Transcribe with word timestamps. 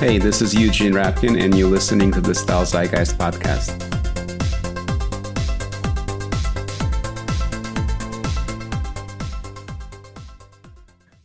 Hey, 0.00 0.16
this 0.16 0.40
is 0.40 0.54
Eugene 0.54 0.94
Rabkin, 0.94 1.38
and 1.38 1.54
you're 1.54 1.68
listening 1.68 2.10
to 2.12 2.22
the 2.22 2.34
Style 2.34 2.64
Zeitgeist 2.64 3.18
podcast. 3.18 3.76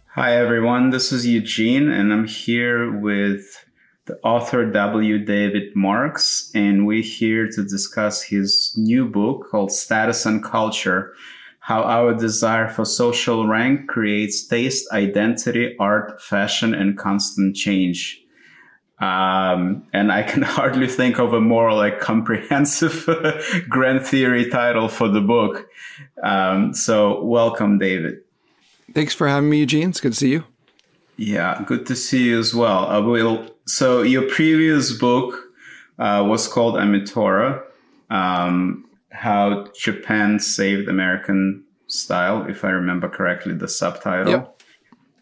Hi, 0.09 0.35
everyone. 0.35 0.89
This 0.89 1.13
is 1.13 1.25
Eugene, 1.25 1.87
and 1.87 2.11
I'm 2.11 2.27
here 2.27 2.91
with 2.91 3.65
the 4.07 4.19
author 4.25 4.69
W. 4.69 5.23
David 5.23 5.73
Marx, 5.73 6.51
and 6.53 6.85
we're 6.85 7.01
here 7.01 7.47
to 7.51 7.63
discuss 7.63 8.23
his 8.23 8.73
new 8.75 9.05
book 9.05 9.47
called 9.49 9.71
Status 9.71 10.25
and 10.25 10.43
Culture 10.43 11.13
How 11.61 11.83
Our 11.83 12.13
Desire 12.13 12.67
for 12.67 12.83
Social 12.83 13.47
Rank 13.47 13.87
Creates 13.87 14.45
Taste, 14.45 14.85
Identity, 14.91 15.77
Art, 15.79 16.21
Fashion, 16.21 16.73
and 16.73 16.97
Constant 16.97 17.55
Change. 17.55 18.21
Um, 19.05 19.85
and 19.93 20.11
I 20.11 20.23
can 20.23 20.41
hardly 20.57 20.87
think 20.87 21.19
of 21.19 21.33
a 21.33 21.41
more 21.41 21.73
like 21.73 21.99
comprehensive 21.99 23.07
grand 23.69 24.05
theory 24.05 24.49
title 24.49 24.87
for 24.87 25.07
the 25.07 25.21
book. 25.21 25.67
Um, 26.23 26.73
so 26.73 27.23
welcome, 27.23 27.77
David. 27.77 28.21
Thanks 28.93 29.13
for 29.13 29.27
having 29.27 29.49
me, 29.49 29.59
Eugene. 29.59 29.89
It's 29.89 30.01
good 30.01 30.13
to 30.13 30.17
see 30.17 30.31
you. 30.31 30.43
Yeah, 31.17 31.61
good 31.65 31.85
to 31.85 31.95
see 31.95 32.25
you 32.29 32.39
as 32.39 32.53
well. 32.53 32.87
I 32.87 32.97
will. 32.97 33.47
So 33.65 34.01
your 34.01 34.23
previous 34.23 34.91
book 34.91 35.35
uh, 35.97 36.23
was 36.27 36.47
called 36.47 36.75
Ametora, 36.75 37.61
um, 38.09 38.85
How 39.11 39.67
Japan 39.77 40.39
Saved 40.39 40.89
American 40.89 41.63
Style, 41.87 42.45
if 42.49 42.65
I 42.65 42.69
remember 42.69 43.07
correctly, 43.07 43.53
the 43.53 43.67
subtitle. 43.67 44.31
Yep. 44.31 44.54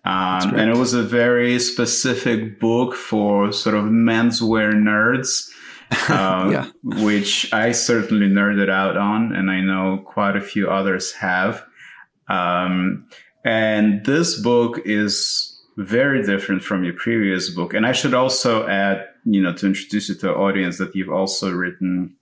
Um, 0.06 0.56
and 0.56 0.70
it 0.70 0.76
was 0.76 0.94
a 0.94 1.02
very 1.02 1.58
specific 1.60 2.60
book 2.60 2.94
for 2.94 3.54
sort 3.54 3.76
of 3.76 3.86
menswear 3.86 4.74
nerds, 4.74 5.50
uh, 6.10 6.50
yeah. 6.52 6.72
which 6.84 7.52
I 7.54 7.72
certainly 7.72 8.28
nerded 8.28 8.70
out 8.70 8.98
on, 8.98 9.34
and 9.34 9.50
I 9.50 9.62
know 9.62 10.02
quite 10.06 10.36
a 10.36 10.42
few 10.42 10.70
others 10.70 11.14
have. 11.14 11.66
Um, 12.28 13.08
and 13.46 14.06
this 14.06 14.40
book 14.42 14.80
is 14.86 15.62
very 15.78 16.24
different 16.24 16.64
from 16.64 16.84
your 16.84 16.94
previous 16.94 17.50
book. 17.50 17.74
And 17.74 17.86
I 17.86 17.94
should 17.94 18.14
also 18.14 18.68
add, 18.68 19.08
you 19.26 19.42
know, 19.42 19.54
to 19.54 19.68
introduce 19.68 20.10
you 20.10 20.16
to 20.16 20.28
the 20.28 20.36
audience 20.36 20.78
that 20.78 20.96
you've 20.96 21.12
also 21.12 21.52
written 21.52 22.16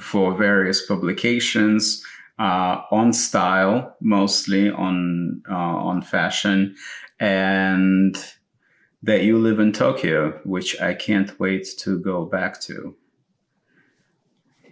for 0.00 0.34
various 0.34 0.84
publications 0.84 2.04
uh, 2.38 2.82
on 2.90 3.12
style, 3.12 3.96
mostly 4.00 4.70
on 4.70 5.42
uh, 5.50 5.54
on 5.54 6.02
fashion, 6.02 6.76
and 7.18 8.16
that 9.02 9.22
you 9.22 9.38
live 9.38 9.58
in 9.58 9.72
Tokyo, 9.72 10.40
which 10.44 10.80
I 10.80 10.94
can't 10.94 11.38
wait 11.38 11.66
to 11.78 11.98
go 11.98 12.24
back 12.24 12.60
to. 12.62 12.96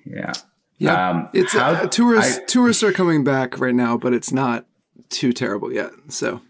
Yeah, 0.04 0.32
yeah. 0.78 1.10
Um, 1.10 1.28
it's 1.32 1.52
how, 1.52 1.72
uh, 1.72 1.86
tourists. 1.86 2.38
I, 2.38 2.44
tourists 2.44 2.82
are 2.82 2.92
coming 2.92 3.24
back 3.24 3.58
right 3.58 3.74
now, 3.74 3.96
but 3.96 4.12
it's 4.12 4.32
not 4.32 4.66
too 5.08 5.32
terrible 5.32 5.72
yet. 5.72 5.90
So 6.08 6.40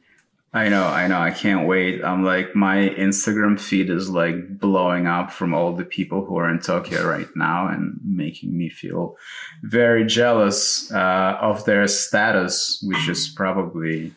I 0.57 0.71
know, 0.71 0.87
I 0.87 1.07
know. 1.07 1.21
I 1.21 1.33
can't 1.33 1.69
wait. 1.69 2.03
I'm 2.03 2.25
like, 2.25 2.57
my 2.57 2.89
Instagram 2.89 3.61
feed 3.61 3.91
is 3.91 4.09
like 4.09 4.59
blowing 4.59 5.07
up 5.07 5.31
from 5.31 5.53
all 5.53 5.75
the 5.75 5.85
people 5.85 6.25
who 6.25 6.39
are 6.39 6.49
in 6.49 6.61
Tokyo 6.61 7.07
right 7.07 7.29
now 7.37 7.69
and 7.69 8.01
making 8.03 8.57
me 8.57 8.71
feel 8.71 9.19
very 9.65 10.07
jealous 10.07 10.91
uh, 10.91 11.37
of 11.43 11.67
their 11.67 11.87
status, 11.87 12.83
which 12.83 13.07
is 13.07 13.29
probably, 13.29 14.15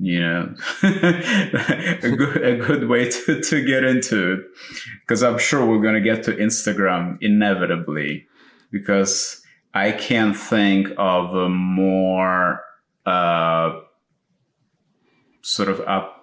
you 0.00 0.20
know, 0.20 0.54
a, 0.84 2.14
good, 2.16 2.44
a 2.44 2.56
good 2.64 2.88
way 2.88 3.10
to, 3.10 3.40
to 3.40 3.64
get 3.64 3.82
into 3.82 4.34
it. 4.34 4.40
Because 5.00 5.24
I'm 5.24 5.38
sure 5.38 5.66
we're 5.66 5.82
going 5.82 6.00
to 6.00 6.00
get 6.00 6.22
to 6.26 6.36
Instagram 6.36 7.18
inevitably 7.20 8.24
because 8.70 9.42
I 9.74 9.90
can't 9.90 10.36
think 10.36 10.90
of 10.96 11.34
a 11.34 11.48
more. 11.48 12.62
Uh, 13.04 13.80
sort 15.42 15.68
of 15.68 15.80
up 15.80 16.20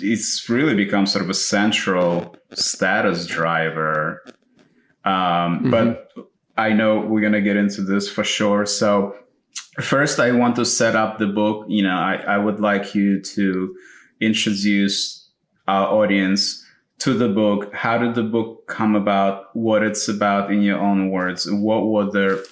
it's 0.00 0.48
really 0.48 0.74
become 0.74 1.06
sort 1.06 1.24
of 1.24 1.30
a 1.30 1.34
central 1.34 2.34
status 2.52 3.26
driver. 3.26 4.22
Um, 5.04 5.12
mm-hmm. 5.12 5.70
but 5.70 6.10
i 6.56 6.72
know 6.72 6.98
we're 7.00 7.20
going 7.20 7.32
to 7.32 7.42
get 7.42 7.56
into 7.56 7.82
this 7.82 8.08
for 8.08 8.24
sure. 8.24 8.66
So 8.66 9.16
first 9.80 10.18
i 10.18 10.32
want 10.32 10.56
to 10.56 10.64
set 10.64 10.96
up 10.96 11.18
the 11.18 11.26
book. 11.26 11.66
You 11.68 11.82
know 11.82 11.96
i, 11.96 12.14
I 12.14 12.38
would 12.38 12.60
like 12.60 12.94
you 12.94 13.20
to 13.20 13.76
introduce 14.20 15.30
our 15.68 15.86
audience 15.86 16.64
to 16.98 17.14
the 17.14 17.28
book. 17.28 17.72
How 17.74 17.98
did 17.98 18.14
the 18.14 18.22
book 18.22 18.66
come 18.66 18.94
about? 18.94 19.54
What 19.54 19.82
it's 19.82 20.08
about 20.08 20.50
in 20.50 20.62
your 20.62 20.80
own 20.80 21.10
words? 21.10 21.46
What 21.50 21.86
were 21.86 22.10
the 22.10 22.46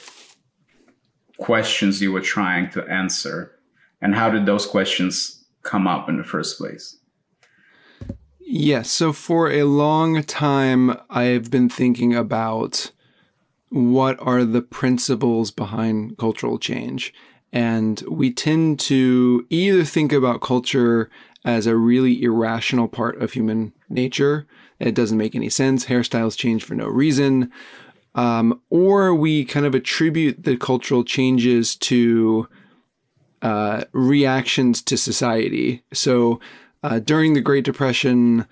questions 1.39 2.01
you 2.01 2.13
were 2.13 2.21
trying 2.21 2.71
to 2.71 2.85
answer? 2.85 3.59
And 4.01 4.15
how 4.15 4.31
did 4.31 4.47
those 4.47 4.67
questions 4.67 5.44
come 5.65 5.87
up 5.87 6.09
in 6.09 6.17
the 6.17 6.25
first 6.25 6.59
place? 6.59 6.99
Yes. 8.39 8.91
So 8.91 9.13
for 9.13 9.51
a 9.51 9.65
long 9.65 10.23
time, 10.23 10.97
I've 11.11 11.51
been 11.51 11.69
thinking 11.69 12.15
about 12.15 12.93
what 13.71 14.17
are 14.21 14.45
the 14.45 14.63
principles 14.63 15.51
behind 15.51 16.17
cultural 16.19 16.59
change. 16.59 17.13
And 17.53 18.03
we 18.09 18.33
tend 18.33 18.79
to 18.81 19.47
either 19.51 19.85
think 19.85 20.13
about 20.13 20.41
culture 20.41 21.11
as 21.45 21.67
a 21.67 21.77
really 21.77 22.23
irrational 22.23 22.89
part 22.89 23.21
of 23.21 23.33
human 23.33 23.73
nature. 23.89 24.47
It 24.79 24.95
doesn't 24.95 25.19
make 25.19 25.35
any 25.35 25.49
sense. 25.49 25.87
Hairstyles 25.87 26.37
change 26.37 26.65
for 26.65 26.75
no 26.75 26.87
reason. 26.87 27.51
Um, 28.15 28.61
or 28.71 29.15
we 29.15 29.45
kind 29.45 29.67
of 29.67 29.75
attribute 29.75 30.45
the 30.45 30.57
cultural 30.57 31.03
changes 31.03 31.75
to 31.77 32.49
uh, 33.45 33.85
reactions 33.93 34.83
to 34.83 34.97
society. 34.97 35.85
So 35.93 36.41
uh, 36.83 36.99
during 36.99 37.35
the 37.35 37.43
Great 37.43 37.65
Depression, 37.65 38.47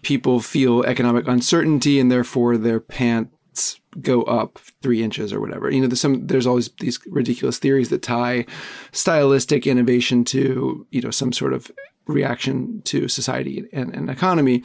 people 0.00 0.40
feel 0.40 0.82
economic 0.84 1.28
uncertainty 1.28 2.00
and 2.00 2.10
therefore 2.10 2.56
their 2.56 2.80
pants 2.80 3.80
go 4.00 4.22
up 4.22 4.58
three 4.82 5.02
inches 5.02 5.30
or 5.32 5.40
whatever. 5.40 5.70
You 5.70 5.82
know, 5.82 5.88
there's 5.88 6.00
some 6.00 6.26
there's 6.26 6.46
always 6.46 6.70
these 6.80 6.98
ridiculous 7.06 7.58
theories 7.58 7.90
that 7.90 8.02
tie 8.02 8.46
stylistic 8.92 9.66
innovation 9.66 10.24
to 10.26 10.86
you 10.90 11.02
know 11.02 11.10
some 11.10 11.32
sort 11.32 11.52
of 11.52 11.70
reaction 12.06 12.80
to 12.86 13.08
society 13.08 13.68
and, 13.74 13.94
and 13.94 14.08
economy. 14.08 14.62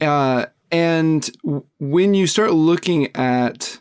Uh, 0.00 0.46
and 0.72 1.30
when 1.78 2.14
you 2.14 2.26
start 2.26 2.52
looking 2.52 3.14
at 3.14 3.78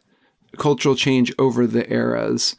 cultural 0.57 0.95
change 0.95 1.33
over 1.39 1.65
the 1.65 1.91
eras, 1.91 2.55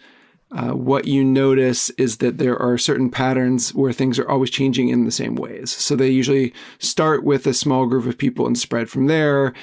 uh, 0.54 0.72
what 0.72 1.06
you 1.06 1.24
notice 1.24 1.88
is 1.90 2.18
that 2.18 2.36
there 2.38 2.58
are 2.58 2.76
certain 2.76 3.10
patterns 3.10 3.74
where 3.74 3.92
things 3.92 4.18
are 4.18 4.28
always 4.28 4.50
changing 4.50 4.90
in 4.90 5.04
the 5.04 5.10
same 5.10 5.34
ways. 5.34 5.70
So 5.70 5.96
they 5.96 6.10
usually 6.10 6.52
start 6.78 7.24
with 7.24 7.46
a 7.46 7.54
small 7.54 7.86
group 7.86 8.06
of 8.06 8.18
people 8.18 8.46
and 8.46 8.58
spread 8.58 8.90
from 8.90 9.06
there. 9.06 9.54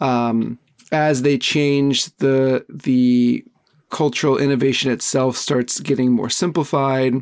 Um, 0.00 0.58
as 0.92 1.22
they 1.22 1.36
change, 1.36 2.06
the 2.16 2.64
the 2.68 3.44
cultural 3.90 4.38
innovation 4.38 4.90
itself 4.90 5.36
starts 5.36 5.80
getting 5.80 6.12
more 6.12 6.30
simplified 6.30 7.14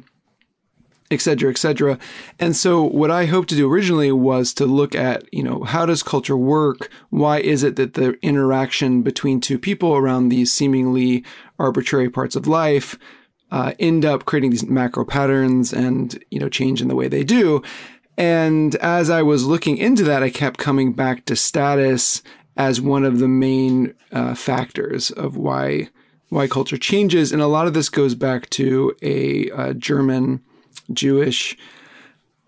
et 1.11 1.21
cetera, 1.21 1.51
et 1.51 1.59
cetera. 1.59 1.99
And 2.39 2.55
so 2.55 2.83
what 2.83 3.11
I 3.11 3.27
hoped 3.27 3.49
to 3.49 3.57
do 3.57 3.71
originally 3.71 4.13
was 4.13 4.53
to 4.55 4.67
look 4.67 4.95
at, 4.95 5.33
you 5.33 5.43
know, 5.43 5.65
how 5.65 5.87
does 5.87 6.03
culture 6.03 6.37
work? 6.37 6.91
Why 7.11 7.39
is 7.39 7.63
it 7.63 7.77
that 7.77 7.95
the 7.95 8.19
interaction 8.21 9.03
between 9.03 9.41
two 9.41 9.59
people 9.59 9.97
around 9.97 10.29
these 10.29 10.53
seemingly 10.53 11.25
arbitrary 11.59 12.11
parts 12.11 12.37
of 12.37 12.47
life 12.47 12.99
uh, 13.51 13.73
end 13.79 14.05
up 14.05 14.27
creating 14.27 14.51
these 14.51 14.67
macro 14.67 15.05
patterns 15.05 15.73
and, 15.73 16.23
you 16.31 16.39
know, 16.39 16.51
change 16.51 16.83
in 16.83 16.89
the 16.89 16.97
way 16.97 17.09
they 17.09 17.25
do? 17.25 17.63
And 18.19 18.75
as 18.77 19.09
I 19.09 19.23
was 19.23 19.47
looking 19.47 19.79
into 19.79 20.05
that, 20.05 20.23
I 20.23 20.31
kept 20.31 20.59
coming 20.59 20.93
back 20.93 21.25
to 21.25 21.37
status 21.37 22.23
as 22.57 22.81
one 22.81 23.05
of 23.05 23.21
the 23.21 23.29
main 23.29 23.95
uh, 24.13 24.35
factors 24.35 25.11
of 25.11 25.37
why 25.37 25.89
why 26.31 26.47
culture 26.47 26.77
changes. 26.77 27.33
And 27.33 27.41
a 27.41 27.47
lot 27.47 27.67
of 27.67 27.73
this 27.73 27.89
goes 27.89 28.15
back 28.15 28.51
to 28.51 28.95
a, 29.01 29.49
a 29.51 29.73
German 29.73 30.43
Jewish 30.93 31.57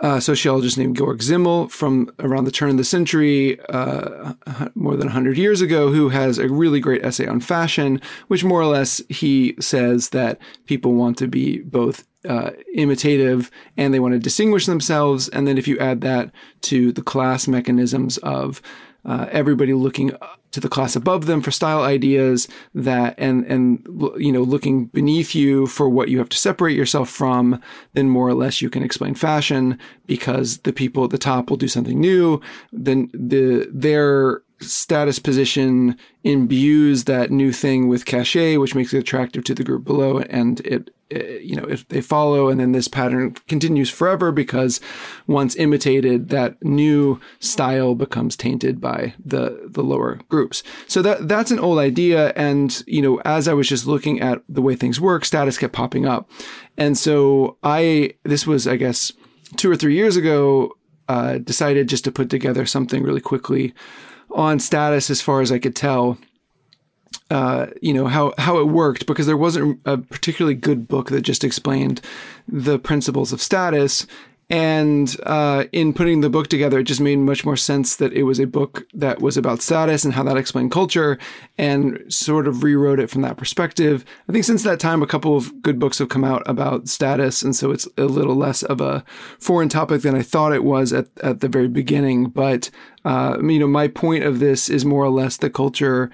uh, 0.01 0.19
sociologist 0.19 0.79
named 0.79 0.97
Georg 0.97 1.23
Simmel 1.23 1.69
from 1.69 2.11
around 2.19 2.45
the 2.45 2.51
turn 2.51 2.71
of 2.71 2.77
the 2.79 2.85
century, 2.85 3.61
uh, 3.69 4.33
more 4.75 4.97
than 4.97 5.07
100 5.07 5.37
years 5.37 5.61
ago, 5.61 5.93
who 5.93 6.09
has 6.09 6.39
a 6.39 6.49
really 6.49 6.81
great 6.81 7.05
essay 7.05 7.27
on 7.27 7.41
fashion, 7.41 8.01
which 8.29 8.43
more 8.43 8.61
or 8.61 8.67
less 8.67 9.03
he 9.09 9.55
says 9.61 10.11
that 10.11 10.39
people 10.65 10.95
want 10.95 11.19
to 11.19 11.29
be 11.29 11.59
both 11.59 12.07
uh, 12.29 12.51
imitative 12.75 13.51
and 13.77 13.93
they 13.93 14.01
want 14.01 14.15
to 14.15 14.19
distinguish 14.19 14.67
themselves. 14.67 15.29
And 15.29 15.47
then 15.47 15.59
if 15.59 15.69
you 15.69 15.79
add 15.79 16.01
that 16.01 16.31
to 16.63 16.93
the 16.93 17.03
class 17.03 17.47
mechanisms 17.47 18.19
of 18.19 18.63
uh, 19.05 19.27
everybody 19.31 19.73
looking 19.73 20.13
to 20.51 20.61
the 20.61 20.69
class 20.69 20.97
above 20.97 21.27
them 21.27 21.41
for 21.41 21.51
style 21.51 21.83
ideas 21.83 22.49
that 22.75 23.15
and 23.19 23.45
and 23.47 23.87
you 24.17 24.33
know 24.33 24.43
looking 24.43 24.87
beneath 24.87 25.35
you 25.35 25.67
for 25.67 25.89
what 25.89 26.09
you 26.09 26.19
have 26.19 26.29
to 26.29 26.37
separate 26.37 26.77
yourself 26.77 27.09
from 27.09 27.61
then 27.95 28.09
more 28.09 28.29
or 28.29 28.35
less 28.35 28.61
you 28.61 28.69
can 28.69 28.83
explain 28.83 29.15
fashion 29.15 29.79
because 30.07 30.59
the 30.59 30.73
people 30.73 31.05
at 31.05 31.11
the 31.11 31.19
top 31.19 31.51
will 31.51 31.57
do 31.57 31.69
something 31.69 32.01
new. 32.01 32.41
Then 32.73 33.11
the 33.13 33.69
their 33.73 34.43
status 34.61 35.19
position 35.19 35.97
imbues 36.25 37.05
that 37.05 37.31
new 37.31 37.53
thing 37.53 37.89
with 37.89 38.05
cachet 38.05 38.57
which 38.57 38.75
makes 38.75 38.93
it 38.93 38.99
attractive 38.99 39.43
to 39.45 39.55
the 39.55 39.65
group 39.65 39.85
below 39.85 40.19
and 40.21 40.61
it 40.61 40.91
uh, 41.13 41.25
you 41.43 41.57
know, 41.57 41.65
if 41.65 41.89
they 41.89 42.01
follow 42.01 42.49
and 42.49 42.61
then 42.61 42.71
this 42.71 42.87
pattern 42.87 43.33
continues 43.49 43.91
forever 43.91 44.31
because 44.31 44.81
once 45.27 45.57
imitated, 45.57 46.29
that 46.29 46.63
new 46.63 47.21
style 47.41 47.97
becomes 47.97 48.37
tainted 48.37 48.81
by 48.81 49.13
the, 49.25 49.69
the 49.69 49.83
lower 49.83 50.21
groups. 50.29 50.63
So 50.87 51.03
that, 51.03 51.27
that's 51.27 51.51
an 51.51 51.59
old 51.59 51.81
idea. 51.81 52.33
And, 52.37 52.83
you 52.87 53.03
know, 53.03 53.21
as 53.25 53.49
I 53.49 53.55
was 53.55 53.69
just 53.69 53.87
looking 53.87 54.21
at 54.21 54.43
the 54.49 54.63
way 54.63 54.77
things 54.77 55.01
work, 55.01 55.25
status 55.25 55.59
kept 55.59 55.73
popping 55.73 56.07
up. 56.07 56.31
And 56.77 56.97
so 56.97 57.57
I, 57.65 58.15
this 58.23 58.47
was, 58.47 58.69
I 58.69 58.77
guess, 58.77 59.11
two 59.57 59.71
or 59.71 59.77
three 59.77 59.97
years 59.97 60.17
ago, 60.17 60.75
uh, 61.09 61.39
decided 61.39 61.89
just 61.89 62.05
to 62.05 62.13
put 62.13 62.31
together 62.31 62.65
something 62.65 63.03
really 63.03 63.21
quickly 63.21 63.75
on 64.33 64.59
status 64.59 65.11
as 65.11 65.21
far 65.21 65.41
as 65.41 65.51
I 65.51 65.59
could 65.59 65.77
tell 65.77 66.19
uh, 67.31 67.67
you 67.81 67.95
know 67.95 68.07
how 68.07 68.35
how 68.39 68.59
it 68.59 68.69
worked 68.69 69.07
because 69.07 69.27
there 69.27 69.37
wasn't 69.37 69.81
a 69.85 69.99
particularly 69.99 70.55
good 70.55 70.89
book 70.89 71.11
that 71.11 71.23
just 71.23 71.45
explained 71.45 72.01
the 72.49 72.79
principles 72.79 73.33
of 73.33 73.41
status 73.41 74.07
and 74.51 75.17
uh, 75.23 75.67
in 75.71 75.93
putting 75.93 76.23
the 76.23 76.29
book 76.29 76.49
together, 76.49 76.81
it 76.81 76.85
just 76.85 77.01
made 77.01 77.21
much 77.21 77.45
more 77.45 77.57
sense 77.57 77.95
that 77.97 78.13
it 78.13 78.25
was 78.25 78.41
a 78.41 78.49
book 78.49 78.85
that 78.93 79.21
was 79.21 79.37
about 79.37 79.63
status 79.63 80.05
and 80.05 80.13
how 80.13 80.25
that 80.25 80.37
explained 80.37 80.73
culture 80.73 81.19
and 81.57 82.03
sort 82.09 82.49
of 82.49 82.65
rewrote 82.65 82.99
it 82.99 83.11
from 83.11 83.23
that 83.23 83.37
perspective. 83.37 84.05
I 84.29 84.33
think 84.33 84.45
since 84.45 84.65
that 84.65 84.81
time, 84.81 85.03
a 85.03 85.07
couple 85.07 85.37
of 85.37 85.63
good 85.63 85.79
books 85.79 86.01
have 86.01 86.09
come 86.09 86.25
out 86.25 86.43
about 86.47 86.89
status. 86.89 87.43
And 87.43 87.55
so 87.55 87.71
it's 87.71 87.87
a 87.97 88.07
little 88.07 88.35
less 88.35 88.65
of 88.65 88.81
a 88.81 89.05
foreign 89.39 89.69
topic 89.69 90.03
than 90.03 90.17
I 90.17 90.23
thought 90.23 90.53
it 90.53 90.65
was 90.65 90.93
at, 90.93 91.07
at 91.23 91.39
the 91.39 91.49
very 91.49 91.69
beginning. 91.69 92.31
But 92.31 92.71
uh, 93.05 93.39
you 93.43 93.59
know, 93.59 93.67
my 93.67 93.89
point 93.89 94.25
of 94.25 94.41
this 94.41 94.69
is 94.69 94.85
more 94.85 95.05
or 95.05 95.11
less 95.11 95.37
the 95.37 95.49
culture 95.49 96.11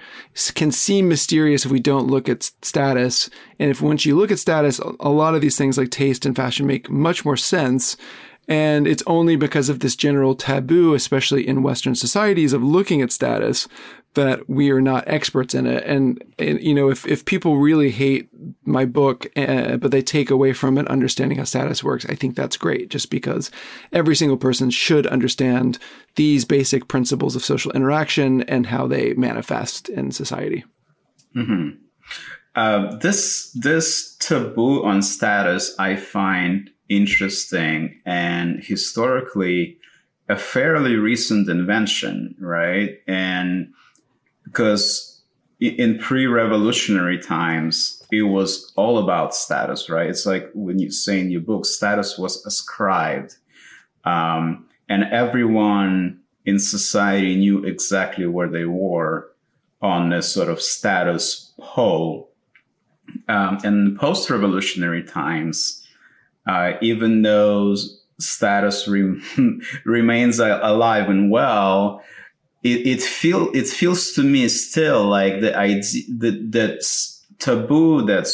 can 0.55 0.71
seem 0.71 1.09
mysterious 1.09 1.65
if 1.65 1.71
we 1.71 1.79
don't 1.79 2.07
look 2.07 2.29
at 2.29 2.43
status. 2.61 3.29
And 3.59 3.69
if 3.69 3.81
once 3.81 4.05
you 4.05 4.15
look 4.15 4.31
at 4.31 4.39
status, 4.39 4.79
a 4.99 5.09
lot 5.09 5.35
of 5.35 5.41
these 5.41 5.57
things 5.57 5.77
like 5.77 5.91
taste 5.91 6.25
and 6.25 6.35
fashion 6.35 6.65
make 6.65 6.89
much 6.89 7.25
more 7.25 7.37
sense. 7.37 7.97
And 8.47 8.87
it's 8.87 9.03
only 9.05 9.35
because 9.35 9.67
of 9.67 9.81
this 9.81 9.97
general 9.97 10.33
taboo, 10.33 10.93
especially 10.93 11.45
in 11.45 11.63
Western 11.63 11.95
societies, 11.95 12.53
of 12.53 12.63
looking 12.63 13.01
at 13.01 13.11
status 13.11 13.67
that 14.17 14.49
we 14.49 14.69
are 14.71 14.81
not 14.81 15.07
experts 15.07 15.55
in 15.55 15.65
it. 15.65 15.83
And, 15.85 16.21
and 16.37 16.61
you 16.61 16.73
know, 16.73 16.89
if, 16.89 17.07
if 17.07 17.23
people 17.23 17.57
really 17.57 17.91
hate 17.91 18.29
my 18.65 18.83
book, 18.83 19.27
uh, 19.37 19.77
but 19.77 19.91
they 19.91 20.01
take 20.01 20.29
away 20.29 20.53
from 20.53 20.77
it 20.77 20.87
understanding 20.87 21.37
how 21.37 21.45
status 21.45 21.83
works, 21.83 22.05
I 22.09 22.15
think 22.15 22.35
that's 22.35 22.57
great 22.57 22.89
just 22.89 23.09
because 23.09 23.49
every 23.93 24.15
single 24.15 24.37
person 24.37 24.69
should 24.69 25.07
understand 25.07 25.79
these 26.15 26.45
basic 26.45 26.87
principles 26.87 27.35
of 27.35 27.45
social 27.45 27.71
interaction 27.71 28.41
and 28.43 28.65
how 28.65 28.87
they 28.87 29.13
manifest 29.13 29.89
in 29.89 30.11
society. 30.11 30.65
Mm-hmm. 31.35 31.69
Uh, 32.55 32.95
this, 32.97 33.51
this 33.51 34.15
taboo 34.17 34.83
on 34.83 35.01
status, 35.01 35.75
I 35.77 35.95
find 35.95 36.69
interesting 36.89 38.01
and 38.05 38.63
historically 38.63 39.77
a 40.29 40.37
fairly 40.37 40.95
recent 40.95 41.47
invention, 41.49 42.35
right? 42.39 42.97
And 43.07 43.73
because 44.47 45.21
in 45.59 45.97
pre-revolutionary 45.97 47.19
times, 47.19 48.03
it 48.11 48.23
was 48.23 48.71
all 48.75 48.97
about 48.99 49.35
status, 49.35 49.89
right? 49.89 50.09
It's 50.09 50.25
like 50.25 50.49
when 50.53 50.79
you 50.79 50.91
say 50.91 51.19
in 51.19 51.31
your 51.31 51.41
book, 51.41 51.65
status 51.65 52.17
was 52.17 52.45
ascribed, 52.45 53.35
um, 54.05 54.65
and 54.87 55.03
everyone 55.05 56.21
in 56.45 56.59
society 56.59 57.35
knew 57.35 57.63
exactly 57.65 58.25
where 58.25 58.47
they 58.47 58.65
were 58.65 59.31
on 59.81 60.09
this 60.09 60.31
sort 60.31 60.47
of 60.47 60.61
status 60.61 61.53
pole. 61.59 62.29
Um, 63.29 63.57
in 63.63 63.97
post-revolutionary 63.97 65.03
times, 65.03 65.85
uh, 66.45 66.73
even 66.81 67.21
though 67.21 67.75
status 68.19 68.87
re- 68.87 69.21
remains 69.85 70.39
alive 70.39 71.09
and 71.09 71.31
well, 71.31 72.03
it, 72.67 72.87
it 72.87 73.01
feel 73.01 73.49
it 73.53 73.67
feels 73.67 74.11
to 74.13 74.23
me 74.23 74.47
still 74.49 75.05
like 75.05 75.39
the 75.41 75.55
idea 75.55 76.03
that 76.19 76.83
taboo 77.39 78.01
that 78.03 78.27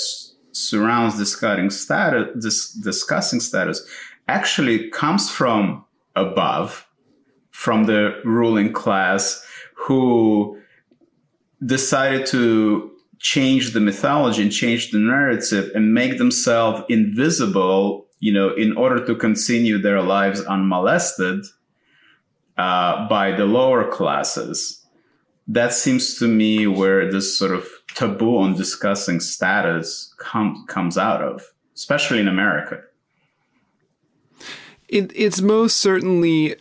surrounds 0.52 1.18
discussing 1.18 1.70
status 1.70 2.28
dis, 2.40 2.72
discussing 2.74 3.40
status 3.40 3.86
actually 4.28 4.90
comes 4.90 5.30
from 5.30 5.86
above 6.16 6.88
from 7.52 7.86
the 7.86 8.20
ruling 8.26 8.72
class 8.74 9.46
who 9.76 10.58
decided 11.66 12.26
to 12.26 12.92
change 13.20 13.72
the 13.72 13.80
mythology 13.80 14.42
and 14.42 14.52
change 14.52 14.92
the 14.92 14.98
narrative 14.98 15.72
and 15.74 15.94
make 15.94 16.18
themselves 16.18 16.84
invisible, 16.90 18.06
you 18.20 18.34
know, 18.34 18.54
in 18.56 18.76
order 18.76 19.06
to 19.06 19.16
continue 19.16 19.78
their 19.78 20.02
lives 20.02 20.42
unmolested 20.42 21.46
uh, 22.58 23.08
by 23.08 23.32
the 23.32 23.46
lower 23.46 23.90
classes. 23.90 24.86
That 25.48 25.74
seems 25.74 26.18
to 26.20 26.28
me 26.28 26.68
where 26.68 27.12
this 27.12 27.38
sort 27.38 27.52
of 27.52 27.68
taboo 27.96 28.38
on 28.38 28.56
discussing 28.56 29.20
status 29.20 30.14
com- 30.20 30.66
comes 30.68 30.98
out 30.98 31.22
of, 31.22 31.44
especially 31.76 32.20
in 32.20 32.28
America. 32.28 32.82
It, 34.88 35.12
it's 35.16 35.42
most 35.42 35.78
certainly 35.78 36.56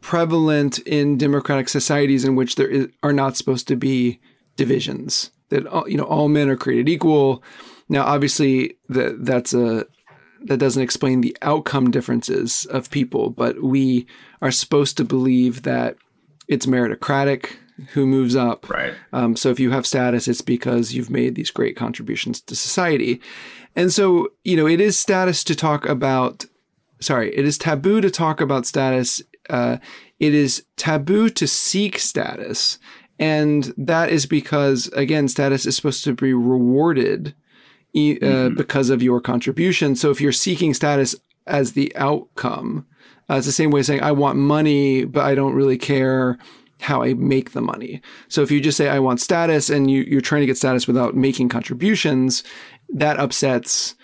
prevalent 0.00 0.78
in 0.80 1.16
democratic 1.16 1.68
societies 1.68 2.24
in 2.24 2.36
which 2.36 2.56
there 2.56 2.68
is, 2.68 2.88
are 3.02 3.12
not 3.12 3.36
supposed 3.36 3.66
to 3.68 3.76
be 3.76 4.20
divisions 4.56 5.30
that 5.48 5.66
all, 5.66 5.88
you 5.88 5.96
know 5.96 6.04
all 6.04 6.28
men 6.28 6.48
are 6.48 6.56
created 6.56 6.88
equal. 6.88 7.42
Now, 7.88 8.04
obviously, 8.04 8.76
that 8.88 9.24
that's 9.24 9.54
a 9.54 9.86
that 10.44 10.58
doesn't 10.58 10.82
explain 10.82 11.20
the 11.20 11.36
outcome 11.42 11.90
differences 11.90 12.66
of 12.66 12.90
people, 12.90 13.30
but 13.30 13.62
we 13.62 14.06
are 14.42 14.50
supposed 14.50 14.96
to 14.98 15.04
believe 15.04 15.62
that 15.62 15.96
it's 16.48 16.66
meritocratic 16.66 17.56
who 17.88 18.06
moves 18.06 18.36
up. 18.36 18.68
Right. 18.68 18.94
Um, 19.12 19.36
so 19.36 19.50
if 19.50 19.58
you 19.58 19.70
have 19.70 19.86
status, 19.86 20.28
it's 20.28 20.42
because 20.42 20.94
you've 20.94 21.10
made 21.10 21.34
these 21.34 21.50
great 21.50 21.76
contributions 21.76 22.40
to 22.42 22.54
society. 22.54 23.20
And 23.74 23.92
so, 23.92 24.28
you 24.44 24.56
know, 24.56 24.68
it 24.68 24.80
is 24.80 24.98
status 24.98 25.42
to 25.44 25.54
talk 25.54 25.86
about, 25.86 26.44
sorry, 27.00 27.34
it 27.34 27.44
is 27.44 27.58
taboo 27.58 28.00
to 28.00 28.10
talk 28.10 28.40
about 28.40 28.66
status. 28.66 29.22
Uh, 29.50 29.78
it 30.20 30.34
is 30.34 30.64
taboo 30.76 31.28
to 31.30 31.48
seek 31.48 31.98
status. 31.98 32.78
And 33.18 33.72
that 33.76 34.10
is 34.10 34.26
because, 34.26 34.88
again, 34.88 35.28
status 35.28 35.66
is 35.66 35.76
supposed 35.76 36.04
to 36.04 36.14
be 36.14 36.32
rewarded 36.32 37.34
uh, 37.94 37.98
mm-hmm. 37.98 38.54
because 38.56 38.90
of 38.90 39.02
your 39.02 39.20
contribution. 39.20 39.94
So 39.96 40.10
if 40.10 40.20
you're 40.20 40.32
seeking 40.32 40.74
status 40.74 41.14
as 41.46 41.72
the 41.72 41.94
outcome, 41.96 42.86
uh, 43.30 43.36
it's 43.36 43.46
the 43.46 43.52
same 43.52 43.70
way 43.70 43.80
as 43.80 43.86
saying, 43.86 44.02
I 44.02 44.12
want 44.12 44.38
money, 44.38 45.04
but 45.04 45.24
I 45.24 45.34
don't 45.34 45.54
really 45.54 45.78
care 45.78 46.38
how 46.80 47.02
I 47.02 47.14
make 47.14 47.52
the 47.52 47.62
money. 47.62 48.02
So 48.28 48.42
if 48.42 48.50
you 48.50 48.60
just 48.60 48.76
say, 48.76 48.88
I 48.88 48.98
want 48.98 49.20
status 49.20 49.70
and 49.70 49.90
you, 49.90 50.02
you're 50.02 50.20
trying 50.20 50.42
to 50.42 50.46
get 50.46 50.58
status 50.58 50.86
without 50.86 51.14
making 51.14 51.48
contributions, 51.48 52.42
that 52.92 53.18
upsets 53.18 53.94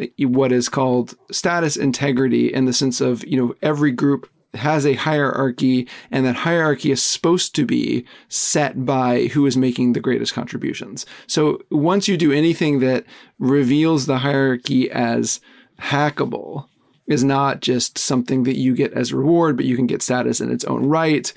uh, 0.00 0.06
what 0.20 0.52
is 0.52 0.68
called 0.68 1.16
status 1.32 1.76
integrity 1.76 2.52
in 2.52 2.66
the 2.66 2.72
sense 2.72 3.00
of, 3.00 3.26
you 3.26 3.36
know, 3.36 3.54
every 3.62 3.90
group 3.90 4.30
has 4.54 4.86
a 4.86 4.94
hierarchy, 4.94 5.86
and 6.10 6.24
that 6.24 6.36
hierarchy 6.36 6.90
is 6.90 7.02
supposed 7.02 7.54
to 7.54 7.66
be 7.66 8.04
set 8.28 8.84
by 8.84 9.26
who 9.26 9.46
is 9.46 9.56
making 9.56 9.92
the 9.92 10.00
greatest 10.00 10.34
contributions. 10.34 11.04
So 11.26 11.60
once 11.70 12.08
you 12.08 12.16
do 12.16 12.32
anything 12.32 12.80
that 12.80 13.04
reveals 13.38 14.06
the 14.06 14.18
hierarchy 14.18 14.90
as 14.90 15.40
hackable, 15.80 16.66
is 17.08 17.24
not 17.24 17.60
just 17.60 17.96
something 17.96 18.42
that 18.42 18.58
you 18.58 18.74
get 18.74 18.92
as 18.92 19.14
reward, 19.14 19.56
but 19.56 19.64
you 19.64 19.76
can 19.76 19.86
get 19.86 20.02
status 20.02 20.40
in 20.42 20.52
its 20.52 20.64
own 20.64 20.84
right 20.84 21.32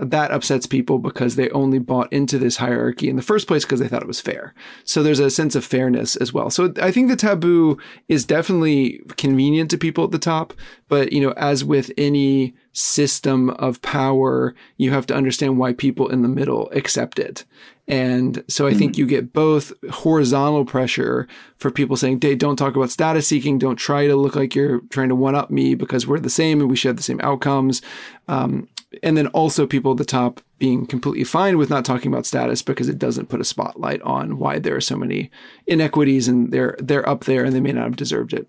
that 0.00 0.30
upsets 0.30 0.66
people 0.66 0.98
because 0.98 1.36
they 1.36 1.48
only 1.50 1.78
bought 1.78 2.12
into 2.12 2.38
this 2.38 2.56
hierarchy 2.56 3.08
in 3.08 3.16
the 3.16 3.22
first 3.22 3.46
place 3.46 3.64
because 3.64 3.80
they 3.80 3.88
thought 3.88 4.02
it 4.02 4.08
was 4.08 4.20
fair. 4.20 4.54
So 4.84 5.02
there's 5.02 5.20
a 5.20 5.30
sense 5.30 5.54
of 5.54 5.64
fairness 5.64 6.16
as 6.16 6.32
well. 6.32 6.50
So 6.50 6.72
I 6.82 6.90
think 6.90 7.08
the 7.08 7.16
taboo 7.16 7.78
is 8.08 8.24
definitely 8.24 9.00
convenient 9.16 9.70
to 9.70 9.78
people 9.78 10.04
at 10.04 10.10
the 10.10 10.18
top, 10.18 10.52
but 10.88 11.12
you 11.12 11.20
know, 11.20 11.32
as 11.32 11.64
with 11.64 11.92
any 11.96 12.54
system 12.72 13.50
of 13.50 13.80
power, 13.82 14.54
you 14.76 14.90
have 14.90 15.06
to 15.06 15.14
understand 15.14 15.58
why 15.58 15.72
people 15.72 16.08
in 16.08 16.22
the 16.22 16.28
middle 16.28 16.68
accept 16.72 17.20
it. 17.20 17.44
And 17.86 18.42
so 18.48 18.66
I 18.66 18.70
mm-hmm. 18.70 18.78
think 18.78 18.98
you 18.98 19.06
get 19.06 19.32
both 19.32 19.72
horizontal 19.90 20.64
pressure 20.64 21.28
for 21.58 21.70
people 21.70 21.96
saying, 21.96 22.20
"Hey, 22.22 22.34
don't 22.34 22.56
talk 22.56 22.76
about 22.76 22.90
status 22.90 23.28
seeking. 23.28 23.58
Don't 23.58 23.76
try 23.76 24.06
to 24.06 24.16
look 24.16 24.34
like 24.34 24.54
you're 24.54 24.80
trying 24.88 25.10
to 25.10 25.14
one 25.14 25.34
up 25.34 25.50
me 25.50 25.74
because 25.74 26.06
we're 26.06 26.18
the 26.18 26.30
same 26.30 26.60
and 26.60 26.70
we 26.70 26.76
share 26.76 26.94
the 26.94 27.02
same 27.02 27.20
outcomes." 27.22 27.82
Um, 28.26 28.68
and 29.02 29.16
then 29.16 29.26
also 29.28 29.66
people 29.66 29.92
at 29.92 29.98
the 29.98 30.04
top 30.04 30.40
being 30.58 30.86
completely 30.86 31.24
fine 31.24 31.58
with 31.58 31.70
not 31.70 31.84
talking 31.84 32.12
about 32.12 32.26
status 32.26 32.62
because 32.62 32.88
it 32.88 32.98
doesn't 32.98 33.28
put 33.28 33.40
a 33.40 33.44
spotlight 33.44 34.00
on 34.02 34.38
why 34.38 34.58
there 34.58 34.76
are 34.76 34.80
so 34.80 34.96
many 34.96 35.30
inequities 35.66 36.28
and 36.28 36.52
they're 36.52 36.76
they're 36.78 37.08
up 37.08 37.24
there 37.24 37.44
and 37.44 37.54
they 37.54 37.60
may 37.60 37.72
not 37.72 37.84
have 37.84 37.96
deserved 37.96 38.32
it. 38.32 38.46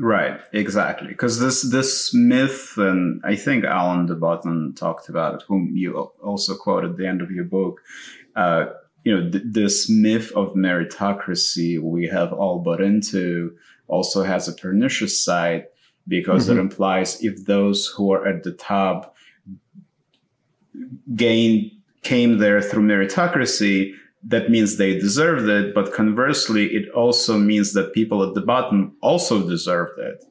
Right, 0.00 0.40
exactly. 0.52 1.08
Because 1.08 1.40
this 1.40 1.68
this 1.70 2.14
myth, 2.14 2.74
and 2.76 3.20
I 3.24 3.34
think 3.34 3.64
Alain 3.64 4.06
de 4.06 4.14
Botton 4.14 4.74
talked 4.74 5.08
about 5.08 5.34
it, 5.34 5.42
whom 5.48 5.72
you 5.74 5.96
also 6.22 6.54
quoted 6.54 6.92
at 6.92 6.96
the 6.96 7.06
end 7.08 7.20
of 7.20 7.32
your 7.32 7.44
book. 7.44 7.80
Uh, 8.36 8.66
you 9.04 9.16
know, 9.16 9.30
th- 9.30 9.44
this 9.44 9.90
myth 9.90 10.30
of 10.36 10.54
meritocracy 10.54 11.80
we 11.80 12.06
have 12.06 12.32
all 12.32 12.60
bought 12.60 12.80
into 12.80 13.56
also 13.88 14.22
has 14.22 14.46
a 14.46 14.52
pernicious 14.52 15.24
side 15.24 15.64
because 16.06 16.48
mm-hmm. 16.48 16.58
it 16.58 16.60
implies 16.60 17.22
if 17.22 17.44
those 17.46 17.86
who 17.86 18.12
are 18.12 18.26
at 18.26 18.44
the 18.44 18.52
top 18.52 19.16
gain 21.14 21.70
came 22.02 22.38
there 22.38 22.62
through 22.62 22.82
meritocracy, 22.82 23.92
that 24.22 24.50
means 24.50 24.76
they 24.76 24.98
deserved 24.98 25.48
it. 25.48 25.74
But 25.74 25.92
conversely, 25.92 26.66
it 26.74 26.88
also 26.90 27.38
means 27.38 27.72
that 27.72 27.92
people 27.92 28.22
at 28.22 28.34
the 28.34 28.40
bottom 28.40 28.96
also 29.00 29.46
deserved 29.46 29.98
it. 29.98 30.24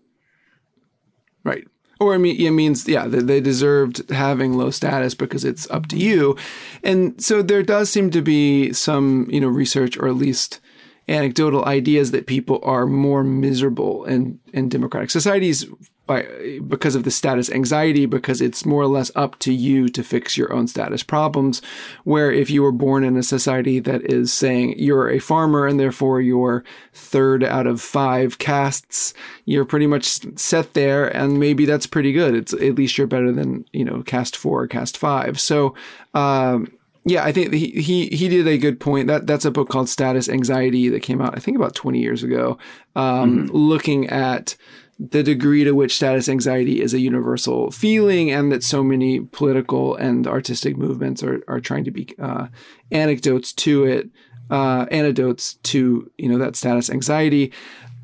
Right. 1.43 1.67
Or 1.99 2.13
it 2.13 2.19
means, 2.19 2.87
yeah, 2.87 3.07
they 3.07 3.41
deserved 3.41 4.09
having 4.11 4.53
low 4.53 4.69
status 4.69 5.15
because 5.15 5.43
it's 5.43 5.69
up 5.71 5.87
to 5.87 5.97
you. 5.97 6.37
And 6.83 7.19
so 7.19 7.41
there 7.41 7.63
does 7.63 7.89
seem 7.89 8.11
to 8.11 8.21
be 8.21 8.71
some, 8.73 9.27
you 9.31 9.41
know, 9.41 9.47
research 9.47 9.97
or 9.97 10.07
at 10.07 10.15
least 10.15 10.59
anecdotal 11.07 11.65
ideas 11.65 12.11
that 12.11 12.27
people 12.27 12.59
are 12.63 12.85
more 12.85 13.23
miserable 13.23 14.05
in, 14.05 14.39
in 14.53 14.69
democratic 14.69 15.09
societies 15.09 15.65
by 16.07 16.59
because 16.67 16.95
of 16.95 17.03
the 17.03 17.11
status 17.11 17.49
anxiety 17.51 18.05
because 18.05 18.41
it's 18.41 18.65
more 18.65 18.83
or 18.83 18.87
less 18.87 19.11
up 19.15 19.37
to 19.39 19.53
you 19.53 19.89
to 19.89 20.03
fix 20.03 20.37
your 20.37 20.51
own 20.53 20.67
status 20.67 21.03
problems 21.03 21.61
where 22.05 22.31
if 22.31 22.49
you 22.49 22.63
were 22.63 22.71
born 22.71 23.03
in 23.03 23.17
a 23.17 23.23
society 23.23 23.79
that 23.79 24.01
is 24.03 24.33
saying 24.33 24.73
you're 24.77 25.09
a 25.09 25.19
farmer 25.19 25.67
and 25.67 25.79
therefore 25.79 26.21
you're 26.21 26.63
third 26.93 27.43
out 27.43 27.67
of 27.67 27.81
five 27.81 28.37
castes 28.39 29.13
you're 29.45 29.65
pretty 29.65 29.87
much 29.87 30.05
set 30.37 30.73
there 30.73 31.07
and 31.15 31.39
maybe 31.39 31.65
that's 31.65 31.85
pretty 31.85 32.13
good 32.13 32.33
it's 32.33 32.53
at 32.53 32.75
least 32.75 32.97
you're 32.97 33.05
better 33.05 33.31
than 33.31 33.65
you 33.73 33.85
know 33.85 34.01
cast 34.03 34.35
4 34.35 34.63
or 34.63 34.67
caste 34.67 34.97
5 34.97 35.39
so 35.39 35.75
um, 36.13 36.71
yeah, 37.07 37.23
I 37.23 37.31
think 37.31 37.53
he, 37.53 37.69
he 37.69 38.07
he 38.07 38.27
did 38.27 38.47
a 38.47 38.57
good 38.57 38.81
point. 38.81 39.07
That 39.07 39.27
that's 39.27 39.45
a 39.45 39.51
book 39.51 39.69
called 39.69 39.87
Status 39.87 40.27
Anxiety 40.27 40.89
that 40.89 41.01
came 41.03 41.21
out 41.21 41.37
I 41.37 41.39
think 41.39 41.55
about 41.55 41.73
20 41.73 42.01
years 42.01 42.21
ago, 42.21 42.57
um, 42.97 43.45
mm-hmm. 43.45 43.55
looking 43.55 44.09
at 44.09 44.57
the 44.99 45.21
degree 45.21 45.63
to 45.63 45.73
which 45.73 45.95
status 45.95 46.27
anxiety 46.27 46.81
is 46.81 46.93
a 46.93 46.99
universal 46.99 47.69
feeling 47.69 48.31
and 48.31 48.51
that 48.51 48.63
so 48.63 48.83
many 48.83 49.19
political 49.19 49.95
and 49.95 50.27
artistic 50.27 50.75
movements 50.75 51.21
are, 51.21 51.43
are 51.47 51.59
trying 51.59 51.83
to 51.83 51.91
be 51.91 52.07
uh, 52.19 52.47
anecdotes 52.91 53.53
to 53.53 53.83
it 53.83 54.09
uh, 54.49 54.85
antidotes 54.91 55.55
to 55.55 56.09
you 56.17 56.29
know 56.29 56.37
that 56.37 56.55
status 56.55 56.89
anxiety. 56.89 57.51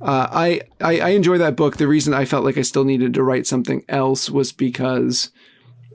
Uh, 0.01 0.27
I, 0.31 0.61
I 0.81 0.99
i 0.99 1.09
enjoy 1.09 1.37
that 1.37 1.55
book. 1.55 1.77
The 1.77 1.87
reason 1.87 2.13
i 2.13 2.25
felt 2.25 2.43
like 2.43 2.57
i 2.57 2.61
still 2.61 2.83
needed 2.83 3.13
to 3.13 3.23
write 3.23 3.47
something 3.47 3.83
else 3.87 4.29
was 4.29 4.51
because 4.51 5.31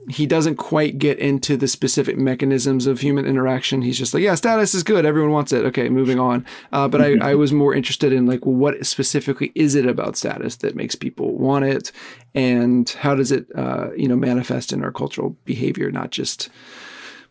he 0.09 0.25
doesn't 0.25 0.55
quite 0.55 0.97
get 0.97 1.19
into 1.19 1.55
the 1.55 1.67
specific 1.67 2.17
mechanisms 2.17 2.87
of 2.87 3.01
human 3.01 3.25
interaction. 3.25 3.83
He's 3.83 3.97
just 3.97 4.13
like, 4.13 4.23
yeah, 4.23 4.35
status 4.35 4.73
is 4.73 4.81
good. 4.81 5.05
Everyone 5.05 5.31
wants 5.31 5.51
it. 5.51 5.63
Okay, 5.65 5.87
moving 5.89 6.19
on. 6.19 6.45
Uh, 6.71 6.87
but 6.87 7.01
I, 7.01 7.17
I, 7.21 7.35
was 7.35 7.53
more 7.53 7.75
interested 7.75 8.11
in 8.11 8.25
like, 8.25 8.45
what 8.45 8.85
specifically 8.85 9.51
is 9.53 9.75
it 9.75 9.85
about 9.85 10.17
status 10.17 10.57
that 10.57 10.75
makes 10.75 10.95
people 10.95 11.37
want 11.37 11.65
it, 11.65 11.91
and 12.33 12.89
how 12.89 13.13
does 13.13 13.31
it, 13.31 13.45
uh, 13.55 13.89
you 13.95 14.07
know, 14.07 14.15
manifest 14.15 14.73
in 14.73 14.83
our 14.83 14.91
cultural 14.91 15.35
behavior, 15.45 15.91
not 15.91 16.09
just 16.09 16.49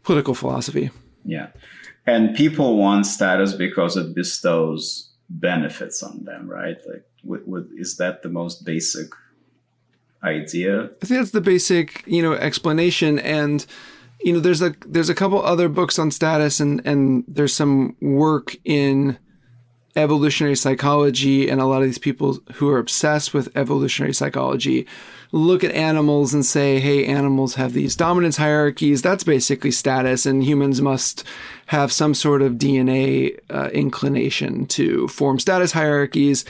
political 0.05 0.35
philosophy. 0.35 0.91
Yeah, 1.25 1.49
and 2.07 2.35
people 2.37 2.77
want 2.77 3.07
status 3.07 3.55
because 3.55 3.97
it 3.97 4.15
bestows 4.15 5.11
benefits 5.29 6.03
on 6.03 6.25
them, 6.25 6.49
right? 6.49 6.77
Like, 6.87 7.05
is 7.77 7.97
that 7.97 8.23
the 8.23 8.29
most 8.29 8.65
basic 8.65 9.09
idea. 10.23 10.91
I 11.03 11.07
think 11.07 11.21
that's 11.21 11.31
the 11.31 11.41
basic, 11.41 12.03
you 12.07 12.23
know, 12.23 12.33
explanation. 12.33 13.19
And 13.19 13.65
you 14.21 14.33
know, 14.33 14.41
there's 14.41 14.63
a 14.63 14.75
there's 14.87 15.09
a 15.09 15.15
couple 15.15 15.43
other 15.43 15.69
books 15.69 15.99
on 15.99 16.11
status, 16.11 16.61
and 16.61 16.85
and 16.87 17.25
there's 17.29 17.55
some 17.55 17.97
work 18.01 18.57
in 18.65 19.19
evolutionary 19.97 20.57
psychology, 20.57 21.49
and 21.49 21.61
a 21.61 21.67
lot 21.67 21.83
of 21.83 21.89
these 21.89 21.99
people 21.99 22.39
who 22.55 22.69
are 22.69 22.79
obsessed 22.79 23.33
with 23.33 23.57
evolutionary 23.57 24.15
psychology 24.15 24.87
look 25.31 25.63
at 25.63 25.73
animals 25.73 26.33
and 26.33 26.47
say, 26.47 26.81
hey, 26.81 27.05
animals 27.05 27.57
have 27.57 27.75
these 27.75 27.95
dominance 27.95 28.39
hierarchies. 28.39 29.03
That's 29.03 29.25
basically 29.25 29.71
status, 29.71 30.27
and 30.27 30.43
humans 30.43 30.81
must 30.81 31.25
have 31.67 31.93
some 31.93 32.15
sort 32.15 32.43
of 32.43 32.55
DNA 32.55 33.39
uh, 33.51 33.69
inclination 33.73 34.67
to 34.67 35.07
form 35.09 35.39
status 35.39 35.73
hierarchies 35.73 36.45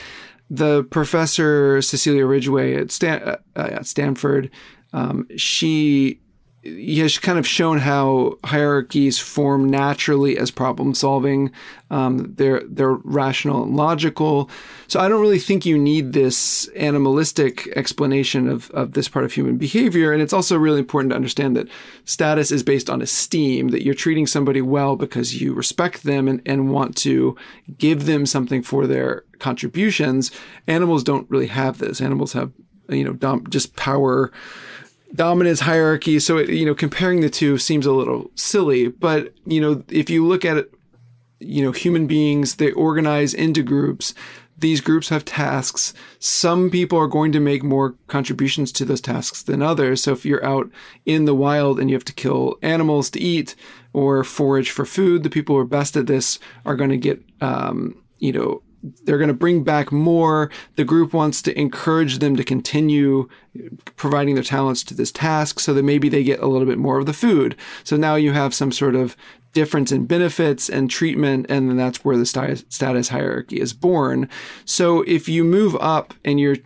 the 0.49 0.83
professor 0.85 1.81
Cecilia 1.81 2.25
Ridgway 2.25 2.75
at, 2.75 2.91
Stan, 2.91 3.21
uh, 3.21 3.37
at 3.55 3.85
Stanford, 3.85 4.49
um, 4.93 5.27
she 5.37 6.19
has 6.63 7.17
kind 7.17 7.39
of 7.39 7.47
shown 7.47 7.79
how 7.79 8.37
hierarchies 8.43 9.17
form 9.17 9.69
naturally 9.69 10.37
as 10.37 10.51
problem 10.51 10.93
solving. 10.93 11.51
Um, 11.89 12.33
they're 12.35 12.61
they're 12.65 12.95
rational 13.03 13.63
and 13.63 13.77
logical. 13.77 14.49
So 14.87 14.99
I 14.99 15.07
don't 15.07 15.21
really 15.21 15.39
think 15.39 15.65
you 15.65 15.77
need 15.77 16.11
this 16.11 16.67
animalistic 16.75 17.67
explanation 17.77 18.49
of 18.49 18.69
of 18.71 18.91
this 18.91 19.07
part 19.07 19.23
of 19.23 19.31
human 19.31 19.57
behavior. 19.57 20.11
And 20.11 20.21
it's 20.21 20.33
also 20.33 20.57
really 20.57 20.79
important 20.79 21.11
to 21.11 21.15
understand 21.15 21.55
that 21.55 21.69
status 22.03 22.51
is 22.51 22.61
based 22.61 22.89
on 22.89 23.01
esteem. 23.01 23.69
That 23.69 23.83
you're 23.83 23.93
treating 23.93 24.27
somebody 24.27 24.61
well 24.61 24.97
because 24.97 25.41
you 25.41 25.53
respect 25.53 26.03
them 26.03 26.27
and, 26.27 26.41
and 26.45 26.71
want 26.71 26.97
to 26.97 27.37
give 27.77 28.05
them 28.05 28.25
something 28.25 28.63
for 28.63 28.85
their 28.85 29.23
contributions. 29.39 30.29
Animals 30.67 31.03
don't 31.05 31.29
really 31.29 31.47
have 31.47 31.77
this. 31.77 32.01
Animals 32.01 32.33
have 32.33 32.51
you 32.89 33.05
know 33.05 33.41
just 33.49 33.77
power 33.77 34.31
dominance 35.13 35.61
hierarchy. 35.61 36.19
So, 36.19 36.37
it, 36.37 36.49
you 36.49 36.65
know, 36.65 36.75
comparing 36.75 37.21
the 37.21 37.29
two 37.29 37.57
seems 37.57 37.85
a 37.85 37.91
little 37.91 38.31
silly. 38.35 38.87
But, 38.87 39.33
you 39.45 39.61
know, 39.61 39.83
if 39.89 40.09
you 40.09 40.25
look 40.25 40.45
at 40.45 40.57
it, 40.57 40.71
you 41.39 41.63
know, 41.63 41.71
human 41.71 42.07
beings, 42.07 42.55
they 42.55 42.71
organize 42.71 43.33
into 43.33 43.63
groups. 43.63 44.13
These 44.57 44.81
groups 44.81 45.07
have 45.07 45.23
tasks. 45.23 45.93
Some 46.19 46.69
people 46.69 46.99
are 46.99 47.07
going 47.07 47.31
to 47.31 47.39
make 47.39 47.63
more 47.63 47.95
contributions 48.07 48.73
to 48.73 48.85
those 48.85 48.99
tasks 48.99 49.41
than 49.41 49.61
others. 49.61 50.03
So 50.03 50.11
if 50.11 50.25
you're 50.25 50.45
out 50.45 50.69
in 51.05 51.23
the 51.23 51.33
wild 51.33 51.79
and 51.79 51.89
you 51.89 51.95
have 51.95 52.03
to 52.05 52.13
kill 52.13 52.57
animals 52.61 53.09
to 53.11 53.21
eat 53.21 53.55
or 53.93 54.23
forage 54.25 54.69
for 54.69 54.85
food, 54.85 55.23
the 55.23 55.29
people 55.29 55.55
who 55.55 55.61
are 55.61 55.65
best 55.65 55.95
at 55.95 56.07
this 56.07 56.39
are 56.65 56.75
going 56.75 56.89
to 56.89 56.97
get, 56.97 57.23
um, 57.39 58.03
you 58.17 58.33
know, 58.33 58.61
they're 59.03 59.17
going 59.17 59.27
to 59.27 59.33
bring 59.33 59.63
back 59.63 59.91
more. 59.91 60.49
The 60.75 60.85
group 60.85 61.13
wants 61.13 61.41
to 61.43 61.59
encourage 61.59 62.19
them 62.19 62.35
to 62.35 62.43
continue 62.43 63.27
providing 63.95 64.35
their 64.35 64.43
talents 64.43 64.83
to 64.83 64.93
this 64.93 65.11
task 65.11 65.59
so 65.59 65.73
that 65.73 65.83
maybe 65.83 66.09
they 66.09 66.23
get 66.23 66.39
a 66.39 66.47
little 66.47 66.67
bit 66.67 66.77
more 66.77 66.99
of 66.99 67.05
the 67.05 67.13
food. 67.13 67.55
So 67.83 67.97
now 67.97 68.15
you 68.15 68.31
have 68.33 68.53
some 68.53 68.71
sort 68.71 68.95
of 68.95 69.17
difference 69.51 69.91
in 69.91 70.05
benefits 70.05 70.69
and 70.69 70.89
treatment, 70.91 71.47
and 71.49 71.69
then 71.69 71.75
that's 71.75 72.05
where 72.05 72.17
the 72.17 72.25
status 72.25 73.09
hierarchy 73.09 73.59
is 73.59 73.73
born. 73.73 74.29
So 74.63 75.01
if 75.07 75.27
you 75.27 75.43
move 75.43 75.75
up 75.77 76.13
and 76.23 76.39
you're 76.39 76.57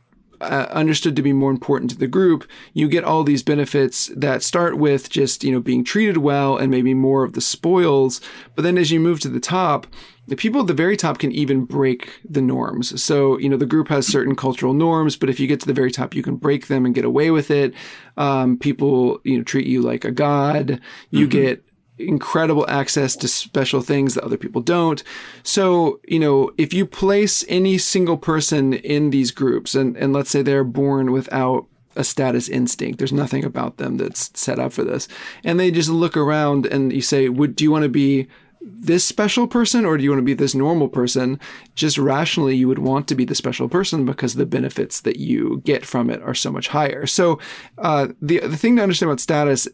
uh, 0.44 0.68
understood 0.72 1.16
to 1.16 1.22
be 1.22 1.34
more 1.34 1.52
important 1.52 1.92
to 1.92 1.98
the 1.98 2.08
group, 2.08 2.48
you 2.74 2.88
get 2.88 3.04
all 3.04 3.24
these 3.24 3.44
benefits 3.44 4.12
that 4.16 4.44
start 4.44 4.78
with 4.78 5.10
just, 5.10 5.44
you 5.44 5.52
know, 5.52 5.60
being 5.60 5.84
treated 5.84 6.18
well 6.18 6.58
and 6.58 6.70
maybe 6.70 6.94
more 6.94 7.24
of 7.24 7.34
the 7.34 7.42
spoils. 7.42 8.22
But 8.56 8.64
then 8.64 8.78
as 8.78 8.92
you 8.92 9.00
move 9.00 9.20
to 9.22 9.30
the 9.30 9.40
top, 9.40 9.88
the 10.28 10.36
people 10.36 10.62
at 10.62 10.68
the 10.68 10.74
very 10.74 10.96
top 10.96 11.20
can 11.20 11.32
even 11.32 11.66
break 11.66 12.20
the 12.28 12.42
norms. 12.42 13.02
So, 13.02 13.38
you 13.40 13.50
know, 13.50 13.58
the 13.58 13.66
group 13.66 13.90
has 13.90 14.08
certain 14.08 14.36
cultural 14.36 14.74
norms, 14.74 15.18
but 15.18 15.30
if 15.30 15.40
you 15.40 15.48
get 15.48 15.60
to 15.62 15.68
the 15.68 15.74
very 15.74 15.92
top, 15.92 16.16
you 16.16 16.24
can 16.24 16.38
break 16.38 16.68
them 16.68 16.86
and 16.86 16.96
get 16.96 17.04
away 17.04 17.30
with 17.30 17.52
it. 17.52 17.74
Um, 18.16 18.58
people, 18.58 19.20
you 19.24 19.38
know, 19.38 19.44
treat 19.44 19.68
you 19.68 19.82
like 19.82 20.06
a 20.06 20.12
god. 20.12 20.80
You 21.10 21.28
mm-hmm. 21.28 21.30
get 21.30 21.66
incredible 21.98 22.66
access 22.70 23.16
to 23.16 23.28
special 23.28 23.82
things 23.82 24.16
that 24.16 24.24
other 24.24 24.38
people 24.38 24.62
don't. 24.62 25.04
So, 25.44 26.00
you 26.08 26.20
know, 26.20 26.52
if 26.58 26.74
you 26.74 26.86
place 26.86 27.46
any 27.48 27.78
single 27.78 28.18
person 28.18 28.74
in 28.74 29.12
these 29.12 29.32
groups 29.32 29.76
and, 29.76 29.96
and 29.98 30.12
let's 30.12 30.32
say 30.32 30.42
they're 30.42 30.64
born 30.64 31.12
without 31.12 31.68
a 31.96 32.04
status 32.04 32.50
instinct. 32.50 33.00
There's 33.00 33.14
nothing 33.14 33.44
about 33.44 33.78
them 33.78 33.98
that's 33.98 34.32
set 34.40 34.60
up 34.60 34.74
for 34.74 34.84
this. 34.84 35.08
And 35.44 35.60
they 35.60 35.72
just 35.72 35.90
look 35.90 36.18
around 36.18 36.66
and 36.66 36.92
you 36.92 37.02
say, 37.02 37.30
would, 37.30 37.56
do 37.56 37.64
you 37.64 37.72
want 37.72 37.84
to 37.84 37.90
be 37.90 38.28
this 38.62 39.04
special 39.04 39.46
person 39.46 39.86
or 39.86 39.98
do 39.98 40.04
you 40.04 40.10
want 40.10 40.20
to 40.20 40.26
be 40.26 40.34
this 40.34 40.56
normal 40.56 40.88
person? 40.88 41.40
Just 41.76 41.98
rationally, 41.98 42.56
you 42.56 42.68
would 42.68 42.80
want 42.80 43.08
to 43.10 43.16
be 43.16 43.26
the 43.26 43.36
special 43.36 43.68
person 43.68 44.06
because 44.06 44.36
the 44.36 44.46
benefits 44.46 45.02
that 45.02 45.18
you 45.18 45.62
get 45.66 45.86
from 45.86 46.10
it 46.10 46.22
are 46.22 46.34
so 46.34 46.52
much 46.52 46.70
higher. 46.70 47.06
So, 47.06 47.40
uh, 47.78 48.10
the, 48.22 48.40
the 48.40 48.58
thing 48.58 48.78
to 48.78 48.84
understand 48.84 49.10
about 49.10 49.20
status 49.20 49.68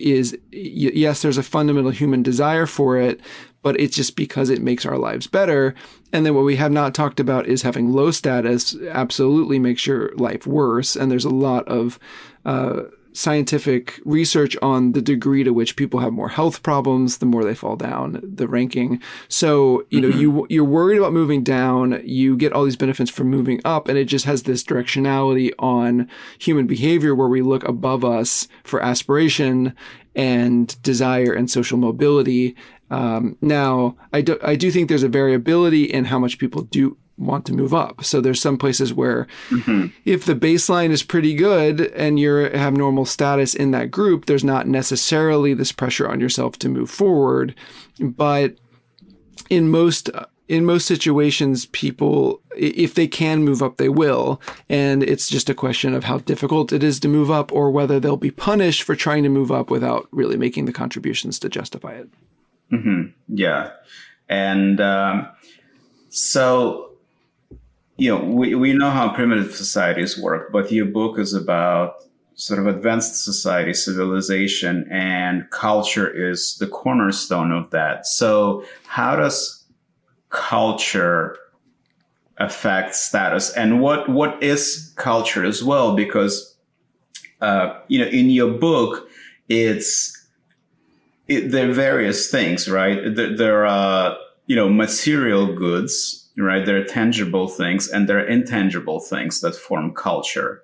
is 0.00 0.36
yes, 0.50 1.22
there's 1.22 1.38
a 1.38 1.42
fundamental 1.42 1.90
human 1.90 2.22
desire 2.22 2.66
for 2.66 2.96
it, 2.96 3.20
but 3.62 3.78
it's 3.78 3.96
just 3.96 4.16
because 4.16 4.50
it 4.50 4.62
makes 4.62 4.86
our 4.86 4.98
lives 4.98 5.26
better. 5.26 5.74
And 6.12 6.24
then 6.24 6.34
what 6.34 6.44
we 6.44 6.56
have 6.56 6.72
not 6.72 6.94
talked 6.94 7.20
about 7.20 7.46
is 7.46 7.62
having 7.62 7.92
low 7.92 8.10
status 8.10 8.74
absolutely 8.90 9.58
makes 9.58 9.86
your 9.86 10.12
life 10.16 10.46
worse. 10.46 10.96
And 10.96 11.10
there's 11.10 11.24
a 11.24 11.30
lot 11.30 11.68
of, 11.68 11.98
uh, 12.44 12.82
scientific 13.12 14.00
research 14.04 14.56
on 14.62 14.92
the 14.92 15.02
degree 15.02 15.42
to 15.44 15.52
which 15.52 15.76
people 15.76 16.00
have 16.00 16.12
more 16.12 16.28
health 16.28 16.62
problems 16.62 17.18
the 17.18 17.26
more 17.26 17.44
they 17.44 17.54
fall 17.54 17.76
down 17.76 18.20
the 18.22 18.48
ranking. 18.48 19.00
So, 19.28 19.84
you 19.90 20.00
know, 20.00 20.08
mm-hmm. 20.08 20.20
you 20.20 20.46
you're 20.48 20.64
worried 20.64 20.98
about 20.98 21.12
moving 21.12 21.42
down, 21.42 22.00
you 22.04 22.36
get 22.36 22.52
all 22.52 22.64
these 22.64 22.76
benefits 22.76 23.10
from 23.10 23.28
moving 23.28 23.60
up 23.64 23.88
and 23.88 23.98
it 23.98 24.04
just 24.04 24.24
has 24.24 24.44
this 24.44 24.62
directionality 24.62 25.52
on 25.58 26.08
human 26.38 26.66
behavior 26.66 27.14
where 27.14 27.28
we 27.28 27.42
look 27.42 27.64
above 27.64 28.04
us 28.04 28.48
for 28.64 28.82
aspiration 28.82 29.74
and 30.14 30.80
desire 30.82 31.32
and 31.32 31.50
social 31.50 31.78
mobility. 31.78 32.56
Um, 32.90 33.36
now, 33.40 33.96
I 34.12 34.20
do, 34.20 34.38
I 34.42 34.56
do 34.56 34.70
think 34.70 34.88
there's 34.88 35.04
a 35.04 35.08
variability 35.08 35.84
in 35.84 36.06
how 36.06 36.18
much 36.18 36.38
people 36.38 36.62
do 36.62 36.96
want 37.20 37.44
to 37.46 37.52
move 37.52 37.74
up. 37.74 38.02
So 38.02 38.20
there's 38.20 38.40
some 38.40 38.56
places 38.56 38.92
where 38.92 39.26
mm-hmm. 39.50 39.88
if 40.04 40.24
the 40.24 40.34
baseline 40.34 40.90
is 40.90 41.02
pretty 41.02 41.34
good 41.34 41.80
and 41.92 42.18
you 42.18 42.32
have 42.34 42.76
normal 42.76 43.04
status 43.04 43.54
in 43.54 43.70
that 43.72 43.90
group, 43.90 44.26
there's 44.26 44.44
not 44.44 44.66
necessarily 44.66 45.54
this 45.54 45.72
pressure 45.72 46.08
on 46.08 46.20
yourself 46.20 46.58
to 46.60 46.68
move 46.68 46.90
forward. 46.90 47.54
But 48.00 48.56
in 49.48 49.70
most 49.70 50.10
in 50.48 50.64
most 50.64 50.84
situations, 50.84 51.66
people, 51.66 52.42
if 52.56 52.94
they 52.94 53.06
can 53.06 53.44
move 53.44 53.62
up, 53.62 53.76
they 53.76 53.88
will. 53.88 54.40
And 54.68 55.04
it's 55.04 55.28
just 55.28 55.48
a 55.48 55.54
question 55.54 55.94
of 55.94 56.02
how 56.02 56.18
difficult 56.18 56.72
it 56.72 56.82
is 56.82 56.98
to 57.00 57.08
move 57.08 57.30
up 57.30 57.52
or 57.52 57.70
whether 57.70 58.00
they'll 58.00 58.16
be 58.16 58.32
punished 58.32 58.82
for 58.82 58.96
trying 58.96 59.22
to 59.22 59.28
move 59.28 59.52
up 59.52 59.70
without 59.70 60.08
really 60.10 60.36
making 60.36 60.64
the 60.64 60.72
contributions 60.72 61.38
to 61.38 61.48
justify 61.48 61.92
it. 61.92 62.08
Mm-hmm. 62.72 63.12
Yeah. 63.28 63.70
And 64.28 64.80
um, 64.80 65.28
so 66.08 66.89
you 68.00 68.08
know, 68.08 68.24
we, 68.24 68.54
we 68.54 68.72
know 68.72 68.90
how 68.90 69.12
primitive 69.12 69.54
societies 69.54 70.18
work, 70.18 70.50
but 70.50 70.72
your 70.72 70.86
book 70.86 71.18
is 71.18 71.34
about 71.34 71.96
sort 72.34 72.58
of 72.58 72.66
advanced 72.66 73.22
society, 73.22 73.74
civilization, 73.74 74.88
and 74.90 75.48
culture 75.50 76.08
is 76.08 76.56
the 76.56 76.66
cornerstone 76.66 77.52
of 77.52 77.68
that. 77.72 78.06
So, 78.06 78.64
how 78.86 79.16
does 79.16 79.66
culture 80.30 81.36
affect 82.38 82.94
status, 82.94 83.52
and 83.52 83.82
what 83.82 84.08
what 84.08 84.42
is 84.42 84.94
culture 84.96 85.44
as 85.44 85.62
well? 85.62 85.94
Because 85.94 86.56
uh, 87.42 87.78
you 87.88 87.98
know, 87.98 88.06
in 88.06 88.30
your 88.30 88.50
book, 88.50 89.10
it's 89.50 90.26
it, 91.28 91.50
there 91.50 91.68
are 91.68 91.74
various 91.74 92.30
things, 92.30 92.66
right? 92.66 93.14
There, 93.14 93.36
there 93.36 93.66
are 93.66 94.16
you 94.46 94.56
know 94.56 94.70
material 94.70 95.54
goods 95.54 96.19
right? 96.38 96.64
There 96.64 96.76
are 96.76 96.84
tangible 96.84 97.48
things 97.48 97.88
and 97.88 98.08
there 98.08 98.18
are 98.18 98.26
intangible 98.26 99.00
things 99.00 99.40
that 99.40 99.54
form 99.54 99.94
culture 99.94 100.62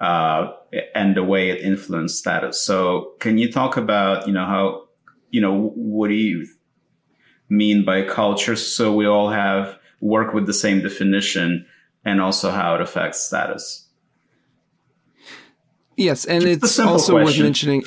uh, 0.00 0.52
and 0.94 1.16
the 1.16 1.24
way 1.24 1.50
it 1.50 1.60
influences 1.60 2.18
status. 2.18 2.62
So, 2.62 3.12
can 3.20 3.36
you 3.36 3.52
talk 3.52 3.76
about, 3.76 4.26
you 4.26 4.32
know, 4.32 4.46
how, 4.46 4.88
you 5.30 5.40
know, 5.40 5.72
what 5.74 6.08
do 6.08 6.14
you 6.14 6.46
mean 7.48 7.84
by 7.84 8.02
culture? 8.02 8.56
So 8.56 8.94
we 8.94 9.06
all 9.06 9.30
have 9.30 9.78
work 10.00 10.32
with 10.32 10.46
the 10.46 10.54
same 10.54 10.80
definition 10.80 11.66
and 12.04 12.20
also 12.20 12.50
how 12.50 12.74
it 12.76 12.80
affects 12.80 13.20
status. 13.20 13.86
Yes, 15.96 16.24
and 16.24 16.42
Just 16.42 16.64
it's 16.64 16.78
also 16.78 17.12
question. 17.12 17.24
worth 17.24 17.46
mentioning 17.46 17.82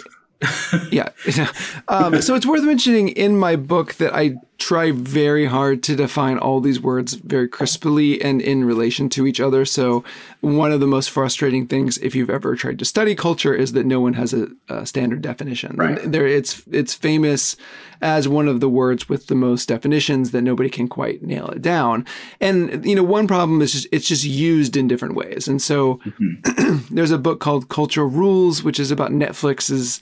yeah. 0.91 1.09
Um, 1.87 2.21
so 2.21 2.35
it's 2.35 2.45
worth 2.45 2.63
mentioning 2.63 3.09
in 3.09 3.35
my 3.37 3.55
book 3.55 3.95
that 3.95 4.15
I 4.15 4.35
try 4.63 4.91
very 4.91 5.45
hard 5.45 5.83
to 5.83 5.95
define 5.95 6.37
all 6.37 6.61
these 6.61 6.79
words 6.79 7.13
very 7.13 7.47
crisply 7.47 8.21
and 8.21 8.41
in 8.41 8.63
relation 8.63 9.09
to 9.09 9.27
each 9.27 9.39
other. 9.39 9.65
So 9.65 10.03
one 10.41 10.71
of 10.71 10.79
the 10.79 10.87
most 10.87 11.09
frustrating 11.09 11.67
things, 11.67 11.97
if 11.99 12.15
you've 12.15 12.29
ever 12.29 12.55
tried 12.55 12.79
to 12.79 12.85
study 12.85 13.13
culture, 13.13 13.53
is 13.53 13.73
that 13.73 13.85
no 13.85 13.99
one 13.99 14.13
has 14.13 14.33
a, 14.33 14.47
a 14.69 14.85
standard 14.85 15.21
definition. 15.21 15.75
Right. 15.75 15.99
There, 16.03 16.25
it's 16.25 16.63
it's 16.71 16.93
famous 16.93 17.55
as 18.01 18.27
one 18.27 18.47
of 18.47 18.59
the 18.59 18.69
words 18.69 19.07
with 19.07 19.27
the 19.27 19.35
most 19.35 19.67
definitions 19.67 20.31
that 20.31 20.41
nobody 20.41 20.69
can 20.69 20.87
quite 20.87 21.21
nail 21.21 21.47
it 21.47 21.61
down. 21.61 22.05
And 22.39 22.85
you 22.85 22.95
know, 22.95 23.03
one 23.03 23.27
problem 23.27 23.61
is 23.61 23.73
just, 23.73 23.87
it's 23.91 24.07
just 24.07 24.23
used 24.23 24.77
in 24.77 24.87
different 24.87 25.15
ways. 25.15 25.47
And 25.47 25.61
so 25.61 25.95
mm-hmm. 26.05 26.77
there's 26.95 27.11
a 27.11 27.17
book 27.17 27.39
called 27.39 27.69
Cultural 27.69 28.07
Rules, 28.07 28.63
which 28.63 28.79
is 28.79 28.91
about 28.91 29.11
Netflix's 29.11 30.01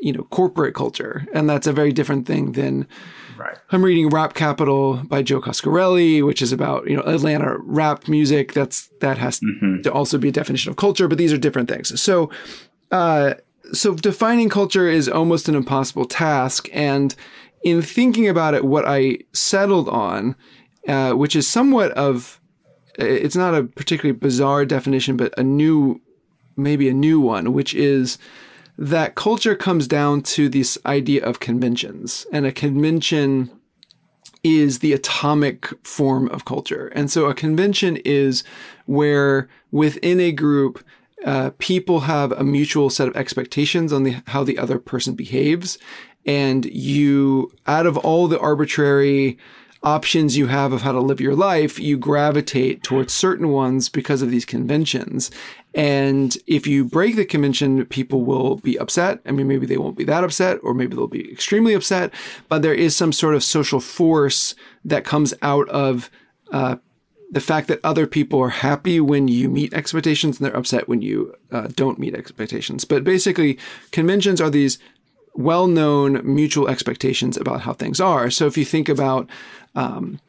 you 0.00 0.12
know, 0.12 0.24
corporate 0.24 0.74
culture. 0.74 1.26
And 1.32 1.48
that's 1.48 1.66
a 1.66 1.72
very 1.72 1.92
different 1.92 2.26
thing 2.26 2.52
than 2.52 2.86
right. 3.38 3.58
I'm 3.72 3.84
reading 3.84 4.08
Rap 4.08 4.34
Capital 4.34 5.02
by 5.04 5.22
Joe 5.22 5.40
Coscarelli, 5.40 6.24
which 6.24 6.42
is 6.42 6.52
about, 6.52 6.88
you 6.88 6.96
know, 6.96 7.02
Atlanta 7.02 7.56
rap 7.58 8.08
music. 8.08 8.52
That's, 8.52 8.88
that 9.00 9.18
has 9.18 9.40
mm-hmm. 9.40 9.82
to 9.82 9.92
also 9.92 10.18
be 10.18 10.28
a 10.28 10.32
definition 10.32 10.70
of 10.70 10.76
culture, 10.76 11.08
but 11.08 11.18
these 11.18 11.32
are 11.32 11.38
different 11.38 11.68
things. 11.68 12.00
So, 12.00 12.30
uh, 12.90 13.34
so 13.72 13.94
defining 13.94 14.48
culture 14.48 14.88
is 14.88 15.08
almost 15.08 15.48
an 15.48 15.54
impossible 15.54 16.04
task. 16.04 16.68
And 16.72 17.14
in 17.62 17.82
thinking 17.82 18.28
about 18.28 18.54
it, 18.54 18.64
what 18.64 18.84
I 18.86 19.18
settled 19.32 19.88
on, 19.88 20.36
uh, 20.88 21.12
which 21.12 21.34
is 21.34 21.48
somewhat 21.48 21.92
of, 21.92 22.40
it's 22.98 23.36
not 23.36 23.54
a 23.54 23.64
particularly 23.64 24.18
bizarre 24.18 24.64
definition, 24.64 25.16
but 25.16 25.36
a 25.38 25.42
new, 25.42 26.00
maybe 26.56 26.88
a 26.88 26.94
new 26.94 27.20
one, 27.20 27.52
which 27.52 27.74
is 27.74 28.18
that 28.78 29.14
culture 29.14 29.54
comes 29.54 29.88
down 29.88 30.22
to 30.22 30.48
this 30.48 30.78
idea 30.84 31.24
of 31.24 31.40
conventions, 31.40 32.26
and 32.32 32.46
a 32.46 32.52
convention 32.52 33.50
is 34.44 34.78
the 34.78 34.92
atomic 34.92 35.68
form 35.84 36.28
of 36.28 36.44
culture. 36.44 36.88
And 36.88 37.10
so 37.10 37.26
a 37.26 37.34
convention 37.34 37.96
is 38.04 38.44
where 38.84 39.48
within 39.72 40.20
a 40.20 40.30
group, 40.30 40.84
uh, 41.24 41.50
people 41.58 42.00
have 42.00 42.30
a 42.32 42.44
mutual 42.44 42.88
set 42.88 43.08
of 43.08 43.16
expectations 43.16 43.92
on 43.92 44.04
the, 44.04 44.22
how 44.28 44.44
the 44.44 44.58
other 44.58 44.78
person 44.78 45.14
behaves. 45.14 45.78
And 46.26 46.64
you, 46.66 47.50
out 47.66 47.86
of 47.86 47.96
all 47.96 48.28
the 48.28 48.38
arbitrary 48.38 49.38
options 49.82 50.36
you 50.36 50.46
have 50.46 50.72
of 50.72 50.82
how 50.82 50.92
to 50.92 51.00
live 51.00 51.20
your 51.20 51.34
life, 51.34 51.78
you 51.78 51.96
gravitate 51.96 52.82
towards 52.82 53.12
certain 53.12 53.48
ones 53.48 53.88
because 53.88 54.22
of 54.22 54.30
these 54.30 54.44
conventions. 54.44 55.30
And 55.76 56.34
if 56.46 56.66
you 56.66 56.86
break 56.86 57.16
the 57.16 57.26
convention, 57.26 57.84
people 57.84 58.24
will 58.24 58.56
be 58.56 58.78
upset. 58.78 59.20
I 59.26 59.30
mean, 59.30 59.46
maybe 59.46 59.66
they 59.66 59.76
won't 59.76 59.98
be 59.98 60.04
that 60.04 60.24
upset, 60.24 60.58
or 60.62 60.72
maybe 60.72 60.96
they'll 60.96 61.06
be 61.06 61.30
extremely 61.30 61.74
upset, 61.74 62.14
but 62.48 62.62
there 62.62 62.74
is 62.74 62.96
some 62.96 63.12
sort 63.12 63.34
of 63.34 63.44
social 63.44 63.78
force 63.78 64.54
that 64.86 65.04
comes 65.04 65.34
out 65.42 65.68
of 65.68 66.10
uh, 66.50 66.76
the 67.30 67.42
fact 67.42 67.68
that 67.68 67.80
other 67.84 68.06
people 68.06 68.40
are 68.40 68.48
happy 68.48 69.00
when 69.00 69.28
you 69.28 69.50
meet 69.50 69.74
expectations 69.74 70.38
and 70.38 70.46
they're 70.46 70.56
upset 70.56 70.88
when 70.88 71.02
you 71.02 71.34
uh, 71.52 71.68
don't 71.74 71.98
meet 71.98 72.14
expectations. 72.14 72.86
But 72.86 73.04
basically, 73.04 73.58
conventions 73.90 74.40
are 74.40 74.48
these 74.48 74.78
well 75.34 75.66
known 75.66 76.22
mutual 76.24 76.68
expectations 76.68 77.36
about 77.36 77.60
how 77.62 77.74
things 77.74 78.00
are. 78.00 78.30
So 78.30 78.46
if 78.46 78.56
you 78.56 78.64
think 78.64 78.88
about, 78.88 79.28
um, 79.74 80.20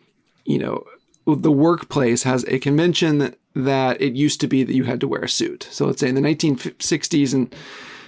you 0.43 0.59
know, 0.59 0.83
the 1.25 1.51
workplace 1.51 2.23
has 2.23 2.43
a 2.49 2.59
convention 2.59 3.33
that, 3.65 4.01
it 4.01 4.13
used 4.13 4.39
to 4.41 4.47
be 4.47 4.63
that 4.63 4.73
you 4.73 4.83
had 4.83 4.99
to 5.01 5.07
wear 5.07 5.21
a 5.21 5.29
suit. 5.29 5.67
So 5.71 5.85
let's 5.85 5.99
say 5.99 6.09
in 6.09 6.15
the 6.15 6.21
1960s 6.21 7.33
and 7.33 7.53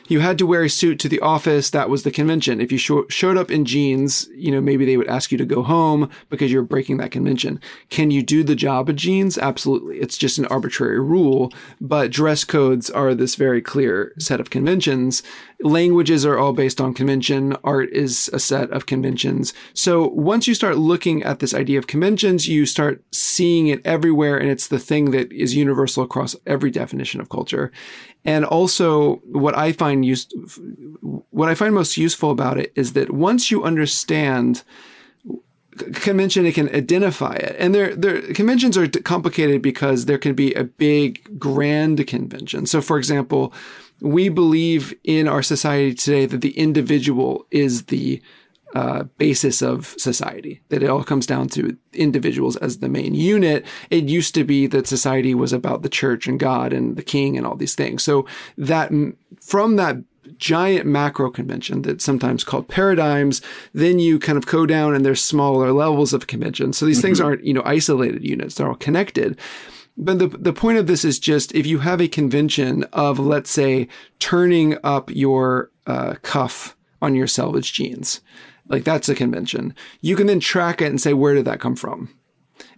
you 0.10 0.20
had 0.20 0.38
to 0.40 0.46
wear 0.46 0.64
a 0.64 0.70
suit 0.70 1.00
to 1.00 1.08
the 1.08 1.20
office. 1.20 1.70
That 1.70 1.90
was 1.90 2.04
the 2.04 2.12
convention. 2.12 2.60
If 2.60 2.72
you 2.72 2.78
sh- 2.78 2.92
showed 3.10 3.38
up 3.38 3.52
in 3.52 3.64
jeans, 3.64 4.28
you 4.36 4.52
know, 4.52 4.60
maybe 4.60 4.84
they 4.84 4.98
would 4.98 5.08
ask 5.08 5.32
you 5.32 5.38
to 5.38 5.46
go 5.46 5.62
home 5.62 6.10
because 6.30 6.52
you're 6.52 6.64
breaking 6.64 6.98
that 6.98 7.12
convention. 7.12 7.62
Can 7.90 8.12
you 8.12 8.24
do 8.24 8.44
the 8.44 8.56
job 8.56 8.90
of 8.90 8.96
jeans? 8.96 9.38
Absolutely. 9.38 10.00
It's 10.00 10.18
just 10.18 10.40
an 10.40 10.48
arbitrary 10.48 11.00
rule, 11.00 11.54
but 11.80 12.12
dress 12.12 12.44
codes 12.44 12.90
are 12.90 13.14
this 13.14 13.36
very 13.36 13.62
clear 13.62 14.14
set 14.18 14.40
of 14.40 14.50
conventions. 14.50 15.22
Languages 15.62 16.26
are 16.26 16.40
all 16.40 16.54
based 16.54 16.82
on 16.82 16.94
convention. 16.94 17.56
Art 17.64 17.90
is 17.92 18.30
a 18.34 18.40
set 18.40 18.72
of 18.72 18.86
conventions. 18.86 19.54
So 19.74 20.08
once 20.08 20.48
you 20.48 20.56
start 20.56 20.78
looking 20.78 21.22
at 21.22 21.40
this 21.40 21.54
idea 21.54 21.78
of 21.78 21.88
conventions, 21.88 22.48
you 22.48 22.66
start 22.66 23.04
seeing 23.12 23.68
it 23.68 23.86
everywhere. 23.86 24.38
And 24.38 24.50
it's 24.50 24.68
the 24.68 24.80
thing 24.80 25.12
that 25.12 25.32
is 25.32 25.56
universal 25.56 26.04
across 26.04 26.36
every 26.48 26.72
definition 26.72 27.22
of 27.22 27.30
culture. 27.30 27.72
And 28.26 28.46
also 28.46 29.16
what 29.26 29.58
I 29.58 29.72
find 29.72 30.06
use, 30.06 30.28
what 31.30 31.50
I 31.50 31.56
find 31.56 31.74
most 31.74 31.98
useful 31.98 32.32
about 32.32 32.58
it 32.58 32.72
is 32.76 32.94
that 32.94 33.12
once 33.12 33.50
you 33.50 33.64
understand 33.64 34.64
convention, 35.94 36.46
it 36.46 36.56
can 36.56 36.70
identify 36.76 37.34
it. 37.34 37.56
And 37.58 37.74
there, 37.74 37.96
there, 37.96 38.22
conventions 38.34 38.78
are 38.78 38.88
complicated 38.88 39.62
because 39.62 40.06
there 40.06 40.18
can 40.18 40.36
be 40.36 40.54
a 40.54 40.64
big, 40.64 41.40
grand 41.40 42.06
convention. 42.08 42.66
So, 42.66 42.82
for 42.82 42.98
example, 42.98 43.54
we 44.02 44.30
believe 44.30 44.94
in 45.04 45.28
our 45.28 45.42
society 45.42 45.94
today 45.94 46.26
that 46.26 46.42
the 46.42 46.58
individual 46.58 47.46
is 47.52 47.86
the 47.86 48.22
uh, 48.76 49.04
basis 49.18 49.62
of 49.62 49.96
society, 49.98 50.62
that 50.70 50.84
it 50.84 50.90
all 50.90 51.04
comes 51.04 51.26
down 51.26 51.48
to 51.50 51.76
individuals 51.94 52.56
as 52.58 52.80
the 52.80 52.90
main 52.90 53.16
unit. 53.16 53.66
It 53.90 54.04
used 54.06 54.36
to 54.36 54.44
be 54.44 54.68
that 54.68 54.88
society 54.88 55.34
was 55.34 55.54
about 55.54 55.82
the 55.82 55.90
church 55.90 56.28
and 56.28 56.40
God 56.40 56.72
and 56.72 56.96
the 56.96 57.04
king 57.04 57.38
and 57.38 57.48
all 57.48 57.56
these 57.56 57.76
things. 57.76 58.04
So 58.04 58.26
that 58.58 58.92
from 59.42 59.76
that 59.78 59.98
giant 60.38 60.86
macro 60.86 61.30
convention 61.30 61.82
that's 61.82 62.04
sometimes 62.04 62.44
called 62.44 62.68
paradigms, 62.68 63.42
then 63.74 64.00
you 64.00 64.20
kind 64.20 64.38
of 64.38 64.46
go 64.46 64.66
down 64.66 64.94
and 64.94 65.06
there's 65.06 65.22
smaller 65.22 65.72
levels 65.72 66.14
of 66.14 66.28
convention. 66.28 66.74
So 66.74 66.86
these 66.86 66.98
mm-hmm. 66.98 67.08
things 67.08 67.22
aren't, 67.22 67.44
you 67.44 67.54
know, 67.54 67.64
isolated 67.66 68.24
units. 68.24 68.56
They're 68.56 68.68
all 68.70 68.76
connected. 68.76 69.40
but 69.98 70.20
the 70.20 70.28
the 70.28 70.54
point 70.54 70.78
of 70.78 70.88
this 70.88 71.04
is 71.04 71.20
just 71.20 71.54
if 71.54 71.66
you 71.66 71.80
have 71.80 72.00
a 72.02 72.08
convention 72.08 72.86
of 72.94 73.20
let's 73.20 73.52
say 73.52 73.88
turning 74.20 74.78
up 74.84 75.10
your 75.12 75.72
uh, 75.88 76.16
cuff 76.22 76.78
on 77.02 77.16
your 77.16 77.28
selvage 77.28 77.74
jeans, 77.74 78.22
like 78.70 78.84
that's 78.84 79.10
a 79.10 79.16
convention. 79.16 79.76
You 80.02 80.16
can 80.16 80.28
then 80.28 80.40
track 80.40 80.82
it 80.82 80.88
and 80.88 81.02
say 81.02 81.14
where 81.14 81.34
did 81.34 81.46
that 81.46 81.60
come 81.60 81.76
from. 81.76 82.10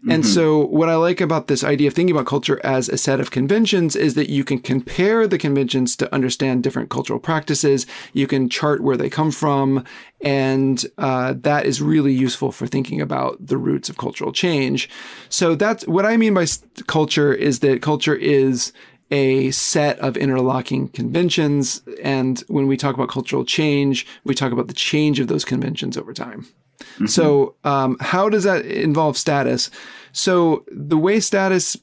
And 0.10 0.24
mm-hmm. 0.24 0.34
so, 0.34 0.66
what 0.66 0.90
I 0.90 0.96
like 0.96 1.22
about 1.22 1.48
this 1.48 1.64
idea 1.64 1.88
of 1.88 1.94
thinking 1.94 2.16
about 2.16 2.26
culture 2.26 2.60
as 2.64 2.90
a 2.90 2.98
set 2.98 3.20
of 3.20 3.30
conventions 3.30 3.96
is 3.96 4.16
that 4.16 4.30
you 4.30 4.44
can 4.44 4.58
compare 4.58 5.28
the 5.28 5.38
conventions 5.38 5.96
to 5.98 6.14
understand 6.14 6.64
different 6.64 6.90
cultural 6.90 7.20
practices. 7.20 7.86
You 8.12 8.26
can 8.26 8.50
chart 8.50 8.82
where 8.82 8.98
they 8.98 9.10
come 9.10 9.32
from. 9.32 9.84
And 10.24 10.84
uh, 10.98 11.36
that 11.38 11.66
is 11.66 11.82
really 11.82 12.14
useful 12.14 12.52
for 12.52 12.66
thinking 12.66 13.00
about 13.00 13.46
the 13.46 13.58
roots 13.58 13.90
of 13.90 13.98
cultural 13.98 14.32
change. 14.32 14.90
So, 15.30 15.54
that's 15.54 15.86
what 15.88 16.06
I 16.06 16.18
mean 16.18 16.34
by 16.34 16.48
culture 16.88 17.32
is 17.32 17.60
that 17.60 17.84
culture 17.84 18.16
is 18.16 18.74
a 19.12 19.52
set 19.52 20.00
of 20.00 20.16
interlocking 20.16 20.88
conventions. 20.88 21.82
And 22.02 22.40
when 22.48 22.68
we 22.68 22.78
talk 22.78 22.96
about 22.96 23.10
cultural 23.10 23.46
change, 23.46 24.08
we 24.24 24.34
talk 24.34 24.52
about 24.52 24.68
the 24.68 24.74
change 24.74 25.20
of 25.20 25.28
those 25.28 25.46
conventions 25.46 25.98
over 25.98 26.14
time. 26.14 26.48
Mm-hmm. 26.80 27.08
So, 27.08 27.56
um, 27.64 27.98
how 28.00 28.30
does 28.30 28.44
that 28.46 28.66
involve 28.66 29.18
status? 29.18 29.70
So, 30.14 30.66
the 30.72 30.98
way 30.98 31.20
status 31.20 31.78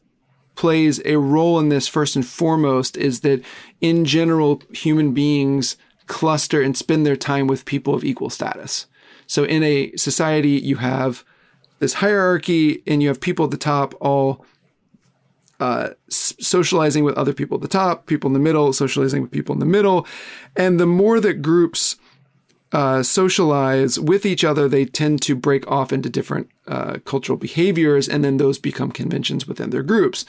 plays 0.57 1.01
a 1.05 1.17
role 1.17 1.61
in 1.61 1.69
this, 1.69 1.87
first 1.87 2.17
and 2.17 2.27
foremost, 2.27 2.97
is 2.97 3.21
that 3.21 3.45
in 3.81 4.05
general, 4.05 4.61
human 4.73 5.15
beings 5.15 5.77
cluster 6.07 6.61
and 6.61 6.77
spend 6.77 7.07
their 7.07 7.17
time 7.17 7.47
with 7.47 7.65
people 7.65 7.95
of 7.95 8.03
equal 8.03 8.31
status. 8.31 8.87
So, 9.27 9.45
in 9.45 9.63
a 9.63 9.95
society, 9.97 10.51
you 10.51 10.77
have 10.77 11.25
this 11.79 11.95
hierarchy 11.95 12.83
and 12.87 13.03
you 13.03 13.09
have 13.09 13.21
people 13.21 13.45
at 13.45 13.51
the 13.53 13.57
top 13.57 13.95
all 14.01 14.45
uh, 15.61 15.91
socializing 16.09 17.05
with 17.05 17.17
other 17.17 17.33
people 17.33 17.57
at 17.57 17.63
the 17.63 17.69
top, 17.69 18.07
people 18.07 18.29
in 18.29 18.35
the 18.35 18.39
middle, 18.39 18.73
socializing 18.73 19.23
with 19.23 19.31
people 19.31 19.53
in 19.53 19.59
the 19.59 19.67
middle. 19.67 20.07
And 20.57 20.79
the 20.79 20.87
more 20.87 21.21
that 21.21 21.43
groups 21.43 21.97
uh, 22.73 23.03
socialize 23.03 23.99
with 23.99 24.27
each 24.27 24.45
other, 24.45 24.69
they 24.69 24.85
tend 24.85 25.23
to 25.23 25.35
break 25.35 25.67
off 25.71 25.93
into 25.93 26.11
different 26.11 26.51
uh, 26.67 26.99
cultural 27.05 27.39
behaviors, 27.39 28.09
and 28.09 28.23
then 28.23 28.37
those 28.37 28.59
become 28.59 28.93
conventions 28.93 29.47
within 29.47 29.71
their 29.71 29.83
groups. 29.83 30.25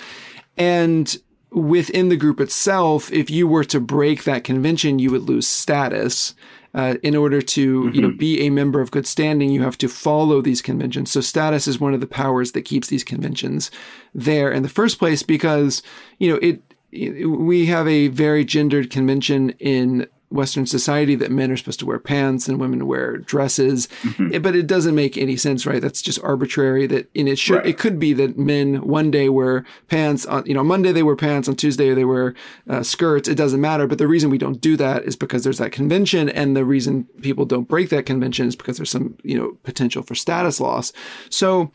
And 0.58 1.16
within 1.52 2.10
the 2.10 2.18
group 2.18 2.40
itself, 2.40 3.12
if 3.12 3.30
you 3.30 3.48
were 3.48 3.66
to 3.66 3.80
break 3.80 4.24
that 4.24 4.44
convention, 4.44 5.00
you 5.00 5.12
would 5.12 5.24
lose 5.24 5.48
status. 5.48 6.34
Uh, 6.74 6.96
in 7.02 7.16
order 7.16 7.42
to 7.42 7.84
mm-hmm. 7.84 7.96
you 7.96 8.02
know 8.02 8.10
mm-hmm. 8.10 8.18
be 8.18 8.42
a 8.42 8.50
member 8.50 8.80
of 8.80 8.92
good 8.92 9.08
standing, 9.08 9.50
you 9.50 9.64
have 9.64 9.78
to 9.78 9.88
follow 9.88 10.42
these 10.42 10.62
conventions. 10.62 11.12
So 11.12 11.22
status 11.22 11.68
is 11.68 11.80
one 11.80 11.94
of 11.94 12.00
the 12.00 12.08
powers 12.08 12.52
that 12.52 12.62
keeps 12.62 12.90
these 12.90 13.04
conventions 13.04 13.72
there 14.14 14.52
in 14.52 14.62
the 14.62 14.70
first 14.70 15.00
place 15.00 15.24
because 15.24 15.82
you 16.20 16.30
know 16.30 16.40
it, 16.42 16.62
it 16.92 17.26
we 17.26 17.66
have 17.66 17.88
a 17.88 18.10
very 18.10 18.46
gendered 18.46 18.92
convention 18.92 19.50
in 19.60 20.08
Western 20.30 20.66
society 20.66 21.16
that 21.16 21.32
men 21.32 21.52
are 21.52 21.58
supposed 21.58 21.80
to 21.80 21.86
wear 21.86 22.00
pants 22.00 22.48
and 22.48 22.60
women 22.60 22.86
wear 22.86 23.18
dresses, 23.18 23.88
mm-hmm. 24.04 24.34
it, 24.34 24.44
but 24.44 24.56
it 24.56 24.68
doesn't 24.68 24.96
make 24.96 25.18
any 25.18 25.36
sense, 25.36 25.66
right? 25.66 25.82
That's 25.82 26.02
just 26.02 26.22
arbitrary. 26.24 26.86
That 26.88 27.10
in 27.14 27.28
it 27.28 27.40
should 27.40 27.56
right. 27.56 27.66
it 27.66 27.78
could 27.78 28.00
be 28.00 28.14
that 28.14 28.38
men 28.38 28.82
one 28.88 29.10
day 29.10 29.30
wear 29.30 29.66
pants 29.88 30.26
on 30.26 30.46
you 30.46 30.54
know 30.54 30.64
Monday 30.64 30.92
they 30.92 31.04
wear 31.04 31.16
pants 31.16 31.50
on 31.50 31.56
Tuesday 31.56 31.94
they 31.94 32.06
wear 32.06 32.36
uh, 32.70 32.84
skirts. 32.84 33.28
It 33.28 33.36
doesn't 33.36 33.62
matter. 33.62 33.88
But 33.88 33.98
the 33.98 34.08
reason 34.08 34.30
we 34.30 34.38
don't 34.38 34.62
do 34.62 34.78
that 34.78 35.04
is 35.04 35.16
because 35.16 35.44
there's 35.44 35.58
that 35.58 35.72
convention, 35.72 36.30
and 36.30 36.56
the 36.56 36.66
reason 36.66 37.06
people 37.22 37.46
don't 37.46 37.68
break 37.68 37.90
that 37.90 38.06
convention 38.06 38.48
is 38.48 38.56
because 38.56 38.78
there's 38.78 38.92
some 38.92 39.18
you 39.24 39.38
know 39.38 39.58
potential 39.64 40.04
for 40.04 40.16
status 40.16 40.60
loss. 40.60 40.94
So 41.30 41.72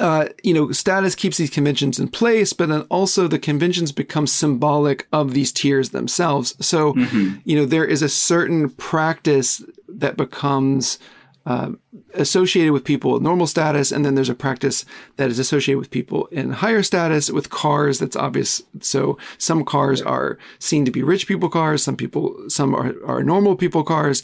uh, 0.00 0.28
you 0.42 0.54
know, 0.54 0.72
status 0.72 1.14
keeps 1.14 1.36
these 1.36 1.50
conventions 1.50 2.00
in 2.00 2.08
place, 2.08 2.52
but 2.52 2.70
then 2.70 2.82
also 2.82 3.28
the 3.28 3.38
conventions 3.38 3.92
become 3.92 4.26
symbolic 4.26 5.06
of 5.12 5.34
these 5.34 5.52
tiers 5.52 5.90
themselves. 5.90 6.56
So, 6.64 6.94
mm-hmm. 6.94 7.36
you 7.44 7.56
know, 7.56 7.66
there 7.66 7.84
is 7.84 8.02
a 8.02 8.08
certain 8.08 8.70
practice 8.70 9.62
that 9.88 10.16
becomes 10.16 10.98
uh, 11.46 11.72
associated 12.14 12.72
with 12.72 12.84
people 12.84 13.12
with 13.12 13.22
normal 13.22 13.46
status, 13.46 13.92
and 13.92 14.04
then 14.04 14.14
there's 14.14 14.28
a 14.28 14.34
practice 14.34 14.84
that 15.16 15.30
is 15.30 15.38
associated 15.38 15.78
with 15.78 15.90
people 15.90 16.26
in 16.26 16.50
higher 16.50 16.82
status 16.82 17.30
with 17.30 17.50
cars. 17.50 17.98
That's 17.98 18.16
obvious. 18.16 18.62
So 18.80 19.18
some 19.36 19.64
cars 19.64 20.00
are 20.00 20.38
seen 20.58 20.84
to 20.84 20.90
be 20.90 21.02
rich 21.02 21.26
people 21.26 21.48
cars, 21.48 21.82
some 21.82 21.96
people, 21.96 22.36
some 22.48 22.74
are, 22.74 22.94
are 23.06 23.22
normal 23.22 23.56
people 23.56 23.84
cars, 23.84 24.22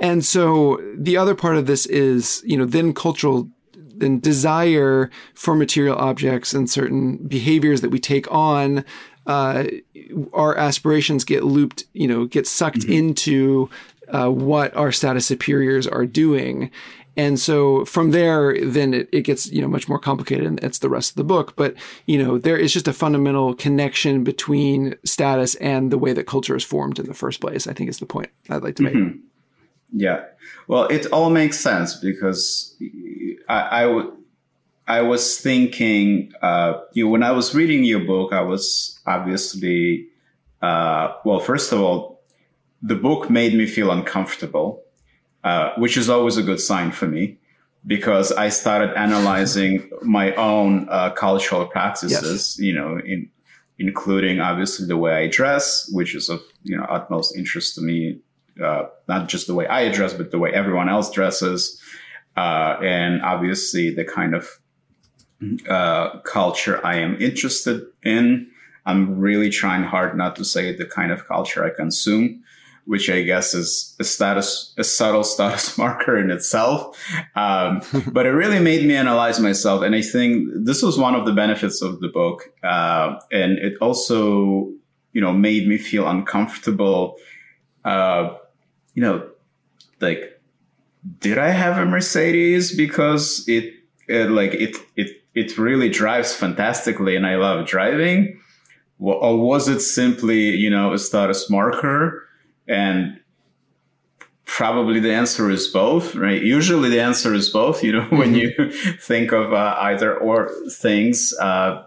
and 0.00 0.24
so 0.24 0.80
the 0.96 1.16
other 1.16 1.34
part 1.34 1.56
of 1.56 1.66
this 1.66 1.86
is, 1.86 2.42
you 2.44 2.56
know, 2.56 2.66
then 2.66 2.92
cultural 2.92 3.48
and 4.00 4.20
desire 4.22 5.10
for 5.34 5.54
material 5.54 5.96
objects 5.96 6.52
and 6.52 6.68
certain 6.68 7.16
behaviors 7.16 7.80
that 7.80 7.90
we 7.90 7.98
take 7.98 8.30
on, 8.32 8.84
uh, 9.26 9.64
our 10.32 10.56
aspirations 10.56 11.24
get 11.24 11.44
looped, 11.44 11.84
you 11.92 12.06
know, 12.06 12.26
get 12.26 12.46
sucked 12.46 12.80
mm-hmm. 12.80 12.92
into 12.92 13.70
uh, 14.08 14.28
what 14.28 14.74
our 14.76 14.92
status 14.92 15.26
superiors 15.26 15.86
are 15.86 16.06
doing. 16.06 16.70
And 17.16 17.38
so 17.38 17.84
from 17.84 18.10
there, 18.10 18.58
then 18.60 18.92
it, 18.92 19.08
it 19.12 19.22
gets, 19.22 19.50
you 19.50 19.62
know, 19.62 19.68
much 19.68 19.88
more 19.88 20.00
complicated 20.00 20.46
and 20.46 20.62
it's 20.64 20.80
the 20.80 20.88
rest 20.88 21.12
of 21.12 21.16
the 21.16 21.24
book. 21.24 21.54
But, 21.56 21.74
you 22.06 22.22
know, 22.22 22.38
there 22.38 22.56
is 22.56 22.72
just 22.72 22.88
a 22.88 22.92
fundamental 22.92 23.54
connection 23.54 24.24
between 24.24 24.96
status 25.04 25.54
and 25.56 25.92
the 25.92 25.98
way 25.98 26.12
that 26.12 26.26
culture 26.26 26.56
is 26.56 26.64
formed 26.64 26.98
in 26.98 27.06
the 27.06 27.14
first 27.14 27.40
place, 27.40 27.66
I 27.66 27.72
think 27.72 27.88
is 27.88 27.98
the 27.98 28.06
point 28.06 28.30
I'd 28.50 28.62
like 28.62 28.76
to 28.76 28.82
make. 28.82 28.94
Mm-hmm. 28.94 29.18
Yeah. 29.96 30.24
Well, 30.66 30.84
it 30.86 31.06
all 31.06 31.30
makes 31.30 31.60
sense 31.60 31.94
because 31.94 32.76
I, 33.48 34.06
I, 34.86 35.02
was 35.02 35.38
thinking, 35.38 36.32
uh, 36.42 36.80
you 36.92 37.04
know, 37.04 37.10
when 37.10 37.22
I 37.22 37.32
was 37.32 37.54
reading 37.54 37.84
your 37.84 38.00
book, 38.00 38.32
I 38.32 38.40
was 38.40 38.98
obviously, 39.06 40.08
uh, 40.62 41.14
well, 41.24 41.40
first 41.40 41.72
of 41.72 41.80
all, 41.80 42.22
the 42.82 42.94
book 42.94 43.30
made 43.30 43.54
me 43.54 43.66
feel 43.66 43.90
uncomfortable, 43.90 44.82
uh, 45.42 45.72
which 45.76 45.96
is 45.96 46.08
always 46.08 46.36
a 46.36 46.42
good 46.42 46.60
sign 46.60 46.92
for 46.92 47.06
me 47.06 47.38
because 47.86 48.32
I 48.32 48.48
started 48.48 48.96
analyzing 48.96 49.90
my 50.02 50.34
own 50.34 50.88
uh, 50.90 51.10
cultural 51.10 51.66
practices, 51.66 52.56
yes. 52.56 52.58
you 52.58 52.74
know, 52.74 52.98
in, 52.98 53.28
including 53.78 54.40
obviously 54.40 54.86
the 54.86 54.96
way 54.96 55.24
I 55.24 55.28
dress, 55.28 55.90
which 55.92 56.14
is 56.14 56.28
of, 56.28 56.42
you 56.62 56.76
know, 56.76 56.84
utmost 56.84 57.36
interest 57.36 57.74
to 57.74 57.82
me 57.82 58.20
uh, 58.62 58.84
not 59.08 59.28
just 59.28 59.46
the 59.46 59.54
way 59.54 59.66
I 59.66 59.90
dress, 59.90 60.14
but 60.14 60.30
the 60.30 60.38
way 60.38 60.52
everyone 60.52 60.88
else 60.88 61.10
dresses, 61.10 61.80
uh, 62.36 62.76
and 62.82 63.22
obviously 63.22 63.90
the 63.90 64.04
kind 64.04 64.34
of 64.34 64.48
uh, 65.68 66.18
culture 66.20 66.84
I 66.84 66.96
am 66.96 67.20
interested 67.20 67.82
in. 68.02 68.50
I'm 68.86 69.18
really 69.18 69.50
trying 69.50 69.84
hard 69.84 70.16
not 70.16 70.36
to 70.36 70.44
say 70.44 70.74
the 70.74 70.84
kind 70.84 71.10
of 71.10 71.26
culture 71.26 71.64
I 71.64 71.70
consume, 71.70 72.42
which 72.86 73.08
I 73.08 73.22
guess 73.22 73.54
is 73.54 73.96
a 73.98 74.04
status, 74.04 74.74
a 74.76 74.84
subtle 74.84 75.24
status 75.24 75.78
marker 75.78 76.18
in 76.18 76.30
itself. 76.30 76.98
Um, 77.34 77.82
but 78.12 78.26
it 78.26 78.30
really 78.30 78.60
made 78.60 78.86
me 78.86 78.94
analyze 78.94 79.40
myself. 79.40 79.82
And 79.82 79.94
I 79.94 80.02
think 80.02 80.48
this 80.54 80.82
was 80.82 80.98
one 80.98 81.14
of 81.14 81.24
the 81.24 81.32
benefits 81.32 81.82
of 81.82 82.00
the 82.00 82.08
book. 82.08 82.52
Uh, 82.62 83.18
and 83.32 83.58
it 83.58 83.74
also, 83.80 84.70
you 85.12 85.20
know, 85.20 85.32
made 85.32 85.66
me 85.66 85.78
feel 85.78 86.06
uncomfortable, 86.08 87.16
uh, 87.84 88.34
you 88.94 89.02
know, 89.02 89.28
like, 90.00 90.40
did 91.20 91.38
I 91.38 91.50
have 91.50 91.76
a 91.76 91.84
Mercedes 91.84 92.74
because 92.74 93.44
it, 93.46 93.74
it 94.08 94.30
like 94.30 94.54
it 94.54 94.76
it 94.96 95.22
it 95.34 95.58
really 95.58 95.88
drives 95.88 96.34
fantastically 96.34 97.16
and 97.16 97.26
I 97.26 97.36
love 97.36 97.66
driving, 97.66 98.40
or 98.98 99.36
was 99.36 99.68
it 99.68 99.80
simply 99.80 100.56
you 100.56 100.70
know 100.70 100.92
a 100.92 100.98
status 100.98 101.50
marker? 101.50 102.22
And 102.66 103.20
probably 104.46 105.00
the 105.00 105.12
answer 105.12 105.50
is 105.50 105.68
both, 105.68 106.14
right? 106.14 106.42
Usually 106.42 106.88
the 106.88 107.00
answer 107.00 107.34
is 107.34 107.48
both. 107.48 107.82
You 107.82 107.92
know, 107.92 108.04
when 108.10 108.34
mm-hmm. 108.34 108.62
you 108.62 108.72
think 108.98 109.32
of 109.32 109.52
uh, 109.52 109.76
either 109.80 110.16
or 110.16 110.50
things. 110.70 111.34
Uh, 111.40 111.84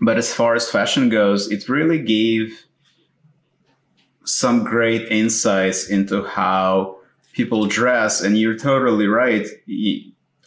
but 0.00 0.18
as 0.18 0.32
far 0.32 0.54
as 0.54 0.70
fashion 0.70 1.08
goes, 1.08 1.50
it 1.50 1.68
really 1.68 1.98
gave 1.98 2.66
some 4.26 4.64
great 4.64 5.10
insights 5.10 5.88
into 5.88 6.24
how 6.24 6.98
people 7.32 7.66
dress. 7.66 8.20
And 8.20 8.36
you're 8.38 8.58
totally 8.58 9.06
right. 9.06 9.46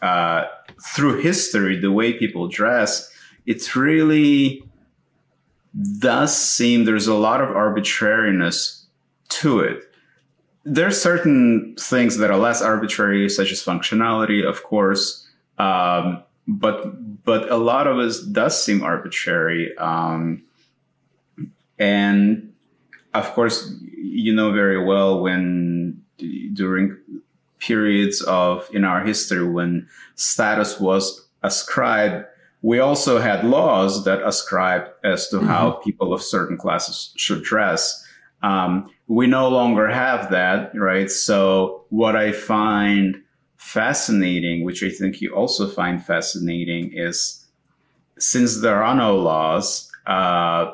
Uh, 0.02 0.46
through 0.82 1.20
history, 1.22 1.78
the 1.78 1.92
way 1.92 2.14
people 2.14 2.48
dress, 2.48 3.12
it 3.46 3.76
really 3.76 4.64
does 6.00 6.36
seem 6.36 6.86
there's 6.86 7.08
a 7.08 7.14
lot 7.14 7.42
of 7.42 7.50
arbitrariness 7.50 8.86
to 9.30 9.60
it. 9.60 9.84
There 10.66 10.88
are 10.88 10.92
certain 10.92 11.76
things 11.80 12.18
that 12.18 12.32
are 12.32 12.38
less 12.38 12.62
arbitrary, 12.62 13.30
such 13.30 13.52
as 13.52 13.64
functionality, 13.64 14.48
of 14.48 14.64
course, 14.64 15.28
um, 15.58 16.24
but 16.48 17.24
but 17.24 17.50
a 17.52 17.58
lot 17.58 17.88
of 17.88 18.00
it 18.00 18.16
does 18.32 18.62
seem 18.62 18.84
arbitrary. 18.84 19.76
Um, 19.78 20.44
and 21.78 22.49
of 23.14 23.34
course, 23.34 23.74
you 23.96 24.34
know 24.34 24.52
very 24.52 24.84
well 24.84 25.22
when 25.22 26.02
during 26.54 26.98
periods 27.60 28.22
of 28.22 28.70
in 28.74 28.86
our 28.86 29.02
history 29.02 29.46
when 29.46 29.88
status 30.16 30.80
was 30.80 31.28
ascribed 31.44 32.26
we 32.62 32.80
also 32.80 33.20
had 33.20 33.46
laws 33.46 34.04
that 34.06 34.26
ascribed 34.26 34.90
as 35.04 35.30
to 35.30 35.38
mm-hmm. 35.38 35.48
how 35.48 35.72
people 35.72 36.14
of 36.14 36.22
certain 36.22 36.58
classes 36.58 37.14
should 37.16 37.44
dress. 37.44 38.06
Um, 38.42 38.92
we 39.08 39.28
no 39.28 39.48
longer 39.50 39.88
have 39.88 40.30
that, 40.32 40.72
right? 40.76 41.10
So 41.10 41.86
what 41.90 42.16
I 42.16 42.32
find 42.32 43.22
fascinating, 43.58 44.66
which 44.66 44.84
I 44.84 44.90
think 44.90 45.22
you 45.22 45.34
also 45.34 45.70
find 45.70 46.04
fascinating, 46.04 46.92
is 46.94 47.46
since 48.18 48.62
there 48.62 48.84
are 48.84 48.96
no 48.96 49.16
laws, 49.18 49.90
uh, 50.06 50.74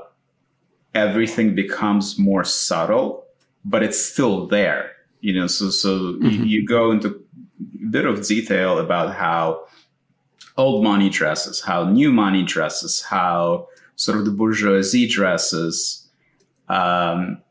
everything 0.96 1.54
becomes 1.54 2.18
more 2.18 2.44
subtle, 2.44 3.26
but 3.64 3.84
it's 3.84 4.04
still 4.04 4.48
there. 4.48 4.92
You 5.22 5.34
know, 5.34 5.48
so 5.48 5.70
so 5.70 6.14
mm-hmm. 6.14 6.44
you, 6.44 6.66
go 6.66 6.92
into 6.92 7.10
a 7.10 7.88
bit 7.90 8.06
of 8.06 8.26
detail 8.26 8.78
about 8.78 9.16
how 9.16 9.66
old 10.58 10.84
money 10.84 11.10
dresses, 11.10 11.62
how 11.62 11.84
new 11.84 12.12
money 12.12 12.44
dresses, 12.44 13.02
how 13.02 13.68
sort 13.96 14.18
of 14.18 14.26
the 14.26 14.32
bourgeoisie 14.32 15.08
dresses, 15.08 16.08
um, 16.70 17.42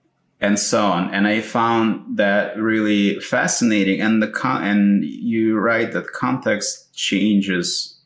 and 0.40 0.59
so 0.59 0.87
on. 0.87 1.12
And 1.12 1.26
I 1.26 1.40
found 1.40 2.16
that 2.16 2.57
really 2.57 3.18
fascinating. 3.20 4.00
And 4.00 4.22
the 4.22 4.28
con- 4.28 4.62
and 4.62 5.04
you 5.04 5.59
write 5.59 5.92
that 5.92 6.12
context 6.12 6.94
changes 6.94 7.98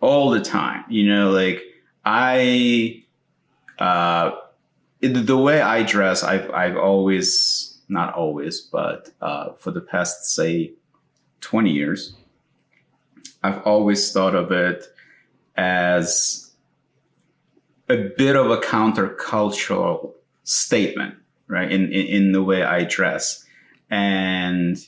all 0.00 0.30
the 0.30 0.40
time. 0.40 0.84
You 0.88 1.06
know, 1.06 1.30
like 1.30 1.62
I, 2.04 3.01
uh, 3.78 4.32
the 5.00 5.36
way 5.36 5.60
I 5.60 5.82
dress, 5.82 6.22
I've 6.22 6.50
I've 6.50 6.76
always 6.76 7.80
not 7.88 8.14
always, 8.14 8.60
but 8.60 9.10
uh, 9.20 9.52
for 9.54 9.70
the 9.70 9.80
past 9.80 10.34
say 10.34 10.72
twenty 11.40 11.70
years, 11.70 12.14
I've 13.42 13.62
always 13.62 14.12
thought 14.12 14.34
of 14.34 14.52
it 14.52 14.84
as 15.56 16.52
a 17.88 18.10
bit 18.16 18.36
of 18.36 18.50
a 18.50 18.56
countercultural 18.58 20.12
statement, 20.44 21.14
right? 21.46 21.70
In, 21.70 21.92
in, 21.92 22.06
in 22.06 22.32
the 22.32 22.42
way 22.42 22.62
I 22.62 22.84
dress. 22.84 23.44
And 23.90 24.78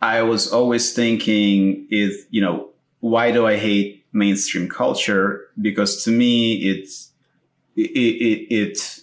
I 0.00 0.22
was 0.22 0.52
always 0.52 0.92
thinking 0.92 1.86
is, 1.90 2.26
you 2.30 2.40
know, 2.40 2.68
why 3.00 3.32
do 3.32 3.46
I 3.46 3.56
hate 3.56 4.06
mainstream 4.12 4.68
culture? 4.68 5.48
Because 5.60 6.04
to 6.04 6.10
me, 6.10 6.54
it's, 6.70 7.09
it, 7.76 7.90
it, 7.90 8.54
it 8.54 9.00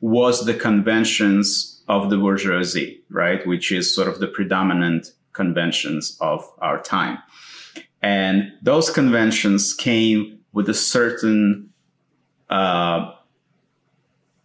was 0.00 0.44
the 0.44 0.54
conventions 0.54 1.82
of 1.88 2.10
the 2.10 2.16
bourgeoisie, 2.16 3.02
right? 3.10 3.46
Which 3.46 3.72
is 3.72 3.94
sort 3.94 4.08
of 4.08 4.20
the 4.20 4.26
predominant 4.26 5.12
conventions 5.32 6.16
of 6.20 6.48
our 6.58 6.80
time. 6.82 7.18
And 8.02 8.52
those 8.62 8.90
conventions 8.90 9.74
came 9.74 10.40
with 10.52 10.68
a 10.68 10.74
certain 10.74 11.70
uh, 12.50 13.12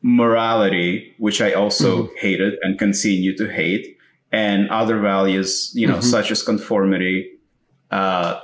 morality, 0.02 1.14
which 1.18 1.42
I 1.42 1.54
also 1.54 2.04
mm-hmm. 2.04 2.16
hated 2.18 2.54
and 2.62 2.78
continue 2.78 3.36
to 3.38 3.48
hate, 3.52 3.98
and 4.32 4.70
other 4.70 5.00
values, 5.00 5.72
you 5.74 5.88
know, 5.88 5.96
mm-hmm. 5.96 6.02
such 6.04 6.32
as 6.32 6.44
conformity, 6.44 7.32
uh, 7.92 8.40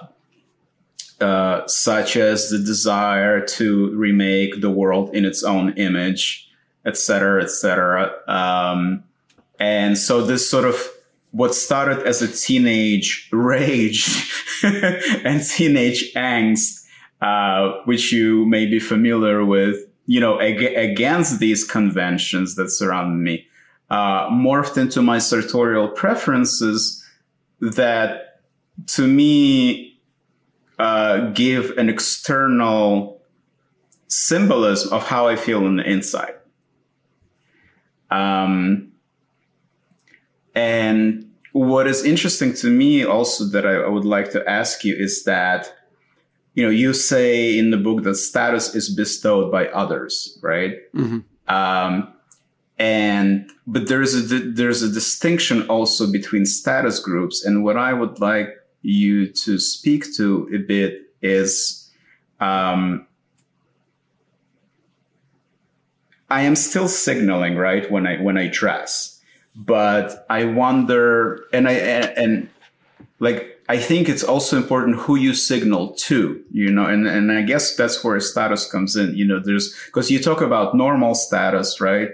uh, 1.24 1.66
such 1.68 2.18
as 2.18 2.50
the 2.50 2.60
desire 2.60 3.46
to 3.46 3.96
remake 3.96 4.60
the 4.60 4.70
world 4.70 5.16
in 5.16 5.24
its 5.24 5.42
own 5.44 5.72
image, 5.74 6.50
et 6.86 6.90
etc., 6.90 7.42
etc. 7.42 8.12
Um, 8.28 9.04
and 9.60 9.98
so 9.98 10.22
this 10.22 10.50
sort 10.50 10.66
of 10.66 10.76
what 11.32 11.56
started 11.56 12.06
as 12.06 12.22
a 12.22 12.28
teenage 12.28 13.30
rage 13.32 14.06
and 14.64 15.42
teenage 15.44 16.14
angst, 16.14 16.86
uh, 17.22 17.82
which 17.86 18.12
you 18.12 18.46
may 18.46 18.66
be 18.66 18.80
familiar 18.80 19.46
with, 19.46 19.78
you 20.06 20.20
know, 20.20 20.42
ag- 20.42 20.76
against 20.76 21.40
these 21.40 21.64
conventions 21.64 22.56
that 22.56 22.70
surround 22.70 23.24
me, 23.24 23.48
uh, 23.90 24.30
morphed 24.30 24.78
into 24.78 25.02
my 25.02 25.20
sartorial 25.20 25.88
preferences 25.88 27.02
that 27.62 28.42
to 28.88 29.08
me 29.08 29.93
uh, 30.84 31.30
give 31.32 31.78
an 31.78 31.88
external 31.88 33.22
symbolism 34.10 34.92
of 34.92 35.08
how 35.08 35.30
I 35.30 35.38
feel 35.38 35.64
on 35.64 35.78
the 35.78 35.90
inside. 35.90 36.36
Um, 38.12 38.92
and 40.54 41.32
what 41.54 41.88
is 41.88 42.04
interesting 42.04 42.54
to 42.56 42.68
me 42.68 43.06
also 43.06 43.46
that 43.46 43.66
I, 43.66 43.76
I 43.76 43.88
would 43.88 44.04
like 44.04 44.32
to 44.32 44.44
ask 44.46 44.84
you 44.84 44.94
is 44.94 45.24
that, 45.24 45.74
you 46.54 46.64
know, 46.66 46.70
you 46.70 46.92
say 46.92 47.58
in 47.58 47.72
the 47.72 47.78
book 47.78 48.04
that 48.04 48.16
status 48.16 48.76
is 48.76 48.94
bestowed 48.94 49.54
by 49.54 49.68
others, 49.68 50.38
right? 50.42 50.76
Mm-hmm. 50.94 51.20
Um, 51.48 52.14
and 52.78 53.50
but 53.66 53.88
there's 53.88 54.14
a 54.16 54.22
there's 54.60 54.84
a 54.84 54.92
distinction 54.92 55.66
also 55.70 56.12
between 56.12 56.46
status 56.46 57.00
groups, 57.00 57.46
and 57.46 57.64
what 57.64 57.78
I 57.78 57.94
would 57.94 58.20
like 58.20 58.50
you 58.84 59.28
to 59.28 59.58
speak 59.58 60.14
to 60.16 60.50
a 60.54 60.58
bit 60.60 61.14
is. 61.22 61.92
Um, 62.40 63.08
I 66.30 66.42
am 66.42 66.56
still 66.56 66.88
signaling, 66.88 67.58
right, 67.58 67.90
when 67.92 68.08
I 68.08 68.18
when 68.22 68.38
I 68.38 68.48
dress 68.48 69.14
but 69.56 70.26
I 70.30 70.46
wonder, 70.46 71.46
and 71.54 71.68
I 71.68 71.74
and, 71.74 72.18
and 72.18 72.50
like 73.20 73.62
I 73.70 73.78
think 73.78 74.10
it's 74.10 74.24
also 74.24 74.58
important 74.58 74.98
who 74.98 75.16
you 75.16 75.34
signal 75.34 75.94
to, 75.94 76.44
you 76.52 76.72
know, 76.72 76.86
and, 76.86 77.08
and 77.08 77.32
I 77.32 77.44
guess 77.44 77.76
that's 77.76 78.04
where 78.04 78.20
status 78.20 78.70
comes 78.70 78.96
in. 78.96 79.16
You 79.16 79.26
know, 79.26 79.40
there's 79.40 79.74
because 79.86 80.10
you 80.10 80.20
talk 80.20 80.42
about 80.42 80.76
normal 80.76 81.16
status, 81.16 81.80
right? 81.80 82.10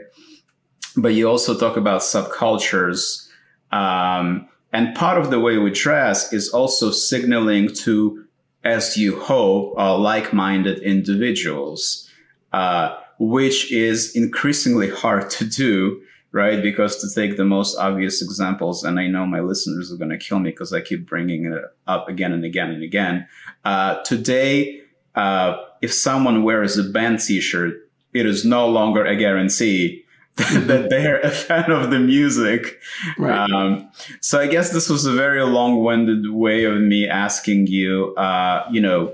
But 0.98 1.14
you 1.14 1.30
also 1.30 1.58
talk 1.58 1.78
about 1.78 2.02
subcultures. 2.02 3.28
Um, 3.72 4.50
and 4.72 4.96
part 4.96 5.18
of 5.18 5.32
the 5.32 5.40
way 5.40 5.58
we 5.58 5.72
dress 5.72 6.32
is 6.32 6.50
also 6.50 6.92
signaling 6.92 7.74
to, 7.76 8.26
as 8.64 8.98
you 8.98 9.20
hope, 9.20 9.74
uh, 9.78 9.98
like-minded 9.98 10.80
individuals, 10.80 12.10
uh, 12.54 12.96
which 13.18 13.72
is 13.72 14.16
increasingly 14.16 14.90
hard 14.90 15.30
to 15.32 15.46
do 15.46 16.02
right? 16.32 16.62
Because 16.62 16.98
to 16.98 17.10
take 17.14 17.38
the 17.38 17.46
most 17.46 17.78
obvious 17.78 18.22
examples, 18.22 18.84
and 18.84 19.00
I 19.00 19.08
know 19.08 19.26
my 19.26 19.40
listeners 19.40 19.92
are 19.92 19.98
going 19.98 20.12
to 20.12 20.18
kill 20.18 20.40
me 20.40 20.52
because 20.52 20.74
I 20.74 20.82
keep 20.82 21.08
bringing 21.08 21.46
it 21.46 21.64
up 21.88 22.08
again 22.08 22.32
and 22.32 22.46
again 22.46 22.70
and 22.70 22.84
again. 22.84 23.28
Uh, 23.66 24.02
today, 24.04 24.82
uh, 25.16 25.58
if 25.82 25.94
someone 25.94 26.44
wears 26.44 26.78
a 26.78 26.84
band 26.84 27.20
t-shirt, 27.20 27.90
it 28.14 28.26
is 28.26 28.46
no 28.46 28.68
longer 28.68 29.06
a 29.06 29.16
guarantee 29.16 30.04
that 30.68 30.88
they're 30.90 31.20
a 31.20 31.30
fan 31.30 31.72
of 31.72 31.92
the 31.92 32.00
music. 32.00 32.80
Right. 33.18 33.50
Um, 33.52 33.92
so 34.22 34.40
I 34.40 34.48
guess 34.48 34.72
this 34.72 34.90
was 34.90 35.06
a 35.06 35.12
very 35.12 35.44
long-winded 35.44 36.32
way 36.32 36.64
of 36.64 36.80
me 36.80 37.08
asking 37.08 37.68
you, 37.68 38.16
uh, 38.16 38.66
you 38.72 38.82
know, 38.82 39.14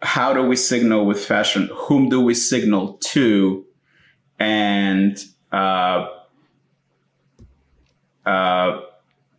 how 0.00 0.32
do 0.32 0.42
we 0.42 0.56
signal 0.56 1.06
with 1.06 1.24
fashion? 1.24 1.68
Whom 1.72 2.08
do 2.08 2.20
we 2.20 2.34
signal 2.34 2.94
to? 3.12 3.64
And 4.38 5.22
uh, 5.52 6.08
uh, 8.26 8.80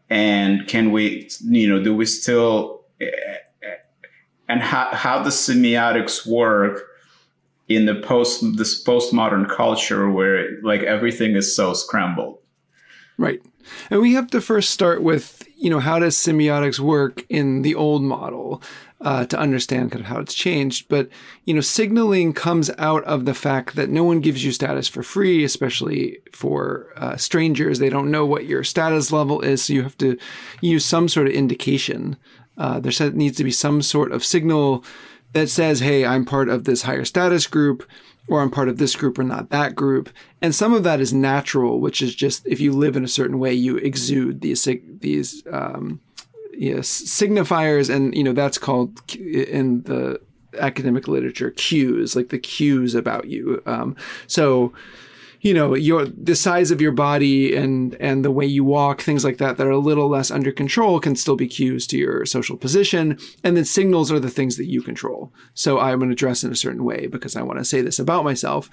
and 0.10 0.68
can 0.68 0.92
we, 0.92 1.30
you 1.42 1.68
know, 1.68 1.82
do 1.84 1.96
we 1.96 2.06
still, 2.06 2.82
and 4.48 4.62
how, 4.62 4.90
how 4.92 5.24
does 5.24 5.36
semiotics 5.36 6.26
work 6.26 6.84
in 7.68 7.86
the 7.86 7.96
post, 7.96 8.44
this 8.58 8.84
postmodern 8.84 9.50
culture 9.50 10.10
where 10.10 10.62
like 10.62 10.82
everything 10.82 11.36
is 11.36 11.56
so 11.56 11.74
scrambled? 11.74 12.40
Right. 13.18 13.42
And 13.90 14.02
we 14.02 14.14
have 14.14 14.28
to 14.32 14.42
first 14.42 14.72
start 14.72 15.02
with, 15.02 15.48
you 15.56 15.70
know, 15.70 15.80
how 15.80 16.00
does 16.00 16.18
semiotics 16.18 16.80
work 16.80 17.24
in 17.30 17.62
the 17.62 17.76
old 17.76 18.04
model? 18.04 18.62
uh, 19.04 19.26
to 19.26 19.38
understand 19.38 19.92
kind 19.92 20.02
of 20.02 20.08
how 20.08 20.20
it's 20.20 20.34
changed. 20.34 20.88
But, 20.88 21.10
you 21.46 21.54
know, 21.54 21.62
signaling 21.62 22.34
comes 22.34 22.72
out 22.78 23.04
of 23.04 23.26
the 23.26 23.34
fact 23.34 23.76
that 23.76 23.90
no 23.90 24.04
one 24.04 24.22
gives 24.22 24.44
you 24.44 24.52
status 24.52 24.88
for 24.88 25.04
free, 25.04 25.44
especially 25.44 26.20
for 26.32 26.88
uh, 26.96 27.18
strangers. 27.18 27.80
They 27.80 27.90
don't 27.90 28.12
know 28.12 28.26
what 28.26 28.46
your 28.46 28.64
status 28.64 29.12
level 29.12 29.42
is. 29.42 29.66
So 29.66 29.74
you 29.74 29.84
have 29.84 29.98
to 30.00 30.18
use 30.62 30.86
some 30.86 31.10
sort 31.10 31.28
of 31.28 31.34
indication. 31.34 32.16
Uh, 32.58 32.80
there 32.80 33.12
needs 33.12 33.38
to 33.38 33.44
be 33.44 33.52
some 33.52 33.82
sort 33.82 34.12
of 34.12 34.24
signal 34.24 34.86
that 35.34 35.50
says, 35.50 35.80
hey, 35.80 36.06
I'm 36.06 36.26
part 36.26 36.50
of 36.50 36.64
this 36.64 36.84
higher 36.84 37.06
status 37.06 37.48
group 37.48 37.88
or 38.28 38.42
I'm 38.42 38.52
part 38.52 38.70
of 38.70 38.78
this 38.78 38.96
group 38.96 39.20
or 39.20 39.24
not 39.24 39.50
that 39.50 39.76
group. 39.76 40.10
And 40.42 40.56
some 40.56 40.74
of 40.74 40.84
that 40.84 41.00
is 41.00 41.14
natural, 41.14 41.80
which 41.80 42.02
is 42.02 42.16
just 42.16 42.48
if 42.48 42.60
you 42.60 42.72
live 42.72 42.96
in 42.96 43.04
a 43.04 43.10
certain 43.10 43.40
way, 43.40 43.54
you 43.54 43.78
exude 43.78 44.42
these 44.42 44.68
these 45.00 45.44
um, 45.52 46.00
signifiers 46.54 47.94
and 47.94 48.16
you 48.16 48.24
know 48.24 48.34
that's 48.34 48.58
called 48.58 49.00
in 49.16 49.82
the 49.84 50.22
academic 50.60 51.08
literature 51.08 51.50
cues 51.50 52.16
like 52.16 52.30
the 52.30 52.38
cues 52.38 52.94
about 52.94 53.26
you 53.26 53.62
um, 53.66 53.96
so 54.28 54.72
you 55.44 55.54
know 55.54 55.76
your 55.76 56.06
the 56.06 56.36
size 56.36 56.72
of 56.72 56.82
your 56.82 56.94
body 56.94 57.54
and 57.54 57.96
and 57.96 58.26
the 58.26 58.32
way 58.32 58.46
you 58.46 58.64
walk 58.64 59.02
things 59.02 59.24
like 59.24 59.38
that 59.38 59.58
that 59.58 59.68
are 59.68 59.72
a 59.72 59.78
little 59.78 60.08
less 60.08 60.32
under 60.32 60.52
control 60.52 61.00
can 61.00 61.16
still 61.16 61.36
be 61.36 61.48
cues 61.48 61.86
to 61.88 61.98
your 61.98 62.26
social 62.26 62.58
position. 62.58 63.20
And 63.44 63.56
then 63.56 63.66
signals 63.66 64.12
are 64.12 64.22
the 64.22 64.32
things 64.32 64.56
that 64.58 64.68
you 64.68 64.82
control. 64.82 65.32
So 65.54 65.80
i'm 65.80 66.00
going 66.00 66.10
to 66.10 66.16
dress 66.16 66.44
in 66.44 66.52
a 66.52 66.56
certain 66.56 66.86
way 66.86 67.08
because 67.08 67.36
i 67.36 67.44
want 67.44 67.60
to 67.60 67.66
say 67.66 67.82
this 67.82 68.00
about 68.00 68.24
myself. 68.24 68.70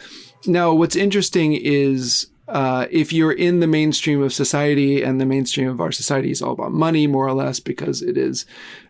Now 0.46 0.72
what's 0.72 0.96
interesting 0.96 1.52
is 1.54 2.28
uh, 2.46 2.88
if 2.90 3.12
you're 3.12 3.32
in 3.32 3.60
the 3.60 3.66
mainstream 3.68 4.20
of 4.22 4.32
society 4.32 5.04
and 5.04 5.20
the 5.20 5.26
mainstream 5.26 5.68
of 5.68 5.80
our 5.80 5.92
society 5.92 6.32
is 6.32 6.42
all 6.42 6.52
about 6.52 6.72
money 6.72 7.06
more 7.06 7.26
or 7.26 7.32
less 7.32 7.60
because 7.60 8.02
it 8.02 8.16
is 8.16 8.44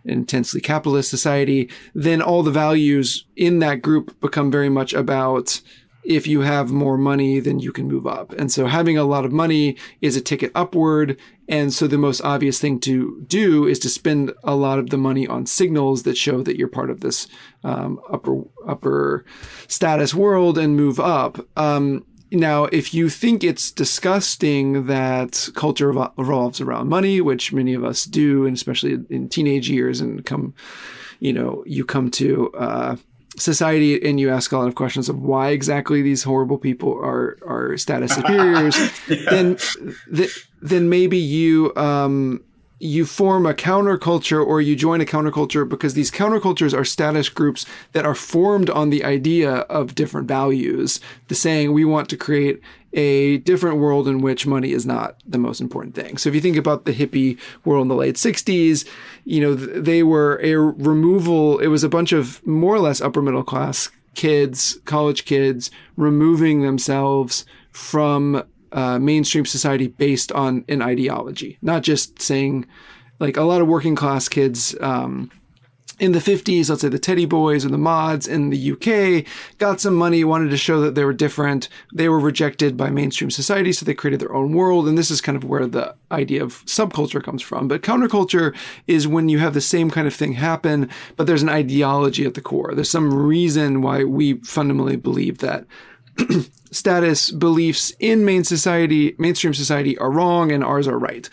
an 0.05 0.11
intensely 0.11 0.63
capitalist 0.63 1.11
society 1.11 1.69
then 1.95 2.23
all 2.23 2.43
the 2.43 2.51
values 2.51 3.27
in 3.37 3.59
that 3.59 3.83
group 3.83 4.19
become 4.21 4.51
very 4.51 4.71
much 4.71 4.95
about 4.95 5.61
if 6.05 6.27
you 6.27 6.41
have 6.41 6.71
more 6.71 6.97
money, 6.97 7.41
then 7.41 7.59
you 7.59 7.73
can 7.73 7.87
move 7.87 8.07
up. 8.07 8.33
And 8.33 8.51
so 8.51 8.67
having 8.67 8.97
a 8.97 9.05
lot 9.05 9.25
of 9.25 9.33
money 9.33 9.77
is 10.01 10.17
a 10.17 10.21
ticket 10.21 10.51
upward. 10.55 11.19
And 11.49 11.73
so 11.73 11.87
the 11.87 11.99
most 11.99 12.21
obvious 12.23 12.59
thing 12.61 12.81
to 12.81 13.23
do 13.27 13.67
is 13.67 13.79
to 13.81 13.89
spend 13.89 14.33
a 14.45 14.55
lot 14.55 14.79
of 14.79 14.91
the 14.91 14.97
money 14.97 15.27
on 15.27 15.47
signals 15.47 16.05
that 16.05 16.17
show 16.17 16.43
that 16.43 16.57
you're 16.57 16.69
part 16.69 16.91
of 16.91 17.01
this 17.01 17.27
um, 17.65 18.01
upper 18.11 18.43
upper 18.67 19.25
status 19.69 20.15
world 20.15 20.57
and 20.59 20.77
move 20.77 21.01
up. 21.01 21.47
Um, 21.57 22.07
now, 22.33 22.65
if 22.67 22.95
you 22.95 23.09
think 23.09 23.43
it's 23.43 23.73
disgusting 23.73 24.87
that 24.87 25.49
culture 25.57 25.91
revolves 25.91 26.61
around 26.61 26.89
money, 26.89 27.21
which 27.21 27.53
many 27.53 27.75
of 27.75 27.85
us 27.85 28.05
do, 28.05 28.47
and 28.47 28.57
especially 28.57 28.99
in 29.11 29.29
teenage 29.29 29.69
years, 29.69 30.01
and 30.01 30.25
come, 30.25 30.55
you 31.19 31.33
know, 31.33 31.65
you 31.67 31.85
come 31.85 32.09
to 32.13 32.53
uh, 32.53 32.97
society 33.37 34.03
and 34.07 34.19
you 34.19 34.31
ask 34.31 34.53
a 34.53 34.59
lot 34.59 34.69
of 34.69 34.75
questions 34.75 35.09
of 35.09 35.21
why 35.23 35.51
exactly 35.51 36.03
these 36.03 36.23
horrible 36.25 36.59
people 36.59 36.93
are 36.95 37.39
are 37.47 37.77
status 37.77 38.15
superiors, 38.15 38.77
yeah. 39.09 39.17
then 39.31 39.59
th- 40.15 40.49
then 40.61 40.89
maybe 40.89 41.17
you 41.17 41.73
um, 41.77 42.43
you 42.81 43.05
form 43.05 43.45
a 43.45 43.53
counterculture 43.53 44.45
or 44.45 44.61
you 44.61 44.75
join 44.75 45.01
a 45.03 45.05
counterculture 45.05 45.69
because 45.69 45.93
these 45.93 46.11
countercultures 46.11 46.77
are 46.77 46.85
status 46.85 47.29
groups 47.29 47.67
that 47.93 48.07
are 48.07 48.15
formed 48.15 48.71
on 48.71 48.89
the 48.89 49.05
idea 49.05 49.51
of 49.51 49.95
different 49.95 50.27
values. 50.27 50.99
The 51.29 51.35
saying 51.35 51.73
we 51.73 51.85
want 51.85 52.09
to 52.09 52.17
create 52.17 52.61
a 52.93 53.39
different 53.39 53.79
world 53.79 54.09
in 54.09 54.21
which 54.21 54.47
money 54.47 54.73
is 54.73 54.85
not 54.85 55.17
the 55.27 55.39
most 55.39 55.61
important 55.61 55.95
thing. 55.95 56.17
So 56.17 56.29
if 56.29 56.35
you 56.35 56.41
think 56.41 56.57
about 56.57 56.85
the 56.85 56.93
hippie 56.93 57.39
world 57.65 57.83
in 57.83 57.89
the 57.89 57.95
late 57.95 58.17
60s, 58.17 58.87
you 59.25 59.41
know, 59.41 59.55
they 59.55 60.03
were 60.03 60.41
a 60.43 60.57
removal, 60.57 61.59
it 61.59 61.69
was 61.69 61.85
a 61.85 61.89
bunch 61.89 62.13
of 62.13 62.45
more 62.47 62.75
or 62.75 62.81
less 62.81 63.01
upper 63.01 63.23
middle 63.23 63.45
class 63.45 63.91
kids, 64.15 64.79
college 64.87 65.25
kids, 65.25 65.71
removing 65.97 66.63
themselves 66.63 67.45
from 67.71 68.43
uh, 68.73 68.99
mainstream 68.99 69.47
society 69.47 69.87
based 69.87 70.33
on 70.33 70.65
an 70.69 70.83
ideology, 70.83 71.59
not 71.63 71.83
just 71.83 72.21
saying 72.21 72.67
like 73.21 73.37
a 73.37 73.43
lot 73.43 73.61
of 73.61 73.69
working 73.69 73.95
class 73.95 74.29
kids. 74.29 74.75
Um, 74.81 75.31
in 76.01 76.13
the 76.13 76.19
50s, 76.19 76.71
let's 76.71 76.81
say 76.81 76.89
the 76.89 76.99
Teddy 76.99 77.27
Boys 77.27 77.65
or 77.65 77.69
the 77.69 77.79
Mods 77.79 78.27
in 78.27 78.49
the 78.49 78.73
UK 78.73 79.31
got 79.59 79.83
some 79.83 79.95
money, 79.95 80.25
wanted 80.25 80.51
to 80.51 80.57
show 80.57 80.81
that 80.81 80.95
they 80.95 81.05
were 81.05 81.13
different. 81.13 81.69
They 81.93 82.09
were 82.09 82.19
rejected 82.19 82.75
by 82.77 82.89
mainstream 82.89 83.31
society, 83.31 83.73
so 83.73 83.85
they 83.85 83.93
created 83.93 84.19
their 84.19 84.35
own 84.35 84.55
world. 84.55 84.89
And 84.89 84.97
this 84.97 85.11
is 85.11 85.21
kind 85.21 85.37
of 85.37 85.45
where 85.45 85.67
the 85.67 85.95
idea 86.11 86.43
of 86.43 86.65
subculture 86.65 87.23
comes 87.23 87.43
from. 87.43 87.69
But 87.69 87.83
counterculture 87.83 88.57
is 88.87 89.07
when 89.07 89.29
you 89.29 89.39
have 89.41 89.53
the 89.53 89.61
same 89.61 89.91
kind 89.91 90.09
of 90.09 90.15
thing 90.15 90.33
happen, 90.33 90.89
but 91.17 91.27
there's 91.27 91.43
an 91.43 91.51
ideology 91.51 92.25
at 92.25 92.33
the 92.33 92.41
core. 92.41 92.75
There's 92.75 92.91
some 92.91 93.13
reason 93.13 93.83
why 93.83 94.05
we 94.05 94.35
fundamentally 94.39 94.97
believe 94.97 95.39
that 95.39 95.67
status 96.71 97.31
beliefs 97.31 97.93
in 98.01 98.25
main 98.25 98.45
society, 98.45 99.15
mainstream 99.19 99.53
society 99.53 99.99
are 99.99 100.11
wrong 100.11 100.51
and 100.51 100.65
ours 100.65 100.89
are 100.89 100.99
right. 100.99 101.29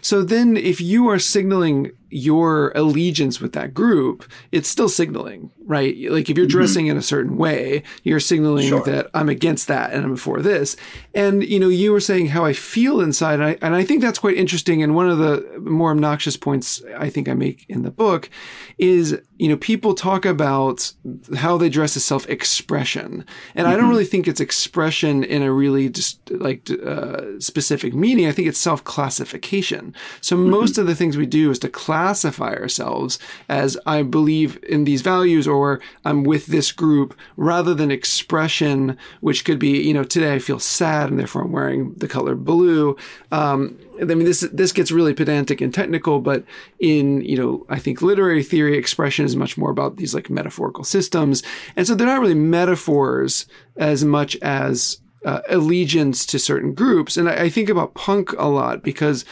So 0.00 0.22
then 0.22 0.56
if 0.56 0.80
you 0.80 1.08
are 1.08 1.18
signaling 1.18 1.92
your 2.12 2.70
allegiance 2.74 3.40
with 3.40 3.52
that 3.52 3.72
group, 3.72 4.24
it's 4.52 4.68
still 4.68 4.88
signaling, 4.88 5.50
right? 5.64 5.96
Like 6.10 6.28
if 6.28 6.36
you're 6.36 6.46
mm-hmm. 6.46 6.58
dressing 6.58 6.84
mm-hmm. 6.84 6.92
in 6.92 6.96
a 6.98 7.02
certain 7.02 7.36
way, 7.36 7.82
you're 8.02 8.20
signaling 8.20 8.68
sure. 8.68 8.84
that 8.84 9.08
I'm 9.14 9.30
against 9.30 9.66
that 9.68 9.92
and 9.92 10.04
I'm 10.04 10.16
for 10.16 10.42
this. 10.42 10.76
And 11.14 11.42
you 11.42 11.58
know, 11.58 11.68
you 11.68 11.90
were 11.90 12.00
saying 12.00 12.26
how 12.26 12.44
I 12.44 12.52
feel 12.52 13.00
inside, 13.00 13.34
and 13.34 13.44
I, 13.44 13.58
and 13.62 13.74
I 13.74 13.84
think 13.84 14.02
that's 14.02 14.18
quite 14.18 14.36
interesting. 14.36 14.82
And 14.82 14.94
one 14.94 15.08
of 15.08 15.18
the 15.18 15.60
more 15.60 15.90
obnoxious 15.90 16.36
points 16.36 16.82
I 16.98 17.08
think 17.08 17.28
I 17.28 17.34
make 17.34 17.64
in 17.68 17.82
the 17.82 17.90
book 17.90 18.28
is, 18.76 19.18
you 19.38 19.48
know, 19.48 19.56
people 19.56 19.94
talk 19.94 20.26
about 20.26 20.92
how 21.36 21.56
they 21.56 21.70
dress 21.70 21.96
as 21.96 22.04
self-expression, 22.04 23.02
and 23.04 23.24
mm-hmm. 23.24 23.66
I 23.66 23.70
don't 23.70 23.80
mm-hmm. 23.80 23.90
really 23.90 24.04
think 24.04 24.28
it's 24.28 24.40
expression 24.40 25.24
in 25.24 25.42
a 25.42 25.50
really 25.50 25.88
just 25.88 26.30
like 26.30 26.70
uh, 26.70 27.40
specific 27.40 27.94
meaning. 27.94 28.26
I 28.26 28.32
think 28.32 28.48
it's 28.48 28.58
self-classification. 28.58 29.94
So 30.20 30.36
mm-hmm. 30.36 30.50
most 30.50 30.76
of 30.76 30.86
the 30.86 30.94
things 30.94 31.16
we 31.16 31.26
do 31.26 31.50
is 31.50 31.58
to 31.60 31.68
classify 31.68 32.01
classify 32.02 32.52
ourselves 32.54 33.20
as 33.48 33.78
I 33.86 34.02
believe 34.02 34.58
in 34.68 34.82
these 34.82 35.02
values 35.02 35.46
or 35.46 35.80
I'm 36.04 36.24
with 36.24 36.46
this 36.46 36.72
group 36.72 37.16
rather 37.36 37.74
than 37.74 37.92
expression, 37.92 38.98
which 39.20 39.44
could 39.44 39.60
be, 39.60 39.80
you 39.80 39.94
know, 39.94 40.02
today 40.02 40.34
I 40.34 40.40
feel 40.40 40.58
sad 40.58 41.10
and 41.10 41.18
therefore 41.18 41.42
I'm 41.42 41.52
wearing 41.52 41.94
the 41.94 42.08
color 42.08 42.34
blue. 42.34 42.96
Um, 43.30 43.78
I 44.00 44.04
mean, 44.04 44.24
this 44.24 44.40
this 44.52 44.72
gets 44.72 44.90
really 44.90 45.14
pedantic 45.14 45.60
and 45.60 45.72
technical, 45.72 46.18
but 46.18 46.44
in 46.80 47.20
you 47.20 47.36
know, 47.36 47.64
I 47.68 47.78
think 47.78 48.02
literary 48.02 48.42
theory, 48.42 48.76
expression 48.76 49.24
is 49.24 49.36
much 49.36 49.56
more 49.56 49.70
about 49.70 49.96
these 49.96 50.12
like 50.12 50.28
metaphorical 50.28 50.82
systems, 50.82 51.44
and 51.76 51.86
so 51.86 51.94
they're 51.94 52.06
not 52.06 52.20
really 52.20 52.34
metaphors 52.34 53.46
as 53.76 54.04
much 54.04 54.34
as 54.42 54.98
uh, 55.24 55.42
allegiance 55.48 56.26
to 56.26 56.38
certain 56.38 56.74
groups. 56.74 57.16
And 57.16 57.28
I, 57.28 57.44
I 57.44 57.48
think 57.48 57.68
about 57.68 57.94
punk 57.94 58.32
a 58.38 58.48
lot 58.48 58.82
because 58.82 59.24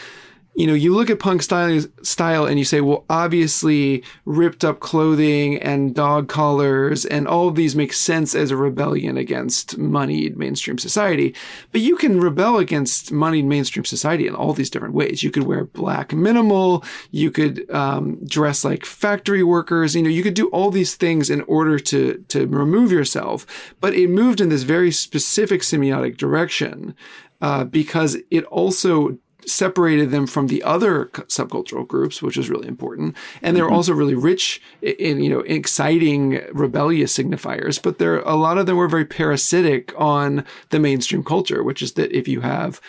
you 0.60 0.66
know, 0.66 0.74
you 0.74 0.94
look 0.94 1.08
at 1.08 1.18
punk 1.18 1.40
style, 1.40 1.80
style 2.02 2.44
and 2.44 2.58
you 2.58 2.66
say, 2.66 2.82
well, 2.82 3.06
obviously 3.08 4.04
ripped 4.26 4.62
up 4.62 4.78
clothing 4.78 5.56
and 5.56 5.94
dog 5.94 6.28
collars 6.28 7.06
and 7.06 7.26
all 7.26 7.48
of 7.48 7.54
these 7.54 7.74
make 7.74 7.94
sense 7.94 8.34
as 8.34 8.50
a 8.50 8.58
rebellion 8.58 9.16
against 9.16 9.78
moneyed 9.78 10.36
mainstream 10.36 10.76
society. 10.76 11.34
But 11.72 11.80
you 11.80 11.96
can 11.96 12.20
rebel 12.20 12.58
against 12.58 13.10
moneyed 13.10 13.46
mainstream 13.46 13.86
society 13.86 14.26
in 14.26 14.34
all 14.34 14.52
these 14.52 14.68
different 14.68 14.92
ways. 14.92 15.22
You 15.22 15.30
could 15.30 15.44
wear 15.44 15.64
black 15.64 16.12
minimal. 16.12 16.84
You 17.10 17.30
could 17.30 17.70
um, 17.70 18.22
dress 18.26 18.62
like 18.62 18.84
factory 18.84 19.42
workers. 19.42 19.96
You 19.96 20.02
know, 20.02 20.10
you 20.10 20.22
could 20.22 20.34
do 20.34 20.48
all 20.48 20.70
these 20.70 20.94
things 20.94 21.30
in 21.30 21.40
order 21.42 21.78
to, 21.78 22.22
to 22.28 22.46
remove 22.46 22.92
yourself. 22.92 23.46
But 23.80 23.94
it 23.94 24.10
moved 24.10 24.42
in 24.42 24.50
this 24.50 24.64
very 24.64 24.92
specific 24.92 25.62
semiotic 25.62 26.18
direction 26.18 26.94
uh, 27.40 27.64
because 27.64 28.18
it 28.30 28.44
also 28.44 29.16
separated 29.46 30.10
them 30.10 30.26
from 30.26 30.46
the 30.46 30.62
other 30.62 31.06
subcultural 31.06 31.86
groups, 31.86 32.22
which 32.22 32.36
is 32.36 32.50
really 32.50 32.68
important. 32.68 33.16
And 33.42 33.56
they're 33.56 33.66
mm-hmm. 33.66 33.74
also 33.74 33.92
really 33.92 34.14
rich 34.14 34.60
in, 34.82 35.22
you 35.22 35.30
know, 35.30 35.40
exciting 35.40 36.40
rebellious 36.52 37.16
signifiers, 37.16 37.82
but 37.82 37.98
there, 37.98 38.20
a 38.20 38.36
lot 38.36 38.58
of 38.58 38.66
them 38.66 38.76
were 38.76 38.88
very 38.88 39.04
parasitic 39.04 39.92
on 39.98 40.44
the 40.70 40.78
mainstream 40.78 41.24
culture, 41.24 41.62
which 41.62 41.82
is 41.82 41.92
that 41.92 42.12
if 42.16 42.28
you 42.28 42.40
have 42.40 42.80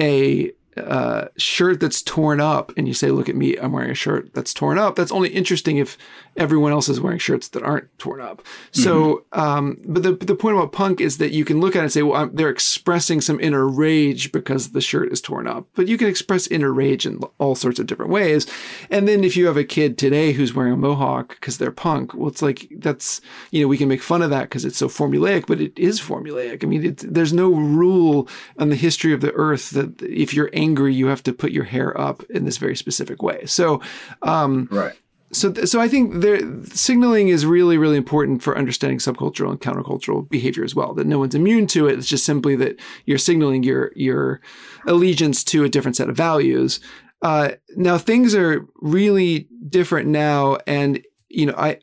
a 0.00 0.52
uh, 0.76 1.26
shirt 1.36 1.80
that's 1.80 2.02
torn 2.02 2.40
up 2.40 2.72
and 2.76 2.86
you 2.86 2.94
say, 2.94 3.10
look 3.10 3.28
at 3.28 3.36
me, 3.36 3.56
I'm 3.56 3.72
wearing 3.72 3.90
a 3.90 3.94
shirt 3.94 4.32
that's 4.34 4.54
torn 4.54 4.78
up. 4.78 4.96
That's 4.96 5.12
only 5.12 5.30
interesting 5.30 5.76
if 5.76 5.98
everyone 6.36 6.72
else 6.72 6.88
is 6.88 7.00
wearing 7.00 7.18
shirts 7.18 7.48
that 7.48 7.62
aren't 7.62 7.96
torn 7.98 8.20
up. 8.20 8.42
Mm-hmm. 8.42 8.82
So, 8.82 9.24
um, 9.32 9.78
but 9.84 10.02
the, 10.02 10.12
the 10.12 10.34
point 10.34 10.56
about 10.56 10.72
punk 10.72 11.00
is 11.00 11.18
that 11.18 11.32
you 11.32 11.44
can 11.44 11.60
look 11.60 11.76
at 11.76 11.80
it 11.80 11.82
and 11.82 11.92
say, 11.92 12.02
well, 12.02 12.22
I'm, 12.22 12.34
they're 12.34 12.48
expressing 12.48 13.20
some 13.20 13.40
inner 13.40 13.68
rage 13.68 14.32
because 14.32 14.70
the 14.70 14.80
shirt 14.80 15.12
is 15.12 15.20
torn 15.20 15.46
up, 15.46 15.66
but 15.74 15.88
you 15.88 15.98
can 15.98 16.08
express 16.08 16.46
inner 16.46 16.72
rage 16.72 17.06
in 17.06 17.20
all 17.38 17.54
sorts 17.54 17.78
of 17.78 17.86
different 17.86 18.10
ways. 18.10 18.46
And 18.90 19.06
then 19.06 19.24
if 19.24 19.36
you 19.36 19.46
have 19.46 19.56
a 19.56 19.64
kid 19.64 19.98
today 19.98 20.32
who's 20.32 20.54
wearing 20.54 20.72
a 20.72 20.76
mohawk 20.76 21.28
because 21.40 21.58
they're 21.58 21.70
punk, 21.70 22.14
well, 22.14 22.28
it's 22.28 22.42
like, 22.42 22.68
that's, 22.76 23.20
you 23.50 23.62
know, 23.62 23.68
we 23.68 23.78
can 23.78 23.88
make 23.88 24.02
fun 24.02 24.22
of 24.22 24.30
that 24.30 24.44
because 24.44 24.64
it's 24.64 24.78
so 24.78 24.88
formulaic, 24.88 25.46
but 25.46 25.60
it 25.60 25.78
is 25.78 26.00
formulaic. 26.00 26.64
I 26.64 26.66
mean, 26.66 26.84
it, 26.84 26.98
there's 26.98 27.32
no 27.32 27.50
rule 27.50 28.28
on 28.58 28.68
the 28.68 28.76
history 28.76 29.12
of 29.12 29.20
the 29.20 29.32
earth 29.32 29.70
that 29.70 30.00
if 30.02 30.32
you're 30.32 30.50
angry, 30.52 30.94
you 30.94 31.06
have 31.06 31.22
to 31.24 31.32
put 31.32 31.52
your 31.52 31.64
hair 31.64 31.98
up 32.00 32.22
in 32.30 32.44
this 32.44 32.56
very 32.56 32.76
specific 32.76 33.22
way. 33.22 33.44
So, 33.46 33.80
um, 34.22 34.68
right 34.70 34.96
so 35.32 35.52
so 35.54 35.80
I 35.80 35.88
think 35.88 36.20
there, 36.22 36.40
signaling 36.66 37.28
is 37.28 37.46
really 37.46 37.78
really 37.78 37.96
important 37.96 38.42
for 38.42 38.58
understanding 38.58 38.98
subcultural 38.98 39.50
and 39.50 39.60
countercultural 39.60 40.28
behavior 40.28 40.64
as 40.64 40.74
well. 40.74 40.94
That 40.94 41.06
no 41.06 41.18
one's 41.18 41.34
immune 41.34 41.66
to 41.68 41.88
it. 41.88 41.98
It's 41.98 42.08
just 42.08 42.24
simply 42.24 42.56
that 42.56 42.80
you're 43.06 43.18
signaling 43.18 43.62
your 43.62 43.92
your 43.94 44.40
allegiance 44.86 45.44
to 45.44 45.64
a 45.64 45.68
different 45.68 45.96
set 45.96 46.08
of 46.08 46.16
values. 46.16 46.80
Uh, 47.22 47.52
now 47.76 47.98
things 47.98 48.34
are 48.34 48.66
really 48.76 49.48
different 49.68 50.08
now, 50.08 50.58
and 50.66 51.02
you 51.28 51.46
know 51.46 51.54
I 51.56 51.78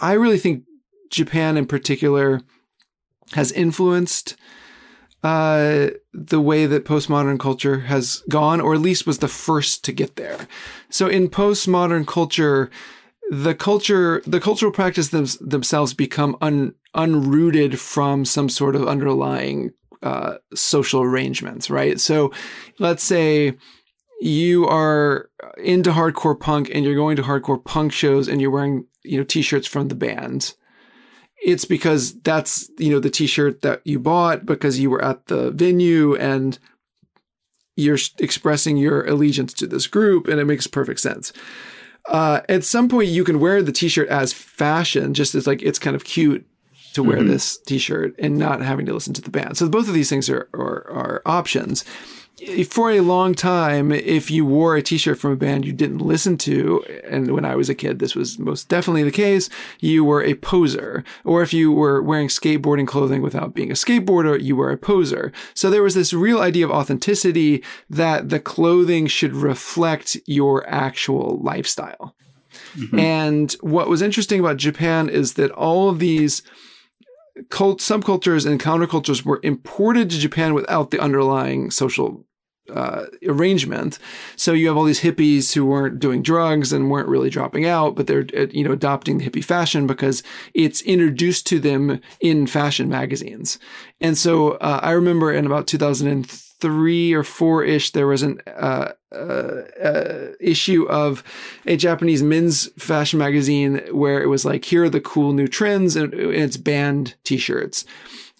I 0.00 0.12
really 0.12 0.38
think 0.38 0.64
Japan 1.10 1.56
in 1.56 1.66
particular 1.66 2.42
has 3.32 3.52
influenced 3.52 4.36
uh, 5.22 5.90
the 6.14 6.40
way 6.40 6.66
that 6.66 6.84
postmodern 6.84 7.38
culture 7.38 7.80
has 7.80 8.22
gone, 8.28 8.60
or 8.60 8.74
at 8.74 8.80
least 8.80 9.06
was 9.06 9.18
the 9.18 9.28
first 9.28 9.84
to 9.84 9.92
get 9.92 10.16
there. 10.16 10.48
So 10.88 11.08
in 11.08 11.28
postmodern 11.28 12.06
culture, 12.06 12.70
the 13.30 13.54
culture, 13.54 14.22
the 14.26 14.40
cultural 14.40 14.72
practice 14.72 15.08
them, 15.08 15.26
themselves 15.40 15.94
become 15.94 16.36
un, 16.40 16.74
unrooted 16.96 17.78
from 17.78 18.24
some 18.24 18.48
sort 18.48 18.74
of 18.74 18.88
underlying 18.88 19.70
uh, 20.02 20.34
social 20.52 21.02
arrangements, 21.02 21.70
right? 21.70 22.00
So 22.00 22.32
let's 22.80 23.04
say 23.04 23.56
you 24.20 24.66
are 24.66 25.30
into 25.58 25.92
hardcore 25.92 26.38
punk 26.38 26.70
and 26.74 26.84
you're 26.84 26.96
going 26.96 27.16
to 27.16 27.22
hardcore 27.22 27.64
punk 27.64 27.92
shows 27.92 28.26
and 28.26 28.40
you're 28.40 28.50
wearing, 28.50 28.86
you 29.04 29.18
know, 29.18 29.24
t-shirts 29.24 29.68
from 29.68 29.88
the 29.88 29.94
band. 29.94 30.54
It's 31.42 31.64
because 31.64 32.20
that's, 32.22 32.68
you 32.78 32.90
know, 32.90 32.98
the 32.98 33.10
t-shirt 33.10 33.62
that 33.62 33.80
you 33.84 34.00
bought 34.00 34.44
because 34.44 34.80
you 34.80 34.90
were 34.90 35.04
at 35.04 35.26
the 35.26 35.52
venue 35.52 36.16
and 36.16 36.58
you're 37.76 37.98
expressing 38.18 38.76
your 38.76 39.06
allegiance 39.06 39.54
to 39.54 39.68
this 39.68 39.86
group 39.86 40.26
and 40.26 40.40
it 40.40 40.46
makes 40.46 40.66
perfect 40.66 40.98
sense. 40.98 41.32
Uh, 42.06 42.40
at 42.48 42.64
some 42.64 42.88
point 42.88 43.08
you 43.08 43.24
can 43.24 43.40
wear 43.40 43.62
the 43.62 43.72
t-shirt 43.72 44.08
as 44.08 44.32
fashion, 44.32 45.14
just 45.14 45.34
as 45.34 45.46
like 45.46 45.62
it's 45.62 45.78
kind 45.78 45.96
of 45.96 46.04
cute 46.04 46.46
to 46.94 47.02
wear 47.02 47.18
mm-hmm. 47.18 47.28
this 47.28 47.58
t-shirt 47.58 48.14
and 48.18 48.36
not 48.36 48.62
having 48.62 48.86
to 48.86 48.92
listen 48.92 49.14
to 49.14 49.22
the 49.22 49.30
band. 49.30 49.56
So 49.56 49.68
both 49.68 49.86
of 49.88 49.94
these 49.94 50.10
things 50.10 50.28
are, 50.28 50.48
are, 50.52 50.90
are 50.90 51.22
options 51.24 51.84
for 52.68 52.90
a 52.90 53.00
long 53.00 53.34
time, 53.34 53.92
if 53.92 54.30
you 54.30 54.44
wore 54.44 54.76
a 54.76 54.82
t-shirt 54.82 55.18
from 55.18 55.32
a 55.32 55.36
band 55.36 55.64
you 55.64 55.72
didn't 55.72 55.98
listen 55.98 56.36
to, 56.38 56.84
and 57.04 57.32
when 57.32 57.44
I 57.44 57.56
was 57.56 57.68
a 57.68 57.74
kid, 57.74 57.98
this 57.98 58.14
was 58.14 58.38
most 58.38 58.68
definitely 58.68 59.02
the 59.02 59.10
case, 59.10 59.48
you 59.80 60.04
were 60.04 60.22
a 60.22 60.34
poser. 60.34 61.04
Or 61.24 61.42
if 61.42 61.52
you 61.52 61.72
were 61.72 62.02
wearing 62.02 62.28
skateboarding 62.28 62.86
clothing 62.86 63.22
without 63.22 63.54
being 63.54 63.70
a 63.70 63.74
skateboarder, 63.74 64.40
you 64.40 64.56
were 64.56 64.70
a 64.70 64.78
poser. 64.78 65.32
So 65.54 65.70
there 65.70 65.82
was 65.82 65.94
this 65.94 66.12
real 66.12 66.40
idea 66.40 66.64
of 66.64 66.70
authenticity 66.70 67.62
that 67.88 68.28
the 68.28 68.40
clothing 68.40 69.06
should 69.06 69.34
reflect 69.34 70.16
your 70.26 70.68
actual 70.68 71.40
lifestyle. 71.42 72.14
Mm-hmm. 72.76 72.98
And 72.98 73.52
what 73.60 73.88
was 73.88 74.02
interesting 74.02 74.40
about 74.40 74.56
Japan 74.56 75.08
is 75.08 75.34
that 75.34 75.50
all 75.52 75.88
of 75.88 75.98
these 75.98 76.42
cult 77.48 77.80
subcultures 77.80 78.46
and 78.46 78.60
countercultures 78.60 79.24
were 79.24 79.40
imported 79.42 80.10
to 80.10 80.18
Japan 80.18 80.52
without 80.54 80.90
the 80.90 81.00
underlying 81.00 81.70
social 81.70 82.26
uh, 82.74 83.06
arrangement. 83.26 83.98
So 84.36 84.52
you 84.52 84.68
have 84.68 84.76
all 84.76 84.84
these 84.84 85.00
hippies 85.00 85.52
who 85.54 85.66
weren't 85.66 85.98
doing 85.98 86.22
drugs 86.22 86.72
and 86.72 86.90
weren't 86.90 87.08
really 87.08 87.30
dropping 87.30 87.66
out, 87.66 87.94
but 87.96 88.06
they're 88.06 88.26
uh, 88.36 88.46
you 88.50 88.64
know 88.64 88.72
adopting 88.72 89.18
the 89.18 89.28
hippie 89.28 89.44
fashion 89.44 89.86
because 89.86 90.22
it's 90.54 90.82
introduced 90.82 91.46
to 91.48 91.58
them 91.58 92.00
in 92.20 92.46
fashion 92.46 92.88
magazines. 92.88 93.58
And 94.00 94.16
so 94.16 94.52
uh, 94.52 94.80
I 94.82 94.92
remember 94.92 95.32
in 95.32 95.46
about 95.46 95.66
2003 95.66 97.12
or 97.12 97.22
four 97.22 97.64
ish, 97.64 97.90
there 97.90 98.06
was 98.06 98.22
an 98.22 98.40
uh, 98.46 98.92
uh, 99.12 99.62
uh, 99.82 100.28
issue 100.40 100.86
of 100.88 101.22
a 101.66 101.76
Japanese 101.76 102.22
men's 102.22 102.68
fashion 102.82 103.18
magazine 103.18 103.82
where 103.92 104.22
it 104.22 104.26
was 104.26 104.44
like, 104.44 104.64
here 104.64 104.84
are 104.84 104.90
the 104.90 105.00
cool 105.00 105.32
new 105.32 105.48
trends, 105.48 105.96
and, 105.96 106.14
and 106.14 106.34
it's 106.34 106.56
band 106.56 107.14
T-shirts 107.24 107.84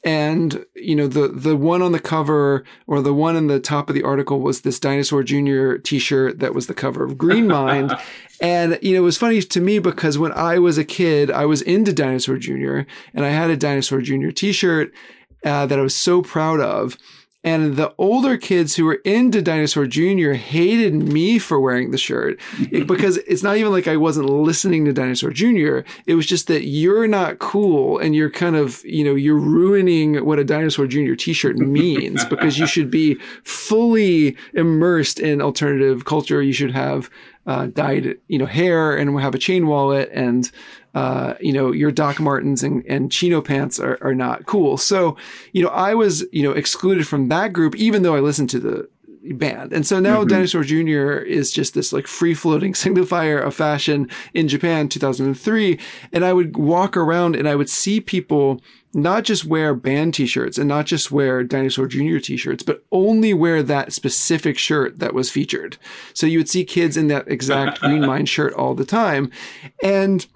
and 0.03 0.65
you 0.75 0.95
know 0.95 1.07
the 1.07 1.29
the 1.29 1.57
one 1.57 1.83
on 1.83 1.93
the 1.93 2.01
cover 2.01 2.65
or 2.87 3.03
the 3.03 3.13
one 3.13 3.37
in 3.37 3.49
the 3.49 3.61
top 3.61 3.89
of 3.89 3.95
the 3.95 4.03
article 4.03 4.41
was 4.41 4.63
this 4.63 4.81
dinosaur 4.81 5.23
junior 5.23 5.77
t-shirt 5.79 6.39
that 6.39 6.55
was 6.55 6.67
the 6.67 6.75
cover 6.75 7.05
of 7.05 7.19
green 7.19 7.47
mind. 7.47 7.97
And 8.43 8.79
you 8.81 8.95
know 8.95 9.01
it 9.01 9.05
was 9.05 9.19
funny 9.19 9.43
to 9.43 9.61
me 9.61 9.81
because 9.81 10.17
when 10.17 10.33
i 10.33 10.59
was 10.59 10.79
a 10.79 10.85
kid 10.85 11.31
i 11.31 11.45
was 11.45 11.61
into 11.61 11.93
dinosaur 11.93 12.39
junior 12.39 12.87
and 13.13 13.23
i 13.23 13.29
had 13.29 13.51
a 13.51 13.57
dinosaur 13.57 14.01
junior 14.01 14.33
t-shirt 14.33 14.95
uh, 15.45 15.67
that 15.67 15.79
i 15.79 15.83
was 15.83 15.95
so 15.95 16.23
proud 16.23 16.59
of 16.59 16.97
and 17.43 17.77
the 17.77 17.95
older 17.97 18.37
kids 18.37 18.77
who 18.77 18.85
were 18.85 19.01
into 19.05 19.41
Dinosaur 19.41 19.87
Jr. 19.87 20.33
hated 20.33 20.95
me 20.95 21.39
for 21.39 21.59
wearing 21.59 21.91
the 21.91 21.99
shirt 21.99 22.39
because 22.87 23.17
it's 23.19 23.43
not 23.43 23.57
even 23.57 23.73
like 23.73 23.89
I 23.89 23.97
wasn't 23.97 24.29
listening 24.29 24.85
to 24.85 24.93
Dinosaur 24.93 25.31
Jr. 25.31 25.81
It 26.07 26.17
was 26.17 26.27
just 26.27 26.49
that 26.49 26.67
you're 26.67 27.09
not 27.09 27.39
cool 27.39 27.99
and 27.99 28.15
you're 28.15 28.31
kind 28.31 28.57
of, 28.57 28.85
you 28.85 29.05
know, 29.05 29.15
you're 29.15 29.39
ruining 29.39 30.25
what 30.25 30.39
a 30.39 30.45
Dinosaur 30.45 30.87
Jr. 30.87 31.15
t-shirt 31.15 31.57
means 31.57 32.25
because 32.31 32.59
you 32.59 32.67
should 32.67 32.91
be 32.91 33.15
fully 33.43 34.37
immersed 34.53 35.19
in 35.19 35.41
alternative 35.41 36.05
culture. 36.05 36.43
You 36.43 36.53
should 36.53 36.73
have 36.73 37.09
uh, 37.47 37.67
dyed, 37.67 38.19
you 38.29 38.39
know, 38.39 38.47
hair 38.47 38.97
and 38.97 39.19
have 39.19 39.35
a 39.35 39.39
chain 39.39 39.67
wallet 39.67 40.11
and 40.13 40.51
uh, 40.95 41.35
you 41.41 41.53
know, 41.53 41.73
your 41.73 41.93
Doc 41.93 42.21
Martens 42.21 42.63
and, 42.63 42.85
and 42.87 43.13
chino 43.13 43.41
pants 43.41 43.79
are, 43.79 43.99
are 44.01 44.15
not 44.15 44.47
cool. 44.47 44.77
So, 44.77 45.17
you 45.53 45.63
know, 45.63 45.69
I 45.69 45.95
was, 45.95 46.25
you 46.33 46.43
know, 46.43 46.53
excluded 46.53 47.07
from 47.07 47.29
that 47.29 47.53
group, 47.53 47.77
even 47.77 48.03
though 48.03 48.17
I 48.17 48.21
listened 48.21 48.51
to 48.51 48.61
the 48.61 48.89
band. 49.23 49.73
And 49.73 49.87
so 49.87 50.01
now 50.01 50.21
mm-hmm. 50.21 50.29
Dinosaur 50.29 50.65
Jr. 50.65 51.23
is 51.23 51.53
just 51.53 51.75
this 51.75 51.93
like 51.93 52.07
free 52.07 52.35
floating 52.35 52.73
signifier 52.75 53.43
of 53.45 53.55
fashion 53.55 54.09
in 54.35 54.49
Japan, 54.49 54.89
2003. 54.89 55.79
And 56.13 56.25
I 56.25 56.33
would 56.33 56.57
walk 56.57 56.97
around 56.97 57.37
and 57.37 57.49
I 57.49 57.55
would 57.55 57.71
see 57.71 58.01
people 58.01 58.61
not 58.93 59.23
just 59.23 59.45
wear 59.45 59.75
band 59.75 60.15
t-shirts 60.15 60.59
and 60.59 60.69
not 60.69 60.85
just 60.85 61.13
wear 61.13 61.45
Dinosaur 61.45 61.87
Jr. 61.87 62.19
t-shirts, 62.19 62.65
but 62.65 62.85
only 62.91 63.33
wear 63.33 63.63
that 63.63 63.93
specific 63.93 64.59
shirt 64.59 64.99
that 64.99 65.15
was 65.15 65.31
featured. 65.31 65.77
So 66.13 66.27
you 66.27 66.39
would 66.39 66.49
see 66.49 66.65
kids 66.65 66.97
in 66.97 67.07
that 67.09 67.29
exact 67.29 67.81
Green 67.81 68.05
Mind 68.05 68.29
shirt 68.29 68.53
all 68.55 68.75
the 68.75 68.85
time. 68.85 69.31
And 69.83 70.27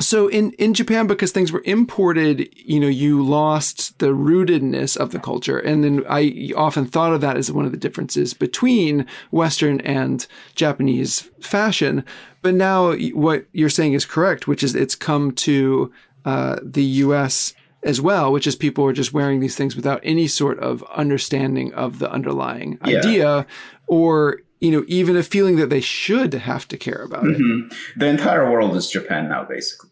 so 0.00 0.28
in, 0.28 0.52
in 0.52 0.74
Japan, 0.74 1.06
because 1.06 1.30
things 1.30 1.52
were 1.52 1.62
imported, 1.64 2.48
you 2.56 2.80
know, 2.80 2.88
you 2.88 3.24
lost 3.24 3.98
the 3.98 4.08
rootedness 4.08 4.96
of 4.96 5.10
the 5.10 5.18
culture. 5.18 5.58
And 5.58 5.84
then 5.84 6.04
I 6.08 6.52
often 6.56 6.86
thought 6.86 7.12
of 7.12 7.20
that 7.20 7.36
as 7.36 7.52
one 7.52 7.66
of 7.66 7.72
the 7.72 7.78
differences 7.78 8.34
between 8.34 9.06
Western 9.30 9.80
and 9.82 10.26
Japanese 10.54 11.28
fashion. 11.40 12.04
But 12.42 12.54
now 12.54 12.94
what 12.94 13.46
you're 13.52 13.68
saying 13.68 13.92
is 13.92 14.06
correct, 14.06 14.48
which 14.48 14.62
is 14.62 14.74
it's 14.74 14.94
come 14.94 15.32
to 15.32 15.92
uh, 16.24 16.56
the 16.62 16.84
US 16.84 17.54
as 17.82 18.00
well, 18.00 18.32
which 18.32 18.46
is 18.46 18.56
people 18.56 18.84
are 18.86 18.92
just 18.92 19.12
wearing 19.12 19.40
these 19.40 19.56
things 19.56 19.76
without 19.76 20.00
any 20.02 20.26
sort 20.26 20.58
of 20.60 20.82
understanding 20.94 21.72
of 21.74 21.98
the 21.98 22.10
underlying 22.10 22.78
yeah. 22.84 22.98
idea 22.98 23.46
or 23.86 24.40
you 24.60 24.70
know, 24.70 24.84
even 24.88 25.16
a 25.16 25.22
feeling 25.22 25.56
that 25.56 25.70
they 25.70 25.80
should 25.80 26.34
have 26.34 26.68
to 26.68 26.76
care 26.76 27.02
about 27.02 27.24
mm-hmm. 27.24 27.66
it. 27.66 27.76
The 27.96 28.06
entire 28.06 28.50
world 28.50 28.76
is 28.76 28.90
Japan 28.90 29.28
now, 29.28 29.44
basically. 29.44 29.89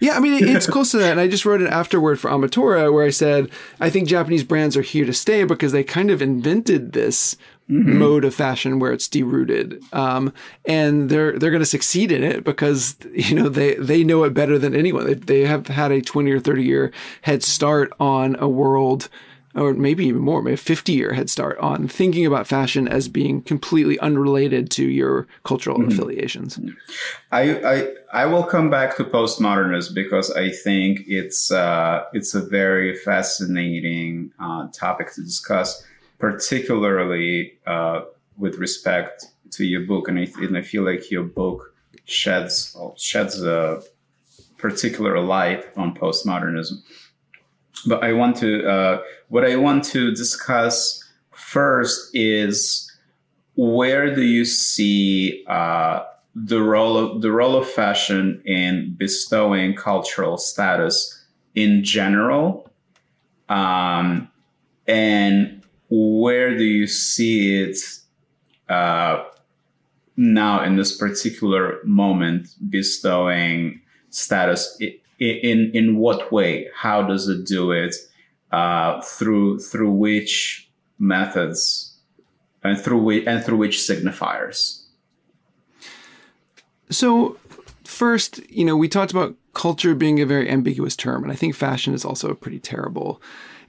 Yeah, 0.00 0.16
I 0.16 0.20
mean, 0.20 0.46
it's 0.46 0.66
close 0.70 0.90
to 0.92 0.98
that. 0.98 1.12
And 1.12 1.20
I 1.20 1.28
just 1.28 1.44
wrote 1.44 1.60
an 1.60 1.66
afterword 1.66 2.20
for 2.20 2.30
Ametora 2.30 2.92
where 2.92 3.04
I 3.04 3.10
said, 3.10 3.50
I 3.80 3.90
think 3.90 4.08
Japanese 4.08 4.44
brands 4.44 4.76
are 4.76 4.82
here 4.82 5.04
to 5.04 5.12
stay 5.12 5.44
because 5.44 5.72
they 5.72 5.84
kind 5.84 6.10
of 6.10 6.22
invented 6.22 6.92
this 6.92 7.36
mm-hmm. 7.68 7.98
mode 7.98 8.24
of 8.24 8.34
fashion 8.34 8.78
where 8.78 8.92
it's 8.92 9.08
derooted. 9.08 9.82
Um, 9.92 10.32
and 10.66 11.10
they're, 11.10 11.38
they're 11.38 11.50
going 11.50 11.62
to 11.62 11.66
succeed 11.66 12.12
in 12.12 12.22
it 12.22 12.44
because, 12.44 12.96
you 13.12 13.34
know, 13.34 13.48
they, 13.48 13.74
they 13.74 14.04
know 14.04 14.24
it 14.24 14.34
better 14.34 14.58
than 14.58 14.74
anyone. 14.74 15.04
They, 15.06 15.14
they 15.14 15.40
have 15.42 15.66
had 15.66 15.90
a 15.90 16.00
20 16.00 16.30
or 16.30 16.40
30 16.40 16.62
year 16.62 16.92
head 17.22 17.42
start 17.42 17.92
on 17.98 18.36
a 18.38 18.48
world 18.48 19.08
or 19.58 19.74
maybe 19.74 20.06
even 20.06 20.22
more, 20.22 20.42
maybe 20.42 20.54
a 20.54 20.56
50 20.56 20.92
year 20.92 21.12
head 21.12 21.28
start 21.28 21.58
on 21.58 21.88
thinking 21.88 22.24
about 22.24 22.46
fashion 22.46 22.88
as 22.88 23.08
being 23.08 23.42
completely 23.42 23.98
unrelated 23.98 24.70
to 24.72 24.84
your 24.84 25.26
cultural 25.44 25.78
mm-hmm. 25.78 25.90
affiliations. 25.90 26.58
I, 27.32 27.42
I, 27.62 27.88
I 28.12 28.26
will 28.26 28.44
come 28.44 28.70
back 28.70 28.96
to 28.96 29.04
postmodernism 29.04 29.94
because 29.94 30.30
I 30.30 30.50
think 30.50 31.00
it's 31.06 31.50
uh, 31.50 32.04
it's 32.12 32.34
a 32.34 32.40
very 32.40 32.96
fascinating 32.96 34.32
uh, 34.38 34.68
topic 34.72 35.12
to 35.14 35.22
discuss, 35.22 35.84
particularly 36.18 37.58
uh, 37.66 38.02
with 38.36 38.56
respect 38.56 39.26
to 39.50 39.64
your 39.64 39.82
book, 39.82 40.08
and 40.08 40.18
I, 40.18 40.28
and 40.38 40.56
I 40.56 40.62
feel 40.62 40.84
like 40.84 41.10
your 41.10 41.24
book 41.24 41.74
sheds 42.04 42.76
sheds 42.96 43.42
a 43.42 43.82
particular 44.56 45.20
light 45.20 45.64
on 45.76 45.94
postmodernism 45.94 46.82
but 47.86 48.02
I 48.02 48.12
want 48.12 48.36
to 48.38 48.68
uh, 48.68 49.00
what 49.28 49.44
I 49.44 49.56
want 49.56 49.84
to 49.86 50.10
discuss 50.14 51.04
first 51.30 52.10
is 52.14 52.90
where 53.56 54.14
do 54.14 54.22
you 54.22 54.44
see 54.44 55.44
uh, 55.46 56.04
the 56.34 56.62
role 56.62 56.96
of 56.96 57.22
the 57.22 57.32
role 57.32 57.56
of 57.56 57.68
fashion 57.68 58.42
in 58.44 58.94
bestowing 58.96 59.74
cultural 59.74 60.38
status 60.38 61.26
in 61.54 61.82
general, 61.82 62.70
um, 63.48 64.30
and 64.86 65.62
where 65.90 66.56
do 66.56 66.64
you 66.64 66.86
see 66.86 67.62
it 67.62 67.78
uh, 68.68 69.24
now 70.16 70.62
in 70.62 70.76
this 70.76 70.96
particular 70.96 71.78
moment 71.84 72.48
bestowing 72.70 73.80
status 74.10 74.78
in 75.18 75.70
in 75.74 75.96
what 75.96 76.30
way? 76.30 76.68
How 76.74 77.02
does 77.02 77.28
it 77.28 77.44
do 77.44 77.72
it? 77.72 77.96
Uh, 78.50 79.00
through 79.02 79.58
through 79.58 79.90
which 79.90 80.70
methods 80.98 81.98
and 82.62 82.80
through 82.80 83.02
which 83.02 83.26
and 83.26 83.44
through 83.44 83.58
which 83.58 83.76
signifiers? 83.76 84.84
So 86.90 87.36
first, 87.84 88.40
you 88.50 88.64
know, 88.64 88.76
we 88.76 88.88
talked 88.88 89.10
about 89.10 89.34
culture 89.52 89.94
being 89.94 90.20
a 90.20 90.26
very 90.26 90.48
ambiguous 90.48 90.96
term, 90.96 91.22
and 91.22 91.32
I 91.32 91.36
think 91.36 91.54
fashion 91.54 91.92
is 91.92 92.04
also 92.04 92.30
a 92.30 92.34
pretty 92.34 92.58
terrible 92.58 93.20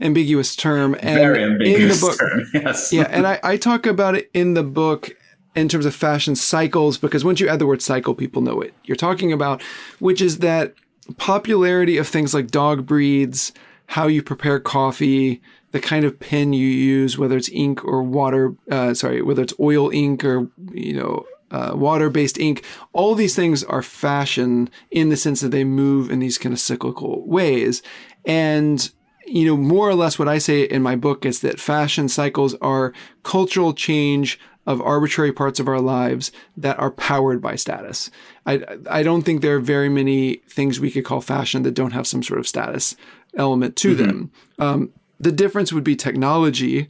ambiguous 0.02 0.56
term. 0.56 0.96
And 1.02 1.16
very 1.16 1.44
ambiguous 1.44 1.82
in 1.82 1.88
the 1.90 2.08
book, 2.08 2.20
term, 2.20 2.42
yes. 2.54 2.94
yeah, 2.94 3.08
and 3.10 3.28
I, 3.28 3.40
I 3.44 3.58
talk 3.58 3.86
about 3.86 4.16
it 4.16 4.30
in 4.34 4.54
the 4.54 4.64
book 4.64 5.10
in 5.56 5.68
terms 5.68 5.86
of 5.86 5.96
fashion 5.96 6.36
cycles 6.36 6.98
because 6.98 7.26
once 7.26 7.40
you 7.40 7.48
add 7.48 7.60
the 7.60 7.66
word 7.66 7.82
cycle, 7.82 8.14
people 8.14 8.42
know 8.42 8.56
what 8.56 8.72
you're 8.86 8.96
talking 8.96 9.34
about, 9.34 9.62
which 10.00 10.22
is 10.22 10.40
that 10.40 10.74
popularity 11.18 11.98
of 11.98 12.08
things 12.08 12.34
like 12.34 12.48
dog 12.48 12.86
breeds 12.86 13.52
how 13.90 14.06
you 14.06 14.22
prepare 14.22 14.60
coffee, 14.60 15.42
the 15.72 15.80
kind 15.80 16.06
of 16.06 16.20
pen 16.20 16.54
you 16.54 16.68
use, 16.68 17.18
whether 17.18 17.36
it's 17.36 17.50
ink 17.50 17.84
or 17.84 18.04
water, 18.04 18.54
uh, 18.70 18.94
sorry, 18.94 19.20
whether 19.24 19.42
it's 19.42 19.54
oil 19.60 19.90
ink 19.90 20.24
or, 20.24 20.48
you 20.72 20.94
know, 20.94 21.26
uh, 21.50 21.72
water 21.74 22.08
based 22.12 22.38
ink, 22.38 22.64
all 22.94 23.16
these 23.16 23.36
things 23.36 23.64
are 23.64 23.82
fashion 23.82 24.70
in 24.92 25.10
the 25.10 25.18
sense 25.18 25.42
that 25.42 25.50
they 25.50 25.64
move 25.64 26.12
in 26.12 26.20
these 26.20 26.38
kind 26.38 26.54
of 26.54 26.60
cyclical 26.60 27.28
ways. 27.28 27.82
And, 28.26 28.92
you 29.26 29.48
know, 29.48 29.58
more 29.58 29.90
or 29.90 29.96
less 29.96 30.20
what 30.20 30.28
I 30.28 30.38
say 30.38 30.62
in 30.62 30.84
my 30.84 30.96
book 30.96 31.26
is 31.26 31.40
that 31.40 31.60
fashion 31.60 32.08
cycles 32.10 32.54
are 32.62 32.94
cultural 33.24 33.74
change 33.74 34.40
of 34.70 34.80
arbitrary 34.84 35.34
parts 35.34 35.60
of 35.60 35.68
our 35.68 35.82
lives 35.82 36.32
that 36.56 36.78
are 36.78 36.92
powered 36.92 37.42
by 37.42 37.56
status. 37.56 38.12
I, 38.46 38.64
I 38.88 39.02
don't 39.02 39.24
think 39.24 39.42
there 39.42 39.56
are 39.56 39.60
very 39.60 39.90
many 39.90 40.36
things 40.48 40.80
we 40.80 40.92
could 40.92 41.06
call 41.06 41.22
fashion 41.22 41.64
that 41.64 41.72
don't 41.72 41.94
have 41.94 42.06
some 42.06 42.22
sort 42.22 42.40
of 42.40 42.48
status 42.48 42.96
element 43.36 43.76
to 43.78 43.96
mm-hmm. 43.96 44.06
them. 44.06 44.32
Um, 44.60 44.94
the 45.20 45.32
difference 45.32 45.74
would 45.74 45.84
be 45.84 45.96
technology. 45.96 46.88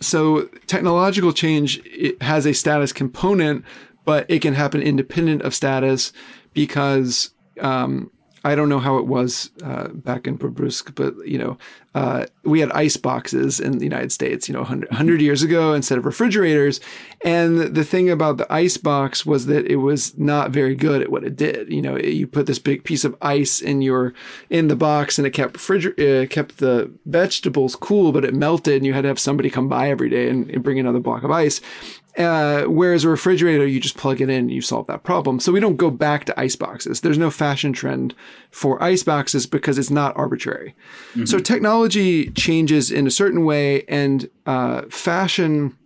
So 0.00 0.44
technological 0.66 1.34
change 1.34 1.82
has 2.22 2.46
a 2.46 2.54
status 2.54 2.94
component, 2.94 3.62
but 4.06 4.24
it 4.30 4.40
can 4.40 4.54
happen 4.54 4.80
independent 4.80 5.42
of 5.42 5.54
status 5.54 6.14
because 6.54 7.34
um, 7.60 8.10
I 8.44 8.54
don't 8.54 8.68
know 8.68 8.78
how 8.78 8.96
it 8.96 9.06
was 9.06 9.50
uh, 9.62 9.88
back 9.88 10.26
in 10.26 10.38
Bobruisk, 10.38 10.94
but 10.94 11.26
you 11.26 11.38
know, 11.38 11.58
uh, 11.94 12.26
we 12.44 12.60
had 12.60 12.70
ice 12.72 12.96
boxes 12.96 13.58
in 13.58 13.78
the 13.78 13.84
United 13.84 14.12
States, 14.12 14.48
you 14.48 14.52
know, 14.52 14.60
100, 14.60 14.90
100, 14.90 15.20
years 15.20 15.42
ago 15.42 15.74
instead 15.74 15.98
of 15.98 16.06
refrigerators. 16.06 16.80
And 17.22 17.58
the 17.58 17.84
thing 17.84 18.08
about 18.08 18.36
the 18.36 18.50
ice 18.50 18.76
box 18.76 19.26
was 19.26 19.46
that 19.46 19.66
it 19.66 19.76
was 19.76 20.16
not 20.16 20.52
very 20.52 20.74
good 20.74 21.02
at 21.02 21.10
what 21.10 21.24
it 21.24 21.36
did. 21.36 21.70
You 21.70 21.82
know, 21.82 21.98
you 21.98 22.26
put 22.26 22.46
this 22.46 22.58
big 22.58 22.84
piece 22.84 23.04
of 23.04 23.16
ice 23.20 23.60
in 23.60 23.82
your 23.82 24.14
in 24.48 24.68
the 24.68 24.76
box, 24.76 25.18
and 25.18 25.26
it 25.26 25.30
kept 25.30 25.56
refriger- 25.56 26.22
uh, 26.24 26.26
kept 26.28 26.58
the 26.58 26.90
vegetables 27.06 27.76
cool, 27.76 28.12
but 28.12 28.24
it 28.24 28.34
melted, 28.34 28.76
and 28.76 28.86
you 28.86 28.94
had 28.94 29.02
to 29.02 29.08
have 29.08 29.18
somebody 29.18 29.50
come 29.50 29.68
by 29.68 29.90
every 29.90 30.08
day 30.08 30.28
and, 30.30 30.48
and 30.50 30.62
bring 30.62 30.78
another 30.78 31.00
block 31.00 31.24
of 31.24 31.30
ice. 31.30 31.60
Uh, 32.18 32.64
whereas 32.64 33.04
a 33.04 33.08
refrigerator, 33.08 33.66
you 33.66 33.78
just 33.78 33.96
plug 33.96 34.20
it 34.20 34.28
in 34.28 34.30
and 34.30 34.50
you 34.50 34.60
solve 34.60 34.86
that 34.88 35.04
problem. 35.04 35.38
So 35.38 35.52
we 35.52 35.60
don't 35.60 35.76
go 35.76 35.90
back 35.90 36.24
to 36.24 36.40
ice 36.40 36.56
boxes. 36.56 37.00
There's 37.00 37.18
no 37.18 37.30
fashion 37.30 37.72
trend 37.72 38.14
for 38.50 38.82
ice 38.82 39.04
boxes 39.04 39.46
because 39.46 39.78
it's 39.78 39.90
not 39.90 40.16
arbitrary. 40.16 40.74
Mm-hmm. 41.10 41.26
So 41.26 41.38
technology 41.38 42.30
changes 42.30 42.90
in 42.90 43.06
a 43.06 43.10
certain 43.10 43.44
way, 43.44 43.84
and 43.84 44.28
uh, 44.44 44.82
fashion 44.90 45.76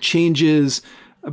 changes 0.00 0.82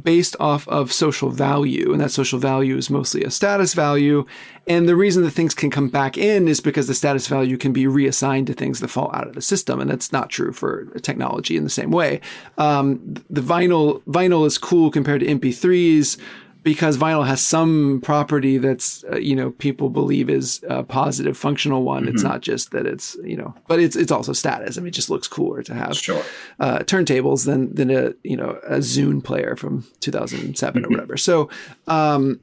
based 0.03 0.35
off 0.39 0.67
of 0.67 0.91
social 0.91 1.29
value, 1.29 1.91
and 1.91 2.01
that 2.01 2.11
social 2.11 2.39
value 2.39 2.77
is 2.77 2.89
mostly 2.89 3.23
a 3.23 3.31
status 3.31 3.73
value. 3.73 4.25
And 4.67 4.87
the 4.87 4.95
reason 4.95 5.23
that 5.23 5.31
things 5.31 5.53
can 5.53 5.69
come 5.69 5.89
back 5.89 6.17
in 6.17 6.47
is 6.47 6.61
because 6.61 6.87
the 6.87 6.93
status 6.93 7.27
value 7.27 7.57
can 7.57 7.73
be 7.73 7.87
reassigned 7.87 8.47
to 8.47 8.53
things 8.53 8.79
that 8.79 8.87
fall 8.87 9.11
out 9.13 9.27
of 9.27 9.35
the 9.35 9.41
system, 9.41 9.79
and 9.79 9.89
that's 9.89 10.11
not 10.11 10.29
true 10.29 10.53
for 10.53 10.85
technology 11.01 11.57
in 11.57 11.63
the 11.63 11.69
same 11.69 11.91
way. 11.91 12.21
Um, 12.57 13.15
the 13.29 13.41
vinyl 13.41 14.01
vinyl 14.03 14.45
is 14.45 14.57
cool 14.57 14.91
compared 14.91 15.21
to 15.21 15.27
MP3s 15.27 16.17
because 16.63 16.97
vinyl 16.97 17.25
has 17.25 17.41
some 17.41 17.99
property 18.03 18.57
that's 18.57 19.03
uh, 19.11 19.17
you 19.17 19.35
know 19.35 19.51
people 19.51 19.89
believe 19.89 20.29
is 20.29 20.63
a 20.69 20.83
positive 20.83 21.37
functional 21.37 21.83
one 21.83 22.03
mm-hmm. 22.03 22.13
it's 22.13 22.23
not 22.23 22.41
just 22.41 22.71
that 22.71 22.85
it's 22.85 23.15
you 23.23 23.37
know 23.37 23.53
but 23.67 23.79
it's 23.79 23.95
it's 23.95 24.11
also 24.11 24.33
status 24.33 24.77
i 24.77 24.81
mean 24.81 24.87
it 24.87 24.91
just 24.91 25.09
looks 25.09 25.27
cooler 25.27 25.63
to 25.63 25.73
have 25.73 25.95
sure. 25.97 26.23
uh, 26.59 26.79
turntables 26.79 27.45
than 27.45 27.73
than 27.73 27.89
a 27.89 28.13
you 28.23 28.37
know 28.37 28.59
a 28.67 28.77
zune 28.77 29.23
player 29.23 29.55
from 29.55 29.85
2007 29.99 30.81
mm-hmm. 30.81 30.85
or 30.85 30.95
whatever 30.95 31.17
so 31.17 31.49
um 31.87 32.39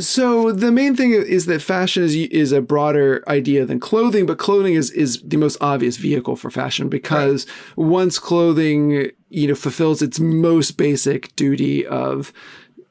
so 0.00 0.52
the 0.52 0.72
main 0.72 0.96
thing 0.96 1.12
is 1.12 1.46
that 1.46 1.62
fashion 1.62 2.02
is 2.02 2.14
is 2.14 2.52
a 2.52 2.60
broader 2.60 3.22
idea 3.28 3.64
than 3.64 3.78
clothing, 3.78 4.26
but 4.26 4.38
clothing 4.38 4.74
is 4.74 4.90
is 4.90 5.22
the 5.22 5.36
most 5.36 5.56
obvious 5.60 5.96
vehicle 5.96 6.36
for 6.36 6.50
fashion 6.50 6.88
because 6.88 7.46
right. 7.46 7.86
once 7.86 8.18
clothing 8.18 9.10
you 9.28 9.48
know 9.48 9.54
fulfills 9.54 10.02
its 10.02 10.18
most 10.18 10.72
basic 10.72 11.34
duty 11.36 11.86
of 11.86 12.32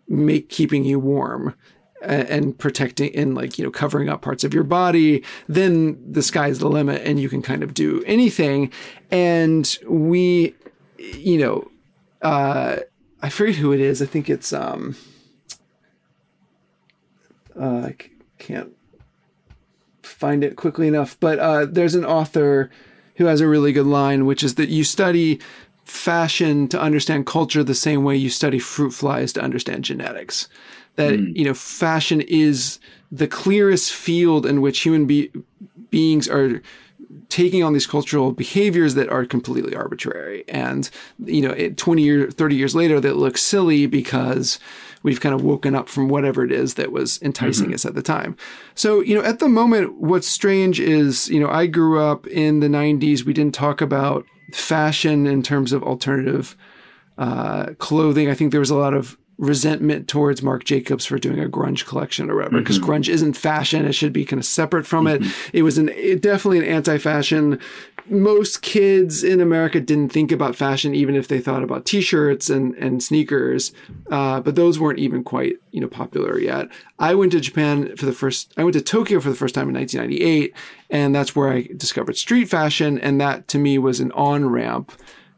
make 0.07 0.49
keeping 0.49 0.83
you 0.83 0.99
warm 0.99 1.55
and 2.01 2.57
protecting 2.57 3.15
and 3.15 3.35
like 3.35 3.57
you 3.57 3.63
know 3.63 3.71
covering 3.71 4.09
up 4.09 4.21
parts 4.21 4.43
of 4.43 4.53
your 4.53 4.63
body 4.63 5.23
then 5.47 5.97
the 6.11 6.21
sky's 6.21 6.59
the 6.59 6.69
limit 6.69 7.01
and 7.03 7.19
you 7.19 7.29
can 7.29 7.41
kind 7.41 7.63
of 7.63 7.73
do 7.73 8.03
anything. 8.05 8.71
And 9.11 9.77
we 9.87 10.55
you 10.97 11.37
know 11.37 11.71
uh 12.21 12.77
i 13.21 13.29
forget 13.29 13.55
who 13.55 13.71
it 13.71 13.79
is. 13.79 14.01
I 14.01 14.05
think 14.05 14.29
it's 14.29 14.53
um 14.53 14.95
uh, 17.59 17.89
i 17.89 17.95
can't 18.37 18.71
find 20.03 20.43
it 20.43 20.55
quickly 20.55 20.87
enough 20.87 21.17
but 21.19 21.39
uh 21.39 21.65
there's 21.65 21.95
an 21.95 22.05
author 22.05 22.69
who 23.15 23.25
has 23.25 23.41
a 23.41 23.47
really 23.47 23.71
good 23.71 23.85
line 23.85 24.25
which 24.25 24.43
is 24.43 24.55
that 24.55 24.69
you 24.69 24.83
study 24.83 25.39
fashion 25.85 26.67
to 26.67 26.81
understand 26.81 27.25
culture 27.25 27.63
the 27.63 27.75
same 27.75 28.03
way 28.03 28.15
you 28.15 28.29
study 28.29 28.59
fruit 28.59 28.91
flies 28.91 29.31
to 29.33 29.41
understand 29.41 29.83
genetics. 29.83 30.47
That, 30.95 31.13
mm. 31.13 31.35
you 31.35 31.45
know, 31.45 31.53
fashion 31.53 32.21
is 32.21 32.79
the 33.11 33.27
clearest 33.27 33.93
field 33.93 34.45
in 34.45 34.61
which 34.61 34.81
human 34.81 35.05
be- 35.05 35.31
beings 35.89 36.27
are 36.27 36.61
taking 37.29 37.63
on 37.63 37.73
these 37.73 37.87
cultural 37.87 38.31
behaviors 38.31 38.95
that 38.95 39.09
are 39.09 39.25
completely 39.25 39.75
arbitrary. 39.75 40.43
And, 40.47 40.89
you 41.23 41.41
know, 41.41 41.69
20 41.69 42.01
years, 42.01 42.33
30 42.33 42.55
years 42.55 42.75
later, 42.75 42.99
that 42.99 43.17
looks 43.17 43.41
silly 43.41 43.87
because 43.87 44.59
we've 45.03 45.21
kind 45.21 45.35
of 45.35 45.43
woken 45.43 45.75
up 45.75 45.87
from 45.87 46.07
whatever 46.07 46.43
it 46.43 46.51
is 46.51 46.75
that 46.75 46.91
was 46.91 47.21
enticing 47.21 47.67
mm-hmm. 47.67 47.75
us 47.75 47.85
at 47.85 47.93
the 47.93 48.01
time. 48.01 48.35
So, 48.73 49.01
you 49.01 49.15
know, 49.15 49.23
at 49.23 49.39
the 49.39 49.49
moment, 49.49 49.99
what's 49.99 50.27
strange 50.27 50.79
is, 50.79 51.29
you 51.29 51.39
know, 51.39 51.49
I 51.49 51.67
grew 51.67 51.99
up 51.99 52.25
in 52.27 52.59
the 52.59 52.67
90s. 52.67 53.23
We 53.23 53.33
didn't 53.33 53.53
talk 53.53 53.81
about 53.81 54.25
fashion 54.53 55.27
in 55.27 55.41
terms 55.41 55.73
of 55.73 55.83
alternative 55.83 56.55
uh, 57.17 57.67
clothing. 57.77 58.29
I 58.29 58.33
think 58.33 58.51
there 58.51 58.59
was 58.59 58.69
a 58.69 58.75
lot 58.75 58.93
of 58.93 59.17
resentment 59.37 60.07
towards 60.07 60.41
Marc 60.41 60.63
Jacobs 60.63 61.05
for 61.05 61.17
doing 61.17 61.39
a 61.39 61.49
grunge 61.49 61.85
collection 61.85 62.29
or 62.29 62.35
whatever, 62.37 62.59
because 62.59 62.79
mm-hmm. 62.79 62.91
grunge 62.91 63.09
isn't 63.09 63.33
fashion. 63.33 63.85
It 63.85 63.93
should 63.93 64.13
be 64.13 64.23
kind 64.23 64.39
of 64.39 64.45
separate 64.45 64.85
from 64.85 65.05
mm-hmm. 65.05 65.25
it. 65.25 65.31
It 65.53 65.63
was 65.63 65.77
an 65.77 65.89
it, 65.89 66.21
definitely 66.21 66.59
an 66.59 66.65
anti-fashion. 66.65 67.59
Most 68.07 68.61
kids 68.61 69.23
in 69.23 69.41
America 69.41 69.79
didn't 69.79 70.09
think 70.09 70.31
about 70.31 70.55
fashion, 70.55 70.93
even 70.93 71.15
if 71.15 71.27
they 71.27 71.39
thought 71.39 71.63
about 71.63 71.85
t-shirts 71.85 72.49
and, 72.49 72.75
and 72.75 73.01
sneakers. 73.01 73.73
Uh, 74.11 74.39
but 74.41 74.55
those 74.55 74.79
weren't 74.79 74.99
even 74.99 75.23
quite, 75.23 75.55
you 75.71 75.81
know, 75.81 75.87
popular 75.87 76.39
yet. 76.39 76.69
I 76.99 77.15
went 77.15 77.31
to 77.31 77.39
Japan 77.39 77.95
for 77.95 78.05
the 78.05 78.13
first, 78.13 78.53
I 78.57 78.63
went 78.63 78.75
to 78.75 78.81
Tokyo 78.81 79.19
for 79.19 79.29
the 79.29 79.35
first 79.35 79.55
time 79.55 79.69
in 79.69 79.75
1998. 79.75 80.53
And 80.89 81.15
that's 81.15 81.35
where 81.35 81.51
I 81.51 81.67
discovered 81.75 82.17
street 82.17 82.45
fashion. 82.45 82.99
And 82.99 83.19
that 83.21 83.47
to 83.49 83.57
me 83.57 83.77
was 83.77 83.99
an 83.99 84.11
on 84.11 84.49
ramp 84.49 84.91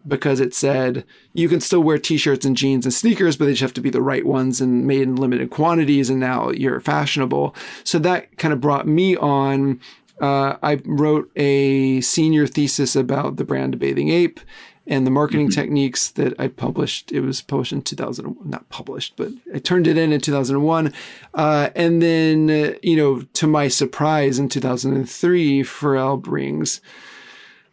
because 0.08 0.40
it 0.40 0.54
said 0.54 1.06
you 1.34 1.50
can 1.50 1.60
still 1.60 1.82
wear 1.82 1.98
t-shirts 1.98 2.46
and 2.46 2.56
jeans 2.56 2.86
and 2.86 2.94
sneakers, 2.94 3.36
but 3.38 3.46
they 3.46 3.52
just 3.52 3.62
have 3.62 3.74
to 3.74 3.82
be 3.82 3.90
the 3.90 4.02
right 4.02 4.26
ones 4.26 4.62
and 4.62 4.86
made 4.86 5.02
in 5.02 5.16
limited 5.16 5.50
quantities. 5.50 6.10
And 6.10 6.20
now 6.20 6.50
you're 6.50 6.80
fashionable. 6.80 7.56
So 7.84 8.00
that 8.00 8.38
kind 8.38 8.54
of 8.54 8.62
brought 8.62 8.88
me 8.88 9.16
on. 9.18 9.80
Uh, 10.20 10.58
I 10.64 10.80
wrote 10.86 11.32
a 11.36 12.02
senior 12.02 12.48
thesis 12.48 12.96
about 12.96 13.38
the 13.38 13.44
brand 13.44 13.78
Bathing 13.80 14.10
Ape 14.10 14.40
and 14.88 15.06
the 15.06 15.12
marketing 15.12 15.48
mm-hmm. 15.50 15.60
techniques 15.60 16.10
that 16.12 16.34
I 16.40 16.48
published. 16.48 17.12
It 17.12 17.22
was 17.22 17.42
published 17.42 17.74
in 17.74 17.82
2000, 17.82 18.38
not 18.46 18.68
published, 18.70 19.14
but 19.18 19.32
I 19.54 19.60
turned 19.60 19.86
it 19.86 19.98
in 19.98 20.14
in 20.14 20.22
2001. 20.22 20.94
Uh, 21.34 21.70
and 21.76 22.02
then, 22.02 22.50
uh, 22.50 22.74
you 22.82 22.96
know, 22.96 23.22
to 23.34 23.48
my 23.48 23.68
surprise 23.68 24.40
in 24.40 24.50
2003, 24.50 25.64
Pharrell 25.64 26.22
brings 26.22 26.82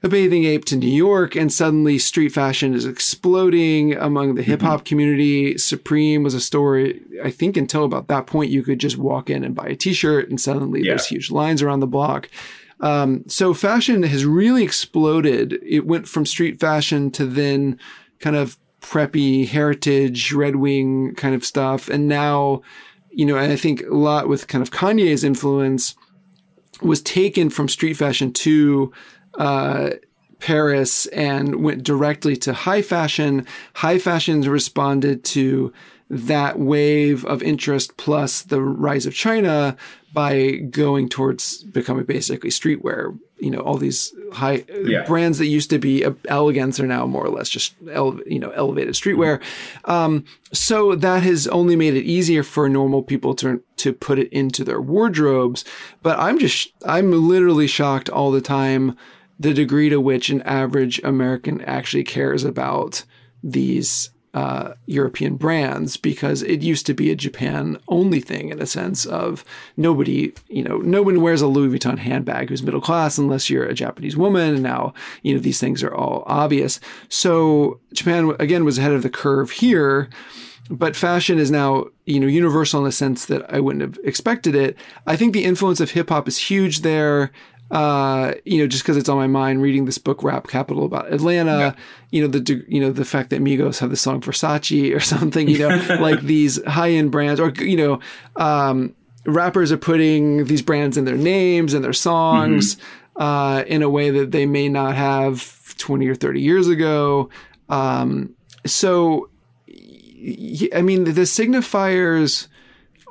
a 0.05 0.09
bathing 0.09 0.45
ape 0.45 0.67
to 0.67 0.77
New 0.77 0.87
York, 0.87 1.35
and 1.35 1.51
suddenly 1.51 1.99
street 1.99 2.29
fashion 2.29 2.75
is 2.75 2.85
exploding 2.85 3.95
among 3.95 4.35
the 4.35 4.43
hip 4.43 4.61
hop 4.61 4.81
mm-hmm. 4.81 4.85
community. 4.85 5.57
Supreme 5.57 6.23
was 6.23 6.35
a 6.35 6.41
story, 6.41 7.01
I 7.25 7.31
think, 7.31 7.57
until 7.57 7.85
about 7.85 8.09
that 8.09 8.27
point, 8.27 8.51
you 8.51 8.63
could 8.63 8.79
just 8.79 8.99
walk 8.99 9.31
in 9.31 9.43
and 9.43 9.55
buy 9.55 9.67
a 9.67 9.75
t 9.75 9.95
shirt, 9.95 10.29
and 10.29 10.39
suddenly 10.39 10.83
yeah. 10.83 10.91
there's 10.91 11.07
huge 11.07 11.31
lines 11.31 11.63
around 11.63 11.81
the 11.81 11.87
block. 11.87 12.29
Um, 12.81 13.25
so 13.29 13.55
fashion 13.55 14.03
has 14.03 14.27
really 14.27 14.63
exploded. 14.63 15.59
It 15.65 15.87
went 15.87 16.07
from 16.07 16.27
street 16.27 16.61
fashion 16.61 17.11
to 17.13 17.25
then 17.25 17.79
kind 18.19 18.37
of 18.37 18.59
preppy 18.83 19.49
heritage, 19.49 20.35
Red 20.35 20.57
Wing 20.57 21.15
kind 21.15 21.35
of 21.35 21.47
stuff. 21.47 21.89
And 21.89 22.09
now, 22.09 22.61
you 23.11 23.25
know, 23.25 23.39
I 23.39 23.57
think 23.57 23.83
a 23.83 23.95
lot 23.95 24.29
with 24.29 24.49
kind 24.49 24.61
of 24.61 24.71
Kanye's 24.71 25.25
influence 25.25 25.95
was 26.83 27.01
taken 27.01 27.49
from 27.49 27.69
street 27.69 27.95
fashion 27.95 28.33
to 28.33 28.93
uh, 29.39 29.91
Paris 30.41 31.07
and 31.07 31.63
went 31.63 31.83
directly 31.83 32.37
to 32.37 32.53
high 32.53 32.83
fashion. 32.83 33.47
High 33.75 33.99
fashion 33.99 34.43
responded 34.43 35.25
to 35.25 35.73
that 36.11 36.59
wave 36.59 37.25
of 37.25 37.43
interest 37.43 37.97
plus 37.97 38.43
the 38.43 38.61
rise 38.61 39.07
of 39.07 39.15
China 39.15 39.77
by 40.13 40.53
going 40.71 41.09
towards 41.09 41.65
becoming 41.65 42.05
basically 42.05 42.51
streetwear. 42.51 43.19
You 43.39 43.51
know, 43.51 43.61
all 43.61 43.79
these 43.79 44.15
high 44.33 44.65
yeah. 44.85 45.05
brands 45.05 45.39
that 45.39 45.47
used 45.47 45.71
to 45.71 45.79
be 45.79 46.07
elegance 46.29 46.79
are 46.79 46.87
now 46.87 47.07
more 47.07 47.25
or 47.25 47.31
less 47.31 47.49
just 47.49 47.75
ele- 47.91 48.21
you 48.27 48.39
know 48.39 48.51
elevated 48.51 48.95
streetwear. 48.95 49.43
Um, 49.87 50.25
so 50.53 50.95
that 50.95 51.23
has 51.23 51.47
only 51.49 51.75
made 51.75 51.95
it 51.95 52.05
easier 52.05 52.43
for 52.43 52.69
normal 52.69 53.03
people 53.03 53.35
to 53.37 53.63
to 53.79 53.93
put 53.93 54.19
it 54.19 54.33
into 54.33 54.63
their 54.63 54.81
wardrobes. 54.81 55.65
But 56.03 56.19
I'm 56.19 56.39
just 56.39 56.73
I'm 56.87 57.29
literally 57.29 57.67
shocked 57.67 58.09
all 58.09 58.31
the 58.31 58.41
time 58.41 58.97
the 59.39 59.55
degree 59.55 59.89
to 59.89 60.01
which 60.01 60.31
an 60.31 60.43
average 60.43 61.01
American 61.03 61.61
actually 61.63 62.05
cares 62.05 62.45
about 62.45 63.05
these 63.43 64.11
uh, 64.35 64.75
European 64.87 65.37
brands 65.37 65.97
because 65.97 66.43
it 66.43 66.61
used 66.61 66.87
to 66.87 66.93
be 66.93 67.11
a 67.11 67.17
Japan 67.17 67.79
only 67.87 68.21
thing 68.21 68.49
in 68.49 68.61
a 68.61 68.67
sense 68.67 69.07
of 69.07 69.45
nobody, 69.77 70.35
you 70.49 70.65
know, 70.65 70.79
no 70.79 71.03
one 71.03 71.21
wears 71.21 71.41
a 71.41 71.47
Louis 71.47 71.79
Vuitton 71.79 71.99
handbag 71.99 72.49
who's 72.49 72.63
middle 72.63 72.81
class 72.81 73.17
unless 73.17 73.49
you're 73.49 73.65
a 73.65 73.75
Japanese 73.75 74.17
woman. 74.17 74.55
And 74.55 74.63
now, 74.63 74.93
you 75.23 75.35
know, 75.35 75.41
these 75.41 75.61
things 75.61 75.85
are 75.85 75.95
all 75.95 76.25
obvious. 76.27 76.81
So 77.09 77.81
Japan, 77.93 78.35
again, 78.41 78.65
was 78.65 78.77
ahead 78.77 78.93
of 78.93 79.05
the 79.05 79.11
curve 79.11 79.53
here. 79.53 80.11
But 80.71 80.97
fashion 80.97 81.39
is 81.39 81.51
now, 81.51 81.89
you 82.07 82.19
know, 82.19 82.27
universal 82.27 82.81
in 82.81 82.89
a 82.89 82.93
sense 82.93 83.27
that 83.27 83.45
I 83.53 83.61
wouldn't 83.61 83.83
have 83.83 84.03
expected 84.03 84.55
it. 84.55 84.77
I 85.07 85.15
think 85.15 85.33
the 85.33 85.45
influence 85.45 85.79
of 85.79 85.91
hip 85.91 86.09
hop 86.09 86.27
is 86.27 86.39
huge 86.39 86.81
there 86.81 87.31
uh, 87.71 88.35
you 88.45 88.59
know, 88.59 88.67
just 88.67 88.83
because 88.83 88.97
it's 88.97 89.09
on 89.09 89.17
my 89.17 89.27
mind, 89.27 89.63
reading 89.63 89.85
this 89.85 89.99
book, 89.99 90.23
Rap 90.23 90.47
Capital, 90.49 90.85
about 90.85 91.13
Atlanta, 91.13 91.59
yeah. 91.59 91.75
you 92.11 92.23
know, 92.23 92.29
the 92.29 92.65
you 92.69 92.81
know 92.81 92.93
the 92.93 93.05
fact 93.05 93.31
that 93.31 93.41
Migos 93.41 93.79
have 93.79 93.91
the 93.91 93.97
song 93.97 94.21
Versace 94.21 94.95
or 94.95 95.01
something, 95.01 95.49
you 95.49 95.59
know, 95.59 95.69
like 96.01 96.21
these 96.21 96.63
high 96.65 96.91
end 96.91 97.11
brands, 97.11 97.41
or 97.41 97.51
you 97.51 97.77
know, 97.77 98.01
um, 98.37 98.95
rappers 99.27 99.73
are 99.73 99.79
putting 99.79 100.45
these 100.45 100.63
brands 100.63 100.97
in 100.97 101.05
their 101.05 101.17
names 101.17 101.75
and 101.75 101.85
their 101.85 101.95
songs 101.95 102.77
mm-hmm. 102.77 103.23
uh, 103.23 103.61
in 103.63 103.83
a 103.83 103.89
way 103.89 104.11
that 104.11 104.31
they 104.31 104.47
may 104.47 104.69
not 104.69 104.95
have 104.95 105.75
twenty 105.79 106.07
or 106.07 106.15
thirty 106.15 106.43
years 106.43 106.69
ago. 106.69 107.31
Um, 107.71 108.35
so, 108.67 109.31
I 109.79 110.83
mean, 110.83 111.05
the 111.05 111.23
signifiers 111.23 112.47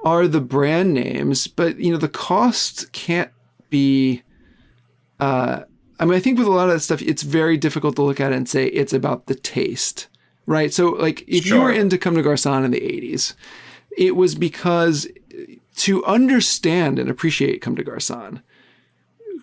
are 0.03 0.27
the 0.27 0.41
brand 0.41 0.93
names, 0.93 1.47
but 1.47 1.79
you 1.79 1.91
know, 1.91 1.97
the 1.97 2.07
cost 2.07 2.91
can't 2.91 3.31
be 3.69 4.21
uh, 5.23 5.63
I 5.99 6.05
mean, 6.05 6.15
I 6.15 6.19
think 6.19 6.37
with 6.37 6.47
a 6.47 6.51
lot 6.51 6.67
of 6.67 6.73
that 6.73 6.81
stuff, 6.81 7.01
it's 7.01 7.23
very 7.23 7.55
difficult 7.55 7.95
to 7.95 8.01
look 8.01 8.19
at 8.19 8.33
it 8.33 8.35
and 8.35 8.49
say 8.49 8.65
it's 8.67 8.93
about 8.93 9.27
the 9.27 9.35
taste, 9.35 10.07
right? 10.45 10.73
So, 10.73 10.89
like, 10.89 11.23
if 11.27 11.45
sure. 11.45 11.57
you 11.57 11.63
were 11.63 11.71
into 11.71 11.97
Comme 11.97 12.15
des 12.15 12.23
Garçons 12.23 12.65
in 12.65 12.71
the 12.71 12.81
80s, 12.81 13.33
it 13.97 14.15
was 14.15 14.35
because 14.35 15.07
to 15.77 16.03
understand 16.05 16.99
and 16.99 17.09
appreciate 17.09 17.61
Comme 17.61 17.75
des 17.75 17.83
Garçons 17.83 18.41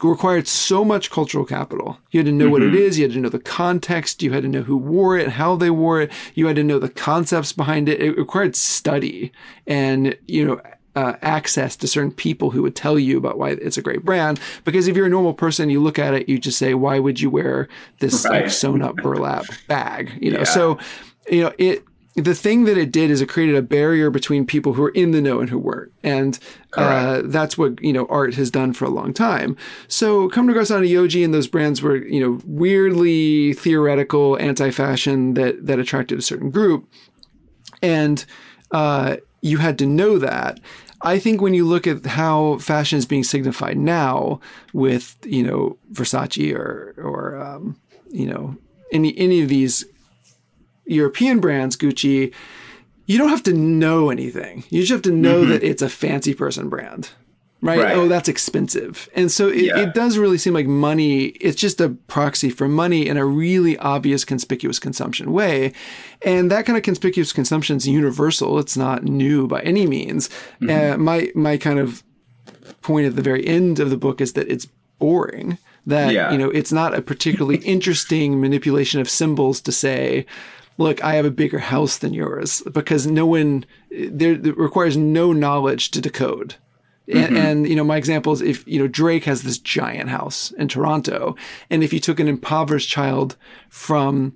required 0.02 0.48
so 0.48 0.84
much 0.84 1.10
cultural 1.10 1.44
capital. 1.44 1.98
You 2.10 2.20
had 2.20 2.26
to 2.26 2.32
know 2.32 2.44
mm-hmm. 2.44 2.52
what 2.52 2.62
it 2.62 2.72
mm-hmm. 2.72 2.98
you 2.98 3.02
had 3.02 3.12
to 3.12 3.20
know 3.20 3.28
the 3.28 3.38
context, 3.38 4.22
you 4.22 4.32
had 4.32 4.42
to 4.42 4.48
know 4.48 4.62
who 4.62 4.76
wore 4.76 5.16
it, 5.16 5.30
how 5.30 5.56
they 5.56 5.70
wore 5.70 6.02
it, 6.02 6.12
you 6.34 6.46
had 6.46 6.56
to 6.56 6.64
know 6.64 6.78
the 6.78 6.88
concepts 6.88 7.52
behind 7.52 7.88
it. 7.88 8.00
It 8.00 8.16
required 8.16 8.56
study 8.56 9.32
and, 9.66 10.16
you 10.26 10.44
know, 10.44 10.60
uh, 11.00 11.16
access 11.22 11.76
to 11.76 11.86
certain 11.86 12.12
people 12.12 12.48
who 12.50 12.62
would 12.62 12.76
tell 12.76 12.98
you 12.98 13.16
about 13.18 13.38
why 13.38 13.50
it's 13.66 13.78
a 13.78 13.82
great 13.82 14.04
brand. 14.04 14.38
Because 14.64 14.88
if 14.88 14.96
you're 14.96 15.06
a 15.06 15.16
normal 15.18 15.34
person, 15.34 15.70
you 15.70 15.80
look 15.82 15.98
at 15.98 16.14
it, 16.14 16.28
you 16.28 16.38
just 16.38 16.58
say, 16.58 16.74
why 16.74 16.98
would 16.98 17.18
you 17.22 17.30
wear 17.30 17.68
this 18.00 18.24
right. 18.24 18.42
like 18.42 18.50
sewn 18.50 18.82
up 18.82 18.96
burlap 18.96 19.44
bag? 19.66 20.04
You 20.20 20.30
know, 20.32 20.44
yeah. 20.44 20.56
so, 20.56 20.78
you 21.30 21.42
know, 21.42 21.52
it, 21.58 21.84
the 22.16 22.34
thing 22.34 22.64
that 22.64 22.76
it 22.76 22.90
did 22.92 23.10
is 23.10 23.20
it 23.20 23.28
created 23.28 23.56
a 23.56 23.62
barrier 23.62 24.10
between 24.10 24.44
people 24.44 24.72
who 24.74 24.82
were 24.82 24.94
in 25.02 25.12
the 25.12 25.20
know 25.20 25.40
and 25.40 25.48
who 25.48 25.58
weren't. 25.58 25.92
And 26.02 26.38
uh, 26.76 27.22
that's 27.24 27.56
what, 27.56 27.80
you 27.80 27.92
know, 27.92 28.06
art 28.10 28.34
has 28.34 28.50
done 28.50 28.72
for 28.72 28.84
a 28.84 28.90
long 28.90 29.14
time. 29.14 29.56
So 29.88 30.28
Comme 30.28 30.48
des 30.48 30.54
Garçons 30.54 30.90
Yohji 30.90 31.24
and 31.24 31.32
those 31.32 31.48
brands 31.48 31.80
were, 31.80 31.96
you 31.96 32.20
know, 32.20 32.40
weirdly 32.44 33.54
theoretical 33.54 34.36
anti-fashion 34.38 35.34
that, 35.34 35.66
that 35.66 35.78
attracted 35.78 36.18
a 36.18 36.22
certain 36.22 36.50
group. 36.50 36.88
And, 37.80 38.24
uh, 38.72 39.16
you 39.42 39.58
had 39.58 39.78
to 39.78 39.86
know 39.86 40.18
that. 40.18 40.60
I 41.02 41.18
think 41.18 41.40
when 41.40 41.54
you 41.54 41.64
look 41.64 41.86
at 41.86 42.04
how 42.04 42.58
fashion 42.58 42.98
is 42.98 43.06
being 43.06 43.24
signified 43.24 43.78
now 43.78 44.40
with, 44.72 45.16
you 45.24 45.42
know, 45.42 45.78
Versace 45.92 46.54
or, 46.54 46.94
or, 46.98 47.40
um, 47.40 47.80
you 48.10 48.26
know, 48.26 48.56
any, 48.92 49.16
any 49.16 49.40
of 49.40 49.48
these 49.48 49.84
European 50.84 51.40
brands, 51.40 51.76
Gucci, 51.76 52.34
you 53.06 53.18
don't 53.18 53.30
have 53.30 53.42
to 53.44 53.54
know 53.54 54.10
anything. 54.10 54.64
You 54.68 54.80
just 54.80 54.92
have 54.92 55.02
to 55.02 55.10
know 55.10 55.40
mm-hmm. 55.40 55.50
that 55.50 55.62
it's 55.62 55.82
a 55.82 55.88
fancy 55.88 56.34
person 56.34 56.68
brand 56.68 57.10
right? 57.60 57.78
right? 57.78 57.96
Oh, 57.96 58.08
that's 58.08 58.28
expensive. 58.28 59.08
And 59.14 59.30
so 59.30 59.48
it, 59.48 59.64
yeah. 59.64 59.78
it, 59.78 59.94
does 59.94 60.18
really 60.18 60.38
seem 60.38 60.54
like 60.54 60.66
money, 60.66 61.26
it's 61.26 61.60
just 61.60 61.80
a 61.80 61.90
proxy 61.90 62.50
for 62.50 62.68
money 62.68 63.06
in 63.06 63.16
a 63.16 63.24
really 63.24 63.76
obvious, 63.78 64.24
conspicuous 64.24 64.78
consumption 64.78 65.32
way. 65.32 65.72
And 66.22 66.50
that 66.50 66.66
kind 66.66 66.76
of 66.76 66.82
conspicuous 66.82 67.32
consumption 67.32 67.76
is 67.76 67.86
universal. 67.86 68.58
It's 68.58 68.76
not 68.76 69.04
new 69.04 69.46
by 69.46 69.60
any 69.60 69.86
means. 69.86 70.28
Mm-hmm. 70.60 70.70
Uh, 70.70 70.96
my, 70.98 71.32
my 71.34 71.56
kind 71.56 71.78
of 71.78 72.02
point 72.82 73.06
at 73.06 73.16
the 73.16 73.22
very 73.22 73.46
end 73.46 73.78
of 73.78 73.90
the 73.90 73.96
book 73.96 74.20
is 74.20 74.32
that 74.34 74.50
it's 74.50 74.66
boring. 74.98 75.58
That, 75.86 76.12
yeah. 76.12 76.30
you 76.30 76.38
know, 76.38 76.50
it's 76.50 76.72
not 76.72 76.94
a 76.94 77.02
particularly 77.02 77.58
interesting 77.64 78.40
manipulation 78.40 79.00
of 79.00 79.10
symbols 79.10 79.60
to 79.62 79.72
say, 79.72 80.26
look, 80.78 81.02
I 81.04 81.14
have 81.14 81.26
a 81.26 81.30
bigger 81.30 81.58
house 81.58 81.98
than 81.98 82.14
yours 82.14 82.62
because 82.72 83.06
no 83.06 83.26
one, 83.26 83.66
there 83.90 84.36
requires 84.36 84.96
no 84.96 85.32
knowledge 85.32 85.90
to 85.90 86.00
decode 86.00 86.54
mm-hmm. 87.08 87.36
and, 87.36 87.68
you 87.68 87.76
know, 87.76 87.84
my 87.84 87.96
example 87.96 88.32
is 88.32 88.40
if, 88.40 88.66
you 88.66 88.78
know, 88.78 88.88
Drake 88.88 89.24
has 89.24 89.42
this 89.42 89.58
giant 89.58 90.10
house 90.10 90.52
in 90.52 90.68
Toronto, 90.68 91.36
and 91.70 91.82
if 91.82 91.92
you 91.92 92.00
took 92.00 92.20
an 92.20 92.28
impoverished 92.28 92.88
child 92.88 93.36
from, 93.68 94.34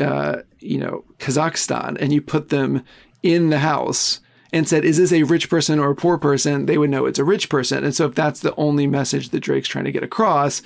uh, 0.00 0.36
you 0.60 0.78
know, 0.78 1.04
Kazakhstan 1.18 1.96
and 2.00 2.12
you 2.12 2.22
put 2.22 2.50
them 2.50 2.84
in 3.22 3.50
the 3.50 3.58
house 3.58 4.20
and 4.52 4.68
said, 4.68 4.84
is 4.84 4.98
this 4.98 5.12
a 5.12 5.22
rich 5.22 5.48
person 5.48 5.78
or 5.78 5.90
a 5.90 5.96
poor 5.96 6.18
person? 6.18 6.66
They 6.66 6.76
would 6.76 6.90
know 6.90 7.06
it's 7.06 7.18
a 7.18 7.24
rich 7.24 7.48
person. 7.48 7.84
And 7.84 7.94
so 7.94 8.06
if 8.06 8.14
that's 8.14 8.40
the 8.40 8.54
only 8.56 8.86
message 8.86 9.30
that 9.30 9.40
Drake's 9.40 9.68
trying 9.68 9.86
to 9.86 9.92
get 9.92 10.02
across, 10.02 10.60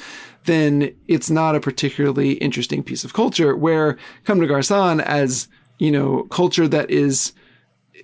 then 0.45 0.93
it's 1.07 1.31
not 1.31 1.55
a 1.55 1.61
particularly 1.61 2.33
interesting 2.33 2.83
piece 2.83 3.05
of 3.05 3.15
culture 3.15 3.55
where 3.55 3.97
Comme 4.25 4.41
des 4.41 4.49
Garçons 4.49 5.01
as, 5.03 5.47
you 5.79 5.91
know, 5.91 6.25
culture 6.25 6.67
that 6.67 6.91
is, 6.91 7.33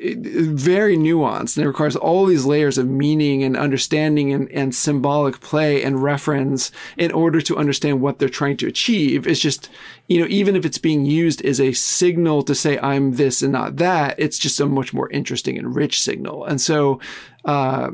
very 0.00 0.96
nuanced 0.96 1.56
and 1.56 1.64
it 1.64 1.68
requires 1.68 1.96
all 1.96 2.26
these 2.26 2.44
layers 2.44 2.78
of 2.78 2.88
meaning 2.88 3.42
and 3.42 3.56
understanding 3.56 4.32
and, 4.32 4.50
and 4.50 4.74
symbolic 4.74 5.40
play 5.40 5.82
and 5.82 6.02
reference 6.02 6.72
in 6.96 7.12
order 7.12 7.40
to 7.40 7.56
understand 7.56 8.00
what 8.00 8.18
they're 8.18 8.28
trying 8.28 8.56
to 8.56 8.66
achieve. 8.66 9.26
It's 9.26 9.40
just, 9.40 9.68
you 10.08 10.20
know, 10.20 10.26
even 10.28 10.56
if 10.56 10.64
it's 10.64 10.78
being 10.78 11.04
used 11.04 11.44
as 11.44 11.60
a 11.60 11.72
signal 11.72 12.42
to 12.44 12.54
say 12.54 12.78
I'm 12.78 13.14
this 13.14 13.42
and 13.42 13.52
not 13.52 13.76
that, 13.76 14.18
it's 14.18 14.38
just 14.38 14.60
a 14.60 14.66
much 14.66 14.92
more 14.92 15.10
interesting 15.10 15.58
and 15.58 15.74
rich 15.74 16.00
signal. 16.00 16.44
And 16.44 16.60
so, 16.60 16.98
uh, 17.44 17.90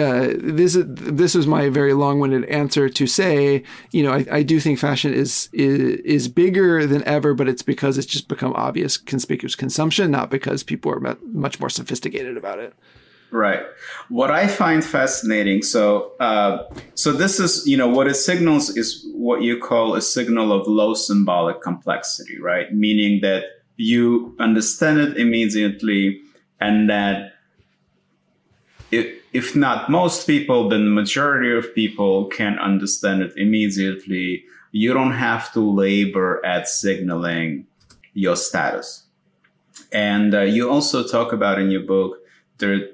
uh, 0.00 0.34
this 0.38 0.74
is 0.74 0.84
this 0.88 1.34
was 1.34 1.46
my 1.46 1.68
very 1.68 1.92
long-winded 1.92 2.44
answer 2.46 2.88
to 2.88 3.06
say, 3.06 3.62
you 3.92 4.02
know, 4.02 4.12
I, 4.12 4.26
I, 4.30 4.42
do 4.42 4.58
think 4.58 4.78
fashion 4.78 5.12
is, 5.12 5.48
is 5.52 6.00
is 6.00 6.28
bigger 6.28 6.86
than 6.86 7.04
ever, 7.04 7.34
but 7.34 7.48
it's 7.48 7.62
because 7.62 7.98
it's 7.98 8.06
just 8.06 8.26
become 8.26 8.52
obvious, 8.54 8.96
conspicuous 8.96 9.54
consumption, 9.54 10.10
not 10.10 10.30
because 10.30 10.62
people 10.62 10.92
are 10.92 11.16
much 11.24 11.60
more 11.60 11.70
sophisticated 11.70 12.36
about 12.36 12.58
it. 12.58 12.74
Right. 13.30 13.62
What 14.08 14.30
I 14.30 14.48
find 14.48 14.84
fascinating, 14.84 15.62
so 15.62 16.12
uh, 16.18 16.64
so 16.94 17.12
this 17.12 17.38
is 17.38 17.66
you 17.66 17.76
know 17.76 17.88
what 17.88 18.08
it 18.08 18.14
signals 18.14 18.76
is 18.76 19.06
what 19.14 19.42
you 19.42 19.60
call 19.60 19.94
a 19.94 20.02
signal 20.02 20.52
of 20.52 20.66
low 20.66 20.94
symbolic 20.94 21.62
complexity, 21.62 22.40
right? 22.40 22.72
Meaning 22.74 23.20
that 23.22 23.44
you 23.76 24.34
understand 24.40 24.98
it 24.98 25.16
immediately, 25.16 26.20
and 26.60 26.90
that 26.90 27.34
it 28.90 29.19
if 29.32 29.54
not 29.54 29.90
most 29.90 30.26
people, 30.26 30.68
then 30.68 30.84
the 30.84 30.90
majority 30.90 31.52
of 31.52 31.74
people 31.74 32.26
can 32.26 32.58
understand 32.58 33.22
it 33.22 33.32
immediately. 33.36 34.44
You 34.72 34.92
don't 34.92 35.12
have 35.12 35.52
to 35.52 35.60
labor 35.60 36.44
at 36.44 36.68
signaling 36.68 37.66
your 38.14 38.36
status. 38.36 39.04
And 39.92 40.34
uh, 40.34 40.42
you 40.42 40.70
also 40.70 41.06
talk 41.06 41.32
about 41.32 41.58
in 41.58 41.70
your 41.70 41.82
book, 41.82 42.18
there 42.58 42.74
are 42.74 42.88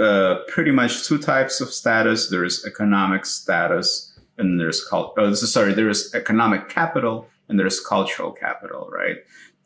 uh, 0.00 0.42
pretty 0.48 0.70
much 0.70 1.06
two 1.06 1.18
types 1.18 1.60
of 1.60 1.70
status. 1.70 2.28
There's 2.30 2.64
economic 2.64 3.26
status 3.26 4.18
and 4.38 4.58
there's 4.58 4.84
cult- 4.84 5.14
oh, 5.18 5.34
sorry, 5.34 5.74
there 5.74 5.88
is 5.88 6.14
economic 6.14 6.68
capital 6.68 7.28
and 7.48 7.58
there's 7.58 7.80
cultural 7.80 8.32
capital, 8.32 8.88
right? 8.90 9.16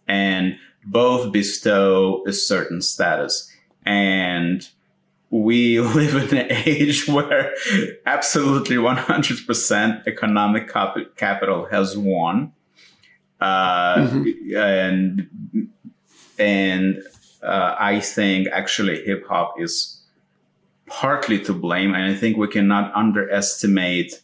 And 0.08 0.58
both 0.84 1.32
bestow 1.32 2.24
a 2.26 2.32
certain 2.32 2.82
status. 2.82 3.52
And 3.84 4.68
we 5.30 5.80
live 6.00 6.32
in 6.32 6.38
an 6.38 6.46
age 6.50 7.08
where 7.08 7.54
absolutely 8.04 8.76
100% 8.76 10.06
economic 10.06 10.72
cap- 10.72 10.96
capital 11.16 11.66
has 11.66 11.96
won. 11.96 12.52
Uh, 13.40 13.96
mm-hmm. 13.96 14.56
And 14.56 15.70
and 16.38 17.02
uh, 17.42 17.76
I 17.78 18.00
think 18.00 18.48
actually 18.48 19.04
hip 19.04 19.26
hop 19.26 19.60
is 19.60 20.02
partly 20.86 21.38
to 21.40 21.52
blame, 21.52 21.94
and 21.94 22.04
I 22.04 22.14
think 22.14 22.36
we 22.36 22.48
cannot 22.48 22.94
underestimate 22.94 24.22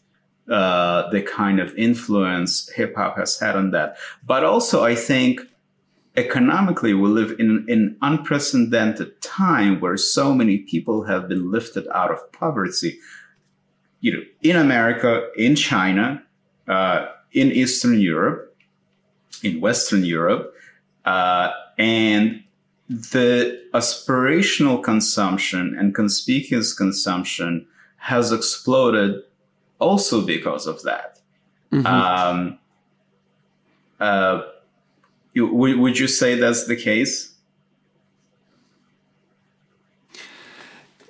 uh, 0.50 1.10
the 1.10 1.22
kind 1.22 1.60
of 1.60 1.74
influence 1.76 2.68
hip 2.70 2.96
hop 2.96 3.16
has 3.16 3.38
had 3.38 3.54
on 3.54 3.70
that. 3.72 3.96
But 4.24 4.44
also, 4.44 4.82
I 4.84 4.94
think 4.94 5.40
economically, 6.16 6.94
we 6.94 7.08
live 7.08 7.38
in 7.38 7.64
an 7.68 7.96
unprecedented 8.02 9.20
time 9.20 9.80
where 9.80 9.96
so 9.96 10.34
many 10.34 10.58
people 10.58 11.04
have 11.04 11.28
been 11.28 11.50
lifted 11.50 11.86
out 11.94 12.10
of 12.10 12.32
poverty. 12.32 12.98
You 14.00 14.12
know, 14.12 14.22
in 14.42 14.56
America, 14.56 15.28
in 15.36 15.56
China, 15.56 16.22
uh, 16.68 17.06
in 17.32 17.52
Eastern 17.52 18.00
Europe, 18.00 18.56
in 19.42 19.60
Western 19.60 20.04
Europe, 20.04 20.54
uh, 21.04 21.50
and 21.78 22.42
the 22.88 23.62
aspirational 23.72 24.82
consumption 24.82 25.74
and 25.78 25.94
conspicuous 25.94 26.74
consumption 26.74 27.66
has 27.96 28.32
exploded 28.32 29.22
also 29.78 30.20
because 30.20 30.66
of 30.66 30.82
that. 30.82 31.20
Mm-hmm. 31.72 31.86
Um, 31.86 32.58
uh, 33.98 34.42
you, 35.32 35.46
would, 35.46 35.78
would 35.78 35.98
you 35.98 36.08
say 36.08 36.34
that's 36.34 36.66
the 36.66 36.76
case? 36.76 37.34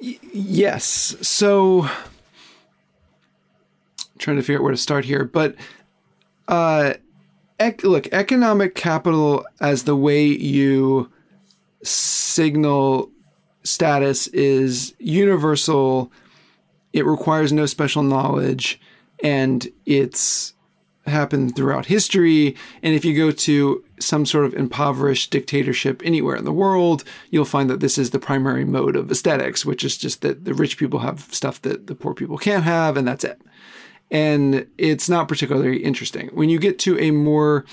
Y- 0.00 0.18
yes. 0.32 1.16
So, 1.20 1.82
I'm 1.82 1.90
trying 4.18 4.36
to 4.36 4.42
figure 4.42 4.58
out 4.58 4.62
where 4.62 4.72
to 4.72 4.76
start 4.76 5.04
here, 5.04 5.24
but 5.24 5.56
uh, 6.48 6.94
ec- 7.58 7.84
look, 7.84 8.08
economic 8.12 8.74
capital 8.74 9.44
as 9.60 9.84
the 9.84 9.96
way 9.96 10.24
you 10.24 11.10
signal 11.82 13.10
status 13.64 14.26
is 14.28 14.94
universal. 14.98 16.12
It 16.92 17.06
requires 17.06 17.52
no 17.52 17.66
special 17.66 18.02
knowledge, 18.02 18.80
and 19.22 19.66
it's 19.86 20.54
happened 21.06 21.56
throughout 21.56 21.86
history. 21.86 22.56
And 22.82 22.94
if 22.94 23.04
you 23.04 23.16
go 23.16 23.30
to 23.30 23.84
some 24.04 24.26
sort 24.26 24.44
of 24.44 24.54
impoverished 24.54 25.30
dictatorship 25.30 26.02
anywhere 26.04 26.36
in 26.36 26.44
the 26.44 26.52
world, 26.52 27.04
you'll 27.30 27.44
find 27.44 27.70
that 27.70 27.80
this 27.80 27.98
is 27.98 28.10
the 28.10 28.18
primary 28.18 28.64
mode 28.64 28.96
of 28.96 29.10
aesthetics, 29.10 29.64
which 29.64 29.84
is 29.84 29.96
just 29.96 30.20
that 30.22 30.44
the 30.44 30.54
rich 30.54 30.76
people 30.76 31.00
have 31.00 31.28
stuff 31.32 31.60
that 31.62 31.86
the 31.86 31.94
poor 31.94 32.14
people 32.14 32.38
can't 32.38 32.64
have, 32.64 32.96
and 32.96 33.06
that's 33.06 33.24
it. 33.24 33.40
And 34.10 34.66
it's 34.76 35.08
not 35.08 35.28
particularly 35.28 35.82
interesting. 35.82 36.28
When 36.28 36.50
you 36.50 36.58
get 36.58 36.78
to 36.80 36.98
a 36.98 37.10
more 37.10 37.64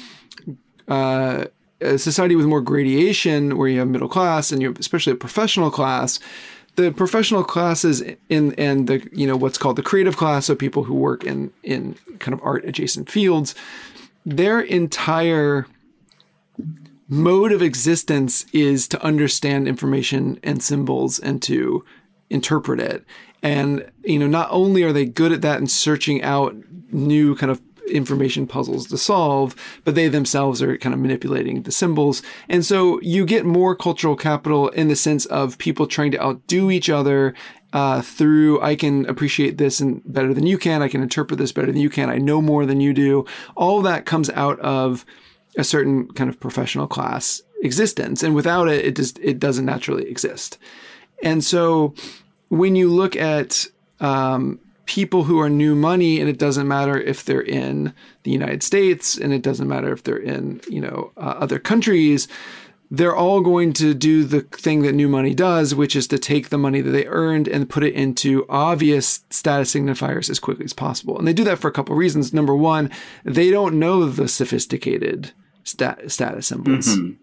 uh, 0.88 1.46
a 1.82 1.98
society 1.98 2.36
with 2.36 2.46
more 2.46 2.62
gradation, 2.62 3.58
where 3.58 3.68
you 3.68 3.80
have 3.80 3.88
middle 3.88 4.10
class 4.10 4.52
and 4.52 4.62
you 4.62 4.70
have 4.70 4.80
especially 4.80 5.14
a 5.14 5.16
professional 5.16 5.72
class, 5.72 6.20
the 6.76 6.92
professional 6.92 7.44
classes 7.44 8.04
in 8.30 8.54
and 8.54 8.88
the 8.88 9.08
you 9.12 9.28
know 9.28 9.36
what's 9.36 9.58
called 9.58 9.76
the 9.76 9.84
creative 9.84 10.18
class, 10.18 10.46
so 10.46 10.56
people 10.56 10.84
who 10.84 10.94
work 10.94 11.24
in 11.24 11.52
in 11.64 11.96
kind 12.20 12.34
of 12.34 12.42
art 12.44 12.66
adjacent 12.66 13.10
fields, 13.10 13.56
their 14.26 14.60
entire 14.60 15.68
mode 17.10 17.52
of 17.52 17.62
existence 17.62 18.46
is 18.54 18.88
to 18.88 19.04
understand 19.04 19.68
information 19.68 20.40
and 20.44 20.64
symbols 20.64 21.20
and 21.20 21.42
to 21.42 21.84
interpret 22.30 22.80
it. 22.80 23.04
And 23.42 23.90
you 24.04 24.20
know, 24.20 24.28
not 24.28 24.50
only 24.52 24.84
are 24.84 24.94
they 24.94 25.06
good 25.06 25.32
at 25.32 25.42
that 25.42 25.58
and 25.58 25.70
searching 25.70 26.22
out 26.22 26.56
new 26.92 27.36
kind 27.36 27.52
of 27.52 27.62
information 27.90 28.46
puzzles 28.46 28.88
to 28.88 28.98
solve, 28.98 29.56
but 29.84 29.96
they 29.96 30.08
themselves 30.08 30.62
are 30.62 30.78
kind 30.78 30.94
of 30.94 31.02
manipulating 31.02 31.64
the 31.64 31.72
symbols. 31.72 32.22
And 32.48 32.64
so 32.64 33.02
you 33.02 33.26
get 33.26 33.46
more 33.46 33.76
cultural 33.76 34.16
capital 34.16 34.70
in 34.70 34.88
the 34.88 34.96
sense 34.96 35.26
of 35.26 35.58
people 35.58 35.88
trying 35.88 36.12
to 36.12 36.22
outdo 36.22 36.70
each 36.70 36.90
other 36.90 37.34
uh, 37.74 38.02
through 38.02 38.62
I 38.62 38.76
can 38.76 39.08
appreciate 39.08 39.58
this 39.58 39.80
and 39.80 40.02
better 40.06 40.34
than 40.34 40.48
you 40.48 40.58
can. 40.58 40.82
I 40.82 40.88
can 40.88 41.02
interpret 41.02 41.40
this 41.40 41.52
better 41.52 41.72
than 41.72 41.82
you 41.82 41.90
can. 41.90 42.10
I 42.10 42.18
know 42.18 42.42
more 42.42 42.66
than 42.66 42.82
you 42.82 42.94
do. 42.94 43.26
All 43.56 43.82
that 43.82 44.06
comes 44.06 44.30
out 44.32 44.60
of 44.60 45.06
a 45.60 45.64
certain 45.64 46.08
kind 46.14 46.30
of 46.30 46.40
professional 46.40 46.88
class 46.88 47.42
existence, 47.62 48.24
and 48.24 48.34
without 48.36 48.68
it, 48.68 48.86
it 48.86 48.96
just 48.96 49.20
it 49.20 49.40
doesn't 49.40 49.66
naturally 49.66 50.10
exist. 50.10 50.58
And 51.22 51.44
so 51.44 51.94
when 52.50 52.76
you 52.76 52.90
look 52.90 53.16
at 53.16 53.68
um, 54.00 54.60
people 54.86 55.26
who 55.26 55.40
are 55.40 55.50
new 55.50 55.76
money, 55.76 56.20
and 56.20 56.28
it 56.28 56.40
doesn't 56.40 56.68
matter 56.68 57.00
if 57.00 57.24
they're 57.24 57.42
in 57.42 57.94
the 58.24 58.32
United 58.32 58.64
States, 58.64 59.18
and 59.18 59.32
it 59.32 59.44
doesn't 59.44 59.68
matter 59.68 59.92
if 59.94 60.04
they're 60.04 60.18
in 60.18 60.62
you 60.68 60.82
know 60.82 61.12
uh, 61.18 61.36
other 61.38 61.60
countries. 61.60 62.28
They're 62.92 63.16
all 63.16 63.42
going 63.42 63.74
to 63.74 63.94
do 63.94 64.24
the 64.24 64.42
thing 64.42 64.82
that 64.82 64.96
new 64.96 65.08
money 65.08 65.36
does, 65.36 65.76
which 65.76 65.96
is 65.96 66.08
to 66.08 66.18
take 66.18 66.50
the 66.50 66.58
money 66.58 66.82
that 66.82 66.90
they 66.90 67.06
earned 67.06 67.48
and 67.48 67.70
put 67.70 67.84
it 67.84 67.94
into 67.94 68.48
obvious 68.50 69.24
status 69.30 69.72
signifiers 69.72 70.28
as 70.28 70.40
quickly 70.40 70.66
as 70.66 70.74
possible. 70.74 71.16
And 71.16 71.28
they 71.28 71.34
do 71.34 71.44
that 71.44 71.60
for 71.60 71.68
a 71.68 71.72
couple 71.72 71.94
of 71.94 72.00
reasons. 72.00 72.34
Number 72.34 72.56
one, 72.56 72.90
they 73.24 73.52
don't 73.52 73.78
know 73.78 74.10
the 74.10 74.28
sophisticated 74.28 75.34
stat- 75.64 76.12
status 76.12 76.48
symbols. 76.48 76.88
Mm-hmm 76.88 77.14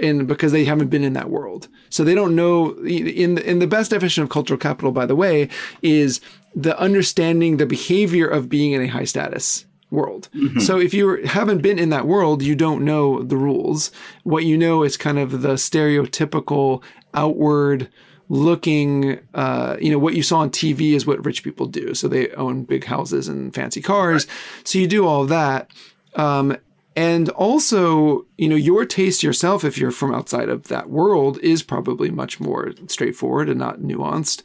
and 0.00 0.26
because 0.26 0.52
they 0.52 0.64
haven't 0.64 0.88
been 0.88 1.04
in 1.04 1.12
that 1.12 1.30
world. 1.30 1.68
So 1.90 2.04
they 2.04 2.14
don't 2.14 2.34
know 2.34 2.74
in 2.84 3.38
in 3.38 3.58
the 3.58 3.66
best 3.66 3.90
definition 3.90 4.22
of 4.22 4.30
cultural 4.30 4.58
capital 4.58 4.92
by 4.92 5.06
the 5.06 5.16
way 5.16 5.48
is 5.82 6.20
the 6.54 6.78
understanding 6.78 7.56
the 7.56 7.66
behavior 7.66 8.26
of 8.26 8.48
being 8.48 8.72
in 8.72 8.82
a 8.82 8.86
high 8.86 9.04
status 9.04 9.66
world. 9.90 10.28
Mm-hmm. 10.34 10.60
So 10.60 10.78
if 10.78 10.94
you 10.94 11.24
haven't 11.24 11.60
been 11.60 11.78
in 11.78 11.90
that 11.90 12.06
world, 12.06 12.42
you 12.42 12.54
don't 12.54 12.84
know 12.84 13.22
the 13.22 13.36
rules. 13.36 13.92
What 14.24 14.44
you 14.44 14.56
know 14.56 14.82
is 14.82 14.96
kind 14.96 15.18
of 15.18 15.42
the 15.42 15.54
stereotypical 15.54 16.82
outward 17.14 17.88
looking 18.28 19.20
uh, 19.34 19.76
you 19.78 19.90
know 19.90 19.98
what 19.98 20.14
you 20.14 20.22
saw 20.22 20.38
on 20.38 20.50
TV 20.50 20.92
is 20.92 21.06
what 21.06 21.24
rich 21.24 21.44
people 21.44 21.66
do. 21.66 21.94
So 21.94 22.08
they 22.08 22.30
own 22.30 22.64
big 22.64 22.84
houses 22.84 23.28
and 23.28 23.54
fancy 23.54 23.82
cars. 23.82 24.26
Right. 24.26 24.36
So 24.64 24.78
you 24.78 24.86
do 24.86 25.06
all 25.06 25.26
that. 25.26 25.70
Um, 26.14 26.56
and 26.94 27.28
also, 27.30 28.26
you 28.36 28.48
know, 28.48 28.56
your 28.56 28.84
taste 28.84 29.22
yourself, 29.22 29.64
if 29.64 29.78
you're 29.78 29.90
from 29.90 30.14
outside 30.14 30.48
of 30.48 30.64
that 30.64 30.90
world, 30.90 31.38
is 31.38 31.62
probably 31.62 32.10
much 32.10 32.38
more 32.40 32.72
straightforward 32.86 33.48
and 33.48 33.58
not 33.58 33.80
nuanced. 33.80 34.42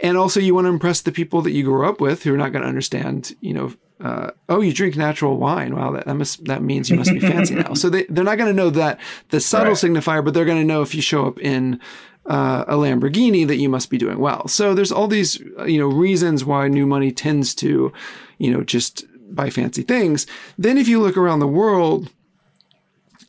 And 0.00 0.16
also, 0.16 0.38
you 0.38 0.54
want 0.54 0.66
to 0.66 0.70
impress 0.70 1.00
the 1.00 1.12
people 1.12 1.42
that 1.42 1.52
you 1.52 1.64
grew 1.64 1.88
up 1.88 2.00
with 2.00 2.22
who 2.22 2.32
are 2.34 2.38
not 2.38 2.52
going 2.52 2.62
to 2.62 2.68
understand, 2.68 3.34
you 3.40 3.52
know, 3.52 3.72
uh, 4.00 4.30
oh, 4.48 4.60
you 4.60 4.72
drink 4.72 4.96
natural 4.96 5.38
wine. 5.38 5.74
Wow, 5.74 5.90
that, 5.92 6.06
that 6.06 6.14
must 6.14 6.44
that 6.44 6.62
means 6.62 6.88
you 6.88 6.96
must 6.96 7.12
be 7.12 7.18
fancy 7.18 7.56
now. 7.56 7.74
So 7.74 7.90
they 7.90 8.04
they're 8.04 8.24
not 8.24 8.38
going 8.38 8.50
to 8.50 8.56
know 8.56 8.70
that 8.70 9.00
the 9.30 9.40
subtle 9.40 9.72
right. 9.72 9.76
signifier, 9.76 10.24
but 10.24 10.34
they're 10.34 10.44
going 10.44 10.60
to 10.60 10.64
know 10.64 10.82
if 10.82 10.94
you 10.94 11.02
show 11.02 11.26
up 11.26 11.40
in 11.40 11.80
uh, 12.26 12.64
a 12.68 12.74
Lamborghini 12.74 13.46
that 13.46 13.56
you 13.56 13.68
must 13.68 13.90
be 13.90 13.98
doing 13.98 14.20
well. 14.20 14.46
So 14.46 14.72
there's 14.72 14.92
all 14.92 15.08
these 15.08 15.38
you 15.66 15.78
know 15.78 15.88
reasons 15.88 16.44
why 16.44 16.68
new 16.68 16.86
money 16.86 17.10
tends 17.10 17.56
to, 17.56 17.92
you 18.38 18.52
know, 18.52 18.62
just 18.62 19.04
buy 19.30 19.50
fancy 19.50 19.82
things. 19.82 20.26
Then 20.56 20.78
if 20.78 20.88
you 20.88 21.00
look 21.00 21.16
around 21.16 21.40
the 21.40 21.46
world 21.46 22.10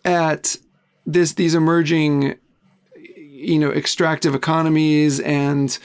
at 0.05 0.55
this 1.05 1.33
these 1.33 1.55
emerging 1.55 2.35
you 2.95 3.59
know 3.59 3.71
extractive 3.71 4.35
economies 4.35 5.19
and 5.19 5.77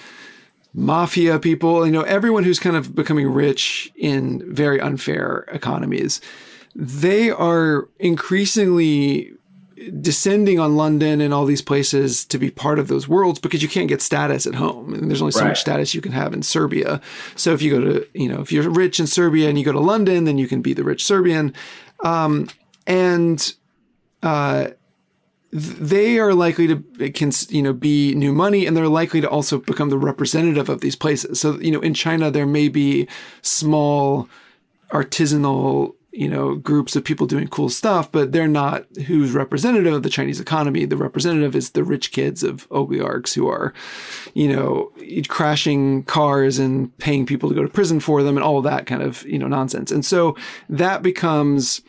mafia 0.73 1.39
people, 1.39 1.87
you 1.87 1.93
know 1.93 2.03
everyone 2.03 2.45
who's 2.45 2.59
kind 2.59 2.77
of 2.77 2.95
becoming 2.95 3.29
rich 3.29 3.93
in 3.97 4.43
very 4.53 4.81
unfair 4.81 5.47
economies, 5.53 6.21
they 6.75 7.31
are 7.31 7.89
increasingly 7.99 9.34
descending 10.01 10.59
on 10.61 10.77
London 10.77 11.21
and 11.21 11.35
all 11.35 11.45
these 11.45 11.63
places 11.63 12.25
to 12.27 12.39
be 12.39 12.51
part 12.51 12.79
of 12.79 12.89
those 12.89 13.09
worlds 13.09 13.39
because 13.39 13.63
you 13.63 13.69
can't 13.69 13.89
get 13.89 14.01
status 14.01 14.47
at 14.47 14.55
home. 14.55 14.95
And 14.95 15.11
there's 15.11 15.21
only 15.21 15.33
so 15.33 15.41
right. 15.41 15.49
much 15.49 15.61
status 15.61 15.95
you 15.95 16.01
can 16.01 16.13
have 16.13 16.33
in 16.33 16.43
Serbia. 16.43 17.01
So 17.37 17.53
if 17.53 17.63
you 17.63 17.71
go 17.71 17.81
to, 17.81 18.07
you 18.15 18.29
know, 18.29 18.41
if 18.41 18.53
you're 18.53 18.69
rich 18.71 19.01
in 19.01 19.07
Serbia 19.07 19.49
and 19.49 19.59
you 19.59 19.65
go 19.65 19.73
to 19.73 19.81
London, 19.81 20.25
then 20.25 20.39
you 20.39 20.47
can 20.47 20.63
be 20.63 20.73
the 20.73 20.85
rich 20.85 21.05
Serbian. 21.05 21.55
Um, 22.05 22.49
and, 22.87 23.55
uh, 24.23 24.69
they 25.57 26.19
are 26.19 26.35
likely 26.35 26.67
to 26.67 27.11
can 27.13 27.31
you 27.49 27.63
know 27.63 27.73
be 27.73 28.13
new 28.17 28.33
money 28.33 28.67
and 28.67 28.77
they're 28.77 28.89
likely 28.89 29.21
to 29.21 29.29
also 29.29 29.59
become 29.59 29.89
the 29.89 29.97
representative 29.97 30.69
of 30.69 30.81
these 30.81 30.97
places 30.97 31.39
so 31.39 31.61
you 31.61 31.71
know 31.71 31.79
in 31.79 31.95
china 31.95 32.29
there 32.29 32.45
may 32.45 32.67
be 32.67 33.07
small 33.41 34.29
artisanal 34.91 35.95
you 36.15 36.29
know, 36.29 36.55
groups 36.55 36.95
of 36.95 37.03
people 37.03 37.27
doing 37.27 37.49
cool 37.49 37.69
stuff, 37.69 38.11
but 38.13 38.31
they're 38.31 38.47
not 38.47 38.87
who's 39.07 39.33
representative 39.33 39.93
of 39.93 40.05
the 40.05 40.09
Chinese 40.09 40.39
economy. 40.39 40.85
The 40.85 40.97
representative 40.97 41.57
is 41.57 41.71
the 41.71 41.83
rich 41.83 42.13
kids 42.13 42.45
of 42.45 42.69
oligarchs 42.71 43.35
who 43.35 43.49
are, 43.49 43.75
you 44.33 44.47
know, 44.47 44.93
crashing 45.27 46.05
cars 46.05 46.61
and 46.61 46.97
paying 46.99 47.27
people 47.27 47.49
to 47.49 47.55
go 47.55 47.63
to 47.63 47.69
prison 47.69 47.99
for 47.99 48.23
them 48.23 48.37
and 48.37 48.45
all 48.45 48.63
that 48.63 48.87
kind 48.87 49.03
of, 49.03 49.27
you 49.27 49.41
know, 49.41 49.49
nonsense. 49.49 49.91
And 49.91 50.07
so 50.07 50.37
that 50.69 51.03
becomes 51.03 51.83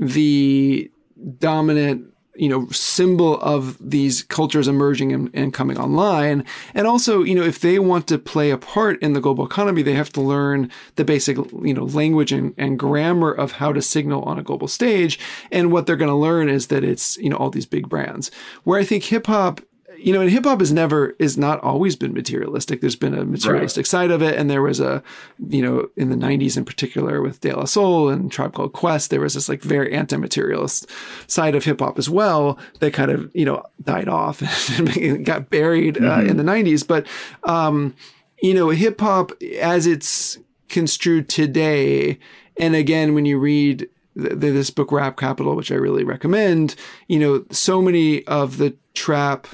the 0.00 0.90
dominant 1.38 2.12
you 2.38 2.48
know, 2.48 2.68
symbol 2.68 3.40
of 3.40 3.76
these 3.80 4.22
cultures 4.22 4.68
emerging 4.68 5.12
and, 5.12 5.30
and, 5.34 5.52
coming 5.52 5.78
online. 5.78 6.44
And 6.74 6.86
also, 6.86 7.22
you 7.22 7.34
know, 7.34 7.42
if 7.42 7.60
they 7.60 7.78
want 7.78 8.06
to 8.08 8.18
play 8.18 8.50
a 8.50 8.58
part 8.58 9.00
in 9.02 9.12
the 9.12 9.20
global 9.20 9.44
economy, 9.44 9.82
they 9.82 9.94
have 9.94 10.12
to 10.12 10.20
learn 10.20 10.70
the 10.94 11.04
basic, 11.04 11.36
you 11.36 11.74
know, 11.74 11.84
language 11.84 12.32
and, 12.32 12.54
and 12.56 12.78
grammar 12.78 13.32
of 13.32 13.52
how 13.52 13.72
to 13.72 13.82
signal 13.82 14.22
on 14.22 14.38
a 14.38 14.42
global 14.42 14.68
stage. 14.68 15.18
And 15.50 15.72
what 15.72 15.86
they're 15.86 15.96
going 15.96 16.10
to 16.10 16.14
learn 16.14 16.48
is 16.48 16.68
that 16.68 16.84
it's, 16.84 17.16
you 17.18 17.28
know, 17.28 17.36
all 17.36 17.50
these 17.50 17.66
big 17.66 17.88
brands. 17.88 18.30
Where 18.64 18.78
I 18.78 18.84
think 18.84 19.04
hip 19.04 19.26
hop 19.26 19.60
you 19.98 20.12
know, 20.12 20.20
and 20.20 20.30
hip 20.30 20.44
hop 20.44 20.60
has 20.60 20.72
never 20.72 21.16
is 21.18 21.36
not 21.36 21.60
always 21.60 21.96
been 21.96 22.14
materialistic. 22.14 22.80
There's 22.80 22.96
been 22.96 23.14
a 23.14 23.24
materialistic 23.24 23.82
right. 23.82 23.86
side 23.86 24.10
of 24.10 24.22
it, 24.22 24.38
and 24.38 24.48
there 24.48 24.62
was 24.62 24.80
a, 24.80 25.02
you 25.48 25.62
know, 25.62 25.88
in 25.96 26.10
the 26.10 26.16
'90s 26.16 26.56
in 26.56 26.64
particular 26.64 27.20
with 27.20 27.40
De 27.40 27.54
La 27.54 27.64
Soul 27.64 28.08
and 28.08 28.30
Tribe 28.30 28.54
Called 28.54 28.72
Quest, 28.72 29.10
there 29.10 29.20
was 29.20 29.34
this 29.34 29.48
like 29.48 29.62
very 29.62 29.92
anti-materialist 29.92 30.88
side 31.26 31.54
of 31.54 31.64
hip 31.64 31.80
hop 31.80 31.98
as 31.98 32.08
well 32.08 32.58
that 32.80 32.92
kind 32.92 33.10
of 33.10 33.30
you 33.34 33.44
know 33.44 33.62
died 33.82 34.08
off 34.08 34.40
and 34.78 35.24
got 35.24 35.50
buried 35.50 35.98
uh, 35.98 36.18
mm-hmm. 36.18 36.28
in 36.28 36.36
the 36.36 36.44
'90s. 36.44 36.86
But 36.86 37.06
um, 37.44 37.94
you 38.40 38.54
know, 38.54 38.70
hip 38.70 39.00
hop 39.00 39.32
as 39.60 39.86
it's 39.86 40.38
construed 40.68 41.28
today, 41.28 42.18
and 42.56 42.74
again, 42.74 43.14
when 43.14 43.26
you 43.26 43.38
read 43.38 43.88
this 44.14 44.70
book 44.70 44.90
rap 44.90 45.16
capital 45.16 45.54
which 45.54 45.70
i 45.70 45.76
really 45.76 46.02
recommend 46.02 46.74
you 47.06 47.20
know 47.20 47.44
so 47.52 47.80
many 47.80 48.26
of 48.26 48.56
the 48.56 48.76
trap 48.92 49.46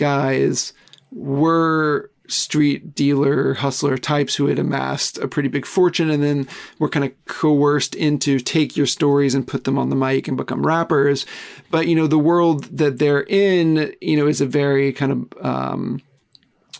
guys 0.00 0.72
were 1.12 2.10
street 2.26 2.94
dealer 2.94 3.54
hustler 3.54 3.98
types 3.98 4.36
who 4.36 4.46
had 4.46 4.58
amassed 4.58 5.18
a 5.18 5.28
pretty 5.28 5.48
big 5.48 5.66
fortune 5.66 6.10
and 6.10 6.22
then 6.22 6.48
were 6.78 6.88
kind 6.88 7.04
of 7.04 7.12
coerced 7.26 7.94
into 7.94 8.38
take 8.38 8.76
your 8.76 8.86
stories 8.86 9.34
and 9.34 9.48
put 9.48 9.64
them 9.64 9.78
on 9.78 9.90
the 9.90 9.96
mic 9.96 10.28
and 10.28 10.36
become 10.36 10.64
rappers. 10.64 11.26
But 11.70 11.86
you 11.86 11.96
know 11.96 12.06
the 12.06 12.18
world 12.18 12.64
that 12.76 12.98
they're 12.98 13.24
in 13.24 13.94
you 14.00 14.16
know 14.16 14.26
is 14.26 14.40
a 14.40 14.46
very 14.46 14.92
kind 14.92 15.12
of 15.12 15.44
um, 15.44 16.00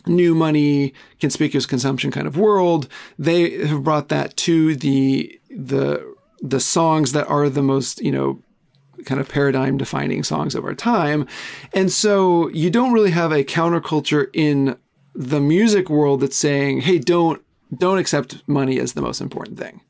new 0.07 0.35
money 0.35 0.95
conspicuous 1.19 1.67
consumption 1.67 2.11
kind 2.11 2.27
of 2.27 2.37
world. 2.37 2.89
They 3.19 3.67
have 3.67 3.85
brought 3.85 4.09
that 4.09 4.37
to 4.39 4.77
the 4.77 5.39
the 5.51 6.15
the 6.41 6.61
songs 6.61 7.13
that 7.13 7.27
are 7.29 7.49
the 7.49 7.63
most 7.63 8.01
you 8.01 8.13
know 8.13 8.43
kind 9.05 9.21
of 9.21 9.29
paradigm 9.29 9.77
defining 9.77 10.23
songs 10.23 10.55
of 10.55 10.65
our 10.65 10.75
time. 10.75 11.27
And 11.73 11.91
so 11.91 12.49
you 12.51 12.71
don't 12.71 12.93
really 12.93 13.11
have 13.11 13.33
a 13.33 13.45
counterculture 13.45 14.29
in 14.33 14.77
the 15.15 15.41
music 15.41 15.91
world 15.91 16.21
that's 16.21 16.37
saying, 16.37 16.83
hey, 16.83 16.99
don't 16.99 17.43
don't 17.77 17.99
accept 17.99 18.43
money 18.49 18.81
as 18.81 18.95
the 18.95 19.03
most 19.03 19.21
important 19.21 19.59
thing. 19.59 19.81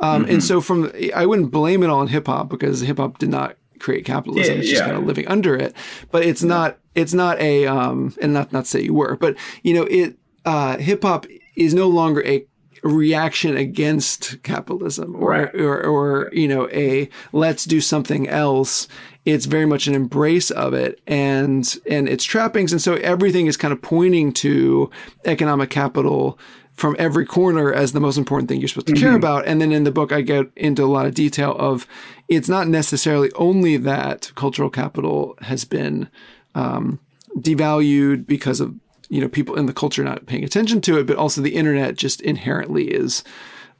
Um, 0.00 0.22
mm-hmm. 0.22 0.32
And 0.32 0.44
so 0.44 0.60
from 0.60 0.92
I 1.14 1.26
wouldn't 1.26 1.50
blame 1.50 1.82
it 1.82 1.88
all 1.88 2.00
on 2.00 2.08
hip 2.08 2.26
hop 2.26 2.48
because 2.48 2.80
hip 2.80 2.98
hop 2.98 3.18
did 3.18 3.30
not 3.30 3.56
create 3.78 4.04
capitalism. 4.04 4.54
Yeah, 4.54 4.60
it's 4.60 4.68
just 4.68 4.80
yeah. 4.82 4.86
kind 4.86 4.98
of 4.98 5.06
living 5.06 5.26
under 5.28 5.54
it. 5.56 5.74
But 6.10 6.24
it's 6.24 6.42
not 6.42 6.78
it's 6.94 7.14
not 7.14 7.40
a 7.40 7.66
um, 7.66 8.14
and 8.20 8.32
not 8.32 8.52
not 8.52 8.66
say 8.66 8.82
you 8.82 8.94
were, 8.94 9.16
but 9.16 9.36
you 9.62 9.74
know 9.74 9.84
it 9.84 10.16
uh, 10.44 10.78
hip 10.78 11.02
hop 11.02 11.26
is 11.56 11.74
no 11.74 11.88
longer 11.88 12.24
a 12.26 12.46
reaction 12.82 13.56
against 13.56 14.42
capitalism 14.42 15.14
or, 15.16 15.30
right. 15.30 15.54
or, 15.54 15.84
or, 15.84 16.30
you 16.32 16.48
know, 16.48 16.68
a 16.70 17.08
let's 17.32 17.64
do 17.64 17.80
something 17.80 18.28
else. 18.28 18.88
It's 19.24 19.46
very 19.46 19.66
much 19.66 19.86
an 19.86 19.94
embrace 19.94 20.50
of 20.50 20.74
it 20.74 21.00
and, 21.06 21.78
and 21.88 22.08
its 22.08 22.24
trappings. 22.24 22.72
And 22.72 22.82
so 22.82 22.94
everything 22.94 23.46
is 23.46 23.56
kind 23.56 23.72
of 23.72 23.80
pointing 23.80 24.32
to 24.34 24.90
economic 25.24 25.70
capital 25.70 26.38
from 26.74 26.96
every 26.98 27.24
corner 27.24 27.72
as 27.72 27.92
the 27.92 28.00
most 28.00 28.18
important 28.18 28.48
thing 28.48 28.58
you're 28.58 28.68
supposed 28.68 28.88
to 28.88 28.94
mm-hmm. 28.94 29.04
care 29.04 29.16
about. 29.16 29.46
And 29.46 29.60
then 29.60 29.70
in 29.70 29.84
the 29.84 29.92
book, 29.92 30.10
I 30.10 30.22
get 30.22 30.46
into 30.56 30.82
a 30.82 30.86
lot 30.86 31.06
of 31.06 31.14
detail 31.14 31.54
of 31.58 31.86
it's 32.28 32.48
not 32.48 32.66
necessarily 32.66 33.30
only 33.34 33.76
that 33.76 34.32
cultural 34.34 34.70
capital 34.70 35.36
has 35.42 35.64
been, 35.64 36.08
um, 36.54 36.98
devalued 37.36 38.26
because 38.26 38.60
of 38.60 38.74
you 39.12 39.20
know 39.20 39.28
people 39.28 39.56
in 39.56 39.66
the 39.66 39.74
culture 39.74 40.02
not 40.02 40.24
paying 40.24 40.42
attention 40.42 40.80
to 40.80 40.98
it, 40.98 41.06
but 41.06 41.16
also 41.18 41.42
the 41.42 41.54
internet 41.54 41.96
just 41.96 42.22
inherently 42.22 42.84
is 42.84 43.22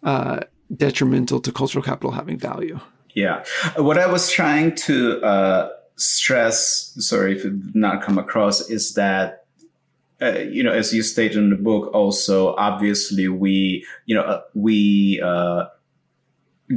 uh, 0.03 0.41
detrimental 0.77 1.41
to 1.41 1.51
cultural 1.51 1.83
capital 1.83 2.11
having 2.11 2.39
value. 2.39 2.79
Yeah, 3.15 3.43
what 3.77 3.97
I 3.97 4.07
was 4.07 4.31
trying 4.31 4.75
to 4.87 5.23
uh, 5.23 5.71
stress, 5.97 6.95
sorry 6.99 7.33
if 7.33 7.47
it 7.47 7.63
did 7.63 7.75
not 7.75 8.03
come 8.03 8.19
across, 8.19 8.69
is 8.69 8.93
that 8.95 9.47
uh, 10.21 10.41
you 10.41 10.63
know, 10.63 10.71
as 10.71 10.93
you 10.93 11.03
state 11.03 11.35
in 11.35 11.49
the 11.49 11.57
book, 11.57 11.93
also 11.95 12.55
obviously 12.57 13.27
we, 13.27 13.85
you 14.05 14.15
know, 14.15 14.23
uh, 14.23 14.43
we 14.55 15.19
uh, 15.25 15.65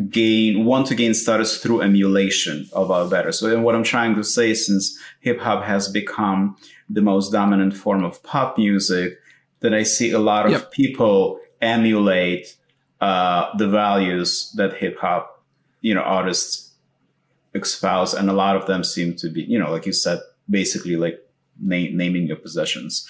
gain 0.09 0.63
want 0.63 0.87
to 0.87 0.95
gain 0.95 1.13
status 1.13 1.61
through 1.61 1.81
emulation 1.81 2.67
of 2.71 2.89
our 2.89 3.05
better. 3.07 3.33
So, 3.33 3.53
and 3.53 3.65
what 3.65 3.75
I'm 3.75 3.83
trying 3.83 4.15
to 4.15 4.23
say, 4.23 4.53
since 4.53 4.97
hip 5.19 5.41
hop 5.41 5.65
has 5.65 5.89
become 5.89 6.55
the 6.89 7.01
most 7.01 7.31
dominant 7.31 7.75
form 7.75 8.03
of 8.03 8.21
pop 8.23 8.57
music, 8.57 9.19
that 9.61 9.73
I 9.73 9.83
see 9.83 10.11
a 10.11 10.19
lot 10.19 10.45
of 10.45 10.51
yep. 10.51 10.71
people 10.71 11.39
emulate 11.61 12.55
uh, 13.01 13.55
the 13.57 13.67
values 13.67 14.51
that 14.55 14.75
hip 14.75 14.97
hop, 14.99 15.43
you 15.81 15.93
know, 15.93 16.01
artists 16.01 16.73
espouse, 17.53 18.13
and 18.13 18.29
a 18.29 18.33
lot 18.33 18.55
of 18.55 18.67
them 18.67 18.83
seem 18.83 19.15
to 19.15 19.29
be, 19.29 19.43
you 19.43 19.57
know, 19.57 19.71
like 19.71 19.85
you 19.85 19.93
said, 19.93 20.19
basically 20.49 20.95
like 20.95 21.19
na- 21.59 21.91
naming 21.91 22.27
your 22.27 22.35
possessions. 22.35 23.07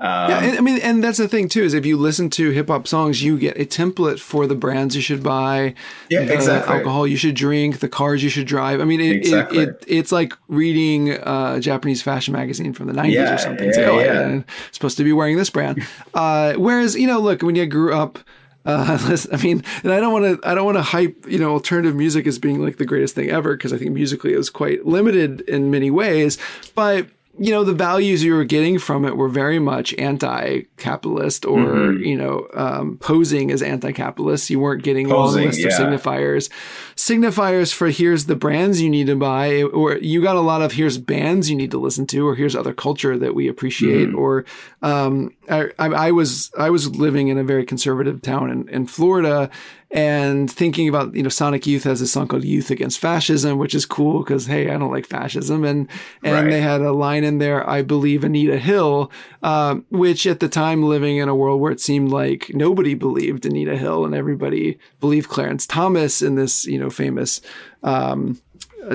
Um, 0.00 0.30
yeah, 0.30 0.54
I 0.56 0.60
mean, 0.60 0.80
and 0.80 1.02
that's 1.02 1.18
the 1.18 1.26
thing 1.26 1.48
too 1.48 1.64
is 1.64 1.74
if 1.74 1.84
you 1.84 1.96
listen 1.96 2.30
to 2.30 2.50
hip 2.50 2.68
hop 2.68 2.86
songs, 2.86 3.20
you 3.20 3.36
get 3.36 3.60
a 3.60 3.64
template 3.64 4.20
for 4.20 4.46
the 4.46 4.54
brands 4.54 4.94
you 4.94 5.02
should 5.02 5.24
buy, 5.24 5.74
yeah, 6.08 6.22
the 6.22 6.34
exactly. 6.34 6.72
alcohol 6.72 7.04
you 7.04 7.16
should 7.16 7.34
drink, 7.34 7.80
the 7.80 7.88
cars 7.88 8.22
you 8.22 8.30
should 8.30 8.46
drive. 8.46 8.80
I 8.80 8.84
mean, 8.84 9.00
it, 9.00 9.16
exactly. 9.16 9.58
it, 9.58 9.68
it 9.68 9.84
it's 9.88 10.12
like 10.12 10.34
reading 10.46 11.10
a 11.10 11.58
Japanese 11.60 12.00
fashion 12.00 12.32
magazine 12.32 12.72
from 12.74 12.86
the 12.86 12.92
nineties 12.92 13.16
yeah, 13.16 13.34
or 13.34 13.38
something. 13.38 13.72
Yeah, 13.74 13.90
oh, 13.90 13.98
yeah. 13.98 14.20
I'm 14.20 14.44
supposed 14.70 14.98
to 14.98 15.04
be 15.04 15.12
wearing 15.12 15.36
this 15.36 15.50
brand. 15.50 15.84
uh, 16.14 16.52
whereas, 16.54 16.94
you 16.94 17.08
know, 17.08 17.18
look, 17.18 17.42
when 17.42 17.56
you 17.56 17.66
grew 17.66 17.94
up. 17.94 18.18
Uh, 18.66 19.16
I 19.32 19.36
mean, 19.42 19.64
and 19.82 19.92
I 19.92 19.98
don't 19.98 20.12
want 20.12 20.42
to, 20.42 20.48
I 20.48 20.54
don't 20.54 20.66
want 20.66 20.76
to 20.76 20.82
hype, 20.82 21.26
you 21.26 21.38
know, 21.38 21.52
alternative 21.52 21.94
music 21.94 22.26
as 22.26 22.38
being 22.38 22.62
like 22.62 22.76
the 22.76 22.84
greatest 22.84 23.14
thing 23.14 23.30
ever 23.30 23.56
because 23.56 23.72
I 23.72 23.78
think 23.78 23.92
musically 23.92 24.34
it 24.34 24.36
was 24.36 24.50
quite 24.50 24.84
limited 24.84 25.40
in 25.42 25.70
many 25.70 25.90
ways. 25.90 26.36
But 26.74 27.06
you 27.38 27.52
know 27.52 27.64
the 27.64 27.74
values 27.74 28.24
you 28.24 28.34
were 28.34 28.44
getting 28.44 28.78
from 28.78 29.04
it 29.04 29.16
were 29.16 29.28
very 29.28 29.58
much 29.58 29.94
anti-capitalist 29.94 31.44
or 31.44 31.58
mm-hmm. 31.58 32.02
you 32.02 32.16
know 32.16 32.48
um, 32.54 32.98
posing 32.98 33.50
as 33.50 33.62
anti-capitalist 33.62 34.50
you 34.50 34.58
weren't 34.58 34.82
getting 34.82 35.08
posing, 35.08 35.42
a 35.42 35.44
long 35.44 35.46
list 35.46 35.60
yeah. 35.60 35.66
of 35.66 35.72
signifiers 35.72 36.50
signifiers 36.96 37.72
for 37.72 37.90
here's 37.90 38.26
the 38.26 38.36
brands 38.36 38.80
you 38.80 38.90
need 38.90 39.06
to 39.06 39.16
buy 39.16 39.62
or 39.62 39.96
you 39.98 40.22
got 40.22 40.36
a 40.36 40.40
lot 40.40 40.62
of 40.62 40.72
here's 40.72 40.98
bands 40.98 41.48
you 41.48 41.56
need 41.56 41.70
to 41.70 41.78
listen 41.78 42.06
to 42.06 42.26
or 42.26 42.34
here's 42.34 42.56
other 42.56 42.74
culture 42.74 43.16
that 43.16 43.34
we 43.34 43.48
appreciate 43.48 44.08
mm-hmm. 44.08 44.18
or 44.18 44.44
um, 44.82 45.34
I, 45.48 45.70
I, 45.78 45.86
I, 45.86 46.10
was 46.12 46.50
I 46.56 46.70
was 46.70 46.94
living 46.96 47.28
in 47.28 47.38
a 47.38 47.44
very 47.44 47.64
conservative 47.64 48.22
town 48.22 48.50
in, 48.50 48.68
in 48.68 48.86
Florida 48.86 49.50
and 49.90 50.50
thinking 50.50 50.88
about 50.88 51.14
you 51.14 51.22
know 51.22 51.28
Sonic 51.28 51.66
Youth 51.66 51.84
has 51.84 52.00
a 52.00 52.06
song 52.06 52.28
called 52.28 52.44
Youth 52.44 52.70
Against 52.70 52.98
Fascism, 52.98 53.58
which 53.58 53.74
is 53.74 53.86
cool 53.86 54.22
because 54.22 54.46
hey, 54.46 54.70
I 54.70 54.76
don't 54.76 54.90
like 54.90 55.06
fascism, 55.06 55.64
and 55.64 55.88
and 56.22 56.34
right. 56.34 56.50
they 56.50 56.60
had 56.60 56.82
a 56.82 56.92
line 56.92 57.24
in 57.24 57.38
there, 57.38 57.68
I 57.68 57.82
believe 57.82 58.22
Anita 58.22 58.58
Hill, 58.58 59.10
um, 59.42 59.86
which 59.90 60.26
at 60.26 60.40
the 60.40 60.48
time 60.48 60.82
living 60.82 61.16
in 61.16 61.28
a 61.28 61.34
world 61.34 61.60
where 61.60 61.72
it 61.72 61.80
seemed 61.80 62.10
like 62.10 62.50
nobody 62.52 62.94
believed 62.94 63.46
Anita 63.46 63.76
Hill 63.76 64.04
and 64.04 64.14
everybody 64.14 64.78
believed 65.00 65.30
Clarence 65.30 65.66
Thomas 65.66 66.20
in 66.20 66.34
this 66.34 66.66
you 66.66 66.78
know 66.78 66.90
famous. 66.90 67.40
Um, 67.82 68.40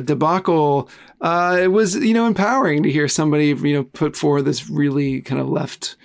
debacle 0.04 0.90
uh, 1.22 1.58
it 1.62 1.68
was 1.68 1.96
you 1.96 2.14
know 2.14 2.26
empowering 2.26 2.84
to 2.84 2.92
hear 2.92 3.08
somebody 3.08 3.48
you 3.48 3.74
know 3.74 3.84
put 3.84 4.16
forward 4.16 4.44
this 4.44 4.70
really 4.70 5.22
kind 5.22 5.40
of 5.40 5.48
left 5.48 5.96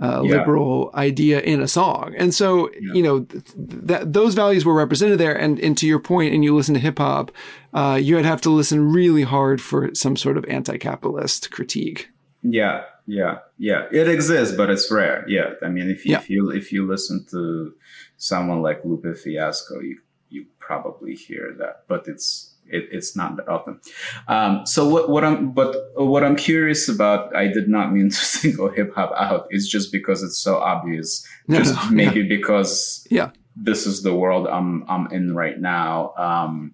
uh, 0.00 0.22
yeah. 0.24 0.38
liberal 0.38 0.90
idea 0.94 1.40
in 1.40 1.60
a 1.60 1.68
song. 1.68 2.14
And 2.16 2.34
so, 2.34 2.70
yeah. 2.72 2.94
you 2.94 3.02
know, 3.02 3.20
th- 3.20 3.44
that 3.56 4.12
those 4.12 4.34
values 4.34 4.64
were 4.64 4.74
represented 4.74 5.18
there. 5.18 5.34
And, 5.34 5.60
and 5.60 5.78
to 5.78 5.86
your 5.86 6.00
point, 6.00 6.34
and 6.34 6.44
you 6.44 6.54
listen 6.54 6.74
to 6.74 6.80
hip 6.80 6.98
hop, 6.98 7.30
uh, 7.72 7.98
you 8.02 8.16
would 8.16 8.24
have 8.24 8.40
to 8.42 8.50
listen 8.50 8.92
really 8.92 9.22
hard 9.22 9.60
for 9.60 9.94
some 9.94 10.16
sort 10.16 10.36
of 10.36 10.44
anti-capitalist 10.46 11.50
critique. 11.50 12.10
Yeah, 12.42 12.84
yeah, 13.06 13.38
yeah. 13.58 13.86
It 13.90 14.08
exists, 14.08 14.54
but 14.54 14.68
it's 14.68 14.90
rare. 14.90 15.24
Yeah, 15.26 15.54
I 15.62 15.68
mean, 15.68 15.88
if 15.88 16.04
you 16.04 16.12
yeah. 16.12 16.18
if 16.18 16.28
you 16.28 16.50
if 16.50 16.72
you 16.72 16.86
listen 16.86 17.24
to 17.30 17.74
someone 18.18 18.60
like 18.60 18.84
Lupe 18.84 19.16
Fiasco, 19.16 19.80
you 19.80 19.98
you 20.28 20.44
probably 20.58 21.14
hear 21.14 21.54
that, 21.58 21.84
but 21.88 22.06
it's 22.06 22.53
it, 22.66 22.88
it's 22.90 23.16
not 23.16 23.36
that 23.36 23.48
often. 23.48 23.80
Um, 24.28 24.66
so 24.66 24.88
what, 24.88 25.08
what 25.08 25.24
I'm, 25.24 25.52
but 25.52 25.76
what 25.94 26.24
I'm 26.24 26.36
curious 26.36 26.88
about, 26.88 27.34
I 27.34 27.46
did 27.46 27.68
not 27.68 27.92
mean 27.92 28.10
to 28.10 28.16
single 28.16 28.70
hip 28.70 28.94
hop 28.94 29.12
out. 29.16 29.46
It's 29.50 29.68
just 29.68 29.92
because 29.92 30.22
it's 30.22 30.38
so 30.38 30.58
obvious. 30.58 31.26
No, 31.46 31.58
just 31.58 31.74
no, 31.74 31.90
maybe 31.90 32.20
yeah. 32.20 32.28
because 32.28 33.06
yeah, 33.10 33.30
this 33.54 33.84
is 33.84 34.02
the 34.02 34.14
world 34.14 34.46
I'm 34.46 34.82
I'm 34.88 35.08
in 35.12 35.34
right 35.34 35.60
now. 35.60 36.14
Um, 36.16 36.72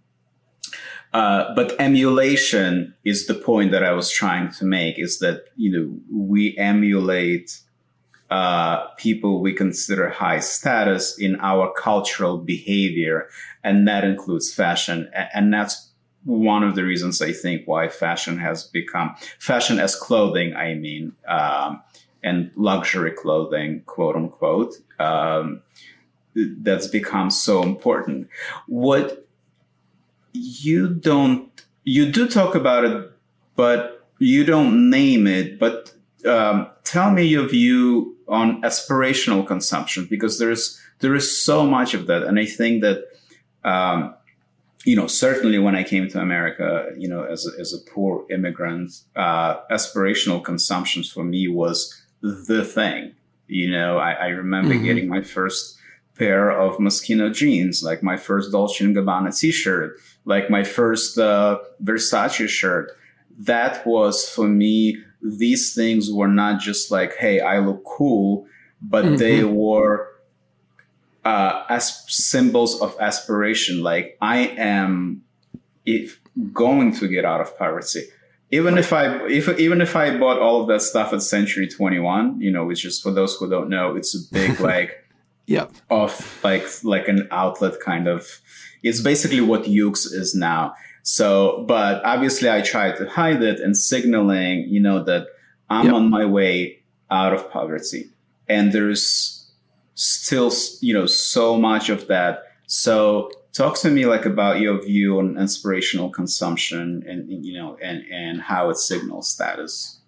uh, 1.12 1.52
but 1.56 1.74
emulation 1.80 2.94
is 3.04 3.26
the 3.26 3.34
point 3.34 3.72
that 3.72 3.82
I 3.82 3.90
was 3.90 4.12
trying 4.12 4.52
to 4.52 4.64
make. 4.64 4.96
Is 4.96 5.18
that 5.18 5.46
you 5.56 5.72
know 5.72 5.98
we 6.12 6.56
emulate 6.56 7.58
uh, 8.30 8.86
people 8.96 9.40
we 9.40 9.52
consider 9.52 10.08
high 10.08 10.38
status 10.38 11.18
in 11.18 11.36
our 11.40 11.72
cultural 11.72 12.38
behavior, 12.38 13.28
and 13.64 13.88
that 13.88 14.04
includes 14.04 14.52
fashion. 14.52 15.10
And 15.34 15.52
that's 15.52 15.90
one 16.24 16.62
of 16.62 16.74
the 16.74 16.84
reasons 16.84 17.20
I 17.20 17.32
think 17.32 17.66
why 17.66 17.88
fashion 17.88 18.38
has 18.38 18.64
become 18.64 19.16
fashion 19.38 19.80
as 19.80 19.96
clothing. 19.96 20.54
I 20.54 20.74
mean, 20.74 21.12
um, 21.26 21.82
and 22.22 22.50
luxury 22.54 23.10
clothing, 23.10 23.82
quote 23.86 24.16
unquote, 24.16 24.74
um, 24.98 25.62
that's 26.34 26.86
become 26.86 27.30
so 27.30 27.62
important. 27.62 28.28
What 28.66 29.26
you 30.32 30.88
don't, 30.88 31.48
you 31.84 32.12
do 32.12 32.28
talk 32.28 32.54
about 32.54 32.84
it, 32.84 33.10
but 33.56 34.06
you 34.18 34.44
don't 34.44 34.90
name 34.90 35.26
it. 35.26 35.58
But 35.58 35.92
um, 36.26 36.68
tell 36.84 37.10
me 37.10 37.24
your 37.24 37.48
view 37.48 38.16
on 38.30 38.62
aspirational 38.62 39.46
consumption 39.46 40.06
because 40.08 40.38
there's 40.38 40.80
there 41.00 41.14
is 41.14 41.38
so 41.38 41.66
much 41.66 41.94
of 41.94 42.06
that, 42.06 42.22
and 42.22 42.38
I 42.38 42.46
think 42.46 42.82
that. 42.82 43.04
Um, 43.62 44.14
you 44.86 44.96
know, 44.96 45.06
certainly 45.06 45.58
when 45.58 45.76
I 45.76 45.82
came 45.82 46.08
to 46.08 46.20
America, 46.20 46.90
you 46.96 47.06
know, 47.06 47.22
as 47.22 47.46
a, 47.46 47.60
as 47.60 47.74
a 47.74 47.90
poor 47.90 48.24
immigrant, 48.30 49.02
uh, 49.14 49.60
aspirational 49.70 50.42
consumption 50.42 51.02
for 51.02 51.22
me 51.22 51.48
was 51.48 52.02
the 52.22 52.64
thing. 52.64 53.12
You 53.46 53.70
know, 53.70 53.98
I, 53.98 54.12
I 54.12 54.26
remember 54.28 54.74
mm-hmm. 54.74 54.84
getting 54.84 55.08
my 55.08 55.22
first 55.22 55.76
pair 56.16 56.50
of 56.50 56.76
Moschino 56.78 57.32
jeans, 57.34 57.82
like 57.82 58.02
my 58.02 58.16
first 58.16 58.52
Dolce 58.52 58.84
& 58.84 58.94
Gabbana 58.94 59.36
t-shirt, 59.36 59.98
like 60.24 60.50
my 60.50 60.62
first 60.62 61.18
uh, 61.18 61.58
Versace 61.82 62.48
shirt. 62.48 62.92
That 63.38 63.86
was 63.86 64.28
for 64.28 64.46
me, 64.46 64.98
these 65.22 65.74
things 65.74 66.10
were 66.12 66.28
not 66.28 66.60
just 66.60 66.90
like, 66.90 67.16
hey, 67.16 67.40
I 67.40 67.58
look 67.58 67.84
cool, 67.84 68.46
but 68.80 69.04
mm-hmm. 69.04 69.16
they 69.16 69.44
were 69.44 70.08
uh, 71.24 71.64
as 71.68 72.04
symbols 72.08 72.80
of 72.80 72.96
aspiration. 73.00 73.82
Like 73.82 74.16
I 74.20 74.38
am 74.38 75.22
if 75.84 76.20
going 76.52 76.94
to 76.94 77.08
get 77.08 77.24
out 77.24 77.40
of 77.40 77.58
poverty 77.58 78.02
even 78.52 78.78
if 78.78 78.92
I 78.92 79.26
if 79.26 79.48
even 79.58 79.80
if 79.80 79.94
I 79.94 80.16
bought 80.18 80.40
all 80.40 80.60
of 80.60 80.68
that 80.68 80.82
stuff 80.82 81.12
at 81.12 81.22
Century 81.22 81.68
21, 81.68 82.40
you 82.40 82.50
know, 82.50 82.64
which 82.64 82.84
is 82.84 83.00
for 83.00 83.12
those 83.12 83.36
who 83.36 83.48
don't 83.48 83.68
know, 83.68 83.94
it's 83.94 84.14
a 84.14 84.32
big 84.32 84.60
like 84.60 85.04
yep 85.46 85.72
of 85.88 86.40
like 86.44 86.66
like 86.84 87.08
an 87.08 87.26
outlet 87.32 87.80
kind 87.80 88.06
of 88.06 88.40
it's 88.82 89.00
basically 89.00 89.40
what 89.40 89.64
Yoox 89.64 90.12
is 90.12 90.34
now. 90.34 90.74
So, 91.10 91.64
but 91.66 92.04
obviously 92.04 92.48
I 92.48 92.60
tried 92.60 92.96
to 92.98 93.08
hide 93.08 93.42
it 93.42 93.58
and 93.58 93.76
signaling, 93.76 94.68
you 94.68 94.78
know, 94.78 95.02
that 95.02 95.26
I'm 95.68 95.86
yep. 95.86 95.94
on 95.94 96.08
my 96.08 96.24
way 96.24 96.84
out 97.10 97.32
of 97.32 97.50
poverty. 97.50 98.10
And 98.48 98.72
there's 98.72 99.50
still, 99.96 100.52
you 100.80 100.94
know, 100.94 101.06
so 101.06 101.58
much 101.58 101.88
of 101.88 102.06
that. 102.06 102.44
So 102.68 103.32
talk 103.52 103.76
to 103.80 103.90
me 103.90 104.06
like 104.06 104.24
about 104.24 104.60
your 104.60 104.80
view 104.80 105.18
on 105.18 105.36
inspirational 105.36 106.10
consumption 106.10 107.02
and 107.08 107.44
you 107.44 107.54
know 107.58 107.76
and 107.82 108.04
and 108.08 108.40
how 108.40 108.70
it 108.70 108.76
signals 108.76 109.28
status 109.28 109.98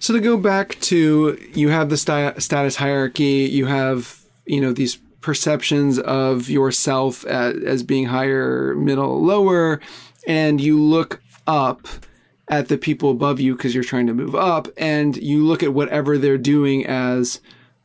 so 0.00 0.12
to 0.12 0.18
go 0.18 0.36
back 0.36 0.80
to 0.80 1.38
you 1.54 1.68
have 1.68 1.88
the 1.88 1.96
st- 1.96 2.42
status 2.42 2.74
hierarchy 2.74 3.48
you 3.48 3.66
have 3.66 4.22
you 4.46 4.60
know 4.60 4.72
these 4.72 4.98
perceptions 5.22 5.98
of 5.98 6.50
yourself 6.50 7.24
as, 7.26 7.62
as 7.62 7.82
being 7.82 8.06
higher 8.06 8.74
middle 8.74 9.22
lower 9.22 9.80
and 10.26 10.60
you 10.60 10.80
look 10.80 11.22
up 11.46 11.86
at 12.48 12.68
the 12.68 12.76
people 12.76 13.10
above 13.10 13.40
you 13.40 13.56
because 13.56 13.74
you're 13.74 13.84
trying 13.84 14.06
to 14.06 14.14
move 14.14 14.34
up 14.34 14.68
and 14.76 15.16
you 15.16 15.44
look 15.44 15.62
at 15.62 15.72
whatever 15.72 16.18
they're 16.18 16.36
doing 16.36 16.84
as 16.84 17.40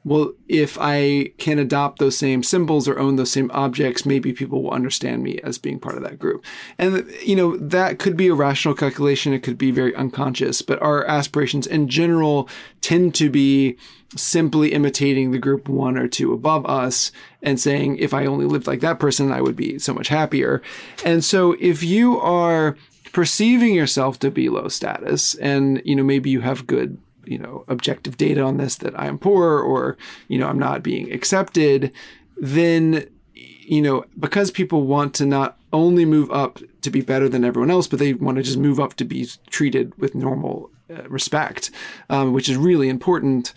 well, 0.07 0.31
if 0.47 0.77
I 0.79 1.33
can 1.37 1.59
adopt 1.59 1.99
those 1.99 2.17
same 2.17 2.41
symbols 2.41 2.87
or 2.87 2.97
own 2.97 3.17
those 3.17 3.31
same 3.31 3.51
objects, 3.53 4.05
maybe 4.05 4.31
people 4.31 4.63
will 4.63 4.71
understand 4.71 5.21
me 5.21 5.37
as 5.39 5.57
being 5.57 5.81
part 5.81 5.97
of 5.97 6.03
that 6.03 6.17
group. 6.17 6.45
And, 6.77 7.11
you 7.25 7.35
know, 7.35 7.57
that 7.57 7.99
could 7.99 8.15
be 8.15 8.29
a 8.29 8.33
rational 8.33 8.73
calculation. 8.73 9.33
It 9.33 9.43
could 9.43 9.57
be 9.57 9.69
very 9.69 9.93
unconscious, 9.93 10.61
but 10.61 10.81
our 10.81 11.05
aspirations 11.05 11.67
in 11.67 11.89
general 11.89 12.47
tend 12.79 13.15
to 13.15 13.29
be 13.29 13.75
simply 14.15 14.71
imitating 14.71 15.31
the 15.31 15.39
group 15.39 15.67
one 15.67 15.97
or 15.97 16.07
two 16.07 16.31
above 16.31 16.65
us 16.65 17.11
and 17.43 17.59
saying, 17.59 17.97
if 17.97 18.13
I 18.13 18.25
only 18.25 18.45
lived 18.45 18.65
like 18.65 18.79
that 18.79 18.99
person, 18.99 19.33
I 19.33 19.41
would 19.41 19.57
be 19.57 19.77
so 19.77 19.93
much 19.93 20.07
happier. 20.07 20.61
And 21.03 21.21
so 21.21 21.57
if 21.59 21.83
you 21.83 22.17
are 22.21 22.77
perceiving 23.11 23.75
yourself 23.75 24.19
to 24.19 24.31
be 24.31 24.47
low 24.47 24.69
status 24.69 25.35
and, 25.35 25.81
you 25.83 25.97
know, 25.97 26.03
maybe 26.03 26.29
you 26.29 26.39
have 26.39 26.65
good 26.65 26.97
you 27.27 27.37
know 27.37 27.63
objective 27.67 28.17
data 28.17 28.41
on 28.41 28.57
this 28.57 28.75
that 28.77 28.97
I 28.99 29.07
am 29.07 29.17
poor 29.17 29.59
or 29.59 29.97
you 30.27 30.37
know 30.37 30.47
I'm 30.47 30.59
not 30.59 30.83
being 30.83 31.11
accepted, 31.11 31.91
then 32.37 33.07
you 33.33 33.81
know 33.81 34.05
because 34.19 34.51
people 34.51 34.83
want 34.83 35.13
to 35.15 35.25
not 35.25 35.57
only 35.73 36.05
move 36.05 36.31
up 36.31 36.59
to 36.81 36.89
be 36.89 37.01
better 37.01 37.27
than 37.27 37.43
everyone 37.43 37.71
else, 37.71 37.87
but 37.87 37.99
they 37.99 38.13
want 38.13 38.37
to 38.37 38.43
just 38.43 38.57
move 38.57 38.79
up 38.79 38.95
to 38.95 39.05
be 39.05 39.27
treated 39.49 39.95
with 39.97 40.15
normal 40.15 40.71
uh, 40.89 41.03
respect, 41.09 41.69
um, 42.09 42.33
which 42.33 42.47
is 42.49 42.57
really 42.57 42.89
important. 42.89 43.53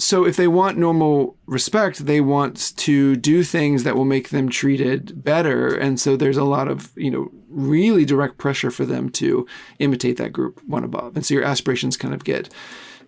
So 0.00 0.24
if 0.24 0.36
they 0.36 0.46
want 0.46 0.78
normal 0.78 1.36
respect, 1.46 2.06
they 2.06 2.20
want 2.20 2.76
to 2.76 3.16
do 3.16 3.42
things 3.42 3.82
that 3.82 3.96
will 3.96 4.04
make 4.04 4.28
them 4.28 4.48
treated 4.48 5.24
better. 5.24 5.74
And 5.74 5.98
so 5.98 6.16
there's 6.16 6.36
a 6.36 6.44
lot 6.44 6.68
of, 6.68 6.92
you 6.96 7.10
know, 7.10 7.30
really 7.48 8.04
direct 8.04 8.38
pressure 8.38 8.70
for 8.70 8.84
them 8.84 9.10
to 9.10 9.46
imitate 9.80 10.16
that 10.18 10.32
group 10.32 10.62
one 10.66 10.84
above. 10.84 11.16
And 11.16 11.26
so 11.26 11.34
your 11.34 11.42
aspirations 11.42 11.96
kind 11.96 12.14
of 12.14 12.22
get 12.22 12.48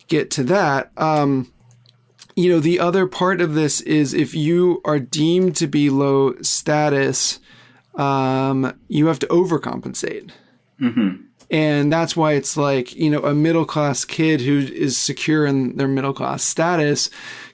get 0.09 0.31
to 0.33 0.43
that. 0.45 0.91
Um, 0.97 1.53
you 2.35 2.51
know, 2.51 2.59
the 2.59 2.81
other 2.81 3.07
part 3.07 3.41
of 3.41 3.55
this 3.55 3.81
is 3.83 4.13
if 4.13 4.35
you 4.35 4.81
are 4.85 4.99
deemed 4.99 5.55
to 5.57 5.69
be 5.69 5.91
low 5.91 6.35
status, 6.43 7.39
um, 7.95 8.77
you 8.89 9.07
have 9.07 9.19
to 9.21 9.27
overcompensate. 9.29 10.31
Mm-hmm. 10.81 11.27
And 11.51 11.93
that's 11.93 12.17
why 12.17 12.35
it's 12.35 12.57
like, 12.57 12.95
you 12.95 13.11
know, 13.11 13.25
a 13.25 13.35
middle 13.35 13.65
class 13.65 14.05
kid 14.05 14.41
who 14.41 14.59
is 14.59 14.97
secure 14.97 15.47
in 15.47 15.77
their 15.77 15.89
middle 15.89 16.13
class 16.13 16.45
status 16.45 17.11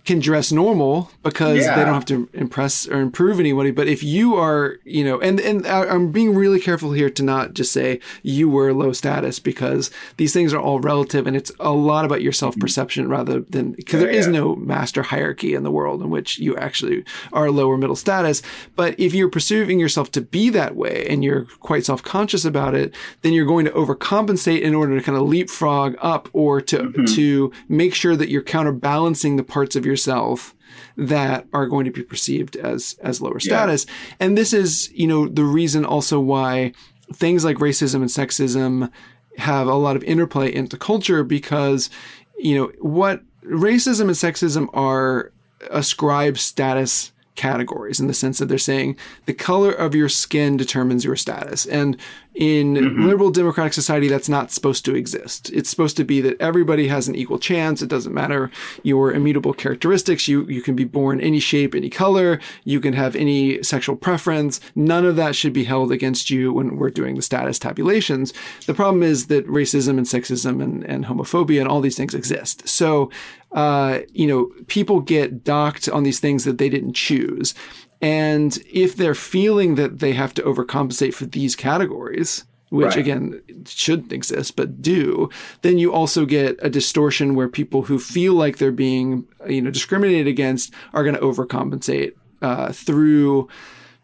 can 0.07 0.20
dress 0.20 0.52
normal 0.52 1.11
because 1.24 1.59
yeah. 1.59 1.74
they 1.74 1.84
don't 1.84 1.92
have 1.92 2.04
to 2.07 2.28
impress 2.32 2.86
or 2.86 3.00
improve 3.00 3.40
anybody. 3.40 3.72
But 3.72 3.88
if 3.88 4.04
you 4.04 4.36
are, 4.36 4.78
you 4.84 5.04
know, 5.04 5.20
and, 5.20 5.40
and 5.40 5.66
I'm 5.66 6.12
being 6.12 6.32
really 6.34 6.61
careful 6.61 6.92
here 6.92 7.11
to 7.11 7.22
not 7.24 7.54
just 7.54 7.72
say 7.72 7.98
you 8.22 8.48
were 8.48 8.72
low 8.72 8.92
status 8.92 9.40
because 9.40 9.90
these 10.16 10.32
things 10.32 10.54
are 10.54 10.61
all 10.61 10.78
relative 10.78 11.26
and 11.26 11.36
it's 11.36 11.50
a 11.59 11.72
lot 11.72 12.04
about 12.04 12.22
your 12.22 12.32
self 12.32 12.57
perception 12.59 13.09
rather 13.09 13.40
than 13.40 13.72
because 13.72 13.98
there 13.98 14.09
is 14.09 14.28
no 14.28 14.54
master 14.54 15.02
hierarchy 15.02 15.54
in 15.54 15.64
the 15.64 15.72
world 15.72 16.00
in 16.00 16.09
which 16.09 16.38
you 16.38 16.57
actually 16.57 17.04
are 17.32 17.50
lower 17.50 17.76
middle 17.76 17.96
status. 17.96 18.42
But 18.76 18.98
if 19.00 19.12
you're 19.12 19.28
perceiving 19.28 19.80
yourself 19.80 20.12
to 20.12 20.20
be 20.20 20.50
that 20.50 20.76
way 20.76 21.04
and 21.09 21.24
you're 21.24 21.46
quite 21.59 21.84
self 21.84 22.04
conscious 22.04 22.44
about 22.44 22.76
it, 22.76 22.94
then 23.22 23.32
you're 23.32 23.44
going 23.44 23.64
to 23.64 23.72
overcompensate 23.72 24.61
in 24.61 24.72
order 24.72 24.96
to 24.96 25.02
kind 25.02 25.18
of 25.18 25.26
leapfrog 25.26 25.96
up 26.00 26.28
or 26.32 26.61
to, 26.61 26.78
mm-hmm. 26.78 27.04
to 27.07 27.52
make 27.68 27.92
sure 27.92 28.14
that 28.14 28.28
you're 28.28 28.42
counterbalancing 28.42 29.34
the 29.34 29.42
parts 29.42 29.74
of 29.74 29.84
your 29.84 29.95
yourself 29.97 30.55
that 30.97 31.47
are 31.53 31.66
going 31.66 31.84
to 31.84 31.90
be 31.90 32.03
perceived 32.03 32.57
as 32.57 32.97
as 33.03 33.20
lower 33.20 33.40
status. 33.40 33.86
Yeah. 33.86 34.16
And 34.20 34.38
this 34.38 34.53
is, 34.53 34.90
you 34.92 35.07
know, 35.07 35.28
the 35.28 35.44
reason 35.44 35.84
also 35.84 36.20
why 36.20 36.72
things 37.12 37.44
like 37.44 37.57
racism 37.57 37.97
and 37.97 38.05
sexism 38.05 38.90
have 39.38 39.66
a 39.66 39.74
lot 39.74 39.97
of 39.97 40.05
interplay 40.05 40.53
into 40.53 40.76
culture 40.76 41.22
because, 41.22 41.90
you 42.38 42.57
know, 42.57 42.72
what 42.80 43.22
racism 43.44 44.03
and 44.03 44.11
sexism 44.11 44.68
are 44.74 45.32
ascribe 45.70 46.38
status 46.38 47.12
categories 47.36 48.01
in 48.01 48.07
the 48.07 48.14
sense 48.14 48.38
that 48.38 48.47
they're 48.47 48.59
saying 48.59 48.97
the 49.26 49.34
color 49.34 49.70
of 49.70 49.94
your 49.94 50.09
skin 50.09 50.57
determines 50.57 51.05
your 51.05 51.16
status. 51.16 51.66
And 51.66 51.97
in 52.37 52.74
mm-hmm. 52.74 53.07
liberal 53.07 53.30
democratic 53.30 53.72
society, 53.72 54.09
that's 54.09 54.28
not 54.28 54.53
supposed 54.53 54.84
to 54.84 54.95
exist. 54.95 55.51
It's 55.55 55.70
supposed 55.70 55.97
to 55.97 56.05
be 56.05 56.20
that 56.20 56.39
everybody 56.41 56.89
has 56.89 57.09
an 57.09 57.14
equal 57.14 57.39
chance. 57.39 57.80
It 57.80 57.89
doesn't 57.89 58.12
matter 58.12 58.51
your 58.82 59.11
immutable 59.11 59.55
characteristics. 59.55 60.28
You, 60.28 60.45
you 60.47 60.61
can 60.61 60.76
be 60.76 60.84
born 60.84 61.18
any 61.20 61.41
shape, 61.41 61.74
any 61.74 61.89
color. 61.89 62.39
You 62.64 62.78
can 62.78 62.93
have 62.93 63.16
any 63.16 63.62
sexual 63.62 63.97
preference. 63.97 64.61
None 64.74 65.07
of 65.07 65.16
that 65.16 65.34
should 65.34 65.55
be 65.55 65.64
held 65.64 65.91
against 65.91 66.28
you 66.28 66.53
when 66.53 66.76
we're 66.76 66.91
doing 66.91 67.16
the 67.16 67.22
status 67.22 67.59
tabulations. 67.59 68.34
The 68.66 68.74
problem 68.74 69.03
is 69.03 69.28
that 69.28 69.47
racism 69.47 69.97
and 69.97 70.07
sexism 70.07 70.62
and, 70.62 70.84
and 70.84 71.07
homophobia 71.07 71.61
and 71.61 71.68
all 71.68 71.80
these 71.80 71.97
things 71.97 72.14
exist. 72.14 72.68
So, 72.68 73.11
uh, 73.53 74.01
you 74.12 74.26
know, 74.26 74.53
people 74.66 75.01
get 75.01 75.43
docked 75.43 75.89
on 75.89 76.03
these 76.03 76.20
things 76.20 76.45
that 76.45 76.59
they 76.59 76.68
didn't 76.68 76.93
choose. 76.93 77.55
And 78.01 78.59
if 78.70 78.97
they're 78.97 79.14
feeling 79.14 79.76
that 79.76 80.01
they 80.01 80.12
have 80.12 80.34
to 80.34 80.42
overcompensate 80.42 81.14
for 81.14 81.26
these 81.26 81.57
categories, 81.57 82.44
which 82.70 82.88
right. 82.88 82.97
again 82.97 83.42
shouldn't 83.66 84.12
exist 84.12 84.57
but 84.57 84.82
do, 84.82 85.30
then 85.62 85.78
you 85.78 85.92
also 85.92 86.26
get 86.26 86.59
a 86.61 86.70
distortion 86.70 87.34
where 87.34 87.49
people 87.49 87.82
who 87.82 87.99
feel 87.99 88.34
like 88.34 88.59
they're 88.59 88.72
being 88.72 89.26
you 89.49 89.62
know 89.62 89.70
discriminated 89.70 90.26
against 90.26 90.72
are 90.92 91.05
going 91.05 91.14
to 91.14 91.20
overcompensate 91.20 92.12
uh, 92.42 92.72
through 92.72 93.49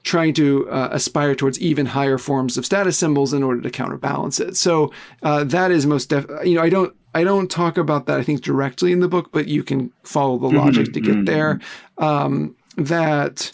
trying 0.04 0.34
to 0.34 0.68
uh, 0.68 0.88
aspire 0.90 1.34
towards 1.34 1.60
even 1.60 1.86
higher 1.86 2.18
forms 2.18 2.56
of 2.56 2.66
status 2.66 2.98
symbols 2.98 3.32
in 3.32 3.42
order 3.42 3.60
to 3.60 3.70
counterbalance 3.70 4.40
it. 4.40 4.56
So 4.56 4.92
uh, 5.22 5.44
that 5.44 5.70
is 5.70 5.86
most 5.86 6.08
def- 6.08 6.26
you 6.44 6.54
know 6.54 6.62
I 6.62 6.68
don't 6.68 6.94
I 7.14 7.24
don't 7.24 7.50
talk 7.50 7.76
about 7.76 8.06
that 8.06 8.18
I 8.18 8.22
think 8.22 8.42
directly 8.42 8.92
in 8.92 9.00
the 9.00 9.08
book, 9.08 9.30
but 9.32 9.48
you 9.48 9.62
can 9.62 9.92
follow 10.02 10.38
the 10.38 10.48
logic 10.48 10.86
mm-hmm, 10.86 10.92
to 10.92 11.00
get 11.00 11.14
mm-hmm. 11.14 11.24
there. 11.24 11.60
Um, 11.98 12.56
that 12.76 13.52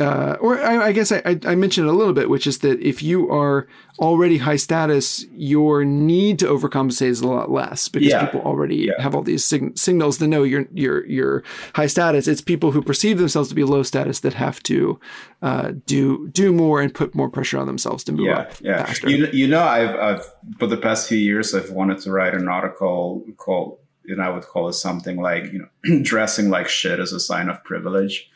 uh, 0.00 0.36
or 0.40 0.58
I, 0.58 0.86
I 0.86 0.92
guess 0.92 1.12
I, 1.12 1.38
I, 1.44 1.54
mentioned 1.54 1.86
it 1.86 1.90
a 1.90 1.96
little 1.96 2.14
bit, 2.14 2.30
which 2.30 2.46
is 2.46 2.58
that 2.58 2.80
if 2.80 3.02
you 3.02 3.30
are 3.30 3.66
already 3.98 4.38
high 4.38 4.56
status, 4.56 5.26
your 5.32 5.84
need 5.84 6.38
to 6.38 6.46
overcompensate 6.46 7.08
is 7.08 7.20
a 7.20 7.28
lot 7.28 7.50
less 7.50 7.88
because 7.88 8.08
yeah. 8.08 8.24
people 8.24 8.40
already 8.40 8.76
yeah. 8.76 9.02
have 9.02 9.14
all 9.14 9.22
these 9.22 9.44
sig- 9.44 9.76
signals 9.76 10.16
to 10.18 10.26
know 10.26 10.42
you're 10.42 10.66
you're 10.72 11.06
you're 11.06 11.44
high 11.74 11.86
status. 11.86 12.26
It's 12.26 12.40
people 12.40 12.70
who 12.70 12.80
perceive 12.80 13.18
themselves 13.18 13.50
to 13.50 13.54
be 13.54 13.62
low 13.62 13.82
status 13.82 14.20
that 14.20 14.34
have 14.34 14.62
to 14.64 14.98
uh, 15.42 15.72
do 15.84 16.28
do 16.28 16.52
more 16.52 16.80
and 16.80 16.94
put 16.94 17.14
more 17.14 17.28
pressure 17.28 17.58
on 17.58 17.66
themselves 17.66 18.02
to 18.04 18.12
move 18.12 18.26
yeah, 18.26 18.38
up 18.38 18.52
yeah. 18.62 18.84
faster. 18.86 19.10
You, 19.10 19.26
you 19.32 19.48
know, 19.48 19.62
I've, 19.62 19.94
I've 19.96 20.34
for 20.58 20.66
the 20.66 20.78
past 20.78 21.08
few 21.08 21.18
years, 21.18 21.54
I've 21.54 21.70
wanted 21.70 21.98
to 22.00 22.10
write 22.10 22.32
an 22.32 22.48
article 22.48 23.22
called, 23.36 23.78
and 24.06 24.22
I 24.22 24.30
would 24.30 24.44
call 24.44 24.68
it 24.68 24.74
something 24.74 25.20
like 25.20 25.52
you 25.52 25.68
know, 25.84 26.00
dressing 26.02 26.48
like 26.48 26.68
shit 26.68 27.00
is 27.00 27.12
a 27.12 27.20
sign 27.20 27.50
of 27.50 27.62
privilege 27.64 28.29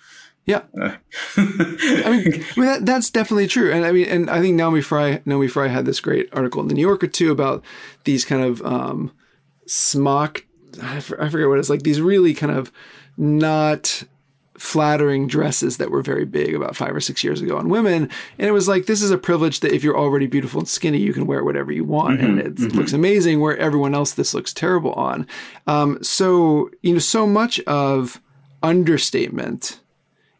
yeah, 0.46 0.62
I 0.76 0.96
mean, 1.38 1.78
I 2.04 2.10
mean 2.56 2.66
that, 2.66 2.80
that's 2.82 3.10
definitely 3.10 3.46
true, 3.46 3.72
and 3.72 3.84
I 3.84 3.92
mean, 3.92 4.06
and 4.06 4.30
I 4.30 4.40
think 4.40 4.56
Naomi 4.56 4.80
Fry, 4.80 5.22
Naomi 5.24 5.48
Fry 5.48 5.68
had 5.68 5.86
this 5.86 6.00
great 6.00 6.28
article 6.32 6.60
in 6.60 6.68
the 6.68 6.74
New 6.74 6.82
Yorker 6.82 7.06
too 7.06 7.30
about 7.30 7.64
these 8.04 8.24
kind 8.24 8.42
of 8.42 8.62
um, 8.62 9.12
smock. 9.66 10.44
I 10.82 11.00
forget 11.00 11.48
what 11.48 11.58
it's 11.58 11.70
like. 11.70 11.82
These 11.82 12.00
really 12.00 12.34
kind 12.34 12.52
of 12.52 12.72
not 13.16 14.04
flattering 14.58 15.26
dresses 15.26 15.78
that 15.78 15.90
were 15.90 16.02
very 16.02 16.24
big 16.24 16.54
about 16.54 16.76
five 16.76 16.94
or 16.94 17.00
six 17.00 17.24
years 17.24 17.40
ago 17.40 17.58
on 17.58 17.68
women. 17.68 18.08
And 18.38 18.48
it 18.48 18.52
was 18.52 18.68
like, 18.68 18.86
this 18.86 19.02
is 19.02 19.10
a 19.10 19.18
privilege 19.18 19.60
that 19.60 19.72
if 19.72 19.82
you're 19.82 19.98
already 19.98 20.26
beautiful 20.26 20.60
and 20.60 20.68
skinny, 20.68 20.98
you 20.98 21.12
can 21.12 21.26
wear 21.26 21.42
whatever 21.44 21.72
you 21.72 21.84
want. 21.84 22.20
Mm-hmm, 22.20 22.26
and 22.26 22.40
it 22.40 22.54
mm-hmm. 22.54 22.78
looks 22.78 22.92
amazing 22.92 23.40
where 23.40 23.56
everyone 23.58 23.94
else 23.94 24.12
this 24.12 24.32
looks 24.32 24.52
terrible 24.52 24.92
on. 24.92 25.26
Um, 25.66 26.02
so, 26.02 26.70
you 26.82 26.92
know, 26.92 26.98
so 26.98 27.26
much 27.26 27.60
of 27.60 28.20
understatement 28.62 29.80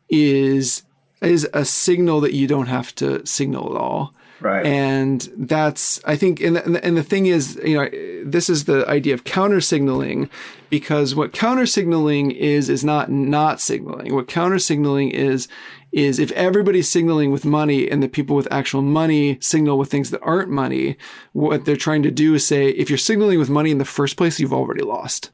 is 0.09 0.83
is 1.23 1.49
a 1.55 1.65
signal 1.65 2.21
that 2.21 2.35
you 2.35 2.47
don't 2.47 2.67
have 2.67 2.95
to 2.97 3.25
signal 3.27 3.75
at 3.75 3.81
all. 3.81 4.15
Right. 4.41 4.67
And 4.67 5.27
that's, 5.39 6.05
I 6.05 6.17
think, 6.17 6.41
and 6.41 6.57
the, 6.57 6.85
and 6.85 6.99
the 6.99 7.03
thing 7.03 7.27
is, 7.27 7.59
you 7.65 7.79
know, 7.79 7.89
this 8.25 8.51
is 8.51 8.65
the 8.65 8.87
idea 8.89 9.15
of 9.15 9.25
counter 9.25 9.61
signaling 9.61 10.29
because 10.69 11.15
what 11.15 11.33
counter 11.33 11.65
signaling 11.65 12.31
is, 12.31 12.69
is 12.69 12.85
not 12.85 13.11
not 13.11 13.61
signaling. 13.61 14.15
What 14.15 14.29
counter 14.29 14.59
signaling 14.59 15.11
is, 15.13 15.49
is 15.93 16.19
if 16.19 16.31
everybody's 16.33 16.91
signaling 16.91 17.31
with 17.31 17.47
money 17.47 17.89
and 17.89 18.03
the 18.03 18.09
people 18.09 18.37
with 18.37 18.49
actual 18.51 18.83
money 18.83 19.39
signal 19.41 19.79
with 19.79 19.91
things 19.91 20.11
that 20.11 20.21
aren't 20.21 20.51
money, 20.51 20.97
what 21.33 21.65
they're 21.65 21.77
trying 21.77 22.03
to 22.03 22.11
do 22.11 22.35
is 22.35 22.47
say, 22.47 22.69
if 22.71 22.91
you're 22.91 22.99
signaling 22.99 23.39
with 23.39 23.49
money 23.49 23.71
in 23.71 23.79
the 23.79 23.85
first 23.85 24.17
place, 24.17 24.39
you've 24.39 24.53
already 24.53 24.83
lost. 24.83 25.31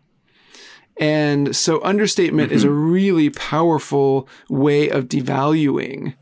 And 1.01 1.57
so 1.57 1.82
understatement 1.82 2.48
mm-hmm. 2.51 2.57
is 2.57 2.64
a 2.64 2.68
mm-hmm. 2.68 2.92
really 2.92 3.30
powerful 3.30 4.28
way 4.51 4.90
of 4.90 5.07
devaluing 5.09 6.14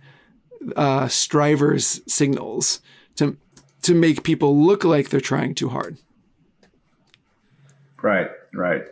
uh, 0.76 1.08
strivers' 1.08 2.00
signals 2.06 2.80
to 3.16 3.36
to 3.82 3.94
make 3.94 4.22
people 4.22 4.56
look 4.56 4.84
like 4.84 5.08
they're 5.08 5.20
trying 5.20 5.54
too 5.54 5.68
hard. 5.68 5.98
Right, 8.02 8.30
right. 8.52 8.82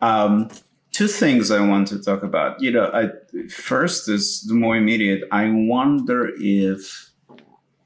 Um, 0.00 0.50
two 0.92 1.06
things 1.08 1.50
I 1.50 1.60
want 1.60 1.88
to 1.88 2.02
talk 2.02 2.22
about. 2.22 2.60
You 2.60 2.70
know, 2.72 2.90
I, 2.92 3.10
first 3.48 4.08
is 4.08 4.42
the 4.42 4.54
more 4.54 4.76
immediate. 4.76 5.24
I 5.32 5.50
wonder 5.50 6.32
if 6.38 7.10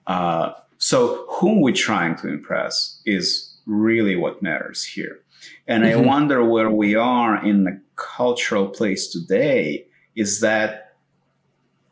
uh, 0.06 0.52
so 0.78 1.26
whom 1.30 1.60
we're 1.60 1.74
trying 1.74 2.16
to 2.16 2.28
impress 2.28 3.00
is 3.06 3.54
really 3.66 4.16
what 4.16 4.42
matters 4.42 4.84
here. 4.84 5.20
And 5.66 5.84
mm-hmm. 5.84 6.00
I 6.00 6.06
wonder 6.06 6.44
where 6.44 6.70
we 6.70 6.94
are 6.94 7.44
in 7.44 7.64
the 7.64 7.80
cultural 7.96 8.68
place 8.68 9.08
today 9.08 9.86
is 10.14 10.40
that 10.40 10.94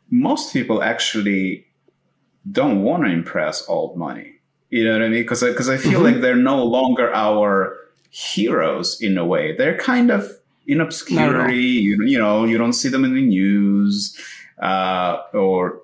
most 0.09 0.53
people 0.53 0.83
actually 0.83 1.65
don't 2.51 2.83
want 2.83 3.03
to 3.03 3.09
impress 3.09 3.67
old 3.67 3.97
money. 3.97 4.33
You 4.69 4.83
know 4.85 4.93
what 4.93 5.01
I 5.01 5.07
mean? 5.07 5.21
Because 5.23 5.41
because 5.41 5.69
I, 5.69 5.77
feel 5.77 5.93
mm-hmm. 5.93 6.03
like 6.03 6.21
they're 6.21 6.35
no 6.35 6.63
longer 6.63 7.13
our 7.13 7.77
heroes 8.09 8.99
in 9.01 9.17
a 9.17 9.25
way. 9.25 9.55
They're 9.55 9.77
kind 9.77 10.11
of 10.11 10.29
in 10.67 10.81
obscurity. 10.81 11.57
You, 11.57 12.03
you 12.05 12.17
know, 12.17 12.45
you 12.45 12.57
don't 12.57 12.73
see 12.73 12.89
them 12.89 13.03
in 13.05 13.13
the 13.13 13.21
news 13.21 14.17
uh, 14.59 15.21
or 15.33 15.81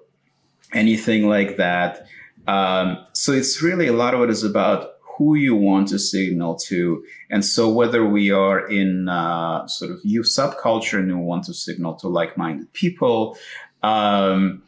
anything 0.73 1.27
like 1.27 1.57
that. 1.57 2.07
Um, 2.47 3.05
so 3.13 3.31
it's 3.31 3.61
really 3.61 3.87
a 3.87 3.93
lot 3.93 4.13
of 4.13 4.21
it 4.21 4.29
is 4.29 4.43
about 4.43 4.98
who 5.19 5.35
you 5.35 5.53
want 5.53 5.89
to 5.89 5.99
signal 5.99 6.55
to. 6.55 7.03
And 7.29 7.43
so 7.43 7.69
whether 7.69 8.05
we 8.05 8.31
are 8.31 8.67
in 8.67 9.09
uh, 9.09 9.67
sort 9.67 9.91
of 9.91 9.99
youth 10.03 10.27
subculture 10.27 10.97
and 10.97 11.09
we 11.09 11.23
want 11.23 11.43
to 11.43 11.53
signal 11.53 11.95
to 11.95 12.07
like-minded 12.07 12.71
people, 12.71 13.37
um, 13.83 14.63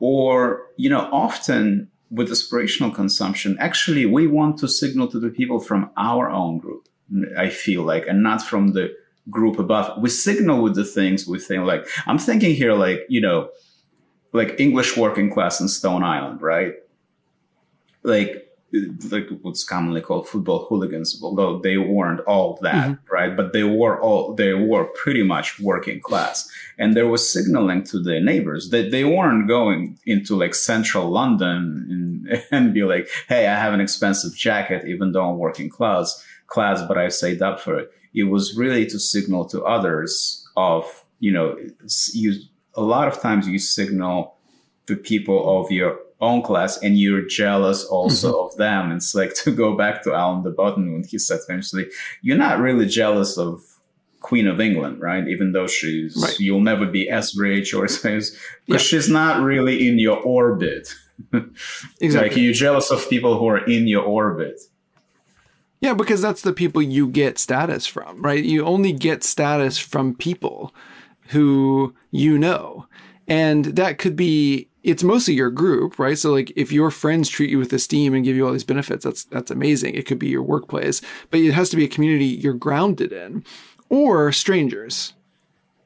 or, 0.00 0.66
you 0.76 0.90
know, 0.90 1.08
often 1.10 1.90
with 2.10 2.28
aspirational 2.28 2.94
consumption, 2.94 3.56
actually 3.58 4.04
we 4.04 4.26
want 4.26 4.58
to 4.58 4.68
signal 4.68 5.08
to 5.08 5.18
the 5.18 5.30
people 5.30 5.58
from 5.58 5.90
our 5.96 6.28
own 6.28 6.58
group, 6.58 6.86
I 7.38 7.48
feel 7.48 7.82
like, 7.82 8.06
and 8.06 8.22
not 8.22 8.42
from 8.42 8.74
the 8.74 8.94
group 9.30 9.58
above. 9.58 10.02
We 10.02 10.10
signal 10.10 10.62
with 10.62 10.74
the 10.74 10.84
things 10.84 11.26
we 11.26 11.38
think 11.38 11.64
like, 11.64 11.88
I'm 12.06 12.18
thinking 12.18 12.54
here 12.54 12.74
like, 12.74 13.00
you 13.08 13.22
know, 13.22 13.48
like 14.32 14.60
English 14.60 14.98
working 14.98 15.32
class 15.32 15.60
in 15.60 15.68
Stone 15.68 16.02
Island, 16.02 16.42
right? 16.42 16.74
Like 18.02 18.43
like 19.10 19.28
what's 19.42 19.64
commonly 19.64 20.00
called 20.00 20.28
football 20.28 20.66
hooligans, 20.68 21.20
although 21.22 21.58
they 21.58 21.76
weren't 21.76 22.20
all 22.20 22.58
that, 22.62 22.90
mm-hmm. 22.90 23.14
right? 23.14 23.36
But 23.36 23.52
they 23.52 23.64
were 23.64 24.00
all 24.00 24.34
they 24.34 24.52
were 24.54 24.84
pretty 24.84 25.22
much 25.22 25.60
working 25.60 26.00
class, 26.00 26.50
and 26.78 26.94
there 26.94 27.06
was 27.06 27.28
signaling 27.28 27.84
to 27.84 28.00
the 28.00 28.20
neighbors 28.20 28.70
that 28.70 28.90
they 28.90 29.04
weren't 29.04 29.48
going 29.48 29.98
into 30.06 30.36
like 30.36 30.54
central 30.54 31.10
London 31.10 32.26
and, 32.28 32.42
and 32.50 32.74
be 32.74 32.84
like, 32.84 33.08
"Hey, 33.28 33.46
I 33.46 33.58
have 33.58 33.74
an 33.74 33.80
expensive 33.80 34.36
jacket, 34.36 34.86
even 34.86 35.12
though 35.12 35.30
I'm 35.30 35.38
working 35.38 35.68
class, 35.68 36.24
class, 36.46 36.82
but 36.86 36.98
I 36.98 37.08
saved 37.08 37.42
up 37.42 37.60
for 37.60 37.78
it." 37.78 37.92
It 38.14 38.24
was 38.24 38.56
really 38.56 38.86
to 38.86 38.98
signal 38.98 39.44
to 39.46 39.64
others 39.64 40.46
of 40.56 41.04
you 41.20 41.32
know, 41.32 41.56
you 42.12 42.34
a 42.74 42.82
lot 42.82 43.08
of 43.08 43.20
times 43.20 43.48
you 43.48 43.58
signal 43.58 44.36
to 44.86 44.96
people 44.96 45.60
of 45.60 45.70
your 45.70 45.98
own 46.24 46.42
class 46.42 46.78
and 46.82 46.98
you're 46.98 47.26
jealous 47.26 47.84
also 47.84 48.32
mm-hmm. 48.32 48.46
of 48.46 48.56
them. 48.56 48.92
It's 48.92 49.14
like 49.14 49.34
to 49.44 49.50
go 49.50 49.76
back 49.76 50.02
to 50.02 50.10
Alain 50.10 50.42
de 50.42 50.50
Botton 50.50 50.92
when 50.92 51.04
he 51.04 51.18
said 51.18 51.40
famously, 51.46 51.86
you're 52.22 52.36
not 52.36 52.58
really 52.58 52.86
jealous 52.86 53.38
of 53.38 53.62
Queen 54.20 54.46
of 54.46 54.60
England, 54.60 55.00
right? 55.00 55.28
Even 55.28 55.52
though 55.52 55.66
she's, 55.66 56.16
right. 56.16 56.40
you'll 56.40 56.60
never 56.60 56.86
be 56.86 57.10
as 57.10 57.36
rich 57.36 57.74
or 57.74 57.84
as 57.86 57.98
famous, 57.98 58.30
because 58.66 58.82
yeah. 58.82 58.98
she's 58.98 59.08
not 59.08 59.42
really 59.42 59.86
in 59.86 59.98
your 59.98 60.18
orbit. 60.18 60.88
exactly. 62.00 62.28
Like 62.28 62.36
you're 62.36 62.54
jealous 62.54 62.90
of 62.90 63.08
people 63.08 63.38
who 63.38 63.46
are 63.48 63.64
in 63.64 63.86
your 63.86 64.02
orbit. 64.02 64.60
Yeah, 65.80 65.92
because 65.92 66.22
that's 66.22 66.40
the 66.40 66.54
people 66.54 66.80
you 66.80 67.06
get 67.06 67.38
status 67.38 67.86
from, 67.86 68.22
right? 68.22 68.42
You 68.42 68.64
only 68.64 68.92
get 68.92 69.22
status 69.22 69.76
from 69.76 70.14
people 70.14 70.74
who 71.28 71.94
you 72.10 72.38
know. 72.38 72.86
And 73.28 73.66
that 73.66 73.98
could 73.98 74.16
be 74.16 74.68
it's 74.84 75.02
mostly 75.02 75.34
your 75.34 75.50
group, 75.50 75.98
right? 75.98 76.16
So 76.16 76.30
like 76.30 76.52
if 76.54 76.70
your 76.70 76.90
friends 76.90 77.28
treat 77.28 77.50
you 77.50 77.58
with 77.58 77.72
esteem 77.72 78.14
and 78.14 78.24
give 78.24 78.36
you 78.36 78.46
all 78.46 78.52
these 78.52 78.64
benefits, 78.64 79.04
that's 79.04 79.24
that's 79.24 79.50
amazing. 79.50 79.94
It 79.94 80.06
could 80.06 80.18
be 80.18 80.28
your 80.28 80.42
workplace, 80.42 81.00
but 81.30 81.40
it 81.40 81.52
has 81.52 81.70
to 81.70 81.76
be 81.76 81.84
a 81.84 81.88
community 81.88 82.26
you're 82.26 82.52
grounded 82.52 83.10
in, 83.10 83.44
or 83.88 84.30
strangers. 84.30 85.14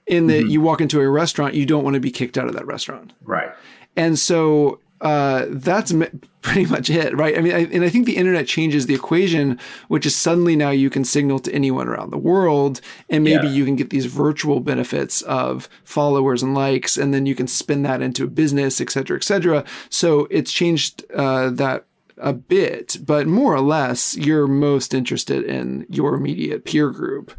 In 0.07 0.27
that 0.29 0.45
mm-hmm. 0.45 0.49
you 0.49 0.61
walk 0.63 0.81
into 0.81 1.01
a 1.03 1.09
restaurant, 1.09 1.55
you 1.55 1.67
don't 1.67 1.85
want 1.85 1.93
to 1.93 2.01
be 2.01 2.11
kicked 2.11 2.39
out 2.39 2.49
of 2.49 2.55
that 2.55 2.67
restaurant, 2.67 3.13
right? 3.23 3.51
And 3.95 4.19
so 4.19 4.81
uh, 5.01 5.47
that's 5.49 5.93
pretty 6.41 6.67
much 6.67 6.89
it, 6.91 7.17
right? 7.17 7.37
I 7.37 7.41
mean, 7.41 7.55
I, 7.55 7.67
and 7.67 7.85
I 7.85 7.89
think 7.89 8.07
the 8.07 8.17
internet 8.17 8.47
changes 8.47 8.87
the 8.87 8.95
equation, 8.95 9.59
which 9.89 10.07
is 10.07 10.17
suddenly 10.17 10.57
now 10.57 10.71
you 10.71 10.91
can 10.91 11.05
signal 11.05 11.39
to 11.41 11.53
anyone 11.53 11.89
around 11.89 12.11
the 12.11 12.19
world, 12.19 12.81
and 13.09 13.23
maybe 13.25 13.47
yeah. 13.47 13.53
you 13.53 13.65
can 13.65 13.77
get 13.77 13.91
these 13.91 14.07
virtual 14.07 14.61
benefits 14.61 15.23
of 15.23 15.69
followers 15.85 16.43
and 16.43 16.55
likes, 16.55 16.97
and 16.97 17.13
then 17.13 17.27
you 17.27 17.35
can 17.35 17.47
spin 17.47 17.83
that 17.83 18.03
into 18.03 18.25
a 18.25 18.29
business, 18.29 18.81
et 18.81 18.91
cetera, 18.91 19.17
et 19.17 19.25
cetera. 19.25 19.65
So 19.91 20.27
it's 20.31 20.53
changed 20.53 21.05
uh, 21.15 21.51
that 21.51 21.85
a 22.21 22.33
bit, 22.33 22.97
but 23.05 23.29
more 23.29 23.55
or 23.55 23.61
less, 23.61 24.17
you're 24.17 24.49
most 24.49 24.93
interested 24.93 25.45
in 25.45 25.87
your 25.89 26.15
immediate 26.15 26.65
peer 26.65 26.91
group 26.91 27.33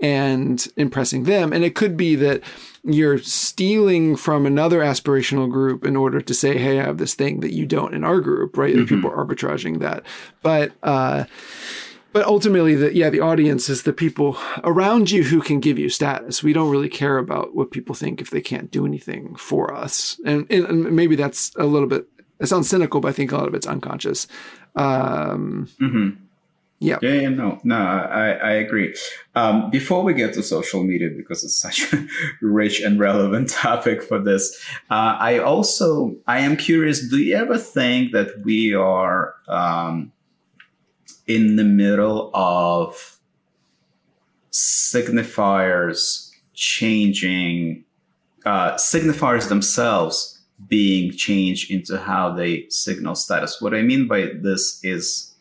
and 0.00 0.68
impressing 0.76 1.24
them. 1.24 1.52
And 1.52 1.64
it 1.64 1.74
could 1.74 1.96
be 1.96 2.14
that 2.16 2.42
you're 2.84 3.18
stealing 3.18 4.16
from 4.16 4.46
another 4.46 4.80
aspirational 4.80 5.50
group 5.50 5.84
in 5.84 5.96
order 5.96 6.20
to 6.20 6.34
say, 6.34 6.58
hey, 6.58 6.80
I 6.80 6.84
have 6.84 6.98
this 6.98 7.14
thing 7.14 7.40
that 7.40 7.52
you 7.52 7.66
don't 7.66 7.94
in 7.94 8.04
our 8.04 8.20
group, 8.20 8.56
right? 8.56 8.74
Mm-hmm. 8.74 8.94
People 8.94 9.10
are 9.10 9.24
arbitraging 9.24 9.80
that. 9.80 10.04
But, 10.42 10.72
uh, 10.82 11.24
but 12.12 12.24
ultimately 12.24 12.74
the 12.74 12.94
yeah 12.94 13.10
the 13.10 13.20
audience 13.20 13.68
is 13.68 13.82
the 13.82 13.92
people 13.92 14.38
around 14.64 15.10
you 15.10 15.24
who 15.24 15.42
can 15.42 15.60
give 15.60 15.78
you 15.78 15.90
status 15.90 16.42
we 16.42 16.54
don't 16.54 16.70
really 16.70 16.88
care 16.88 17.18
about 17.18 17.54
what 17.54 17.70
people 17.70 17.94
think 17.94 18.22
if 18.22 18.30
they 18.30 18.40
can't 18.40 18.70
do 18.70 18.86
anything 18.86 19.34
for 19.34 19.74
us 19.74 20.18
and, 20.24 20.50
and 20.50 20.90
maybe 20.92 21.14
that's 21.14 21.54
a 21.56 21.66
little 21.66 21.86
bit 21.86 22.06
it 22.40 22.46
sounds 22.46 22.70
cynical 22.70 23.02
but 23.02 23.08
i 23.08 23.12
think 23.12 23.32
a 23.32 23.36
lot 23.36 23.46
of 23.46 23.54
it's 23.54 23.66
unconscious 23.66 24.26
um, 24.76 25.68
mm-hmm. 25.78 26.10
Yeah. 26.78 26.98
Yeah, 27.00 27.12
yeah, 27.12 27.28
no, 27.30 27.58
no, 27.64 27.76
I, 27.76 28.32
I 28.32 28.50
agree. 28.52 28.94
Um, 29.34 29.70
before 29.70 30.02
we 30.02 30.12
get 30.12 30.34
to 30.34 30.42
social 30.42 30.84
media, 30.84 31.08
because 31.16 31.42
it's 31.42 31.58
such 31.58 31.90
a 31.92 32.06
rich 32.42 32.82
and 32.82 33.00
relevant 33.00 33.48
topic 33.48 34.02
for 34.02 34.18
this, 34.18 34.62
uh, 34.90 35.16
I 35.18 35.38
also, 35.38 36.14
I 36.26 36.40
am 36.40 36.56
curious, 36.56 37.08
do 37.08 37.16
you 37.16 37.34
ever 37.34 37.56
think 37.56 38.12
that 38.12 38.28
we 38.44 38.74
are 38.74 39.34
um, 39.48 40.12
in 41.26 41.56
the 41.56 41.64
middle 41.64 42.30
of 42.34 43.18
signifiers 44.52 46.30
changing, 46.52 47.84
uh, 48.44 48.74
signifiers 48.74 49.48
themselves 49.48 50.42
being 50.68 51.10
changed 51.12 51.70
into 51.70 51.98
how 51.98 52.34
they 52.34 52.66
signal 52.68 53.14
status? 53.14 53.62
What 53.62 53.74
I 53.74 53.80
mean 53.80 54.06
by 54.06 54.32
this 54.42 54.78
is, 54.84 55.32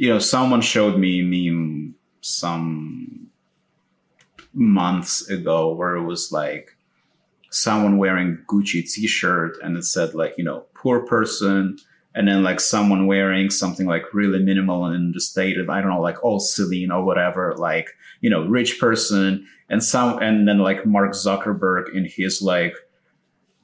you 0.00 0.08
know, 0.08 0.18
someone 0.18 0.62
showed 0.62 0.98
me 0.98 1.20
a 1.20 1.22
meme 1.22 1.94
some 2.22 3.28
months 4.54 5.28
ago 5.28 5.74
where 5.74 5.94
it 5.94 6.04
was 6.04 6.32
like 6.32 6.70
someone 7.50 7.98
wearing 7.98 8.38
Gucci 8.48 8.82
t-shirt 8.90 9.58
and 9.62 9.76
it 9.76 9.84
said 9.84 10.14
like, 10.14 10.32
you 10.38 10.44
know, 10.44 10.64
poor 10.72 11.00
person 11.00 11.76
and 12.14 12.26
then 12.26 12.42
like 12.42 12.60
someone 12.60 13.06
wearing 13.06 13.50
something 13.50 13.86
like 13.86 14.14
really 14.14 14.38
minimal 14.38 14.86
and 14.86 14.96
understated, 14.96 15.68
I 15.68 15.82
don't 15.82 15.90
know, 15.90 16.00
like 16.00 16.24
all 16.24 16.40
Celine 16.40 16.90
or 16.90 17.04
whatever, 17.04 17.54
like, 17.58 17.90
you 18.22 18.30
know, 18.30 18.46
rich 18.46 18.80
person 18.80 19.46
and 19.68 19.84
some 19.84 20.18
and 20.22 20.48
then 20.48 20.60
like 20.60 20.86
Mark 20.86 21.12
Zuckerberg 21.12 21.94
in 21.94 22.06
his 22.06 22.40
like, 22.40 22.74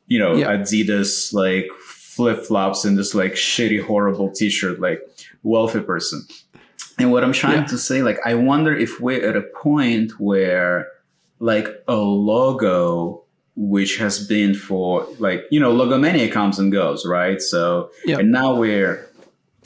you 0.06 0.18
know, 0.18 0.34
Yeah. 0.34 0.48
Adidas 0.48 1.32
like 1.32 1.70
flip 2.16 2.38
flops 2.44 2.84
and 2.86 2.96
this 2.98 3.14
like 3.14 3.34
shitty, 3.34 3.82
horrible 3.84 4.30
t-shirt, 4.30 4.80
like 4.80 5.00
wealthy 5.42 5.80
person. 5.80 6.22
And 6.98 7.12
what 7.12 7.22
I'm 7.22 7.32
trying 7.34 7.60
Yeah. 7.62 7.66
to 7.66 7.78
say, 7.78 8.02
like, 8.02 8.18
I 8.24 8.34
wonder 8.34 8.74
if 8.74 9.00
we're 9.00 9.22
at 9.28 9.36
a 9.36 9.42
point 9.42 10.12
where, 10.18 10.88
like, 11.38 11.68
a 11.86 11.96
logo, 11.96 13.22
which 13.54 13.98
has 13.98 14.26
been 14.26 14.54
for, 14.54 15.06
like, 15.18 15.44
you 15.50 15.60
know, 15.60 15.72
logomania 15.74 16.32
comes 16.32 16.58
and 16.58 16.72
goes, 16.72 17.04
right? 17.04 17.40
So, 17.42 17.90
and 18.06 18.32
now 18.32 18.54
we're 18.54 19.06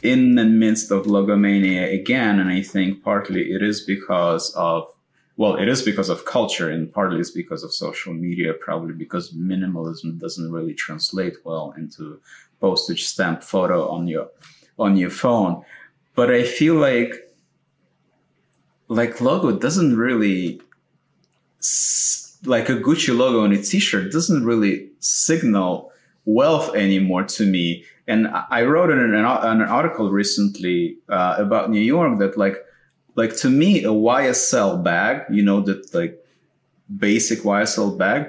in 0.02 0.34
the 0.34 0.44
midst 0.44 0.90
of 0.90 1.06
logomania 1.06 1.94
again. 2.00 2.40
And 2.40 2.50
I 2.50 2.62
think 2.62 3.04
partly 3.04 3.42
it 3.52 3.62
is 3.62 3.80
because 3.80 4.52
of, 4.56 4.88
well, 5.40 5.54
it 5.56 5.68
is 5.68 5.80
because 5.82 6.10
of 6.10 6.24
culture 6.24 6.68
and 6.74 6.92
partly 6.92 7.18
it's 7.18 7.30
because 7.42 7.62
of 7.64 7.72
social 7.72 8.12
media, 8.12 8.52
probably 8.52 8.94
because 9.04 9.32
minimalism 9.32 10.18
doesn't 10.24 10.52
really 10.52 10.74
translate 10.74 11.36
well 11.44 11.72
into 11.76 12.20
postage 12.60 13.04
stamp 13.12 13.42
photo 13.42 13.88
on 13.88 14.06
your, 14.06 14.28
on 14.78 14.96
your 14.96 15.10
phone 15.10 15.64
but 16.14 16.30
I 16.30 16.42
feel 16.42 16.74
like 16.74 17.12
like 18.88 19.20
logo 19.20 19.52
doesn't 19.52 19.96
really 19.96 20.60
like 22.44 22.68
a 22.68 22.76
Gucci 22.76 23.16
logo 23.16 23.44
on 23.44 23.52
a 23.52 23.62
t-shirt 23.62 24.12
doesn't 24.12 24.44
really 24.44 24.90
signal 24.98 25.92
wealth 26.24 26.74
anymore 26.74 27.24
to 27.24 27.46
me. 27.46 27.84
And 28.06 28.28
I 28.28 28.62
wrote 28.64 28.90
in 28.90 28.98
an, 28.98 29.14
an 29.14 29.62
article 29.62 30.10
recently 30.10 30.98
uh, 31.08 31.36
about 31.38 31.70
New 31.70 31.80
York 31.80 32.18
that 32.18 32.36
like 32.36 32.56
like 33.16 33.36
to 33.38 33.50
me 33.50 33.84
a 33.84 33.88
YSL 33.88 34.82
bag, 34.82 35.24
you 35.30 35.42
know 35.42 35.60
that 35.60 35.94
like 35.94 36.18
basic 36.96 37.40
YSL 37.40 37.96
bag, 37.96 38.28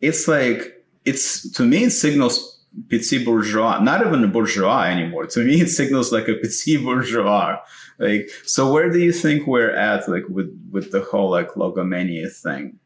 it's 0.00 0.28
like 0.28 0.84
it's 1.04 1.50
to 1.52 1.64
me 1.64 1.84
it 1.84 1.90
signals 1.90 2.60
petit 2.88 3.24
bourgeois, 3.24 3.80
not 3.80 4.06
even 4.06 4.24
a 4.24 4.28
bourgeois 4.28 4.82
anymore. 4.82 5.26
To 5.26 5.44
me, 5.44 5.60
it 5.60 5.68
signals 5.68 6.12
like 6.12 6.28
a 6.28 6.34
petit 6.34 6.76
bourgeois. 6.76 7.58
Like, 7.98 8.30
so 8.44 8.72
where 8.72 8.90
do 8.90 8.98
you 8.98 9.12
think 9.12 9.46
we're 9.46 9.74
at, 9.74 10.08
like 10.08 10.24
with 10.28 10.50
with 10.70 10.92
the 10.92 11.02
whole 11.02 11.30
like 11.30 11.50
logomania 11.50 12.32
thing? 12.32 12.78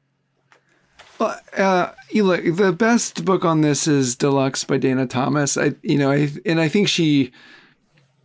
Well, 1.19 1.39
uh, 1.57 1.93
you 2.11 2.25
look, 2.25 2.43
the 2.45 2.73
best 2.73 3.25
book 3.25 3.45
on 3.45 3.61
this 3.61 3.87
is 3.87 4.17
Deluxe 4.17 4.65
by 4.65 4.79
Dana 4.79 5.07
Thomas. 5.07 5.57
I, 5.57 5.75
you 5.83 5.97
know, 5.97 6.11
I, 6.11 6.31
and 6.45 6.61
I 6.61 6.69
think 6.69 6.89
she 6.89 7.31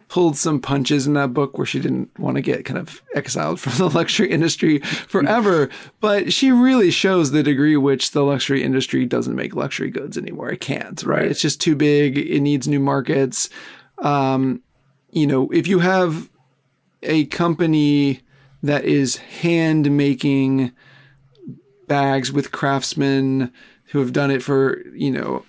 pulled 0.09 0.35
some 0.35 0.59
punches 0.59 1.07
in 1.07 1.13
that 1.13 1.33
book 1.33 1.57
where 1.57 1.67
she 1.67 1.79
didn't 1.79 2.09
want 2.19 2.35
to 2.35 2.41
get 2.41 2.65
kind 2.65 2.79
of 2.79 3.01
exiled 3.15 3.59
from 3.59 3.73
the 3.77 3.89
luxury 3.95 4.29
industry 4.29 4.79
forever. 4.79 5.69
but 5.99 6.33
she 6.33 6.51
really 6.51 6.91
shows 6.91 7.31
the 7.31 7.43
degree 7.43 7.77
which 7.77 8.11
the 8.11 8.23
luxury 8.23 8.63
industry 8.63 9.05
doesn't 9.05 9.35
make 9.35 9.55
luxury 9.55 9.89
goods 9.89 10.17
anymore. 10.17 10.49
It 10.49 10.59
can't, 10.59 11.01
right? 11.03 11.19
Right. 11.19 11.31
It's 11.31 11.41
just 11.41 11.61
too 11.61 11.75
big. 11.75 12.17
It 12.17 12.41
needs 12.41 12.67
new 12.67 12.79
markets. 12.79 13.49
Um, 13.99 14.61
you 15.11 15.27
know, 15.27 15.49
if 15.51 15.67
you 15.67 15.79
have 15.79 16.29
a 17.03 17.25
company 17.25 18.21
that 18.63 18.85
is 18.85 19.17
hand 19.17 19.95
making 19.95 20.71
bags 21.87 22.31
with 22.31 22.51
craftsmen 22.51 23.51
who 23.85 23.99
have 23.99 24.13
done 24.13 24.31
it 24.31 24.43
for, 24.43 24.81
you 24.93 25.11
know, 25.11 25.45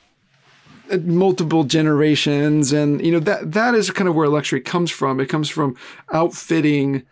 multiple 0.98 1.64
generations 1.64 2.72
and 2.72 3.04
you 3.04 3.12
know 3.12 3.20
that 3.20 3.52
that 3.52 3.74
is 3.74 3.90
kind 3.90 4.08
of 4.08 4.14
where 4.14 4.28
luxury 4.28 4.60
comes 4.60 4.90
from. 4.90 5.20
It 5.20 5.26
comes 5.28 5.48
from 5.48 5.76
outfitting 6.12 7.04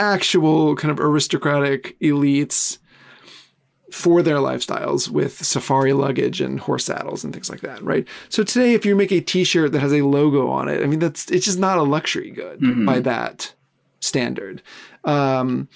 actual 0.00 0.74
kind 0.76 0.90
of 0.90 0.98
aristocratic 0.98 1.98
elites 2.00 2.78
for 3.90 4.22
their 4.22 4.38
lifestyles 4.38 5.08
with 5.08 5.44
safari 5.44 5.92
luggage 5.92 6.40
and 6.40 6.60
horse 6.60 6.86
saddles 6.86 7.22
and 7.24 7.32
things 7.32 7.50
like 7.50 7.60
that 7.60 7.82
right? 7.82 8.08
So 8.30 8.42
today 8.42 8.72
if 8.72 8.86
you 8.86 8.96
make 8.96 9.12
a 9.12 9.20
t-shirt 9.20 9.72
that 9.72 9.80
has 9.80 9.92
a 9.92 10.02
logo 10.02 10.48
on 10.48 10.68
it 10.68 10.82
i 10.82 10.86
mean 10.86 10.98
that's 10.98 11.30
it's 11.30 11.44
just 11.44 11.58
not 11.58 11.78
a 11.78 11.82
luxury 11.82 12.30
good 12.30 12.86
by 12.86 13.00
that 13.00 13.52
standard. 14.00 14.62
Um 15.04 15.68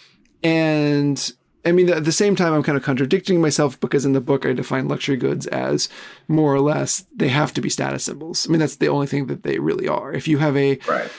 and 0.43 1.33
I 1.67 1.73
mean, 1.73 1.91
at 1.91 2.05
the 2.05 2.13
same 2.13 2.37
time, 2.37 2.53
I'm 2.53 2.63
kind 2.63 2.79
of 2.79 2.85
contradicting 2.85 3.41
myself 3.41 3.79
because 3.81 4.05
in 4.05 4.13
the 4.13 4.21
book 4.21 4.47
I 4.47 4.53
define 4.53 4.87
luxury 4.87 5.17
goods 5.17 5.49
as 5.49 5.89
more 6.29 6.55
or 6.55 6.61
less 6.61 7.05
they 7.15 7.29
have 7.29 7.53
to 7.55 7.61
be 7.61 7.69
status 7.69 8.05
symbols. 8.05 8.47
I 8.49 8.53
mean, 8.53 8.61
that's 8.61 8.77
the 8.77 8.89
only 8.89 9.09
thing 9.09 9.27
that 9.27 9.43
they 9.43 9.59
really 9.59 9.89
are. 9.89 10.13
If 10.13 10.29
you 10.29 10.39
have 10.39 10.57
a 10.57 10.79
Right. 10.89 11.11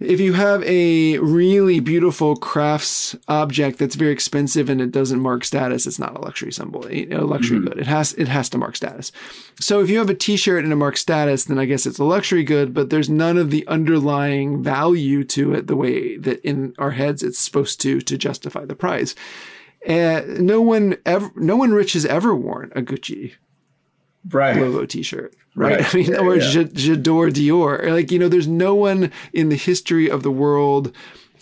if 0.00 0.18
you 0.18 0.32
have 0.32 0.64
a 0.64 1.18
really 1.18 1.78
beautiful 1.78 2.36
crafts 2.36 3.14
object 3.28 3.78
that's 3.78 3.94
very 3.94 4.12
expensive 4.12 4.70
and 4.70 4.80
it 4.80 4.92
doesn't 4.92 5.20
mark 5.20 5.44
status, 5.44 5.86
it's 5.86 5.98
not 5.98 6.16
a 6.16 6.20
luxury 6.20 6.52
symbol, 6.52 6.86
a 6.88 7.10
a 7.10 7.20
luxury 7.20 7.58
hmm. 7.58 7.66
good. 7.66 7.78
It 7.78 7.86
has 7.86 8.14
it 8.14 8.28
has 8.28 8.48
to 8.48 8.58
mark 8.58 8.76
status. 8.76 9.12
So 9.60 9.80
if 9.80 9.90
you 9.90 9.98
have 9.98 10.08
a 10.08 10.14
T-shirt 10.14 10.64
and 10.64 10.72
it 10.72 10.76
marks 10.76 11.02
status, 11.02 11.44
then 11.44 11.58
I 11.58 11.66
guess 11.66 11.84
it's 11.84 11.98
a 11.98 12.04
luxury 12.04 12.44
good. 12.44 12.72
But 12.72 12.88
there's 12.88 13.10
none 13.10 13.36
of 13.36 13.50
the 13.50 13.66
underlying 13.68 14.62
value 14.62 15.22
to 15.24 15.52
it 15.52 15.66
the 15.66 15.76
way 15.76 16.16
that 16.16 16.40
in 16.40 16.74
our 16.78 16.92
heads 16.92 17.22
it's 17.22 17.38
supposed 17.38 17.78
to 17.82 18.00
to 18.00 18.16
justify 18.16 18.64
the 18.64 18.74
price. 18.74 19.14
And 19.86 20.40
no 20.46 20.60
one 20.60 20.96
ever, 21.04 21.30
no 21.36 21.56
one 21.56 21.72
rich 21.72 21.94
has 21.94 22.06
ever 22.06 22.34
worn 22.34 22.72
a 22.74 22.82
Gucci 22.82 23.32
Right. 24.30 24.56
logo 24.56 24.86
T-shirt, 24.86 25.34
right? 25.56 25.80
Right. 25.80 25.94
I 25.94 25.96
mean, 25.98 26.14
or 26.16 26.36
yeah. 26.36 26.42
J'adore 26.44 27.30
Dior. 27.32 27.90
Like 27.90 28.12
you 28.12 28.18
know, 28.20 28.28
there's 28.28 28.46
no 28.46 28.74
one 28.74 29.10
in 29.32 29.48
the 29.48 29.56
history 29.56 30.08
of 30.08 30.22
the 30.22 30.30
world 30.30 30.94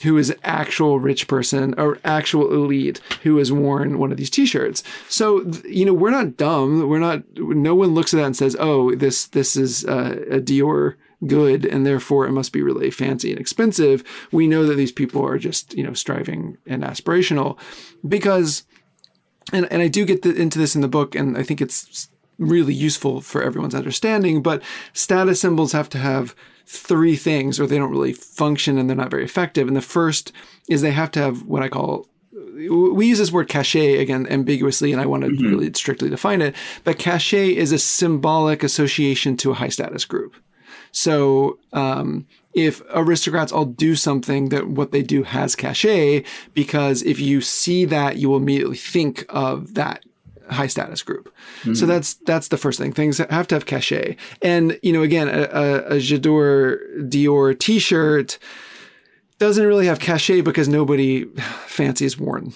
who 0.02 0.16
is 0.16 0.34
actual 0.44 0.98
rich 0.98 1.28
person 1.28 1.74
or 1.78 1.98
actual 2.04 2.50
elite 2.54 3.02
who 3.22 3.36
has 3.36 3.52
worn 3.52 3.98
one 3.98 4.10
of 4.10 4.16
these 4.16 4.30
T-shirts. 4.30 4.82
So 5.10 5.44
you 5.68 5.84
know, 5.84 5.92
we're 5.92 6.10
not 6.10 6.38
dumb. 6.38 6.88
We're 6.88 6.98
not. 6.98 7.22
No 7.36 7.74
one 7.74 7.94
looks 7.94 8.14
at 8.14 8.16
that 8.16 8.24
and 8.26 8.36
says, 8.36 8.56
"Oh, 8.58 8.94
this 8.94 9.26
this 9.26 9.56
is 9.56 9.84
uh, 9.84 10.16
a 10.30 10.40
Dior." 10.40 10.94
Good 11.26 11.66
and 11.66 11.84
therefore 11.84 12.26
it 12.26 12.32
must 12.32 12.52
be 12.52 12.62
really 12.62 12.90
fancy 12.90 13.30
and 13.30 13.38
expensive 13.38 14.02
we 14.32 14.46
know 14.46 14.64
that 14.64 14.76
these 14.76 14.92
people 14.92 15.22
are 15.22 15.38
just 15.38 15.74
you 15.74 15.84
know 15.84 15.92
striving 15.92 16.56
and 16.66 16.82
aspirational 16.82 17.58
because 18.08 18.64
and, 19.52 19.70
and 19.70 19.82
I 19.82 19.88
do 19.88 20.04
get 20.04 20.22
the, 20.22 20.34
into 20.34 20.58
this 20.58 20.74
in 20.74 20.80
the 20.80 20.88
book, 20.88 21.14
and 21.14 21.36
I 21.36 21.42
think 21.42 21.60
it's 21.60 22.08
really 22.38 22.74
useful 22.74 23.20
for 23.20 23.42
everyone's 23.42 23.74
understanding. 23.74 24.42
But 24.42 24.62
status 24.92 25.40
symbols 25.40 25.72
have 25.72 25.88
to 25.90 25.98
have 25.98 26.34
three 26.66 27.16
things, 27.16 27.58
or 27.58 27.66
they 27.66 27.78
don't 27.78 27.90
really 27.90 28.12
function 28.12 28.78
and 28.78 28.88
they're 28.88 28.96
not 28.96 29.10
very 29.10 29.24
effective. 29.24 29.66
And 29.66 29.76
the 29.76 29.82
first 29.82 30.32
is 30.68 30.82
they 30.82 30.92
have 30.92 31.10
to 31.12 31.20
have 31.20 31.42
what 31.44 31.62
I 31.62 31.68
call 31.68 32.06
we 32.68 33.06
use 33.06 33.18
this 33.18 33.32
word 33.32 33.48
cachet 33.48 33.96
again 33.96 34.26
ambiguously, 34.28 34.92
and 34.92 35.00
I 35.00 35.06
want 35.06 35.24
to 35.24 35.30
mm-hmm. 35.30 35.48
really 35.48 35.72
strictly 35.72 36.10
define 36.10 36.42
it. 36.42 36.54
But 36.84 36.98
cachet 36.98 37.56
is 37.56 37.72
a 37.72 37.78
symbolic 37.78 38.62
association 38.62 39.36
to 39.38 39.52
a 39.52 39.54
high 39.54 39.68
status 39.68 40.04
group. 40.04 40.34
So 40.92 41.58
um, 41.72 42.26
if 42.54 42.82
aristocrats 42.92 43.52
all 43.52 43.64
do 43.64 43.94
something, 43.94 44.48
that 44.48 44.68
what 44.68 44.92
they 44.92 45.02
do 45.02 45.22
has 45.22 45.54
cachet, 45.54 46.24
because 46.54 47.02
if 47.02 47.20
you 47.20 47.40
see 47.40 47.84
that, 47.86 48.16
you 48.16 48.28
will 48.28 48.38
immediately 48.38 48.76
think 48.76 49.24
of 49.28 49.74
that 49.74 50.04
high 50.50 50.66
status 50.66 51.02
group. 51.02 51.32
So 51.74 51.86
that's 51.86 52.14
that's 52.14 52.48
the 52.48 52.56
first 52.56 52.78
thing. 52.78 52.92
Things 52.92 53.18
have 53.18 53.46
to 53.48 53.54
have 53.54 53.66
cachet. 53.66 54.16
And 54.42 54.78
you 54.82 54.92
know, 54.92 55.02
again, 55.02 55.28
a, 55.28 55.42
a, 55.42 55.76
a 55.96 55.98
Dior 55.98 57.58
T-shirt 57.58 58.38
doesn't 59.38 59.64
really 59.64 59.86
have 59.86 60.00
cachet 60.00 60.40
because 60.40 60.68
nobody 60.68 61.24
fancies 61.66 62.18
worn 62.18 62.52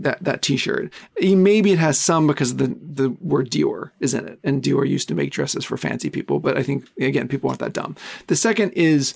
that 0.00 0.22
that 0.22 0.42
T-shirt. 0.42 0.92
Eh, 1.20 1.34
maybe 1.34 1.72
it 1.72 1.78
has 1.78 1.98
some 1.98 2.26
because 2.26 2.56
the 2.56 2.76
the 2.80 3.10
word 3.20 3.50
Dior 3.50 3.90
is 4.00 4.14
in 4.14 4.26
it, 4.26 4.38
and 4.44 4.62
Dior 4.62 4.88
used 4.88 5.08
to 5.08 5.14
make 5.14 5.30
dresses 5.30 5.64
for 5.64 5.76
fancy 5.76 6.10
people. 6.10 6.40
But 6.40 6.56
I 6.56 6.62
think 6.62 6.88
again, 7.00 7.28
people 7.28 7.50
aren't 7.50 7.60
that 7.60 7.72
dumb. 7.72 7.96
The 8.26 8.36
second 8.36 8.72
is 8.72 9.14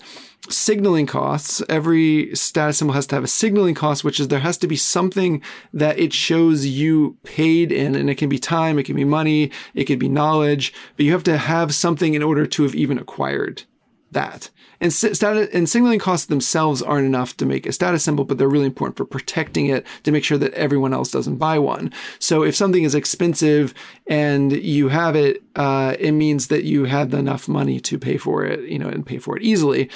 signaling 0.48 1.06
costs. 1.06 1.62
Every 1.68 2.34
status 2.34 2.78
symbol 2.78 2.94
has 2.94 3.06
to 3.08 3.16
have 3.16 3.24
a 3.24 3.28
signaling 3.28 3.74
cost, 3.74 4.04
which 4.04 4.20
is 4.20 4.28
there 4.28 4.38
has 4.40 4.58
to 4.58 4.66
be 4.66 4.76
something 4.76 5.42
that 5.72 5.98
it 5.98 6.12
shows 6.12 6.66
you 6.66 7.16
paid 7.24 7.72
in, 7.72 7.94
and 7.94 8.08
it 8.08 8.16
can 8.16 8.28
be 8.28 8.38
time, 8.38 8.78
it 8.78 8.84
can 8.84 8.96
be 8.96 9.04
money, 9.04 9.50
it 9.74 9.84
could 9.84 9.98
be 9.98 10.08
knowledge, 10.08 10.72
but 10.96 11.04
you 11.04 11.12
have 11.12 11.24
to 11.24 11.38
have 11.38 11.74
something 11.74 12.14
in 12.14 12.22
order 12.22 12.46
to 12.46 12.62
have 12.62 12.74
even 12.74 12.98
acquired 12.98 13.64
that. 14.12 14.50
And 14.80 14.92
status 14.92 15.48
and 15.52 15.68
signaling 15.68 15.98
costs 15.98 16.26
themselves 16.26 16.82
aren't 16.82 17.06
enough 17.06 17.36
to 17.38 17.46
make 17.46 17.66
a 17.66 17.72
status 17.72 18.04
symbol, 18.04 18.24
but 18.24 18.38
they're 18.38 18.48
really 18.48 18.66
important 18.66 18.96
for 18.96 19.04
protecting 19.04 19.66
it 19.66 19.84
to 20.04 20.12
make 20.12 20.22
sure 20.22 20.38
that 20.38 20.54
everyone 20.54 20.94
else 20.94 21.10
doesn't 21.10 21.36
buy 21.36 21.58
one. 21.58 21.92
So 22.20 22.44
if 22.44 22.54
something 22.54 22.84
is 22.84 22.94
expensive 22.94 23.74
and 24.06 24.52
you 24.52 24.88
have 24.88 25.16
it, 25.16 25.42
uh, 25.56 25.96
it 25.98 26.12
means 26.12 26.46
that 26.46 26.64
you 26.64 26.84
had 26.84 27.12
enough 27.12 27.48
money 27.48 27.80
to 27.80 27.98
pay 27.98 28.18
for 28.18 28.44
it, 28.44 28.68
you 28.68 28.78
know, 28.78 28.88
and 28.88 29.04
pay 29.04 29.18
for 29.18 29.36
it 29.36 29.42
easily. 29.42 29.90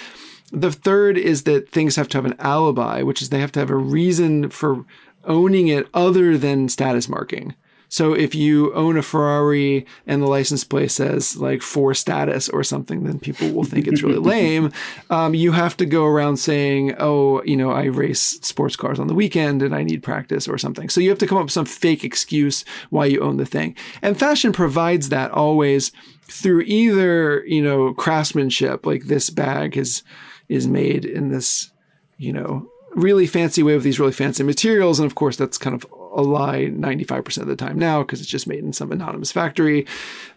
The 0.50 0.72
third 0.72 1.16
is 1.16 1.44
that 1.44 1.70
things 1.70 1.96
have 1.96 2.08
to 2.08 2.18
have 2.18 2.26
an 2.26 2.36
alibi, 2.38 3.02
which 3.02 3.22
is 3.22 3.30
they 3.30 3.40
have 3.40 3.52
to 3.52 3.60
have 3.60 3.70
a 3.70 3.76
reason 3.76 4.50
for 4.50 4.84
owning 5.24 5.68
it 5.68 5.86
other 5.94 6.36
than 6.36 6.68
status 6.68 7.08
marking. 7.08 7.54
So 7.92 8.14
if 8.14 8.34
you 8.34 8.72
own 8.72 8.96
a 8.96 9.02
Ferrari 9.02 9.84
and 10.06 10.22
the 10.22 10.26
license 10.26 10.64
plate 10.64 10.90
says 10.90 11.36
like 11.36 11.60
for 11.60 11.92
status 11.92 12.48
or 12.48 12.64
something, 12.64 13.04
then 13.04 13.18
people 13.18 13.50
will 13.50 13.64
think 13.64 13.86
it's 13.86 14.02
really 14.02 14.18
lame. 14.18 14.72
Um, 15.10 15.34
you 15.34 15.52
have 15.52 15.76
to 15.76 15.84
go 15.84 16.06
around 16.06 16.38
saying, 16.38 16.94
oh, 16.98 17.42
you 17.42 17.54
know, 17.54 17.70
I 17.70 17.84
race 17.84 18.40
sports 18.40 18.76
cars 18.76 18.98
on 18.98 19.08
the 19.08 19.14
weekend 19.14 19.60
and 19.60 19.74
I 19.74 19.82
need 19.82 20.02
practice 20.02 20.48
or 20.48 20.56
something. 20.56 20.88
So 20.88 21.02
you 21.02 21.10
have 21.10 21.18
to 21.18 21.26
come 21.26 21.36
up 21.36 21.44
with 21.44 21.52
some 21.52 21.66
fake 21.66 22.02
excuse 22.02 22.64
why 22.88 23.04
you 23.04 23.20
own 23.20 23.36
the 23.36 23.44
thing. 23.44 23.76
And 24.00 24.18
fashion 24.18 24.54
provides 24.54 25.10
that 25.10 25.30
always 25.30 25.92
through 26.22 26.62
either, 26.62 27.44
you 27.44 27.60
know, 27.60 27.92
craftsmanship, 27.92 28.86
like 28.86 29.04
this 29.04 29.28
bag 29.28 29.76
is, 29.76 30.02
is 30.48 30.66
made 30.66 31.04
in 31.04 31.28
this, 31.28 31.70
you 32.16 32.32
know, 32.32 32.66
really 32.94 33.26
fancy 33.26 33.62
way 33.62 33.74
with 33.74 33.84
these 33.84 34.00
really 34.00 34.12
fancy 34.12 34.44
materials. 34.44 34.98
And 34.98 35.04
of 35.04 35.14
course, 35.14 35.36
that's 35.36 35.58
kind 35.58 35.74
of 35.74 35.84
a 36.14 36.22
lie 36.22 36.66
95% 36.66 37.38
of 37.38 37.46
the 37.46 37.56
time 37.56 37.78
now 37.78 38.02
because 38.02 38.20
it's 38.20 38.28
just 38.28 38.46
made 38.46 38.60
in 38.60 38.72
some 38.72 38.92
anonymous 38.92 39.32
factory 39.32 39.86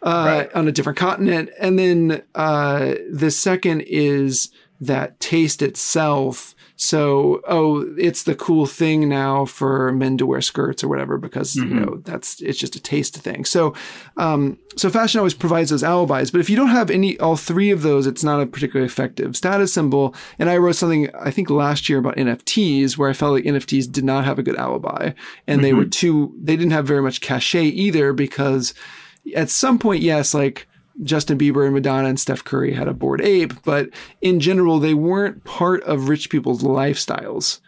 uh, 0.01 0.25
right. 0.27 0.53
on 0.55 0.67
a 0.67 0.71
different 0.71 0.97
continent. 0.97 1.49
And 1.59 1.77
then 1.77 2.23
uh, 2.33 2.95
the 3.11 3.31
second 3.31 3.81
is 3.81 4.51
that 4.81 5.19
taste 5.19 5.61
itself. 5.61 6.54
So, 6.77 7.41
oh, 7.47 7.93
it's 7.97 8.23
the 8.23 8.35
cool 8.35 8.65
thing 8.65 9.07
now 9.07 9.45
for 9.45 9.91
men 9.91 10.17
to 10.17 10.25
wear 10.25 10.41
skirts 10.41 10.83
or 10.83 10.87
whatever 10.87 11.17
because 11.17 11.53
mm-hmm. 11.53 11.73
you 11.73 11.79
know 11.79 11.97
that's 12.03 12.41
it's 12.41 12.59
just 12.59 12.75
a 12.75 12.81
taste 12.81 13.17
thing. 13.17 13.45
So, 13.45 13.73
um, 14.17 14.57
so 14.75 14.89
fashion 14.89 15.19
always 15.19 15.33
provides 15.33 15.69
those 15.69 15.83
alibis. 15.83 16.31
But 16.31 16.41
if 16.41 16.49
you 16.49 16.55
don't 16.55 16.67
have 16.67 16.89
any 16.89 17.17
all 17.19 17.37
three 17.37 17.71
of 17.71 17.81
those, 17.81 18.07
it's 18.07 18.23
not 18.23 18.41
a 18.41 18.45
particularly 18.45 18.87
effective 18.87 19.37
status 19.37 19.73
symbol. 19.73 20.13
And 20.37 20.49
I 20.49 20.57
wrote 20.57 20.75
something 20.75 21.09
I 21.15 21.31
think 21.31 21.49
last 21.49 21.87
year 21.87 21.99
about 21.99 22.17
NFTs 22.17 22.97
where 22.97 23.09
I 23.09 23.13
felt 23.13 23.33
like 23.33 23.45
NFTs 23.45 23.91
did 23.91 24.03
not 24.03 24.25
have 24.25 24.39
a 24.39 24.43
good 24.43 24.57
alibi 24.57 25.11
and 25.47 25.57
mm-hmm. 25.57 25.61
they 25.61 25.73
were 25.73 25.83
mm-hmm. 25.83 25.89
too 25.89 26.35
they 26.41 26.55
didn't 26.55 26.71
have 26.71 26.85
very 26.85 27.01
much 27.01 27.21
cachet 27.21 27.65
either 27.65 28.13
because 28.13 28.73
at 29.35 29.49
some 29.49 29.79
point, 29.79 30.03
yes, 30.03 30.33
like 30.33 30.67
Justin 31.03 31.37
Bieber 31.37 31.65
and 31.65 31.73
Madonna 31.73 32.09
and 32.09 32.19
Steph 32.19 32.43
Curry 32.43 32.73
had 32.73 32.87
a 32.87 32.93
Bored 32.93 33.21
Ape, 33.21 33.53
but 33.63 33.89
in 34.21 34.39
general, 34.39 34.79
they 34.79 34.93
weren't 34.93 35.43
part 35.43 35.83
of 35.83 36.09
rich 36.09 36.29
people's 36.29 36.63
lifestyles. 36.63 37.59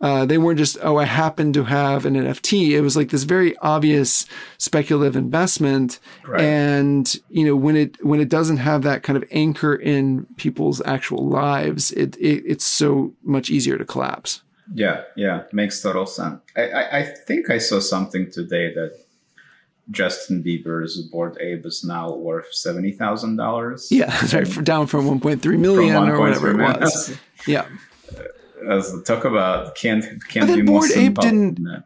Uh, 0.00 0.26
they 0.26 0.36
weren't 0.36 0.58
just, 0.58 0.76
oh, 0.82 0.96
I 0.96 1.04
happen 1.04 1.52
to 1.52 1.62
have 1.62 2.04
an 2.04 2.14
NFT. 2.14 2.70
It 2.70 2.80
was 2.80 2.96
like 2.96 3.10
this 3.10 3.22
very 3.22 3.56
obvious 3.58 4.26
speculative 4.58 5.14
investment. 5.14 6.00
Right. 6.26 6.40
And, 6.40 7.16
you 7.28 7.46
know, 7.46 7.54
when 7.54 7.76
it, 7.76 8.04
when 8.04 8.18
it 8.18 8.28
doesn't 8.28 8.56
have 8.56 8.82
that 8.82 9.04
kind 9.04 9.16
of 9.16 9.24
anchor 9.30 9.76
in 9.76 10.26
people's 10.36 10.82
actual 10.84 11.28
lives, 11.28 11.92
it, 11.92 12.16
it 12.16 12.42
it's 12.44 12.64
so 12.64 13.12
much 13.22 13.48
easier 13.48 13.78
to 13.78 13.84
collapse. 13.84 14.42
Yeah. 14.74 15.02
Yeah. 15.14 15.44
Makes 15.52 15.80
total 15.80 16.06
sense. 16.06 16.40
I, 16.56 16.62
I, 16.62 16.98
I 16.98 17.02
think 17.04 17.48
I 17.48 17.58
saw 17.58 17.78
something 17.78 18.28
today 18.28 18.74
that 18.74 19.01
Justin 19.90 20.42
Bieber's 20.42 21.00
Bored 21.02 21.36
Ape 21.40 21.66
is 21.66 21.84
now 21.84 22.12
worth 22.12 22.52
seventy 22.54 22.92
thousand 22.92 23.36
dollars. 23.36 23.90
Yeah, 23.90 24.14
right, 24.32 24.64
down 24.64 24.86
from 24.86 25.06
one 25.06 25.20
point 25.20 25.42
three 25.42 25.56
million 25.56 26.08
or 26.08 26.20
whatever 26.20 26.50
it 26.50 26.56
was. 26.56 27.16
yeah. 27.46 27.66
Uh, 28.16 28.70
as 28.70 28.94
talk 29.04 29.24
about 29.24 29.74
can't 29.74 30.04
can't 30.28 30.54
be 30.54 30.62
Bored 30.62 30.90
Ape 30.92 31.14
didn't. 31.16 31.84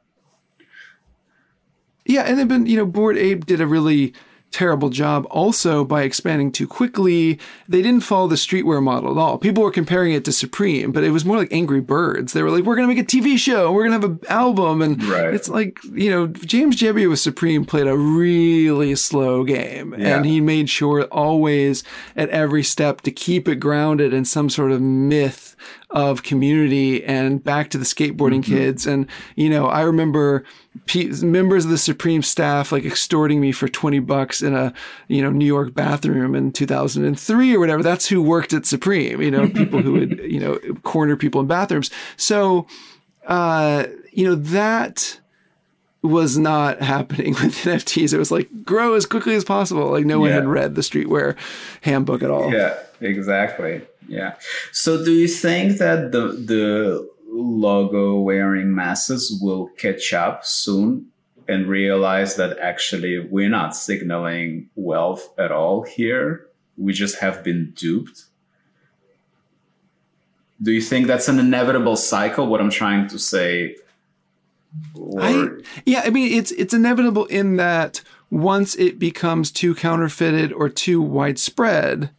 Yeah, 2.04 2.22
and 2.22 2.38
they've 2.38 2.68
you 2.68 2.76
know 2.76 2.86
Bored 2.86 3.16
Ape 3.16 3.46
did 3.46 3.60
a 3.60 3.66
really 3.66 4.14
terrible 4.50 4.88
job 4.88 5.26
also 5.30 5.84
by 5.84 6.02
expanding 6.02 6.50
too 6.50 6.66
quickly. 6.66 7.38
They 7.68 7.82
didn't 7.82 8.02
follow 8.04 8.28
the 8.28 8.36
streetwear 8.36 8.82
model 8.82 9.10
at 9.10 9.18
all. 9.18 9.38
People 9.38 9.62
were 9.62 9.70
comparing 9.70 10.12
it 10.12 10.24
to 10.24 10.32
Supreme, 10.32 10.92
but 10.92 11.04
it 11.04 11.10
was 11.10 11.24
more 11.24 11.36
like 11.36 11.52
Angry 11.52 11.80
Birds. 11.80 12.32
They 12.32 12.42
were 12.42 12.50
like, 12.50 12.64
we're 12.64 12.76
going 12.76 12.88
to 12.88 12.94
make 12.94 13.02
a 13.02 13.06
TV 13.06 13.38
show, 13.38 13.72
we're 13.72 13.88
going 13.88 14.00
to 14.00 14.08
have 14.08 14.18
an 14.18 14.28
album. 14.28 14.82
And 14.82 15.02
right. 15.04 15.34
it's 15.34 15.48
like, 15.48 15.78
you 15.92 16.10
know, 16.10 16.26
James 16.28 16.76
Jebbia 16.76 17.08
with 17.08 17.20
Supreme 17.20 17.64
played 17.64 17.86
a 17.86 17.96
really 17.96 18.94
slow 18.94 19.44
game. 19.44 19.94
Yeah. 19.96 20.16
And 20.16 20.24
he 20.26 20.40
made 20.40 20.70
sure 20.70 21.04
always 21.04 21.84
at 22.16 22.30
every 22.30 22.62
step 22.62 23.02
to 23.02 23.10
keep 23.10 23.48
it 23.48 23.56
grounded 23.56 24.14
in 24.14 24.24
some 24.24 24.48
sort 24.48 24.72
of 24.72 24.80
myth 24.80 25.56
of 25.96 26.22
community 26.22 27.02
and 27.04 27.42
back 27.42 27.70
to 27.70 27.78
the 27.78 27.84
skateboarding 27.86 28.42
mm-hmm. 28.42 28.54
kids. 28.54 28.86
And, 28.86 29.06
you 29.34 29.48
know, 29.48 29.66
I 29.66 29.80
remember 29.80 30.44
p- 30.84 31.08
members 31.22 31.64
of 31.64 31.70
the 31.70 31.78
Supreme 31.78 32.20
staff 32.20 32.70
like 32.70 32.84
extorting 32.84 33.40
me 33.40 33.50
for 33.50 33.66
20 33.66 34.00
bucks 34.00 34.42
in 34.42 34.54
a, 34.54 34.74
you 35.08 35.22
know, 35.22 35.30
New 35.30 35.46
York 35.46 35.72
bathroom 35.72 36.34
in 36.34 36.52
2003 36.52 37.54
or 37.54 37.58
whatever. 37.58 37.82
That's 37.82 38.06
who 38.06 38.20
worked 38.20 38.52
at 38.52 38.66
Supreme, 38.66 39.22
you 39.22 39.30
know, 39.30 39.48
people 39.54 39.80
who 39.80 39.92
would, 39.92 40.18
you 40.18 40.38
know, 40.38 40.58
corner 40.82 41.16
people 41.16 41.40
in 41.40 41.46
bathrooms. 41.46 41.90
So, 42.18 42.66
uh, 43.26 43.86
you 44.12 44.26
know, 44.26 44.34
that 44.34 45.18
was 46.02 46.36
not 46.36 46.82
happening 46.82 47.30
with 47.42 47.54
NFTs. 47.54 48.12
It 48.12 48.18
was 48.18 48.30
like 48.30 48.66
grow 48.66 48.92
as 48.92 49.06
quickly 49.06 49.34
as 49.34 49.46
possible. 49.46 49.92
Like 49.92 50.04
no 50.04 50.20
one 50.20 50.30
had 50.30 50.46
read 50.46 50.74
the 50.74 50.82
streetwear 50.82 51.38
handbook 51.80 52.22
at 52.22 52.30
all. 52.30 52.52
Yeah, 52.52 52.76
exactly. 53.00 53.80
Yeah. 54.08 54.34
So 54.72 55.04
do 55.04 55.12
you 55.12 55.28
think 55.28 55.78
that 55.78 56.12
the 56.12 56.28
the 56.28 57.08
logo 57.30 58.20
wearing 58.20 58.74
masses 58.74 59.38
will 59.42 59.68
catch 59.78 60.12
up 60.12 60.44
soon 60.44 61.06
and 61.48 61.66
realize 61.66 62.36
that 62.36 62.58
actually 62.58 63.18
we're 63.18 63.48
not 63.48 63.76
signaling 63.76 64.68
wealth 64.74 65.28
at 65.38 65.52
all 65.52 65.82
here? 65.82 66.46
We 66.76 66.92
just 66.92 67.18
have 67.18 67.42
been 67.42 67.72
duped. 67.74 68.24
Do 70.60 70.72
you 70.72 70.80
think 70.80 71.06
that's 71.06 71.28
an 71.28 71.38
inevitable 71.38 71.96
cycle? 71.96 72.46
What 72.46 72.60
I'm 72.60 72.70
trying 72.70 73.08
to 73.08 73.18
say. 73.18 73.76
I, 75.18 75.48
yeah, 75.84 76.02
I 76.04 76.10
mean 76.10 76.32
it's 76.32 76.50
it's 76.52 76.74
inevitable 76.74 77.26
in 77.26 77.56
that 77.56 78.02
once 78.30 78.74
it 78.76 78.98
becomes 78.98 79.50
too 79.50 79.74
counterfeited 79.74 80.52
or 80.52 80.68
too 80.68 81.00
widespread, 81.00 82.10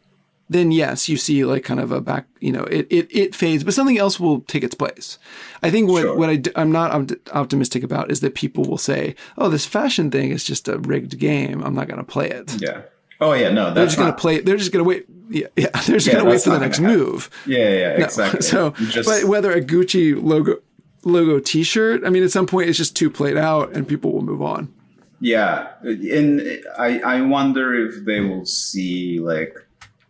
then 0.50 0.72
yes, 0.72 1.10
you 1.10 1.18
see 1.18 1.44
like 1.44 1.64
kind 1.64 1.80
of 1.80 1.92
a 1.92 2.00
back, 2.00 2.26
you 2.40 2.52
know, 2.52 2.64
it, 2.64 2.88
it, 2.90 3.08
it 3.16 3.36
fades, 3.36 3.64
but 3.64 3.74
something 3.74 3.98
else 3.98 4.20
will 4.20 4.42
take 4.42 4.64
its 4.64 4.76
place. 4.76 5.20
I 5.62 5.70
think 5.70 5.90
what, 5.90 6.02
sure. 6.02 6.16
what 6.16 6.30
I, 6.30 6.42
I'm 6.56 6.72
not 6.72 7.12
optimistic 7.34 7.84
about 7.84 8.10
is 8.12 8.22
that 8.22 8.36
people 8.36 8.64
will 8.64 8.78
say, 8.78 9.16
oh, 9.38 9.50
this 9.50 9.66
fashion 9.66 10.10
thing 10.10 10.32
is 10.32 10.44
just 10.44 10.68
a 10.68 10.80
rigged 10.80 11.20
game. 11.20 11.64
I'm 11.64 11.76
not 11.76 11.88
going 11.88 12.00
to 12.00 12.06
play 12.06 12.30
it. 12.30 12.62
Yeah. 12.62 12.82
Oh 13.20 13.34
yeah, 13.34 13.50
no, 13.50 13.74
they're 13.74 13.86
just 13.86 13.98
going 13.98 14.12
to 14.12 14.18
play. 14.18 14.42
They're 14.42 14.58
just 14.58 14.72
going 14.72 14.86
to 14.86 14.88
wait. 14.88 15.06
Yeah, 15.30 15.48
yeah, 15.56 15.70
they're 15.72 15.96
just 15.96 16.08
yeah, 16.08 16.14
going 16.14 16.26
to 16.26 16.32
wait 16.32 16.42
for 16.42 16.52
the 16.52 16.60
next 16.60 16.80
move. 16.80 17.30
Yeah, 17.46 17.70
yeah, 17.70 17.90
exactly. 18.04 18.42
So, 18.42 18.72
just... 18.72 19.10
but 19.10 19.24
whether 19.24 19.52
a 19.52 19.62
Gucci 19.62 20.22
logo 20.22 20.58
logo 21.04 21.40
T-shirt, 21.40 22.04
I 22.06 22.10
mean, 22.10 22.24
at 22.24 22.32
some 22.32 22.46
point 22.46 22.70
it's 22.70 22.78
just 22.78 22.96
too 22.96 23.10
played 23.10 23.38
out, 23.38 23.72
and 23.74 23.88
people 23.88 24.12
will 24.12 24.22
move 24.22 24.42
on. 24.42 24.72
Yeah, 25.20 25.70
and 25.82 26.64
I 26.78 27.00
I 27.00 27.22
wonder 27.22 27.74
if 27.74 28.06
they 28.06 28.20
will 28.20 28.46
see 28.46 29.20
like 29.20 29.56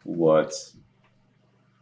what 0.07 0.53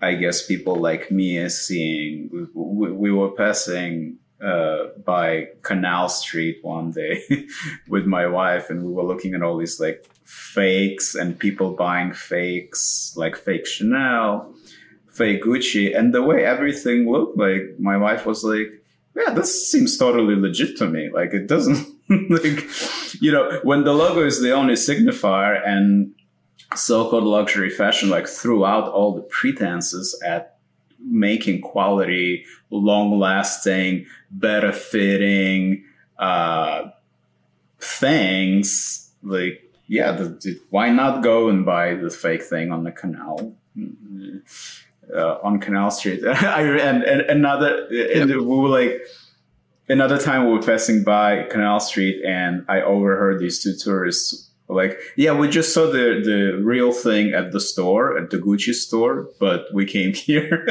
I 0.02 0.16
guess 0.16 0.46
people 0.46 0.76
like 0.76 1.12
me 1.12 1.38
is 1.38 1.60
seeing. 1.60 2.30
We, 2.32 2.48
we, 2.54 2.92
we 2.92 3.12
were 3.12 3.32
passing 3.32 4.18
uh, 4.44 4.88
by 5.06 5.50
Canal 5.62 6.10
Street 6.10 6.60
one 6.62 6.92
day 6.92 7.24
with 7.88 8.06
my 8.06 8.28
wife, 8.28 8.70
and 8.70 8.84
we 8.84 8.92
were 8.92 9.04
looking 9.04 9.34
at 9.34 9.42
all 9.42 9.58
these 9.58 9.80
like 9.80 10.06
fakes 10.24 11.16
and 11.16 11.38
people 11.40 11.72
buying 11.72 12.14
fakes, 12.14 13.14
like 13.16 13.36
fake 13.36 13.66
Chanel, 13.66 14.54
fake 15.08 15.44
Gucci, 15.44 15.98
and 15.98 16.14
the 16.14 16.24
way 16.24 16.44
everything 16.44 17.10
looked 17.10 17.38
like, 17.38 17.80
my 17.80 17.96
wife 17.96 18.26
was 18.26 18.44
like, 18.44 18.84
"Yeah, 19.16 19.34
this 19.34 19.72
seems 19.72 19.98
totally 19.98 20.36
legit 20.36 20.78
to 20.78 20.88
me. 20.88 21.10
Like 21.10 21.34
it 21.34 21.48
doesn't." 21.48 21.88
like 22.30 22.64
you 23.22 23.32
know 23.32 23.60
when 23.64 23.84
the 23.84 23.94
logo 23.94 24.24
is 24.24 24.40
the 24.42 24.52
only 24.52 24.76
signifier 24.76 25.60
and 25.66 26.14
so-called 26.76 27.24
luxury 27.24 27.70
fashion 27.70 28.10
like 28.10 28.28
throughout 28.28 28.88
all 28.92 29.14
the 29.14 29.22
pretenses 29.22 30.20
at 30.26 30.58
making 31.00 31.62
quality 31.62 32.46
long 32.70 33.20
lasting 33.20 34.06
better 34.32 34.72
fitting 34.72 35.84
uh, 36.18 36.90
things, 37.80 39.12
like 39.24 39.62
yeah, 39.88 40.12
the, 40.12 40.26
the, 40.26 40.60
why 40.70 40.90
not 40.90 41.22
go 41.24 41.50
and 41.50 41.66
buy 41.66 41.94
the 41.94 42.10
fake 42.10 42.44
thing 42.44 42.72
on 42.72 42.84
the 42.84 42.92
canal? 42.92 43.54
Uh, 45.16 45.38
on 45.44 45.60
Canal 45.60 45.92
Street, 45.92 46.26
I, 46.26 46.62
and, 46.64 47.04
and 47.04 47.22
another, 47.22 47.88
yep. 47.92 48.24
and 48.24 48.32
we 48.32 48.58
were 48.58 48.70
like, 48.70 49.02
another 49.88 50.18
time 50.18 50.48
we 50.48 50.54
were 50.54 50.64
passing 50.64 51.04
by 51.04 51.44
Canal 51.44 51.80
Street, 51.80 52.24
and 52.26 52.66
I 52.68 52.82
overheard 52.82 53.40
these 53.40 53.62
two 53.62 53.76
tourists 53.76 54.50
like, 54.68 54.98
yeah, 55.16 55.38
we 55.38 55.48
just 55.48 55.74
saw 55.74 55.86
the, 55.86 56.22
the 56.24 56.60
real 56.64 56.92
thing 56.92 57.34
at 57.34 57.52
the 57.52 57.60
store, 57.60 58.18
at 58.18 58.32
the 58.32 58.38
Gucci 58.38 58.74
store, 58.74 59.30
but 59.40 59.66
we 59.74 59.86
came 59.86 60.14
here. 60.14 60.66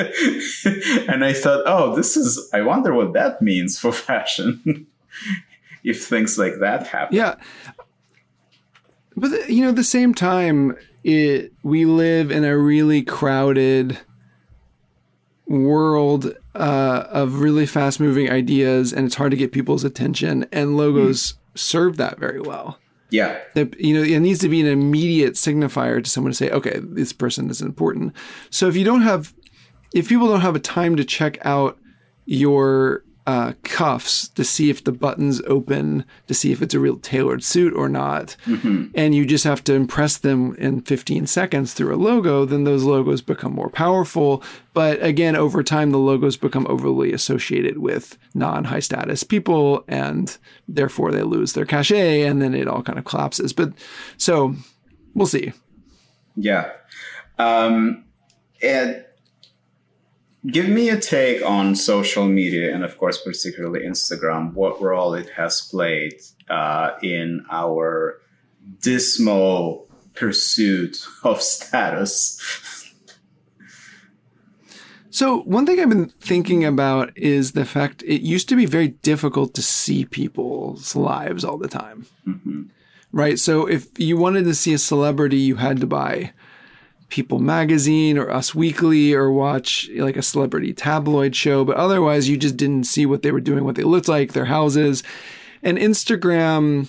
and 1.08 1.24
I 1.24 1.32
thought, 1.32 1.62
oh, 1.66 1.94
this 1.94 2.16
is, 2.16 2.50
I 2.52 2.62
wonder 2.62 2.92
what 2.92 3.12
that 3.12 3.40
means 3.40 3.78
for 3.78 3.92
fashion. 3.92 4.86
if 5.84 6.06
things 6.06 6.38
like 6.38 6.54
that 6.60 6.86
happen. 6.86 7.14
Yeah. 7.14 7.36
But, 9.16 9.48
you 9.48 9.62
know, 9.62 9.68
at 9.68 9.76
the 9.76 9.84
same 9.84 10.14
time, 10.14 10.76
it, 11.04 11.52
we 11.62 11.84
live 11.84 12.30
in 12.30 12.42
a 12.42 12.56
really 12.56 13.02
crowded 13.02 13.98
world 15.46 16.34
uh, 16.54 17.04
of 17.10 17.40
really 17.40 17.66
fast 17.66 18.00
moving 18.00 18.30
ideas, 18.30 18.92
and 18.92 19.06
it's 19.06 19.14
hard 19.14 19.30
to 19.30 19.36
get 19.36 19.52
people's 19.52 19.84
attention, 19.84 20.46
and 20.50 20.76
logos 20.76 21.32
mm. 21.32 21.36
serve 21.54 21.96
that 21.98 22.18
very 22.18 22.40
well. 22.40 22.78
Yeah. 23.14 23.38
That, 23.54 23.78
you 23.78 23.94
know, 23.94 24.02
it 24.02 24.18
needs 24.18 24.40
to 24.40 24.48
be 24.48 24.60
an 24.60 24.66
immediate 24.66 25.34
signifier 25.34 26.02
to 26.02 26.10
someone 26.10 26.32
to 26.32 26.36
say, 26.36 26.50
okay, 26.50 26.80
this 26.82 27.12
person 27.12 27.48
is 27.48 27.62
important. 27.62 28.12
So 28.50 28.66
if 28.66 28.74
you 28.74 28.84
don't 28.84 29.02
have, 29.02 29.32
if 29.94 30.08
people 30.08 30.26
don't 30.26 30.40
have 30.40 30.56
a 30.56 30.60
time 30.60 30.96
to 30.96 31.04
check 31.04 31.38
out 31.46 31.78
your 32.26 33.04
uh, 33.26 33.54
cuffs 33.62 34.28
to 34.28 34.44
see 34.44 34.68
if 34.68 34.84
the 34.84 34.92
buttons 34.92 35.40
open, 35.46 36.04
to 36.26 36.34
see 36.34 36.52
if 36.52 36.60
it's 36.60 36.74
a 36.74 36.80
real 36.80 36.98
tailored 36.98 37.42
suit 37.42 37.72
or 37.74 37.88
not, 37.88 38.36
mm-hmm. 38.44 38.86
and 38.94 39.14
you 39.14 39.24
just 39.24 39.44
have 39.44 39.64
to 39.64 39.72
impress 39.72 40.18
them 40.18 40.54
in 40.56 40.82
15 40.82 41.26
seconds 41.26 41.72
through 41.72 41.94
a 41.94 41.96
logo, 41.96 42.44
then 42.44 42.64
those 42.64 42.84
logos 42.84 43.22
become 43.22 43.52
more 43.52 43.70
powerful. 43.70 44.42
But 44.74 45.02
again, 45.02 45.36
over 45.36 45.62
time, 45.62 45.90
the 45.90 45.98
logos 45.98 46.36
become 46.36 46.66
overly 46.68 47.12
associated 47.12 47.78
with 47.78 48.18
non 48.34 48.64
high 48.64 48.80
status 48.80 49.22
people, 49.22 49.84
and 49.88 50.36
therefore 50.68 51.10
they 51.10 51.22
lose 51.22 51.54
their 51.54 51.66
cachet, 51.66 52.22
and 52.22 52.42
then 52.42 52.54
it 52.54 52.68
all 52.68 52.82
kind 52.82 52.98
of 52.98 53.06
collapses. 53.06 53.54
But 53.54 53.72
so 54.18 54.54
we'll 55.14 55.26
see. 55.26 55.52
Yeah. 56.36 56.72
Um, 57.38 58.04
and 58.62 59.03
give 60.50 60.68
me 60.68 60.90
a 60.90 61.00
take 61.00 61.44
on 61.44 61.74
social 61.74 62.26
media 62.26 62.74
and 62.74 62.84
of 62.84 62.96
course 62.98 63.22
particularly 63.22 63.80
instagram 63.80 64.52
what 64.52 64.80
role 64.80 65.14
it 65.14 65.30
has 65.30 65.62
played 65.62 66.14
uh, 66.48 66.90
in 67.02 67.44
our 67.50 68.20
dismal 68.80 69.88
pursuit 70.14 71.04
of 71.22 71.42
status. 71.42 72.40
So 75.10 75.42
one 75.42 75.64
thing 75.64 75.78
i've 75.78 75.88
been 75.88 76.08
thinking 76.08 76.64
about 76.64 77.16
is 77.16 77.52
the 77.52 77.64
fact 77.64 78.02
it 78.02 78.22
used 78.22 78.48
to 78.48 78.56
be 78.56 78.66
very 78.66 78.88
difficult 78.88 79.54
to 79.54 79.62
see 79.62 80.04
people's 80.04 80.96
lives 80.96 81.44
all 81.44 81.58
the 81.58 81.68
time. 81.68 82.06
Mm-hmm. 82.26 82.62
right? 83.12 83.38
So 83.38 83.66
if 83.66 83.86
you 83.98 84.16
wanted 84.16 84.44
to 84.44 84.54
see 84.54 84.74
a 84.74 84.78
celebrity 84.78 85.38
you 85.38 85.56
had 85.56 85.80
to 85.80 85.86
buy 85.86 86.32
People 87.14 87.38
Magazine 87.38 88.18
or 88.18 88.28
Us 88.28 88.56
Weekly 88.56 89.14
or 89.14 89.30
watch 89.30 89.88
like 89.94 90.16
a 90.16 90.22
celebrity 90.22 90.72
tabloid 90.72 91.36
show, 91.36 91.64
but 91.64 91.76
otherwise 91.76 92.28
you 92.28 92.36
just 92.36 92.56
didn't 92.56 92.86
see 92.86 93.06
what 93.06 93.22
they 93.22 93.30
were 93.30 93.40
doing, 93.40 93.62
what 93.62 93.76
they 93.76 93.84
looked 93.84 94.08
like, 94.08 94.32
their 94.32 94.46
houses. 94.46 95.04
And 95.62 95.78
Instagram, 95.78 96.88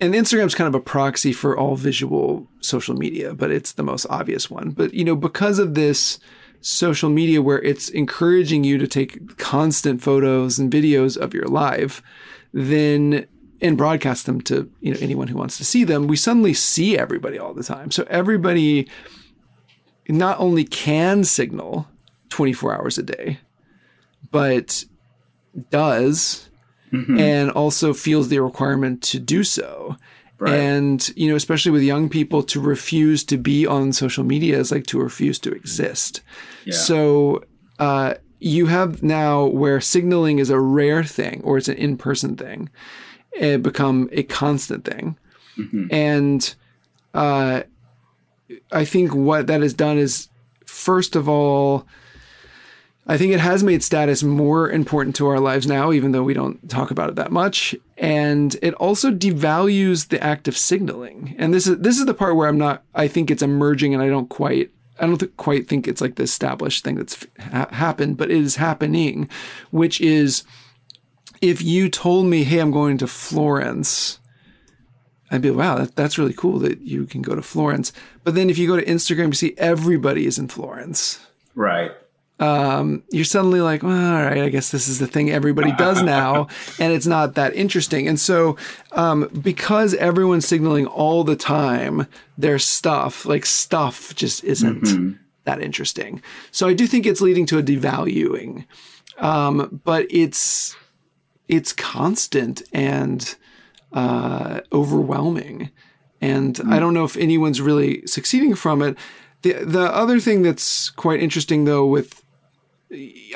and 0.00 0.14
Instagram's 0.14 0.54
kind 0.54 0.68
of 0.68 0.76
a 0.76 0.80
proxy 0.80 1.32
for 1.32 1.58
all 1.58 1.74
visual 1.74 2.46
social 2.60 2.94
media, 2.94 3.34
but 3.34 3.50
it's 3.50 3.72
the 3.72 3.82
most 3.82 4.06
obvious 4.08 4.48
one. 4.48 4.70
But 4.70 4.94
you 4.94 5.04
know, 5.04 5.16
because 5.16 5.58
of 5.58 5.74
this 5.74 6.20
social 6.60 7.10
media 7.10 7.42
where 7.42 7.60
it's 7.60 7.88
encouraging 7.88 8.62
you 8.62 8.78
to 8.78 8.86
take 8.86 9.38
constant 9.38 10.00
photos 10.00 10.56
and 10.56 10.72
videos 10.72 11.16
of 11.16 11.34
your 11.34 11.48
life, 11.48 12.00
then 12.52 13.26
and 13.60 13.76
broadcast 13.76 14.26
them 14.26 14.40
to 14.42 14.70
you 14.80 14.94
know 14.94 15.00
anyone 15.00 15.26
who 15.26 15.36
wants 15.36 15.56
to 15.56 15.64
see 15.64 15.82
them, 15.82 16.06
we 16.06 16.14
suddenly 16.14 16.54
see 16.54 16.96
everybody 16.96 17.40
all 17.40 17.54
the 17.54 17.64
time. 17.64 17.90
So 17.90 18.06
everybody 18.08 18.88
not 20.08 20.38
only 20.40 20.64
can 20.64 21.24
signal 21.24 21.88
24 22.30 22.74
hours 22.74 22.98
a 22.98 23.02
day, 23.02 23.38
but 24.30 24.84
does 25.70 26.48
mm-hmm. 26.94 27.18
and 27.18 27.50
also 27.50 27.92
feels 27.92 28.28
the 28.28 28.40
requirement 28.40 29.02
to 29.02 29.18
do 29.18 29.44
so. 29.44 29.96
Right. 30.38 30.54
And, 30.54 31.08
you 31.16 31.28
know, 31.28 31.36
especially 31.36 31.70
with 31.72 31.82
young 31.82 32.08
people, 32.08 32.42
to 32.44 32.60
refuse 32.60 33.24
to 33.24 33.38
be 33.38 33.66
on 33.66 33.92
social 33.92 34.24
media 34.24 34.58
is 34.58 34.72
like 34.72 34.86
to 34.86 35.00
refuse 35.00 35.38
to 35.40 35.52
exist. 35.52 36.22
Yeah. 36.64 36.74
So, 36.74 37.44
uh, 37.78 38.14
you 38.40 38.66
have 38.66 39.02
now 39.02 39.46
where 39.46 39.80
signaling 39.80 40.38
is 40.38 40.50
a 40.50 40.60
rare 40.60 41.04
thing 41.04 41.40
or 41.44 41.56
it's 41.56 41.68
an 41.68 41.76
in 41.76 41.96
person 41.96 42.36
thing, 42.36 42.68
it 43.32 43.62
become 43.62 44.08
a 44.12 44.24
constant 44.24 44.84
thing. 44.84 45.16
Mm-hmm. 45.56 45.86
And, 45.94 46.54
uh, 47.14 47.62
I 48.72 48.84
think 48.84 49.14
what 49.14 49.46
that 49.46 49.62
has 49.62 49.74
done 49.74 49.98
is, 49.98 50.28
first 50.66 51.16
of 51.16 51.28
all, 51.28 51.86
I 53.06 53.18
think 53.18 53.32
it 53.32 53.40
has 53.40 53.62
made 53.62 53.82
status 53.82 54.22
more 54.22 54.70
important 54.70 55.14
to 55.16 55.26
our 55.26 55.38
lives 55.38 55.66
now, 55.66 55.92
even 55.92 56.12
though 56.12 56.22
we 56.22 56.32
don't 56.32 56.68
talk 56.70 56.90
about 56.90 57.10
it 57.10 57.16
that 57.16 57.30
much. 57.30 57.74
And 57.98 58.56
it 58.62 58.72
also 58.74 59.10
devalues 59.10 60.08
the 60.08 60.22
act 60.22 60.48
of 60.48 60.56
signaling. 60.56 61.34
And 61.38 61.52
this 61.52 61.66
is 61.66 61.78
this 61.78 61.98
is 61.98 62.06
the 62.06 62.14
part 62.14 62.36
where 62.36 62.48
I'm 62.48 62.58
not. 62.58 62.82
I 62.94 63.08
think 63.08 63.30
it's 63.30 63.42
emerging, 63.42 63.92
and 63.92 64.02
I 64.02 64.08
don't 64.08 64.30
quite. 64.30 64.70
I 64.98 65.06
don't 65.06 65.18
th- 65.18 65.36
quite 65.36 65.68
think 65.68 65.86
it's 65.86 66.00
like 66.00 66.14
the 66.14 66.22
established 66.22 66.84
thing 66.84 66.94
that's 66.94 67.26
ha- 67.38 67.68
happened, 67.72 68.16
but 68.16 68.30
it 68.30 68.38
is 68.38 68.56
happening, 68.56 69.28
which 69.70 70.00
is 70.00 70.44
if 71.42 71.60
you 71.60 71.90
told 71.90 72.26
me, 72.26 72.44
"Hey, 72.44 72.58
I'm 72.58 72.70
going 72.70 72.96
to 72.98 73.06
Florence," 73.06 74.18
I'd 75.34 75.42
be, 75.42 75.50
like, 75.50 75.58
wow, 75.58 75.78
that, 75.78 75.96
that's 75.96 76.18
really 76.18 76.34
cool 76.34 76.58
that 76.60 76.80
you 76.80 77.06
can 77.06 77.22
go 77.22 77.34
to 77.34 77.42
Florence. 77.42 77.92
But 78.22 78.34
then 78.34 78.50
if 78.50 78.58
you 78.58 78.66
go 78.66 78.76
to 78.76 78.84
Instagram, 78.84 79.28
you 79.28 79.32
see 79.34 79.54
everybody 79.58 80.26
is 80.26 80.38
in 80.38 80.48
Florence. 80.48 81.24
Right. 81.54 81.92
Um, 82.40 83.04
you're 83.10 83.24
suddenly 83.24 83.60
like, 83.60 83.82
well, 83.82 84.16
all 84.16 84.24
right, 84.24 84.38
I 84.38 84.48
guess 84.48 84.70
this 84.70 84.88
is 84.88 84.98
the 84.98 85.06
thing 85.06 85.30
everybody 85.30 85.72
does 85.72 86.02
now, 86.16 86.48
and 86.80 86.92
it's 86.92 87.06
not 87.06 87.34
that 87.34 87.54
interesting. 87.54 88.08
And 88.08 88.18
so, 88.18 88.56
um, 88.92 89.28
because 89.40 89.94
everyone's 89.94 90.46
signaling 90.46 90.86
all 90.86 91.22
the 91.22 91.36
time 91.36 92.06
their 92.36 92.58
stuff, 92.58 93.24
like 93.24 93.46
stuff 93.46 94.14
just 94.16 94.42
isn't 94.42 94.82
mm-hmm. 94.82 95.12
that 95.44 95.62
interesting. 95.62 96.22
So 96.50 96.66
I 96.66 96.74
do 96.74 96.86
think 96.86 97.06
it's 97.06 97.20
leading 97.20 97.46
to 97.46 97.58
a 97.58 97.62
devaluing, 97.62 98.66
um, 99.18 99.80
but 99.84 100.06
it's 100.10 100.76
it's 101.46 101.72
constant 101.72 102.62
and 102.72 103.36
uh, 103.94 104.60
overwhelming. 104.72 105.70
And 106.20 106.56
mm. 106.56 106.72
I 106.72 106.78
don't 106.78 106.94
know 106.94 107.04
if 107.04 107.16
anyone's 107.16 107.60
really 107.60 108.06
succeeding 108.06 108.54
from 108.54 108.80
it. 108.82 108.96
The 109.42 109.64
the 109.64 109.92
other 109.94 110.20
thing 110.20 110.42
that's 110.42 110.90
quite 110.90 111.20
interesting 111.20 111.64
though 111.64 111.86
with 111.86 112.22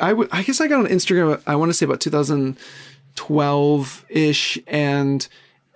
I, 0.00 0.10
w- 0.10 0.28
I 0.30 0.42
guess 0.42 0.60
I 0.60 0.68
got 0.68 0.80
on 0.80 0.86
Instagram 0.86 1.42
I 1.46 1.56
want 1.56 1.70
to 1.70 1.74
say 1.74 1.86
about 1.86 2.00
2012 2.00 4.04
ish 4.08 4.58
and 4.66 5.26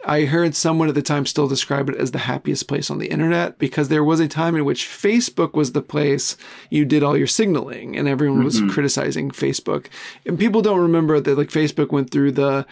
I 0.05 0.25
heard 0.25 0.57
someone 0.57 0.89
at 0.89 0.95
the 0.95 1.03
time 1.03 1.27
still 1.27 1.47
describe 1.47 1.89
it 1.89 1.97
as 1.97 2.11
the 2.11 2.19
happiest 2.19 2.67
place 2.67 2.91
on 2.91 2.99
the 2.99 3.07
internet 3.07 3.59
because 3.59 3.89
there 3.89 4.03
was 4.03 4.21
a 4.21 4.27
time 4.27 4.57
in 4.57 4.65
which 4.65 4.87
Facebook 4.87 5.55
was 5.55 5.73
the 5.73 5.83
place 5.83 6.37
you 6.71 6.85
did 6.85 7.03
all 7.03 7.17
your 7.17 7.29
signaling 7.29 7.97
and 7.97 8.09
everyone 8.09 8.43
was 8.43 8.59
mm-hmm. 8.59 8.71
criticizing 8.71 9.31
Facebook. 9.31 9.87
And 10.27 10.39
people 10.39 10.61
don't 10.61 10.81
remember 10.81 11.21
that 11.21 11.39
like 11.39 11.51
Facebook 11.51 11.93
went 11.93 12.11
through 12.11 12.33
the 12.33 12.67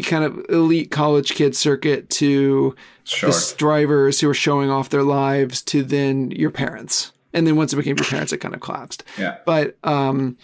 kind 0.00 0.24
of 0.24 0.44
elite 0.48 0.90
college 0.90 1.34
kid 1.34 1.54
circuit 1.54 2.08
to 2.08 2.74
sure. 3.04 3.30
the 3.30 3.54
drivers 3.58 4.20
who 4.20 4.26
were 4.26 4.34
showing 4.34 4.70
off 4.70 4.88
their 4.88 5.02
lives 5.02 5.60
to 5.62 5.82
then 5.82 6.30
your 6.30 6.50
parents. 6.50 7.12
And 7.34 7.46
then 7.46 7.56
once 7.56 7.72
it 7.72 7.76
became 7.76 7.96
your 7.96 8.06
parents, 8.06 8.32
it 8.32 8.38
kind 8.38 8.54
of 8.54 8.60
collapsed. 8.60 9.04
Yeah. 9.18 9.38
But 9.44 9.76
um, 9.84 10.38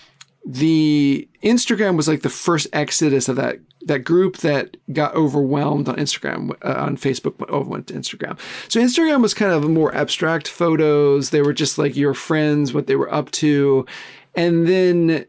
the 0.44 1.28
Instagram 1.42 1.96
was 1.96 2.08
like 2.08 2.22
the 2.22 2.30
first 2.30 2.66
exodus 2.72 3.28
of 3.28 3.36
that 3.36 3.58
that 3.82 4.00
group 4.00 4.38
that 4.38 4.76
got 4.92 5.14
overwhelmed 5.14 5.88
on 5.88 5.96
Instagram 5.96 6.50
uh, 6.62 6.74
on 6.82 6.96
Facebook 6.96 7.66
went 7.66 7.86
to 7.86 7.94
Instagram. 7.94 8.38
So 8.68 8.80
Instagram 8.80 9.22
was 9.22 9.34
kind 9.34 9.52
of 9.52 9.68
more 9.70 9.94
abstract 9.94 10.48
photos. 10.48 11.30
They 11.30 11.42
were 11.42 11.52
just 11.52 11.78
like 11.78 11.96
your 11.96 12.12
friends, 12.12 12.74
what 12.74 12.86
they 12.86 12.96
were 12.96 13.12
up 13.12 13.30
to, 13.32 13.86
and 14.34 14.66
then 14.66 15.26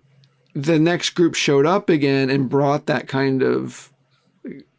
the 0.54 0.80
next 0.80 1.12
group 1.12 1.36
showed 1.36 1.66
up 1.66 1.90
again 1.90 2.30
and 2.30 2.50
brought 2.50 2.88
that 2.88 3.08
kind 3.08 3.44
of 3.44 3.92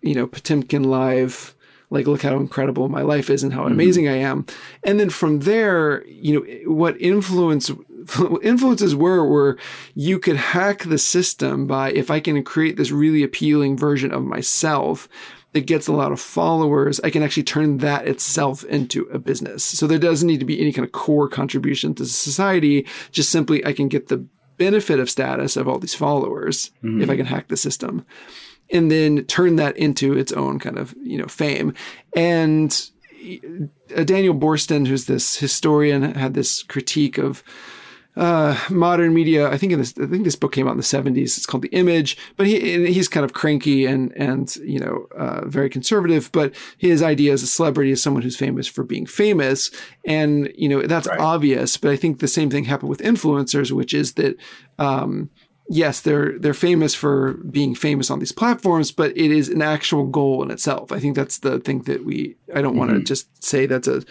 you 0.02 0.14
know, 0.14 0.26
Potemkin 0.26 0.84
live, 0.84 1.54
like 1.90 2.06
look 2.06 2.22
how 2.22 2.36
incredible 2.36 2.88
my 2.88 3.02
life 3.02 3.28
is 3.30 3.42
and 3.42 3.52
how 3.52 3.62
mm-hmm. 3.62 3.72
amazing 3.72 4.08
I 4.08 4.16
am. 4.16 4.46
And 4.84 4.98
then 4.98 5.10
from 5.10 5.40
there, 5.40 6.06
you 6.06 6.34
know, 6.34 6.72
what 6.72 7.00
influence 7.00 7.70
influences 8.42 8.94
were 8.94 9.24
were 9.24 9.58
you 9.94 10.18
could 10.18 10.36
hack 10.36 10.84
the 10.84 10.98
system 10.98 11.66
by 11.66 11.90
if 11.92 12.10
I 12.10 12.20
can 12.20 12.42
create 12.42 12.76
this 12.76 12.90
really 12.90 13.22
appealing 13.22 13.76
version 13.76 14.12
of 14.12 14.22
myself 14.24 15.08
that 15.52 15.66
gets 15.66 15.88
a 15.88 15.92
lot 15.92 16.12
of 16.12 16.20
followers, 16.20 17.00
I 17.00 17.10
can 17.10 17.24
actually 17.24 17.42
turn 17.42 17.78
that 17.78 18.06
itself 18.06 18.62
into 18.64 19.02
a 19.06 19.18
business. 19.18 19.64
So 19.64 19.88
there 19.88 19.98
doesn't 19.98 20.26
need 20.26 20.38
to 20.38 20.46
be 20.46 20.60
any 20.60 20.72
kind 20.72 20.86
of 20.86 20.92
core 20.92 21.28
contribution 21.28 21.92
to 21.96 22.06
society. 22.06 22.86
Just 23.10 23.30
simply, 23.30 23.64
I 23.66 23.72
can 23.72 23.88
get 23.88 24.06
the 24.06 24.24
benefit 24.58 25.00
of 25.00 25.10
status 25.10 25.56
of 25.56 25.66
all 25.66 25.78
these 25.78 25.94
followers 25.94 26.70
mm-hmm. 26.84 27.00
if 27.00 27.10
I 27.10 27.16
can 27.16 27.26
hack 27.26 27.48
the 27.48 27.56
system 27.56 28.06
and 28.72 28.90
then 28.90 29.24
turn 29.24 29.56
that 29.56 29.76
into 29.76 30.16
its 30.16 30.32
own 30.32 30.58
kind 30.58 30.78
of, 30.78 30.94
you 31.02 31.18
know, 31.18 31.26
fame. 31.26 31.74
And 32.14 32.90
uh, 33.96 34.04
Daniel 34.04 34.34
Boorstin, 34.34 34.86
who's 34.86 35.06
this 35.06 35.36
historian, 35.36 36.14
had 36.14 36.34
this 36.34 36.62
critique 36.62 37.18
of 37.18 37.42
uh, 38.16 38.58
modern 38.68 39.14
media. 39.14 39.48
I 39.48 39.56
think 39.56 39.72
in 39.72 39.78
this, 39.78 39.94
I 39.96 40.06
think 40.06 40.24
this 40.24 40.36
book 40.36 40.52
came 40.52 40.66
out 40.66 40.72
in 40.72 40.76
the 40.76 40.82
seventies. 40.82 41.36
It's 41.36 41.46
called 41.46 41.62
The 41.62 41.68
Image, 41.68 42.16
but 42.36 42.46
he 42.46 42.92
he's 42.92 43.08
kind 43.08 43.24
of 43.24 43.32
cranky 43.32 43.86
and 43.86 44.12
and 44.16 44.54
you 44.56 44.80
know 44.80 45.06
uh, 45.16 45.46
very 45.46 45.70
conservative. 45.70 46.30
But 46.32 46.54
his 46.76 47.02
idea 47.02 47.32
as 47.32 47.42
a 47.42 47.46
celebrity 47.46 47.92
is 47.92 48.02
someone 48.02 48.22
who's 48.22 48.36
famous 48.36 48.66
for 48.66 48.82
being 48.82 49.06
famous, 49.06 49.70
and 50.04 50.52
you 50.56 50.68
know 50.68 50.82
that's 50.82 51.06
right. 51.06 51.20
obvious. 51.20 51.76
But 51.76 51.92
I 51.92 51.96
think 51.96 52.18
the 52.18 52.28
same 52.28 52.50
thing 52.50 52.64
happened 52.64 52.90
with 52.90 53.00
influencers, 53.00 53.70
which 53.70 53.94
is 53.94 54.14
that 54.14 54.36
um, 54.78 55.30
yes, 55.70 56.00
they're 56.00 56.36
they're 56.38 56.52
famous 56.52 56.94
for 56.94 57.34
being 57.34 57.76
famous 57.76 58.10
on 58.10 58.18
these 58.18 58.32
platforms, 58.32 58.90
but 58.90 59.16
it 59.16 59.30
is 59.30 59.48
an 59.48 59.62
actual 59.62 60.04
goal 60.04 60.42
in 60.42 60.50
itself. 60.50 60.90
I 60.90 60.98
think 60.98 61.14
that's 61.14 61.38
the 61.38 61.60
thing 61.60 61.82
that 61.82 62.04
we. 62.04 62.36
I 62.52 62.60
don't 62.60 62.72
mm-hmm. 62.72 62.78
want 62.78 62.90
to 62.90 63.00
just 63.02 63.42
say 63.42 63.66
that's 63.66 63.86
a 63.86 64.02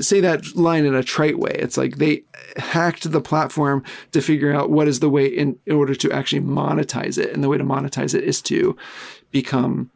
say 0.00 0.20
that 0.20 0.54
line 0.54 0.84
in 0.84 0.94
a 0.94 1.02
trite 1.02 1.38
way. 1.38 1.50
It's 1.58 1.76
like 1.76 1.96
they 1.96 2.22
hacked 2.56 3.10
the 3.10 3.20
platform 3.20 3.82
to 4.12 4.22
figure 4.22 4.54
out 4.54 4.70
what 4.70 4.86
is 4.86 5.00
the 5.00 5.10
way 5.10 5.26
in, 5.26 5.58
in 5.66 5.74
order 5.74 5.94
to 5.96 6.12
actually 6.12 6.42
monetize 6.42 7.18
it, 7.18 7.32
and 7.32 7.42
the 7.42 7.48
way 7.48 7.58
to 7.58 7.64
monetize 7.64 8.14
it 8.14 8.22
is 8.22 8.40
to 8.42 8.76
become 9.32 9.90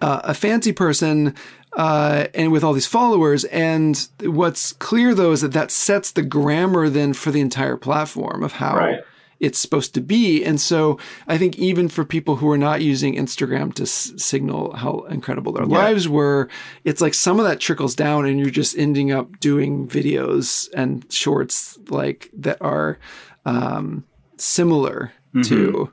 uh, 0.00 0.22
a 0.24 0.34
fancy 0.34 0.72
person 0.72 1.36
uh, 1.74 2.26
and 2.34 2.50
with 2.50 2.64
all 2.64 2.72
these 2.72 2.86
followers. 2.86 3.44
And 3.44 4.08
what's 4.24 4.72
clear 4.72 5.14
though 5.14 5.30
is 5.30 5.42
that 5.42 5.52
that 5.52 5.70
sets 5.70 6.10
the 6.10 6.22
grammar 6.22 6.88
then 6.88 7.12
for 7.12 7.30
the 7.30 7.40
entire 7.40 7.76
platform 7.76 8.42
of 8.42 8.54
how 8.54 8.76
right 8.76 9.04
it's 9.40 9.58
supposed 9.58 9.94
to 9.94 10.00
be. 10.00 10.44
And 10.44 10.60
so 10.60 10.98
I 11.26 11.38
think 11.38 11.58
even 11.58 11.88
for 11.88 12.04
people 12.04 12.36
who 12.36 12.50
are 12.50 12.58
not 12.58 12.82
using 12.82 13.16
Instagram 13.16 13.72
to 13.74 13.82
s- 13.82 14.12
signal 14.16 14.76
how 14.76 15.00
incredible 15.10 15.52
their 15.52 15.66
yeah. 15.66 15.78
lives 15.78 16.08
were, 16.08 16.48
it's 16.84 17.00
like 17.00 17.14
some 17.14 17.40
of 17.40 17.46
that 17.46 17.58
trickles 17.58 17.94
down 17.94 18.26
and 18.26 18.38
you're 18.38 18.50
just 18.50 18.76
ending 18.76 19.10
up 19.10 19.40
doing 19.40 19.88
videos 19.88 20.68
and 20.74 21.10
shorts 21.10 21.78
like 21.88 22.30
that 22.34 22.58
are 22.60 22.98
um, 23.46 24.04
similar 24.36 25.12
mm-hmm. 25.34 25.42
to 25.42 25.92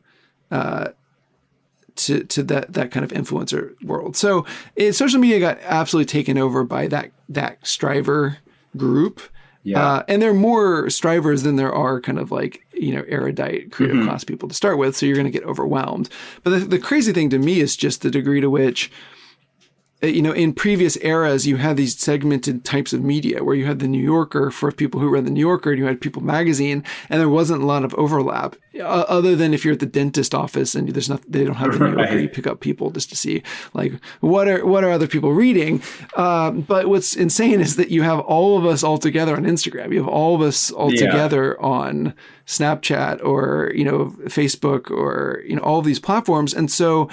uh, 0.51 0.89
to 1.95 2.23
to 2.25 2.43
that 2.43 2.73
that 2.73 2.91
kind 2.91 3.03
of 3.03 3.11
influencer 3.11 3.81
world. 3.83 4.15
So 4.15 4.45
it, 4.75 4.93
social 4.93 5.19
media 5.19 5.39
got 5.39 5.59
absolutely 5.61 6.11
taken 6.11 6.37
over 6.37 6.63
by 6.63 6.87
that 6.87 7.11
that 7.29 7.65
striver 7.65 8.37
group 8.75 9.21
yeah. 9.67 9.85
Uh, 9.85 10.03
and 10.07 10.21
there 10.21 10.29
are 10.29 10.33
more 10.33 10.89
strivers 10.89 11.43
than 11.43 11.57
there 11.57 11.73
are 11.73 11.99
kind 11.99 12.19
of 12.19 12.31
like, 12.31 12.65
you 12.73 12.95
know, 12.95 13.03
erudite 13.07 13.71
creative 13.71 13.97
mm-hmm. 13.97 14.07
class 14.07 14.23
people 14.23 14.47
to 14.47 14.55
start 14.55 14.77
with. 14.77 14.95
So 14.95 15.05
you're 15.05 15.15
going 15.15 15.25
to 15.25 15.31
get 15.31 15.43
overwhelmed. 15.43 16.07
But 16.43 16.51
the, 16.51 16.59
the 16.59 16.79
crazy 16.79 17.11
thing 17.11 17.29
to 17.31 17.37
me 17.37 17.59
is 17.59 17.75
just 17.75 18.01
the 18.01 18.09
degree 18.09 18.39
to 18.39 18.49
which 18.49 18.89
you 20.01 20.21
know, 20.21 20.31
in 20.31 20.53
previous 20.53 20.95
eras, 20.97 21.47
you 21.47 21.57
had 21.57 21.75
these 21.75 21.97
segmented 21.97 22.63
types 22.63 22.93
of 22.93 23.03
media 23.03 23.43
where 23.43 23.55
you 23.55 23.65
had 23.65 23.79
the 23.79 23.87
New 23.87 24.03
Yorker 24.03 24.51
for 24.51 24.71
people 24.71 25.01
who 25.01 25.09
read 25.09 25.25
the 25.25 25.31
New 25.31 25.39
Yorker, 25.39 25.71
and 25.71 25.79
you 25.79 25.85
had 25.85 25.99
People 25.99 26.21
Magazine, 26.21 26.83
and 27.09 27.19
there 27.19 27.29
wasn't 27.29 27.63
a 27.63 27.65
lot 27.65 27.83
of 27.83 27.95
overlap, 27.95 28.55
uh, 28.75 29.05
other 29.07 29.35
than 29.35 29.55
if 29.55 29.65
you're 29.65 29.73
at 29.73 29.79
the 29.79 29.87
dentist 29.87 30.35
office 30.35 30.75
and 30.75 30.89
there's 30.89 31.09
not, 31.09 31.23
they 31.27 31.43
don't 31.43 31.55
have 31.55 31.73
the 31.73 31.79
New 31.79 31.85
Yorker, 31.97 32.13
right. 32.13 32.21
you 32.21 32.29
pick 32.29 32.45
up 32.45 32.59
People 32.59 32.91
just 32.91 33.09
to 33.09 33.15
see 33.15 33.41
like 33.73 33.93
what 34.19 34.47
are 34.47 34.65
what 34.65 34.83
are 34.83 34.91
other 34.91 35.07
people 35.07 35.33
reading. 35.33 35.81
Um, 36.15 36.61
but 36.61 36.87
what's 36.87 37.15
insane 37.15 37.61
is 37.61 37.75
that 37.75 37.89
you 37.89 38.03
have 38.03 38.19
all 38.19 38.57
of 38.57 38.65
us 38.65 38.83
all 38.83 38.97
together 38.97 39.35
on 39.35 39.43
Instagram. 39.43 39.91
You 39.91 39.99
have 39.99 40.07
all 40.07 40.35
of 40.35 40.41
us 40.41 40.71
all 40.71 40.93
yeah. 40.93 41.05
together 41.05 41.59
on 41.61 42.13
Snapchat 42.45 43.23
or 43.23 43.71
you 43.75 43.83
know 43.83 44.15
Facebook 44.25 44.91
or 44.91 45.43
you 45.45 45.55
know 45.55 45.61
all 45.61 45.81
these 45.81 45.99
platforms, 45.99 46.53
and 46.53 46.71
so 46.71 47.09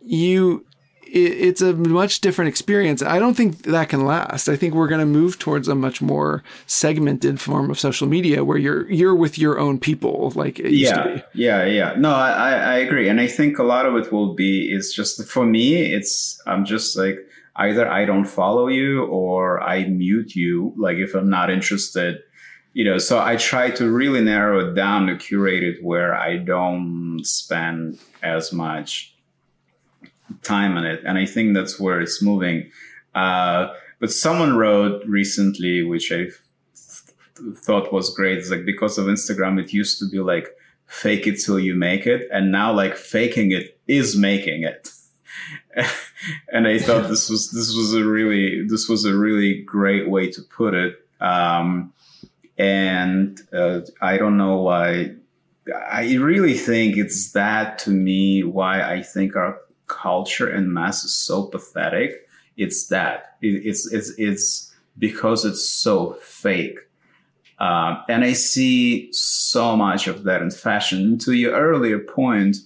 you 0.00 0.64
it's 1.10 1.60
a 1.60 1.72
much 1.74 2.20
different 2.20 2.48
experience. 2.48 3.02
I 3.02 3.18
don't 3.18 3.34
think 3.34 3.62
that 3.62 3.88
can 3.88 4.04
last. 4.04 4.48
I 4.48 4.56
think 4.56 4.74
we're 4.74 4.88
going 4.88 5.00
to 5.00 5.06
move 5.06 5.38
towards 5.38 5.68
a 5.68 5.74
much 5.74 6.02
more 6.02 6.42
segmented 6.66 7.40
form 7.40 7.70
of 7.70 7.78
social 7.78 8.06
media 8.06 8.44
where 8.44 8.58
you're 8.58 8.90
you're 8.90 9.14
with 9.14 9.38
your 9.38 9.58
own 9.58 9.78
people, 9.78 10.32
like 10.34 10.58
it 10.58 10.72
used 10.72 10.94
to 10.94 11.04
be. 11.04 11.22
yeah, 11.34 11.64
yeah, 11.64 11.64
yeah. 11.64 11.94
No, 11.96 12.14
I 12.14 12.52
I 12.52 12.74
agree, 12.76 13.08
and 13.08 13.20
I 13.20 13.26
think 13.26 13.58
a 13.58 13.62
lot 13.62 13.86
of 13.86 13.96
it 13.96 14.12
will 14.12 14.34
be. 14.34 14.70
It's 14.70 14.94
just 14.94 15.26
for 15.28 15.46
me. 15.46 15.76
It's 15.92 16.40
I'm 16.46 16.64
just 16.64 16.96
like 16.96 17.18
either 17.56 17.88
I 17.88 18.04
don't 18.04 18.26
follow 18.26 18.68
you 18.68 19.04
or 19.06 19.60
I 19.60 19.84
mute 19.84 20.34
you. 20.34 20.74
Like 20.76 20.98
if 20.98 21.14
I'm 21.14 21.30
not 21.30 21.50
interested, 21.50 22.18
you 22.74 22.84
know. 22.84 22.98
So 22.98 23.18
I 23.18 23.36
try 23.36 23.70
to 23.70 23.90
really 23.90 24.20
narrow 24.20 24.68
it 24.68 24.74
down 24.74 25.06
to 25.06 25.16
curate 25.16 25.62
it 25.62 25.82
where 25.82 26.14
I 26.14 26.36
don't 26.36 27.20
spend 27.24 27.98
as 28.22 28.52
much 28.52 29.14
time 30.42 30.76
on 30.76 30.84
it. 30.84 31.02
And 31.04 31.18
I 31.18 31.26
think 31.26 31.54
that's 31.54 31.78
where 31.78 32.00
it's 32.00 32.22
moving. 32.22 32.70
Uh, 33.14 33.68
but 33.98 34.12
someone 34.12 34.56
wrote 34.56 35.04
recently, 35.06 35.82
which 35.82 36.12
I 36.12 36.26
thought 37.56 37.92
was 37.92 38.14
great. 38.14 38.38
It's 38.38 38.50
like 38.50 38.64
because 38.64 38.98
of 38.98 39.06
Instagram, 39.06 39.60
it 39.60 39.72
used 39.72 39.98
to 40.00 40.08
be 40.08 40.20
like 40.20 40.48
fake 40.86 41.26
it 41.26 41.40
till 41.44 41.58
you 41.58 41.74
make 41.74 42.06
it. 42.06 42.28
And 42.32 42.52
now 42.52 42.72
like 42.72 42.96
faking 42.96 43.52
it 43.52 43.78
is 43.86 44.16
making 44.16 44.62
it. 44.62 44.90
and 46.52 46.66
I 46.66 46.78
thought 46.78 47.08
this 47.08 47.28
was, 47.28 47.50
this 47.50 47.74
was 47.74 47.94
a 47.94 48.04
really, 48.04 48.66
this 48.66 48.88
was 48.88 49.04
a 49.04 49.14
really 49.14 49.62
great 49.62 50.08
way 50.08 50.30
to 50.30 50.42
put 50.42 50.74
it. 50.74 50.96
Um, 51.20 51.92
and, 52.56 53.40
uh, 53.52 53.80
I 54.00 54.16
don't 54.18 54.36
know 54.36 54.62
why 54.62 55.14
I 55.74 56.14
really 56.14 56.54
think 56.54 56.96
it's 56.96 57.32
that 57.32 57.78
to 57.80 57.90
me 57.90 58.42
why 58.42 58.82
I 58.82 59.02
think 59.02 59.36
our 59.36 59.58
culture 59.88 60.48
and 60.48 60.72
mass 60.72 61.04
is 61.04 61.14
so 61.14 61.44
pathetic. 61.44 62.28
It's 62.56 62.86
that 62.88 63.36
it, 63.40 63.66
it's 63.66 63.92
it's 63.92 64.12
it's 64.18 64.74
because 64.98 65.44
it's 65.44 65.68
so 65.68 66.14
fake. 66.22 66.78
Um, 67.58 68.04
and 68.08 68.24
I 68.24 68.34
see 68.34 69.12
so 69.12 69.76
much 69.76 70.06
of 70.06 70.24
that 70.24 70.42
in 70.42 70.50
fashion. 70.50 71.18
To 71.18 71.32
your 71.32 71.54
earlier 71.54 71.98
point, 71.98 72.58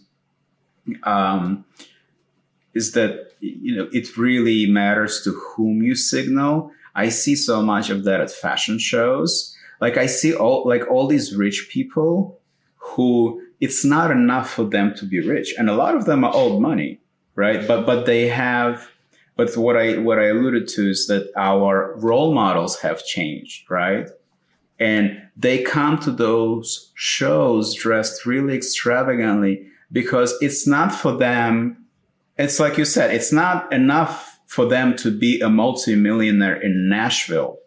um, 1.04 1.64
is 2.74 2.92
that 2.92 3.32
you 3.40 3.74
know 3.76 3.88
it 3.92 4.16
really 4.16 4.66
matters 4.66 5.22
to 5.24 5.32
whom 5.32 5.82
you 5.82 5.94
signal. 5.94 6.70
I 6.94 7.08
see 7.08 7.36
so 7.36 7.62
much 7.62 7.88
of 7.88 8.04
that 8.04 8.20
at 8.20 8.30
fashion 8.30 8.78
shows. 8.78 9.56
Like 9.80 9.96
I 9.96 10.06
see 10.06 10.34
all 10.34 10.66
like 10.66 10.90
all 10.90 11.06
these 11.06 11.34
rich 11.34 11.68
people 11.70 12.38
who 12.76 13.42
it's 13.60 13.84
not 13.84 14.10
enough 14.10 14.50
for 14.50 14.64
them 14.64 14.94
to 14.96 15.06
be 15.06 15.20
rich, 15.20 15.54
and 15.58 15.70
a 15.70 15.74
lot 15.74 15.94
of 15.94 16.04
them 16.04 16.24
are 16.24 16.34
old 16.34 16.60
money 16.60 17.01
right? 17.34 17.66
But 17.66 17.86
but 17.86 18.06
they 18.06 18.28
have. 18.28 18.88
But 19.36 19.56
what 19.56 19.76
I 19.76 19.98
what 19.98 20.18
I 20.18 20.26
alluded 20.26 20.68
to 20.68 20.90
is 20.90 21.06
that 21.06 21.32
our 21.36 21.94
role 21.96 22.34
models 22.34 22.80
have 22.80 23.04
changed, 23.04 23.70
right? 23.70 24.08
And 24.78 25.22
they 25.36 25.62
come 25.62 25.98
to 25.98 26.10
those 26.10 26.90
shows 26.94 27.74
dressed 27.74 28.26
really 28.26 28.54
extravagantly 28.56 29.66
because 29.90 30.34
it's 30.40 30.66
not 30.66 30.94
for 30.94 31.12
them. 31.16 31.86
It's 32.36 32.58
like 32.58 32.78
you 32.78 32.84
said, 32.84 33.14
it's 33.14 33.32
not 33.32 33.72
enough 33.72 34.40
for 34.46 34.66
them 34.66 34.96
to 34.96 35.16
be 35.16 35.40
a 35.40 35.48
multimillionaire 35.48 36.60
in 36.60 36.88
Nashville, 36.88 37.58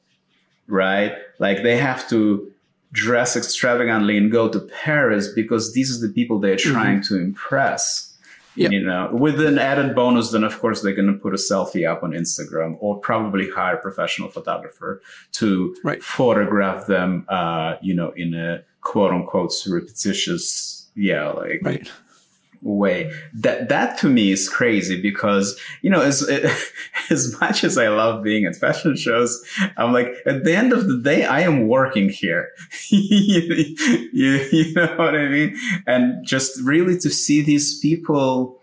right? 0.68 1.14
Like 1.40 1.64
they 1.64 1.78
have 1.78 2.08
to 2.10 2.52
dress 2.92 3.36
extravagantly 3.36 4.18
and 4.18 4.32
go 4.32 4.50
to 4.50 4.60
Paris 4.60 5.28
because 5.28 5.74
these 5.74 5.96
are 5.96 6.08
the 6.08 6.14
people 6.14 6.40
they're 6.40 6.56
mm-hmm. 6.56 6.74
trying 6.74 7.00
mm-hmm. 7.00 7.16
to 7.16 7.22
impress. 7.22 8.15
Yep. 8.56 8.72
You 8.72 8.86
know, 8.86 9.10
with 9.12 9.40
an 9.42 9.60
added 9.60 9.96
bonus, 9.96 10.32
then 10.32 10.44
of 10.44 10.58
course 10.60 10.82
they're 10.82 10.96
going 10.96 11.12
to 11.12 11.20
put 11.20 11.34
a 11.34 11.38
selfie 11.38 11.90
up 11.90 12.04
on 12.04 12.12
Instagram 12.12 12.78
or 12.80 12.98
probably 13.00 13.50
hire 13.50 13.76
a 13.76 13.82
professional 13.82 14.30
photographer 14.30 15.02
to 15.34 15.76
right. 15.84 16.02
photograph 16.02 16.88
them, 16.88 17.26
uh, 17.28 17.76
you 17.82 17.94
know, 17.94 18.12
in 18.16 18.34
a 18.34 18.64
quote 18.82 19.12
unquote 19.12 19.52
repetitious, 19.68 20.90
yeah, 20.96 21.30
like 21.30 21.60
right 21.64 21.92
way. 22.66 23.12
That 23.34 23.70
that 23.70 23.98
to 24.00 24.10
me 24.10 24.32
is 24.32 24.50
crazy 24.50 25.00
because 25.02 25.58
you 25.82 25.90
know 25.90 26.02
as 26.02 26.24
as 27.10 27.40
much 27.40 27.64
as 27.64 27.78
I 27.78 27.88
love 27.88 28.24
being 28.24 28.46
at 28.46 28.56
fashion 28.56 28.98
shows, 28.98 29.44
I'm 29.78 29.94
like 29.94 30.14
at 30.26 30.44
the 30.44 30.56
end 30.56 30.74
of 30.74 30.88
the 30.88 30.98
day 30.98 31.26
I 31.26 31.42
am 31.42 31.68
working 31.68 32.10
here. 32.10 32.50
you, 32.90 32.98
you, 34.14 34.32
you, 34.52 34.74
know 34.74 34.96
what 34.98 35.16
I 35.16 35.28
mean? 35.28 35.58
And 35.88 36.26
just 36.26 36.60
really 36.62 36.98
to 37.00 37.10
see 37.10 37.42
these 37.42 37.80
people. 37.80 38.60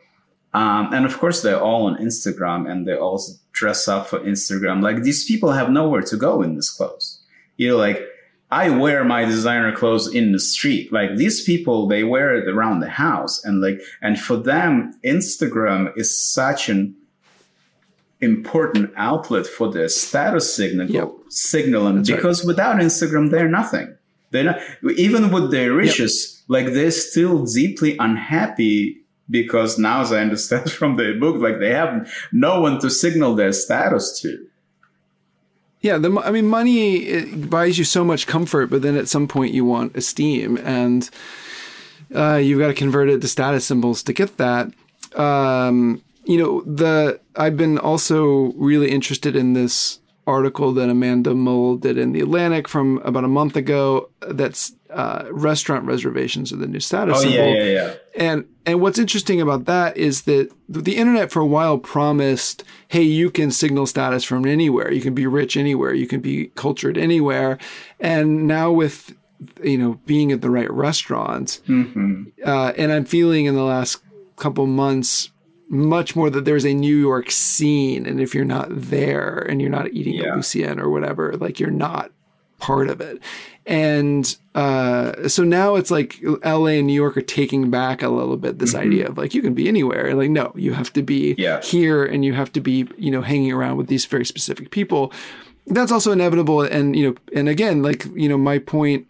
Um, 0.55 0.93
and 0.93 1.07
of 1.07 1.19
course, 1.19 1.41
they're 1.41 1.61
all 1.61 1.87
on 1.87 1.97
Instagram 1.97 2.71
and 2.71 2.87
they 2.87 2.95
all 2.95 3.23
dress 3.53 3.89
up 3.89 4.07
for 4.09 4.19
Instagram. 4.21 4.83
Like 4.83 5.03
these 5.03 5.25
people 5.25 5.53
have 5.53 5.71
nowhere 5.71 6.03
to 6.03 6.17
go 6.17 6.43
in 6.43 6.57
this 6.57 6.69
clothes. 6.69 7.21
You 7.57 7.71
know, 7.71 7.77
like 7.79 8.07
I 8.53 8.69
wear 8.69 9.03
my 9.03 9.25
designer 9.25 9.75
clothes 9.75 10.15
in 10.15 10.33
the 10.33 10.39
street. 10.39 10.93
Like 10.93 11.17
these 11.17 11.43
people, 11.43 11.89
they 11.89 12.05
wear 12.05 12.37
it 12.37 12.47
around 12.47 12.81
the 12.81 12.91
house. 12.91 13.43
And 13.45 13.63
like, 13.63 13.81
and 14.03 14.21
for 14.21 14.37
them, 14.37 14.93
Instagram 15.03 15.91
is 15.97 16.23
such 16.23 16.69
an 16.69 16.95
important 18.21 18.93
outlet 18.95 19.47
for 19.47 19.73
their 19.73 19.89
status 19.89 20.55
signal, 20.55 20.91
yep. 20.91 21.11
signaling 21.31 21.97
That's 21.97 22.11
because 22.11 22.41
right. 22.41 22.49
without 22.49 22.77
Instagram, 22.77 23.31
they're 23.31 23.49
nothing. 23.49 23.97
They're 24.33 24.45
not, 24.45 24.61
even 24.97 25.31
with 25.31 25.51
their 25.51 25.73
riches, 25.73 26.43
yep. 26.43 26.65
like 26.65 26.75
they're 26.75 26.91
still 26.91 27.47
deeply 27.47 27.97
unhappy 27.99 28.99
because 29.31 29.79
now, 29.79 30.03
as 30.03 30.13
I 30.13 30.21
understand 30.21 30.71
from 30.81 30.99
the 30.99 31.15
book, 31.19 31.41
like 31.41 31.59
they 31.59 31.71
have 31.71 32.07
no 32.33 32.61
one 32.61 32.81
to 32.81 32.91
signal 32.91 33.35
their 33.35 33.55
status 33.55 34.21
to. 34.21 34.47
Yeah, 35.83 35.99
the, 35.99 36.17
I 36.25 36.31
mean, 36.31 36.47
money 36.47 37.27
buys 37.27 37.77
you 37.77 37.85
so 37.85 38.05
much 38.05 38.29
comfort, 38.29 38.69
but 38.71 38.83
then 38.83 38.97
at 38.97 39.09
some 39.09 39.27
point 39.27 39.53
you 39.53 39.65
want 39.65 39.97
esteem, 39.97 40.57
and 40.59 41.11
uh, 42.15 42.37
you've 42.37 42.61
got 42.61 42.69
to 42.69 42.75
convert 42.75 43.09
it 43.09 43.21
to 43.21 43.29
status 43.29 43.67
symbols 43.67 44.03
to 44.05 44.13
get 44.13 44.37
that. 44.37 44.73
Um, 45.17 46.01
you 46.25 46.39
know, 46.39 46.63
the 46.63 47.21
I've 47.35 47.57
been 47.57 47.79
also 47.79 48.53
really 48.53 48.91
interested 48.91 49.35
in 49.35 49.55
this 49.55 49.99
article 50.27 50.73
that 50.73 50.89
Amanda 50.89 51.35
Mull 51.35 51.77
did 51.77 51.99
in 51.99 52.13
the 52.13 52.21
Atlantic 52.21 52.69
from 52.69 52.99
about 52.99 53.25
a 53.25 53.29
month 53.29 53.57
ago. 53.57 54.11
That's 54.21 54.73
uh, 54.91 55.25
restaurant 55.31 55.85
reservations 55.85 56.53
are 56.53 56.57
the 56.57 56.67
new 56.67 56.81
status 56.81 57.19
oh, 57.19 57.21
symbol. 57.23 57.55
Yeah, 57.55 57.65
yeah, 57.65 57.65
yeah. 57.65 57.95
And 58.15 58.45
and 58.65 58.81
what's 58.81 58.99
interesting 58.99 59.41
about 59.41 59.65
that 59.65 59.97
is 59.97 60.23
that 60.23 60.51
the 60.69 60.97
internet 60.97 61.33
for 61.33 61.41
a 61.41 61.47
while 61.47 61.79
promised, 61.79 62.63
hey, 62.89 63.03
you 63.03 63.31
can 63.31 63.51
signal 63.51 63.87
status 63.87 64.23
from 64.23 64.47
anywhere. 64.47 64.93
You 64.93 65.01
can 65.01 65.15
be 65.15 65.27
rich 65.27 65.57
anywhere. 65.57 65.95
You 65.95 66.07
can 66.07 66.21
be 66.21 66.47
cultured 66.55 66.97
anywhere. 66.97 67.59
And 67.99 68.47
now 68.47 68.71
with 68.71 69.15
you 69.63 69.79
know 69.79 70.01
being 70.07 70.31
at 70.31 70.41
the 70.41 70.51
right 70.51 70.71
restaurant, 70.71 71.61
mm-hmm. 71.67 72.25
uh, 72.45 72.73
and 72.77 72.93
I'm 72.93 73.05
feeling 73.05 73.47
in 73.47 73.55
the 73.55 73.65
last 73.65 74.03
couple 74.37 74.67
months 74.67 75.31
much 75.73 76.15
more 76.15 76.29
that 76.29 76.45
there's 76.45 76.67
a 76.67 76.75
New 76.75 76.95
York 76.95 77.31
scene, 77.31 78.05
and 78.05 78.21
if 78.21 78.35
you're 78.35 78.45
not 78.45 78.69
there 78.71 79.39
and 79.39 79.61
you're 79.61 79.71
not 79.71 79.91
eating 79.91 80.15
yeah. 80.15 80.29
at 80.29 80.37
Lucien 80.37 80.79
or 80.79 80.91
whatever, 80.91 81.33
like 81.39 81.59
you're 81.59 81.71
not 81.71 82.13
part 82.59 82.91
of 82.91 83.01
it. 83.01 83.19
And 83.65 84.37
uh, 84.55 85.29
so 85.29 85.45
now 85.45 85.77
it's 85.77 85.91
like 85.91 86.21
LA 86.45 86.67
and 86.67 86.87
New 86.87 86.93
York 86.93 87.17
are 87.17 87.23
taking 87.23 87.71
back 87.71 88.03
a 88.03 88.11
little 88.11 88.37
bit 88.37 88.59
this 88.59 88.75
mm-hmm. 88.75 88.87
idea 88.87 89.09
of 89.09 89.17
like 89.17 89.33
you 89.33 89.41
can 89.41 89.55
be 89.55 89.67
anywhere. 89.67 90.15
Like 90.15 90.29
no, 90.29 90.53
you 90.57 90.75
have 90.75 90.93
to 90.93 91.03
be 91.03 91.35
yeah. 91.39 91.63
here, 91.63 92.05
and 92.05 92.23
you 92.23 92.35
have 92.35 92.53
to 92.53 92.61
be 92.61 92.87
you 92.99 93.11
know 93.11 93.23
hanging 93.23 93.51
around 93.51 93.79
with 93.79 93.87
these 93.87 94.05
very 94.05 94.27
specific 94.27 94.71
people. 94.71 95.11
That's 95.69 95.93
also 95.93 96.13
inevitable, 96.13 96.61
and 96.61 96.95
you 96.95 97.09
know, 97.09 97.17
and 97.35 97.49
again, 97.49 97.83
like 97.83 98.05
you 98.15 98.29
know, 98.29 98.37
my 98.37 98.59
point 98.59 99.07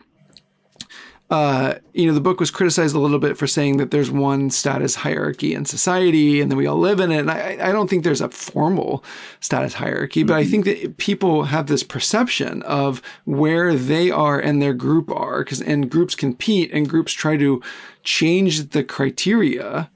uh, 1.32 1.78
you 1.94 2.06
know, 2.06 2.12
the 2.12 2.20
book 2.20 2.40
was 2.40 2.50
criticized 2.50 2.94
a 2.94 2.98
little 2.98 3.18
bit 3.18 3.38
for 3.38 3.46
saying 3.46 3.78
that 3.78 3.90
there's 3.90 4.10
one 4.10 4.50
status 4.50 4.96
hierarchy 4.96 5.54
in 5.54 5.64
society 5.64 6.42
and 6.42 6.50
then 6.50 6.58
we 6.58 6.66
all 6.66 6.76
live 6.76 7.00
in 7.00 7.10
it. 7.10 7.20
And 7.20 7.30
I, 7.30 7.56
I 7.58 7.72
don't 7.72 7.88
think 7.88 8.04
there's 8.04 8.20
a 8.20 8.28
formal 8.28 9.02
status 9.40 9.72
hierarchy, 9.72 10.20
mm-hmm. 10.20 10.26
but 10.26 10.34
I 10.34 10.42
mm-hmm. 10.42 10.50
think 10.50 10.64
that 10.66 10.96
people 10.98 11.44
have 11.44 11.68
this 11.68 11.84
perception 11.84 12.60
of 12.64 13.00
where 13.24 13.74
they 13.74 14.10
are 14.10 14.38
and 14.38 14.60
their 14.60 14.74
group 14.74 15.10
are, 15.10 15.42
because 15.42 15.62
and 15.62 15.90
groups 15.90 16.14
compete 16.14 16.70
and 16.70 16.86
groups 16.86 17.14
try 17.14 17.38
to 17.38 17.62
change 18.02 18.68
the 18.68 18.84
criteria 18.84 19.90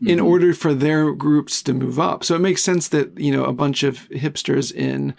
mm-hmm. 0.00 0.08
in 0.08 0.20
order 0.20 0.54
for 0.54 0.74
their 0.74 1.10
groups 1.10 1.60
to 1.62 1.74
move 1.74 1.98
up. 1.98 2.22
So 2.22 2.36
it 2.36 2.40
makes 2.40 2.62
sense 2.62 2.86
that 2.90 3.18
you 3.18 3.32
know 3.32 3.46
a 3.46 3.52
bunch 3.52 3.82
of 3.82 4.08
hipsters 4.10 4.72
in 4.72 5.16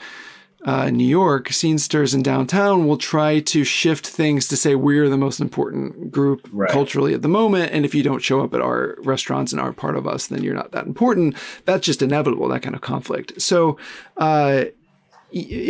uh, 0.66 0.90
New 0.90 1.08
York, 1.08 1.50
scenesters 1.50 2.14
in 2.14 2.22
downtown 2.22 2.86
will 2.86 2.98
try 2.98 3.40
to 3.40 3.64
shift 3.64 4.06
things 4.06 4.48
to 4.50 4.58
say 4.58 4.76
we're 4.76 5.08
the 5.08 5.18
most 5.18 5.40
important 5.40 6.12
group 6.12 6.48
right. 6.52 6.70
culturally 6.70 7.14
at 7.14 7.22
the 7.22 7.30
moment. 7.30 7.72
And 7.72 7.86
if 7.86 7.96
you 7.96 8.04
don't 8.04 8.20
show 8.20 8.42
up 8.42 8.54
at 8.54 8.62
our 8.62 8.98
restaurants 9.00 9.52
and 9.54 9.62
aren't 9.62 9.78
part 9.78 9.96
of 9.96 10.06
us, 10.06 10.28
then 10.28 10.44
you're 10.44 10.56
not 10.56 10.72
that 10.72 10.86
important. 10.86 11.38
That's 11.66 11.86
just 11.86 12.02
inevitable, 12.02 12.50
that 12.50 12.62
kind 12.62 12.76
of 12.76 12.82
conflict. 12.82 13.42
So, 13.42 13.78
uh, 14.18 14.66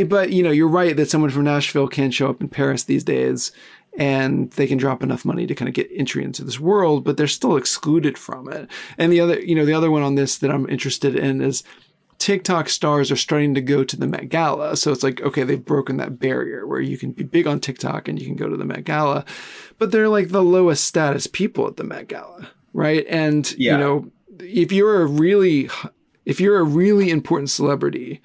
but 0.08 0.32
you 0.32 0.42
know, 0.42 0.52
you're 0.52 0.68
right 0.68 0.96
that 0.96 1.10
someone 1.10 1.30
from 1.30 1.44
Nashville 1.44 1.88
can 1.88 2.12
show 2.12 2.30
up 2.30 2.42
in 2.42 2.50
Paris 2.50 2.86
these 2.86 3.04
days 3.04 3.52
and 3.98 4.52
they 4.52 4.66
can 4.66 4.78
drop 4.78 5.04
enough 5.04 5.26
money 5.26 5.46
to 5.46 5.54
kind 5.54 5.68
of 5.68 5.76
get 5.76 5.90
entry 5.94 6.24
into 6.24 6.44
this 6.44 6.60
world, 6.60 7.04
but 7.04 7.18
they're 7.18 7.28
still 7.28 7.58
excluded 7.58 8.18
from 8.18 8.52
it. 8.52 8.70
And 8.98 9.12
the 9.12 9.20
other, 9.20 9.40
you 9.40 9.56
know, 9.56 9.66
the 9.66 9.74
other 9.74 9.92
one 9.92 10.04
on 10.04 10.16
this 10.16 10.38
that 10.38 10.52
I'm 10.52 10.70
interested 10.70 11.16
in 11.16 11.42
is 11.42 11.64
TikTok 12.20 12.68
stars 12.68 13.12
are 13.12 13.16
starting 13.16 13.56
to 13.56 13.62
go 13.62 13.84
to 13.84 13.98
the 13.98 14.06
Met 14.06 14.30
Gala. 14.30 14.76
So 14.76 14.92
it's 14.92 15.04
like, 15.04 15.22
okay, 15.22 15.44
they've 15.44 15.64
broken 15.64 15.98
that 15.98 16.20
barrier 16.20 16.68
where 16.68 16.82
you 16.82 16.98
can 16.98 17.12
be 17.12 17.24
big 17.24 17.48
on 17.48 17.60
TikTok 17.62 18.08
and 18.08 18.20
you 18.20 18.26
can 18.26 18.36
go 18.36 18.50
to 18.50 18.58
the 18.58 18.66
Met 18.66 18.84
Gala, 18.84 19.26
but 19.78 19.92
they're 19.92 20.10
like 20.10 20.30
the 20.30 20.44
lowest 20.44 20.84
status 20.84 21.28
people 21.28 21.66
at 21.66 21.78
the 21.78 21.86
Met 21.86 22.10
Gala, 22.10 22.50
right? 22.74 23.06
And, 23.10 23.52
yeah. 23.58 23.72
you 23.72 23.78
know, 23.78 24.12
if 24.40 24.72
you're 24.72 25.02
a 25.02 25.06
really, 25.06 25.70
if 26.26 26.42
you're 26.42 26.60
a 26.60 26.64
really 26.64 27.10
important 27.10 27.50
celebrity, 27.50 28.22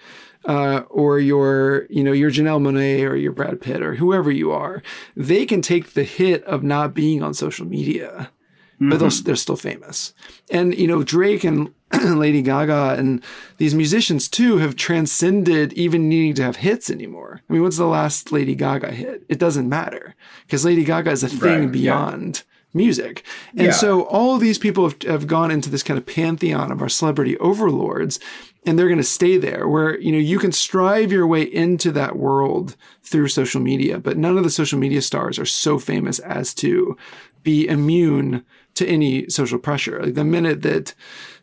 uh, 0.46 0.82
or 0.90 1.18
you're, 1.20 1.86
you 1.88 2.04
know, 2.04 2.12
you're 2.12 2.30
Janelle 2.30 2.60
Monáe 2.60 3.08
or 3.08 3.16
you're 3.16 3.32
Brad 3.32 3.62
Pitt 3.62 3.80
or 3.80 3.94
whoever 3.94 4.30
you 4.30 4.50
are, 4.50 4.82
they 5.16 5.46
can 5.46 5.62
take 5.62 5.94
the 5.94 6.04
hit 6.04 6.44
of 6.44 6.62
not 6.62 6.92
being 6.92 7.22
on 7.22 7.32
social 7.32 7.64
media 7.64 8.30
mm-hmm. 8.74 8.90
but 8.90 9.24
they're 9.24 9.36
still 9.36 9.56
famous. 9.56 10.12
And, 10.50 10.76
you 10.76 10.86
know, 10.86 11.02
Drake 11.02 11.44
and 11.44 11.72
Lady 12.04 12.42
Gaga 12.42 12.96
and 12.98 13.22
these 13.58 13.74
musicians 13.74 14.28
too 14.28 14.58
have 14.58 14.76
transcended 14.76 15.72
even 15.74 16.08
needing 16.08 16.34
to 16.34 16.42
have 16.42 16.56
hits 16.56 16.90
anymore. 16.90 17.40
I 17.48 17.52
mean, 17.52 17.62
what's 17.62 17.78
the 17.78 17.86
last 17.86 18.32
Lady 18.32 18.54
Gaga 18.54 18.92
hit? 18.92 19.24
It 19.28 19.38
doesn't 19.38 19.68
matter 19.68 20.14
because 20.46 20.64
Lady 20.64 20.84
Gaga 20.84 21.10
is 21.10 21.22
a 21.22 21.28
thing 21.28 21.64
right, 21.64 21.72
beyond. 21.72 22.36
Yeah. 22.36 22.50
Music. 22.76 23.22
And 23.50 23.68
yeah. 23.68 23.70
so 23.70 24.02
all 24.06 24.36
these 24.36 24.58
people 24.58 24.88
have, 24.88 25.00
have 25.02 25.26
gone 25.28 25.52
into 25.52 25.70
this 25.70 25.84
kind 25.84 25.96
of 25.96 26.06
pantheon 26.06 26.72
of 26.72 26.82
our 26.82 26.88
celebrity 26.88 27.38
overlords 27.38 28.18
and 28.66 28.76
they're 28.76 28.88
going 28.88 28.98
to 28.98 29.04
stay 29.04 29.36
there 29.36 29.68
where 29.68 29.96
you 30.00 30.10
know 30.10 30.18
you 30.18 30.40
can 30.40 30.50
strive 30.50 31.12
your 31.12 31.24
way 31.24 31.42
into 31.42 31.92
that 31.92 32.16
world 32.16 32.74
through 33.04 33.28
social 33.28 33.60
media 33.60 34.00
but 34.00 34.16
none 34.16 34.36
of 34.36 34.42
the 34.42 34.50
social 34.50 34.76
media 34.76 35.00
stars 35.00 35.38
are 35.38 35.46
so 35.46 35.78
famous 35.78 36.18
as 36.18 36.52
to 36.52 36.96
be 37.44 37.68
immune 37.68 38.44
to 38.74 38.86
any 38.86 39.28
social 39.28 39.58
pressure. 39.58 40.02
Like 40.02 40.14
the 40.14 40.24
minute 40.24 40.62
that 40.62 40.94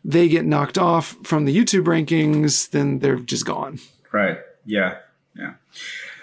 they 0.04 0.28
get 0.28 0.44
knocked 0.44 0.78
off 0.78 1.16
from 1.22 1.44
the 1.44 1.56
YouTube 1.56 1.84
rankings, 1.84 2.70
then 2.70 2.98
they're 2.98 3.16
just 3.16 3.46
gone. 3.46 3.78
Right. 4.12 4.38
Yeah. 4.64 4.96
Yeah. 5.36 5.54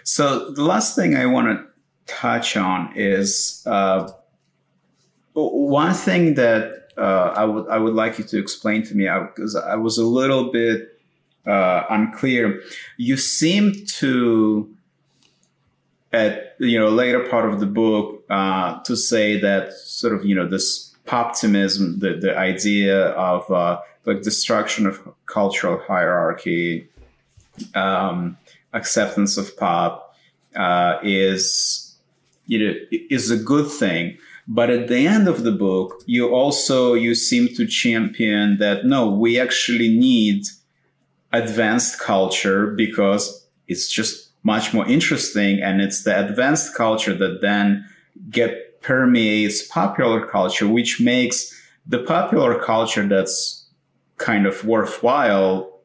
So 0.03 0.51
the 0.51 0.63
last 0.63 0.95
thing 0.95 1.15
I 1.15 1.25
want 1.25 1.47
to 1.47 1.65
touch 2.13 2.57
on 2.57 2.91
is 2.95 3.63
uh, 3.65 4.11
one 5.33 5.93
thing 5.93 6.33
that 6.35 6.91
uh, 6.97 7.33
I 7.35 7.45
would 7.45 7.67
I 7.69 7.77
would 7.77 7.93
like 7.93 8.17
you 8.17 8.25
to 8.25 8.37
explain 8.37 8.83
to 8.83 8.95
me 8.95 9.05
because 9.05 9.55
I, 9.55 9.73
I, 9.73 9.75
was 9.75 9.97
a 9.97 10.05
little 10.05 10.51
bit 10.51 10.99
uh, 11.45 11.83
unclear. 11.89 12.61
You 12.97 13.15
seem 13.15 13.85
to 13.99 14.75
at 16.11 16.55
you 16.59 16.77
know 16.77 16.89
later 16.89 17.21
part 17.29 17.51
of 17.51 17.59
the 17.59 17.65
book 17.65 18.25
uh, 18.29 18.81
to 18.83 18.97
say 18.97 19.39
that 19.39 19.73
sort 19.73 20.13
of 20.13 20.25
you 20.25 20.35
know 20.35 20.47
this 20.47 20.88
poptimism, 21.09 21.99
the, 21.99 22.13
the 22.13 22.37
idea 22.37 23.07
of 23.09 23.49
uh, 23.51 23.81
like 24.05 24.21
destruction 24.21 24.85
of 24.85 25.01
cultural 25.25 25.79
hierarchy, 25.87 26.87
um, 27.73 28.37
acceptance 28.73 29.35
of 29.37 29.57
pop 29.57 30.15
uh, 30.55 30.99
is 31.03 31.95
you 32.45 32.59
know 32.59 32.73
is 33.09 33.31
a 33.31 33.37
good 33.37 33.69
thing. 33.69 34.17
But 34.47 34.71
at 34.71 34.87
the 34.87 35.05
end 35.05 35.27
of 35.27 35.43
the 35.43 35.51
book, 35.51 36.01
you 36.05 36.29
also 36.29 36.93
you 36.93 37.15
seem 37.15 37.49
to 37.55 37.65
champion 37.67 38.57
that 38.59 38.85
no, 38.85 39.09
we 39.09 39.39
actually 39.39 39.89
need 39.89 40.45
advanced 41.31 41.99
culture 41.99 42.67
because 42.67 43.47
it's 43.67 43.89
just 43.89 44.29
much 44.43 44.73
more 44.73 44.87
interesting, 44.87 45.59
and 45.61 45.81
it's 45.81 46.03
the 46.03 46.17
advanced 46.27 46.75
culture 46.75 47.15
that 47.15 47.41
then 47.41 47.85
get 48.29 48.68
permeates 48.81 49.67
popular 49.67 50.25
culture, 50.25 50.67
which 50.67 50.99
makes 50.99 51.55
the 51.85 51.99
popular 51.99 52.59
culture 52.59 53.07
that's 53.07 53.67
kind 54.17 54.45
of 54.45 54.63
worthwhile 54.65 55.79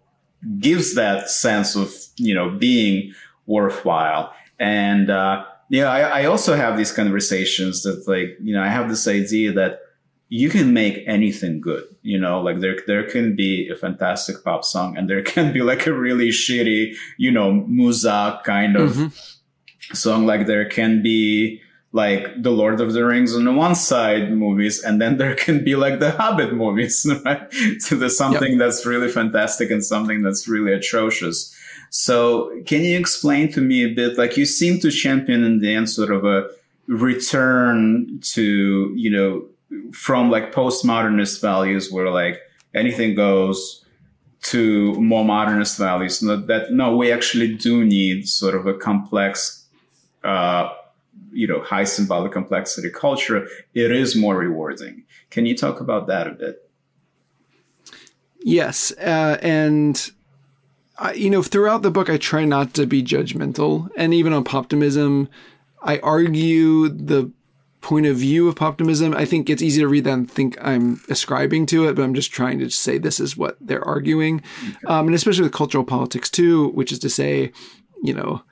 gives 0.58 0.94
that 0.94 1.30
sense 1.30 1.74
of 1.74 1.94
you 2.16 2.34
know 2.34 2.50
being 2.50 3.12
worthwhile 3.46 4.32
and 4.58 5.10
uh, 5.10 5.44
yeah 5.70 5.90
I, 5.90 6.20
I, 6.20 6.24
also 6.26 6.54
have 6.54 6.76
these 6.76 6.92
conversations 6.92 7.82
that 7.82 8.06
like 8.06 8.36
you 8.42 8.54
know 8.54 8.62
i 8.62 8.68
have 8.68 8.88
this 8.88 9.08
idea 9.08 9.52
that 9.52 9.80
you 10.28 10.50
can 10.50 10.74
make 10.74 11.02
anything 11.06 11.60
good 11.60 11.84
you 12.02 12.18
know 12.18 12.42
like 12.42 12.60
there 12.60 12.78
there 12.86 13.08
can 13.08 13.34
be 13.34 13.68
a 13.68 13.76
fantastic 13.76 14.44
pop 14.44 14.64
song 14.64 14.96
and 14.98 15.08
there 15.08 15.22
can 15.34 15.52
be 15.52 15.62
like 15.62 15.86
a 15.86 15.92
really 15.92 16.28
shitty 16.28 16.94
you 17.16 17.30
know 17.30 17.52
musa 17.52 18.40
kind 18.44 18.76
of 18.76 18.90
mm-hmm. 18.90 19.94
song 19.94 20.26
like 20.26 20.46
there 20.46 20.68
can 20.68 21.02
be 21.02 21.60
like 21.94 22.42
the 22.42 22.50
Lord 22.50 22.80
of 22.80 22.92
the 22.92 23.04
Rings 23.04 23.36
on 23.36 23.44
the 23.44 23.52
one 23.52 23.76
side 23.76 24.32
movies, 24.32 24.82
and 24.82 25.00
then 25.00 25.16
there 25.16 25.36
can 25.36 25.62
be 25.62 25.76
like 25.76 26.00
the 26.00 26.10
Hobbit 26.10 26.52
movies, 26.52 27.06
right? 27.24 27.46
So 27.78 27.94
there's 27.94 28.18
something 28.18 28.50
yep. 28.50 28.58
that's 28.58 28.84
really 28.84 29.08
fantastic 29.08 29.70
and 29.70 29.82
something 29.82 30.20
that's 30.20 30.48
really 30.48 30.72
atrocious. 30.72 31.54
So 31.90 32.50
can 32.66 32.82
you 32.82 32.98
explain 32.98 33.52
to 33.52 33.60
me 33.60 33.84
a 33.84 33.94
bit, 33.94 34.18
like 34.18 34.36
you 34.36 34.44
seem 34.44 34.80
to 34.80 34.90
champion 34.90 35.44
in 35.44 35.60
the 35.60 35.72
end 35.72 35.88
sort 35.88 36.10
of 36.10 36.24
a 36.24 36.48
return 36.88 38.18
to, 38.22 38.92
you 38.96 39.10
know, 39.10 39.44
from 39.92 40.32
like 40.32 40.52
postmodernist 40.52 41.40
values 41.40 41.92
where 41.92 42.10
like 42.10 42.40
anything 42.74 43.14
goes 43.14 43.84
to 44.42 44.94
more 44.94 45.24
modernist 45.24 45.78
values 45.78 46.20
that 46.20 46.66
no 46.70 46.94
we 46.94 47.10
actually 47.10 47.54
do 47.54 47.82
need 47.82 48.28
sort 48.28 48.54
of 48.54 48.66
a 48.66 48.74
complex 48.74 49.64
uh, 50.22 50.68
you 51.32 51.46
know 51.46 51.62
high 51.62 51.84
symbolic 51.84 52.32
complexity 52.32 52.90
culture 52.90 53.46
it 53.74 53.90
is 53.90 54.16
more 54.16 54.36
rewarding 54.36 55.04
can 55.30 55.46
you 55.46 55.56
talk 55.56 55.80
about 55.80 56.06
that 56.06 56.26
a 56.26 56.30
bit 56.30 56.70
yes 58.40 58.92
uh, 58.98 59.38
and 59.42 60.10
I, 60.98 61.12
you 61.12 61.30
know 61.30 61.42
throughout 61.42 61.82
the 61.82 61.90
book 61.90 62.08
i 62.08 62.16
try 62.16 62.44
not 62.44 62.74
to 62.74 62.86
be 62.86 63.02
judgmental 63.02 63.88
and 63.96 64.14
even 64.14 64.32
on 64.32 64.44
poptimism 64.44 65.28
i 65.82 65.98
argue 65.98 66.88
the 66.88 67.32
point 67.84 68.06
of 68.06 68.16
view 68.16 68.48
of 68.48 68.54
poptimism. 68.54 69.14
I 69.14 69.26
think 69.26 69.50
it's 69.50 69.62
easy 69.62 69.82
to 69.82 69.86
read 69.86 70.04
that 70.04 70.12
and 70.14 70.30
think 70.30 70.56
I'm 70.60 71.02
ascribing 71.10 71.66
to 71.66 71.86
it, 71.86 71.94
but 71.94 72.02
I'm 72.02 72.14
just 72.14 72.32
trying 72.32 72.58
to 72.60 72.70
say 72.70 72.96
this 72.96 73.20
is 73.20 73.36
what 73.36 73.58
they're 73.60 73.84
arguing. 73.84 74.42
Okay. 74.68 74.86
Um, 74.86 75.06
and 75.06 75.14
especially 75.14 75.42
with 75.42 75.52
cultural 75.52 75.84
politics 75.84 76.30
too, 76.30 76.68
which 76.70 76.90
is 76.90 76.98
to 77.00 77.10
say, 77.10 77.52
you 78.02 78.14
know, 78.14 78.42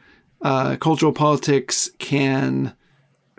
uh, 0.42 0.76
cultural 0.76 1.12
politics 1.12 1.90
can, 1.98 2.74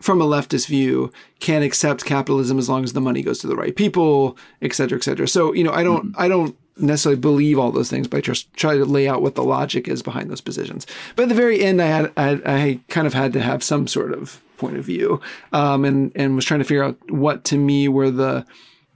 from 0.01 0.21
a 0.21 0.25
leftist 0.25 0.67
view, 0.67 1.11
can 1.39 1.63
accept 1.63 2.05
capitalism 2.05 2.57
as 2.57 2.67
long 2.69 2.83
as 2.83 2.93
the 2.93 3.01
money 3.01 3.21
goes 3.21 3.39
to 3.39 3.47
the 3.47 3.55
right 3.55 3.75
people, 3.75 4.37
et 4.61 4.73
cetera, 4.73 4.97
et 4.97 5.03
cetera. 5.03 5.27
So, 5.27 5.53
you 5.53 5.63
know, 5.63 5.73
I 5.73 5.83
don't, 5.83 6.07
mm-hmm. 6.07 6.21
I 6.21 6.27
don't 6.27 6.55
necessarily 6.75 7.21
believe 7.21 7.59
all 7.59 7.71
those 7.71 7.89
things, 7.89 8.07
but 8.07 8.17
I 8.17 8.21
just 8.21 8.51
try 8.53 8.77
to 8.77 8.85
lay 8.85 9.07
out 9.07 9.21
what 9.21 9.35
the 9.35 9.43
logic 9.43 9.87
is 9.87 10.01
behind 10.01 10.29
those 10.29 10.41
positions. 10.41 10.87
But 11.15 11.23
at 11.23 11.29
the 11.29 11.35
very 11.35 11.63
end, 11.63 11.81
I 11.81 11.85
had, 11.85 12.11
I, 12.17 12.41
I 12.45 12.79
kind 12.89 13.05
of 13.05 13.13
had 13.13 13.33
to 13.33 13.41
have 13.41 13.63
some 13.63 13.87
sort 13.87 14.11
of 14.11 14.41
point 14.57 14.77
of 14.77 14.85
view, 14.85 15.19
um, 15.51 15.83
and 15.83 16.11
and 16.15 16.35
was 16.35 16.45
trying 16.45 16.61
to 16.61 16.65
figure 16.65 16.83
out 16.83 17.11
what 17.11 17.43
to 17.43 17.57
me 17.57 17.87
were 17.87 18.09
the 18.09 18.45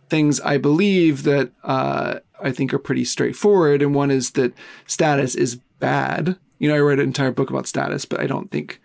things 0.10 0.40
I 0.40 0.58
believe 0.58 1.24
that 1.24 1.52
uh, 1.64 2.20
I 2.42 2.52
think 2.52 2.74
are 2.74 2.80
pretty 2.80 3.04
straightforward. 3.04 3.82
And 3.82 3.94
one 3.94 4.10
is 4.10 4.32
that 4.32 4.54
status 4.86 5.36
is 5.36 5.58
bad. 5.80 6.38
You 6.60 6.70
know, 6.70 6.76
I 6.76 6.80
read 6.80 7.00
an 7.00 7.06
entire 7.06 7.32
book 7.32 7.50
about 7.50 7.68
status, 7.68 8.06
but 8.06 8.20
I 8.20 8.28
don't 8.28 8.52
think 8.52 8.82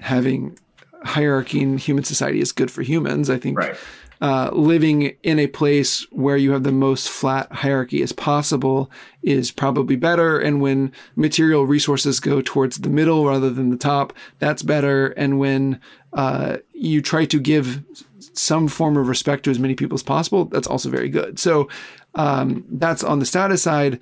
having 0.00 0.58
hierarchy 1.04 1.60
in 1.60 1.78
human 1.78 2.04
society 2.04 2.40
is 2.40 2.52
good 2.52 2.70
for 2.70 2.82
humans. 2.82 3.30
I 3.30 3.38
think 3.38 3.58
right 3.58 3.76
uh, 4.20 4.50
living 4.52 5.14
in 5.22 5.38
a 5.38 5.46
place 5.46 6.06
where 6.10 6.36
you 6.36 6.52
have 6.52 6.62
the 6.62 6.72
most 6.72 7.08
flat 7.08 7.50
hierarchy 7.52 8.02
as 8.02 8.12
possible 8.12 8.90
is 9.22 9.50
probably 9.50 9.96
better. 9.96 10.38
And 10.38 10.60
when 10.60 10.92
material 11.16 11.66
resources 11.66 12.20
go 12.20 12.40
towards 12.40 12.78
the 12.78 12.88
middle 12.88 13.26
rather 13.26 13.50
than 13.50 13.70
the 13.70 13.76
top, 13.76 14.12
that's 14.38 14.62
better. 14.62 15.08
And 15.08 15.38
when 15.38 15.80
uh, 16.14 16.58
you 16.72 17.02
try 17.02 17.26
to 17.26 17.38
give 17.38 17.84
some 18.32 18.68
form 18.68 18.96
of 18.96 19.08
respect 19.08 19.44
to 19.44 19.50
as 19.50 19.58
many 19.58 19.74
people 19.74 19.96
as 19.96 20.02
possible, 20.02 20.46
that's 20.46 20.66
also 20.66 20.88
very 20.88 21.08
good. 21.08 21.38
So 21.38 21.68
um, 22.14 22.64
that's 22.70 23.04
on 23.04 23.18
the 23.18 23.26
status 23.26 23.62
side. 23.62 24.00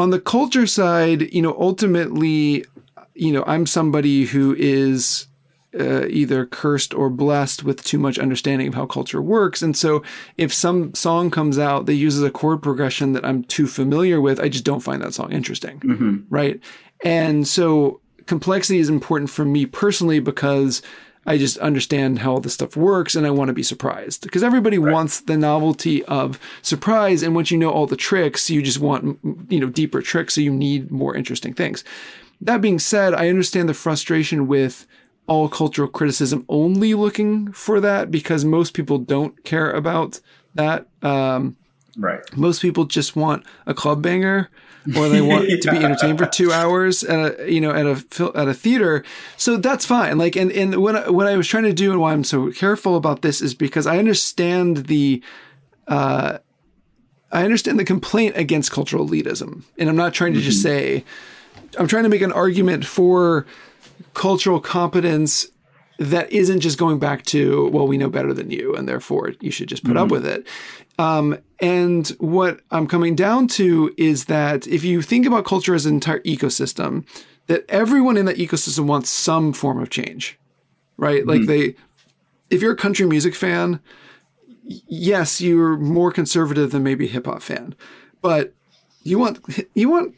On 0.00 0.10
the 0.10 0.20
culture 0.20 0.66
side, 0.66 1.32
you 1.32 1.42
know, 1.42 1.54
ultimately, 1.60 2.64
you 3.14 3.32
know, 3.32 3.44
I'm 3.46 3.66
somebody 3.66 4.24
who 4.24 4.56
is 4.58 5.26
uh, 5.78 6.06
either 6.06 6.46
cursed 6.46 6.94
or 6.94 7.10
blessed 7.10 7.64
with 7.64 7.84
too 7.84 7.98
much 7.98 8.18
understanding 8.18 8.66
of 8.68 8.74
how 8.74 8.86
culture 8.86 9.20
works. 9.20 9.60
And 9.60 9.76
so 9.76 10.02
if 10.38 10.54
some 10.54 10.94
song 10.94 11.30
comes 11.30 11.58
out 11.58 11.84
that 11.84 11.94
uses 11.94 12.22
a 12.22 12.30
chord 12.30 12.62
progression 12.62 13.12
that 13.12 13.24
I'm 13.26 13.44
too 13.44 13.66
familiar 13.66 14.20
with, 14.22 14.40
I 14.40 14.48
just 14.48 14.64
don't 14.64 14.80
find 14.80 15.02
that 15.02 15.12
song 15.14 15.32
interesting. 15.32 15.80
Mm-hmm. 15.80 16.16
Right. 16.30 16.60
And 17.04 17.46
so 17.46 18.00
complexity 18.26 18.78
is 18.78 18.88
important 18.88 19.28
for 19.28 19.44
me 19.44 19.66
personally 19.66 20.18
because 20.18 20.80
I 21.26 21.36
just 21.36 21.58
understand 21.58 22.20
how 22.20 22.32
all 22.32 22.40
this 22.40 22.54
stuff 22.54 22.76
works 22.76 23.14
and 23.14 23.26
I 23.26 23.30
want 23.30 23.48
to 23.48 23.54
be 23.54 23.62
surprised 23.62 24.22
because 24.22 24.42
everybody 24.42 24.78
right. 24.78 24.92
wants 24.92 25.20
the 25.20 25.36
novelty 25.36 26.02
of 26.06 26.38
surprise. 26.62 27.22
And 27.22 27.34
once 27.34 27.50
you 27.50 27.58
know 27.58 27.70
all 27.70 27.86
the 27.86 27.96
tricks, 27.96 28.48
you 28.48 28.62
just 28.62 28.80
want, 28.80 29.18
you 29.48 29.60
know, 29.60 29.68
deeper 29.68 30.00
tricks. 30.00 30.34
So 30.34 30.40
you 30.40 30.52
need 30.52 30.90
more 30.90 31.14
interesting 31.14 31.52
things. 31.52 31.84
That 32.40 32.62
being 32.62 32.78
said, 32.78 33.12
I 33.12 33.28
understand 33.28 33.68
the 33.68 33.74
frustration 33.74 34.48
with 34.48 34.86
all 35.26 35.48
cultural 35.48 35.88
criticism 35.88 36.44
only 36.48 36.94
looking 36.94 37.52
for 37.52 37.80
that 37.80 38.10
because 38.10 38.44
most 38.44 38.72
people 38.72 38.98
don't 38.98 39.44
care 39.44 39.70
about 39.70 40.20
that. 40.54 40.86
Um, 41.02 41.56
right. 41.96 42.20
Most 42.36 42.62
people 42.62 42.86
just 42.86 43.14
want 43.14 43.44
a 43.66 43.74
club 43.74 44.02
banger 44.02 44.48
or 44.96 45.08
they 45.08 45.20
want 45.20 45.48
yeah. 45.48 45.56
to 45.56 45.70
be 45.70 45.78
entertained 45.84 46.18
for 46.18 46.26
two 46.26 46.52
hours 46.52 47.04
at 47.04 47.40
a 47.40 47.52
you 47.52 47.60
know 47.60 47.70
at 47.70 47.86
a 47.86 48.32
at 48.34 48.48
a 48.48 48.54
theater. 48.54 49.04
So 49.36 49.56
that's 49.56 49.84
fine. 49.84 50.18
Like 50.18 50.36
and 50.36 50.50
and 50.52 50.76
what 50.76 51.12
what 51.12 51.26
I 51.26 51.36
was 51.36 51.46
trying 51.46 51.64
to 51.64 51.72
do 51.72 51.90
and 51.90 52.00
why 52.00 52.12
I'm 52.12 52.24
so 52.24 52.50
careful 52.52 52.96
about 52.96 53.22
this 53.22 53.40
is 53.40 53.54
because 53.54 53.86
I 53.86 53.98
understand 53.98 54.86
the. 54.86 55.22
Uh, 55.86 56.38
I 57.32 57.44
understand 57.44 57.78
the 57.78 57.84
complaint 57.84 58.36
against 58.36 58.72
cultural 58.72 59.08
elitism, 59.08 59.62
and 59.78 59.88
I'm 59.88 59.96
not 59.96 60.14
trying 60.14 60.32
to 60.32 60.40
mm-hmm. 60.40 60.46
just 60.46 60.62
say. 60.62 61.04
I'm 61.78 61.86
trying 61.86 62.02
to 62.02 62.08
make 62.08 62.22
an 62.22 62.32
argument 62.32 62.84
for 62.84 63.46
cultural 64.14 64.60
competence 64.60 65.46
that 66.00 66.32
isn't 66.32 66.60
just 66.60 66.78
going 66.78 66.98
back 66.98 67.24
to 67.26 67.68
well 67.68 67.86
we 67.86 67.98
know 67.98 68.08
better 68.08 68.32
than 68.32 68.50
you 68.50 68.74
and 68.74 68.88
therefore 68.88 69.32
you 69.40 69.50
should 69.50 69.68
just 69.68 69.84
put 69.84 69.94
mm-hmm. 69.94 70.04
up 70.04 70.10
with 70.10 70.26
it 70.26 70.46
um, 70.98 71.38
and 71.60 72.08
what 72.18 72.60
i'm 72.70 72.86
coming 72.86 73.14
down 73.14 73.46
to 73.46 73.94
is 73.98 74.24
that 74.24 74.66
if 74.66 74.82
you 74.82 75.02
think 75.02 75.26
about 75.26 75.44
culture 75.44 75.74
as 75.74 75.84
an 75.84 75.94
entire 75.94 76.20
ecosystem 76.20 77.06
that 77.48 77.64
everyone 77.68 78.16
in 78.16 78.24
that 78.24 78.36
ecosystem 78.36 78.86
wants 78.86 79.10
some 79.10 79.52
form 79.52 79.78
of 79.78 79.90
change 79.90 80.38
right 80.96 81.20
mm-hmm. 81.20 81.28
like 81.28 81.46
they 81.46 81.74
if 82.48 82.62
you're 82.62 82.72
a 82.72 82.76
country 82.76 83.06
music 83.06 83.34
fan 83.34 83.78
yes 84.64 85.38
you're 85.38 85.76
more 85.76 86.10
conservative 86.10 86.70
than 86.70 86.82
maybe 86.82 87.04
a 87.04 87.10
hip-hop 87.10 87.42
fan 87.42 87.74
but 88.22 88.54
you 89.02 89.18
want 89.18 89.38
you 89.74 89.90
want 89.90 90.14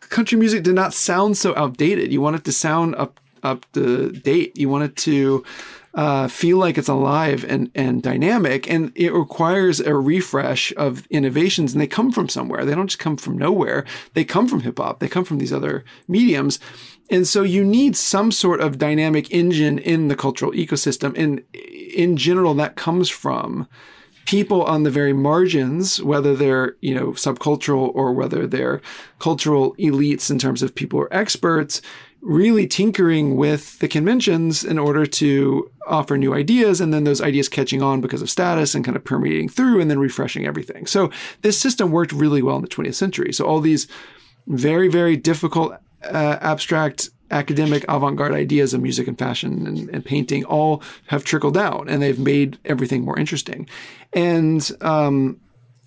country 0.00 0.36
music 0.36 0.64
to 0.64 0.72
not 0.72 0.92
sound 0.92 1.38
so 1.38 1.54
outdated 1.56 2.12
you 2.12 2.20
want 2.20 2.34
it 2.34 2.42
to 2.42 2.50
sound 2.50 2.96
up 2.96 3.20
up 3.42 3.70
to 3.72 4.10
date. 4.10 4.56
You 4.56 4.68
want 4.68 4.84
it 4.84 4.96
to 4.98 5.44
uh, 5.94 6.28
feel 6.28 6.58
like 6.58 6.78
it's 6.78 6.88
alive 6.88 7.44
and 7.48 7.70
and 7.74 8.02
dynamic, 8.02 8.70
and 8.70 8.92
it 8.94 9.12
requires 9.12 9.80
a 9.80 9.94
refresh 9.94 10.72
of 10.76 11.06
innovations, 11.08 11.72
and 11.72 11.80
they 11.80 11.86
come 11.86 12.12
from 12.12 12.28
somewhere. 12.28 12.64
They 12.64 12.74
don't 12.74 12.86
just 12.86 13.00
come 13.00 13.16
from 13.16 13.36
nowhere. 13.36 13.84
They 14.14 14.24
come 14.24 14.46
from 14.46 14.60
hip 14.60 14.78
hop. 14.78 15.00
They 15.00 15.08
come 15.08 15.24
from 15.24 15.38
these 15.38 15.52
other 15.52 15.84
mediums. 16.06 16.60
And 17.10 17.26
so 17.26 17.42
you 17.42 17.64
need 17.64 17.96
some 17.96 18.30
sort 18.30 18.60
of 18.60 18.78
dynamic 18.78 19.32
engine 19.32 19.80
in 19.80 20.06
the 20.06 20.14
cultural 20.14 20.52
ecosystem. 20.52 21.18
And 21.18 21.42
in 21.52 22.16
general, 22.16 22.54
that 22.54 22.76
comes 22.76 23.10
from 23.10 23.66
people 24.26 24.62
on 24.62 24.84
the 24.84 24.90
very 24.90 25.12
margins, 25.12 26.00
whether 26.00 26.36
they're, 26.36 26.76
you 26.80 26.94
know, 26.94 27.08
subcultural 27.08 27.90
or 27.96 28.12
whether 28.12 28.46
they're 28.46 28.80
cultural 29.18 29.74
elites 29.74 30.30
in 30.30 30.38
terms 30.38 30.62
of 30.62 30.72
people 30.72 31.00
or 31.00 31.12
experts, 31.12 31.82
really 32.22 32.66
tinkering 32.66 33.36
with 33.36 33.78
the 33.78 33.88
conventions 33.88 34.62
in 34.62 34.78
order 34.78 35.06
to 35.06 35.70
offer 35.86 36.18
new 36.18 36.34
ideas 36.34 36.80
and 36.80 36.92
then 36.92 37.04
those 37.04 37.20
ideas 37.20 37.48
catching 37.48 37.82
on 37.82 38.00
because 38.00 38.20
of 38.20 38.30
status 38.30 38.74
and 38.74 38.84
kind 38.84 38.96
of 38.96 39.04
permeating 39.04 39.48
through 39.48 39.80
and 39.80 39.90
then 39.90 39.98
refreshing 39.98 40.46
everything. 40.46 40.86
So 40.86 41.10
this 41.42 41.58
system 41.58 41.90
worked 41.90 42.12
really 42.12 42.42
well 42.42 42.56
in 42.56 42.62
the 42.62 42.68
20th 42.68 42.94
century. 42.94 43.32
So 43.32 43.46
all 43.46 43.60
these 43.60 43.86
very, 44.46 44.88
very 44.88 45.16
difficult, 45.16 45.72
uh, 46.04 46.38
abstract, 46.40 47.10
academic 47.30 47.84
avant-garde 47.88 48.32
ideas 48.32 48.74
of 48.74 48.82
music 48.82 49.06
and 49.06 49.18
fashion 49.18 49.66
and, 49.66 49.88
and, 49.90 50.04
painting 50.04 50.44
all 50.44 50.82
have 51.06 51.24
trickled 51.24 51.54
down 51.54 51.88
and 51.88 52.02
they've 52.02 52.18
made 52.18 52.58
everything 52.64 53.04
more 53.04 53.16
interesting. 53.16 53.68
And, 54.12 54.68
um, 54.80 55.40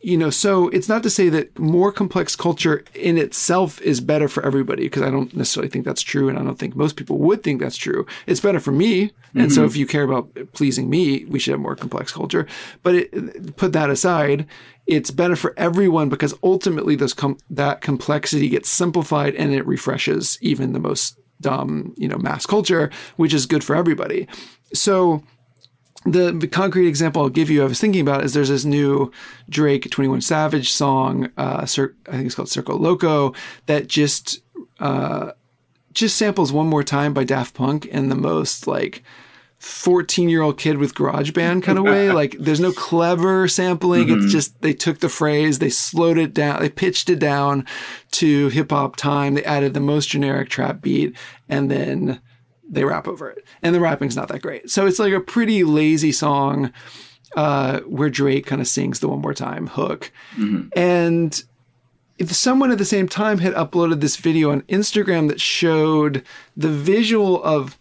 you 0.04 0.18
know, 0.18 0.30
so 0.30 0.68
it's 0.70 0.90
not 0.90 1.02
to 1.04 1.10
say 1.10 1.30
that 1.30 1.58
more 1.58 1.90
complex 1.90 2.36
culture 2.36 2.84
in 2.94 3.18
itself 3.18 3.82
is 3.82 4.02
better 4.02 4.28
for 4.28 4.46
everybody, 4.46 4.84
because 4.84 5.02
I 5.02 5.10
don't 5.10 5.34
necessarily 5.34 5.70
think 5.70 5.86
that's 5.86 6.02
true. 6.02 6.28
And 6.28 6.38
I 6.38 6.44
don't 6.44 6.60
think 6.60 6.76
most 6.76 6.98
people 6.98 7.18
would 7.20 7.42
think 7.42 7.62
that's 7.62 7.78
true. 7.78 8.06
It's 8.28 8.42
better 8.42 8.60
for 8.60 8.74
me. 8.74 9.06
Mm-hmm. 9.06 9.40
And 9.40 9.54
so 9.54 9.62
mm-hmm. 9.62 9.68
if 9.68 9.78
you 9.78 9.88
care 9.88 10.04
about 10.04 10.30
pleasing 10.52 10.90
me, 10.90 11.24
we 11.26 11.40
should 11.40 11.52
have 11.52 11.62
more 11.62 11.78
complex 11.78 12.12
culture. 12.12 12.46
But 12.84 12.96
it, 12.96 13.56
put 13.56 13.72
that 13.72 13.90
aside, 13.90 14.46
it's 14.88 15.10
better 15.10 15.38
for 15.38 15.54
everyone 15.56 16.10
because 16.10 16.34
ultimately 16.44 16.98
those 16.98 17.14
com- 17.14 17.38
that 17.50 17.80
complexity 17.80 18.50
gets 18.50 18.70
simplified 18.70 19.36
and 19.36 19.54
it 19.54 19.66
refreshes 19.66 20.38
even 20.42 20.74
the 20.74 20.80
most 20.80 21.18
dumb, 21.40 21.94
you 21.96 22.10
know, 22.10 22.18
mass 22.18 22.46
culture, 22.46 22.92
which 23.16 23.34
is 23.34 23.46
good 23.46 23.64
for 23.64 23.74
everybody. 23.74 24.28
So, 24.74 25.24
the 26.06 26.48
concrete 26.48 26.88
example 26.88 27.22
I'll 27.22 27.30
give 27.30 27.50
you, 27.50 27.64
I 27.64 27.68
was 27.68 27.80
thinking 27.80 28.02
about 28.02 28.24
is 28.24 28.34
there's 28.34 28.50
this 28.50 28.66
new 28.66 29.12
Drake 29.50 29.90
21 29.90 30.22
Savage 30.22 30.72
song, 30.72 31.30
uh, 31.38 31.66
Cir- 31.66 31.96
I 32.08 32.12
think 32.14 32.26
it's 32.26 32.36
called 32.36 32.50
Circo 32.50 32.80
Loco, 32.80 33.34
that 33.68 33.88
just 33.88 34.42
uh, 34.80 35.32
just 35.94 36.18
samples 36.18 36.52
one 36.52 36.68
more 36.68 36.84
time 36.84 37.14
by 37.14 37.24
Daft 37.24 37.54
Punk 37.54 37.86
in 37.86 38.10
the 38.10 38.16
most 38.16 38.68
like 38.68 39.04
14 39.60 40.28
year 40.28 40.42
old 40.42 40.58
kid 40.58 40.78
with 40.78 40.94
GarageBand 40.94 41.64
kind 41.64 41.78
of 41.78 41.84
way. 41.86 42.12
Like 42.12 42.36
there's 42.38 42.60
no 42.60 42.74
clever 42.74 43.48
sampling. 43.48 44.08
Mm-hmm. 44.08 44.26
It's 44.26 44.32
just 44.32 44.62
they 44.62 44.74
took 44.74 45.00
the 45.00 45.10
phrase, 45.10 45.60
they 45.60 45.70
slowed 45.70 46.18
it 46.18 46.34
down, 46.34 46.60
they 46.60 46.70
pitched 46.70 47.10
it 47.10 47.20
down 47.20 47.66
to 48.12 48.50
hip 48.50 48.72
hop 48.72 48.98
time. 48.98 49.36
They 49.36 49.46
added 49.46 49.74
the 49.74 49.80
most 49.80 50.10
generic 50.10 50.50
trap 50.50 50.82
beat 50.82 51.16
and 51.48 51.72
then 51.72 52.22
they 52.68 52.84
rap 52.84 53.08
over 53.08 53.30
it. 53.30 53.46
And 53.62 53.74
the 53.76 53.80
rapping's 53.80 54.16
not 54.16 54.28
that 54.30 54.42
great. 54.42 54.70
So 54.70 54.86
it's 54.86 55.00
like 55.00 55.14
a 55.14 55.20
pretty 55.20 55.64
lazy 55.64 56.12
song 56.12 56.72
uh, 57.36 57.80
where 57.82 58.10
Drake 58.10 58.46
kind 58.46 58.62
of 58.62 58.68
sings 58.68 59.00
the 59.00 59.08
one 59.08 59.22
more 59.22 59.34
time 59.34 59.68
hook. 59.68 60.12
Mm-hmm. 60.36 60.68
And 60.78 61.44
if 62.18 62.32
someone 62.34 62.72
at 62.72 62.78
the 62.78 62.86
same 62.86 63.08
time 63.08 63.40
had 63.40 63.54
uploaded 63.54 64.02
this 64.02 64.18
video 64.18 64.52
on 64.52 64.62
Instagram 64.64 65.28
that 65.30 65.42
showed 65.42 66.24
the 66.56 66.70
visual 66.70 67.44
of 67.44 67.78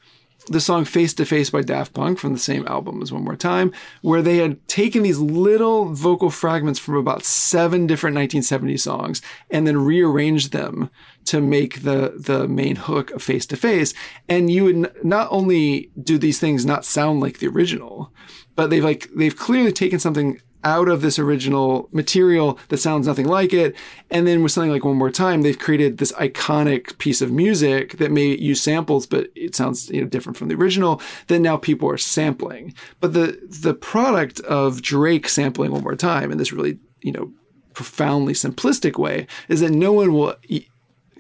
the 0.49 0.61
song 0.61 0.85
Face 0.85 1.15
to 1.15 1.25
Face 1.25 1.51
by 1.51 1.63
Daft 1.63 1.95
Punk 1.95 2.19
from 2.19 2.33
the 2.33 2.39
same 2.39 2.67
album 2.67 3.03
as 3.03 3.13
One 3.13 3.25
More 3.25 3.37
Time, 3.37 3.73
where 4.01 4.23
they 4.23 4.39
had 4.39 4.67
taken 4.69 5.03
these 5.03 5.19
little 5.19 5.87
vocal 5.93 6.31
fragments 6.31 6.79
from 6.79 6.97
about 6.97 7.25
seven 7.25 7.87
different 7.87 8.17
1970s 8.17 8.81
songs 8.81 9.23
and 9.51 9.67
then 9.67 9.85
rearranged 9.85 10.53
them 10.53 10.91
to 11.27 11.41
make 11.41 11.83
the, 11.83 12.15
the 12.17 12.49
main 12.49 12.77
hook 12.77 13.11
of 13.13 13.23
Face 13.23 13.47
to 13.47 13.57
Face. 13.57 13.95
And 14.29 14.51
you 14.51 14.65
would 14.65 14.77
n- 14.77 14.93
not 15.03 15.29
only 15.31 15.91
do 16.03 16.19
these 16.19 16.41
things 16.41 16.67
not 16.67 16.85
sound 16.85 17.21
like 17.21 17.39
the 17.39 17.49
original, 17.49 18.13
but 18.57 18.71
they've 18.71 18.85
like, 18.85 19.09
they've 19.15 19.37
clearly 19.37 19.73
taken 19.73 19.99
something 19.99 20.41
out 20.65 20.89
of 20.89 21.01
this 21.01 21.19
original 21.19 21.89
material 21.93 22.59
that 22.69 22.79
sounds 22.79 23.07
nothing 23.07 23.27
like 23.27 23.53
it. 23.53 23.75
And 24.11 24.27
then 24.27 24.43
with 24.43 24.53
something 24.53 24.71
like 24.71 24.85
One 24.85 24.97
More 24.97 25.11
Time, 25.11 25.43
they've 25.43 25.59
created 25.59 25.99
this 25.99 26.13
iconic 26.13 26.99
piece 26.99 27.21
of 27.21 27.31
music 27.33 27.99
that 27.99 28.11
may 28.11 28.37
use 28.37 28.61
samples, 28.61 29.07
but 29.07 29.29
it 29.35 29.55
sounds 29.55 29.91
you 29.91 30.01
know 30.01 30.09
different 30.09 30.37
from 30.37 30.49
the 30.49 30.55
original. 30.55 31.01
That 31.27 31.41
now 31.41 31.57
people 31.57 31.89
are 31.91 31.99
sampling. 31.99 32.75
But 33.01 33.13
the 33.13 33.39
the 33.43 33.75
product 33.75 34.41
of 34.41 34.83
Drake 34.83 35.29
sampling 35.29 35.73
One 35.73 35.83
More 35.83 35.97
Time 35.97 36.31
in 36.31 36.39
this 36.39 36.53
really 36.53 36.79
you 37.01 37.13
know 37.13 37.33
profoundly 37.75 38.35
simplistic 38.35 38.99
way 38.99 39.27
is 39.49 39.61
that 39.61 39.71
no 39.71 39.93
one 39.93 40.13
will 40.13 40.37
e- 40.49 40.67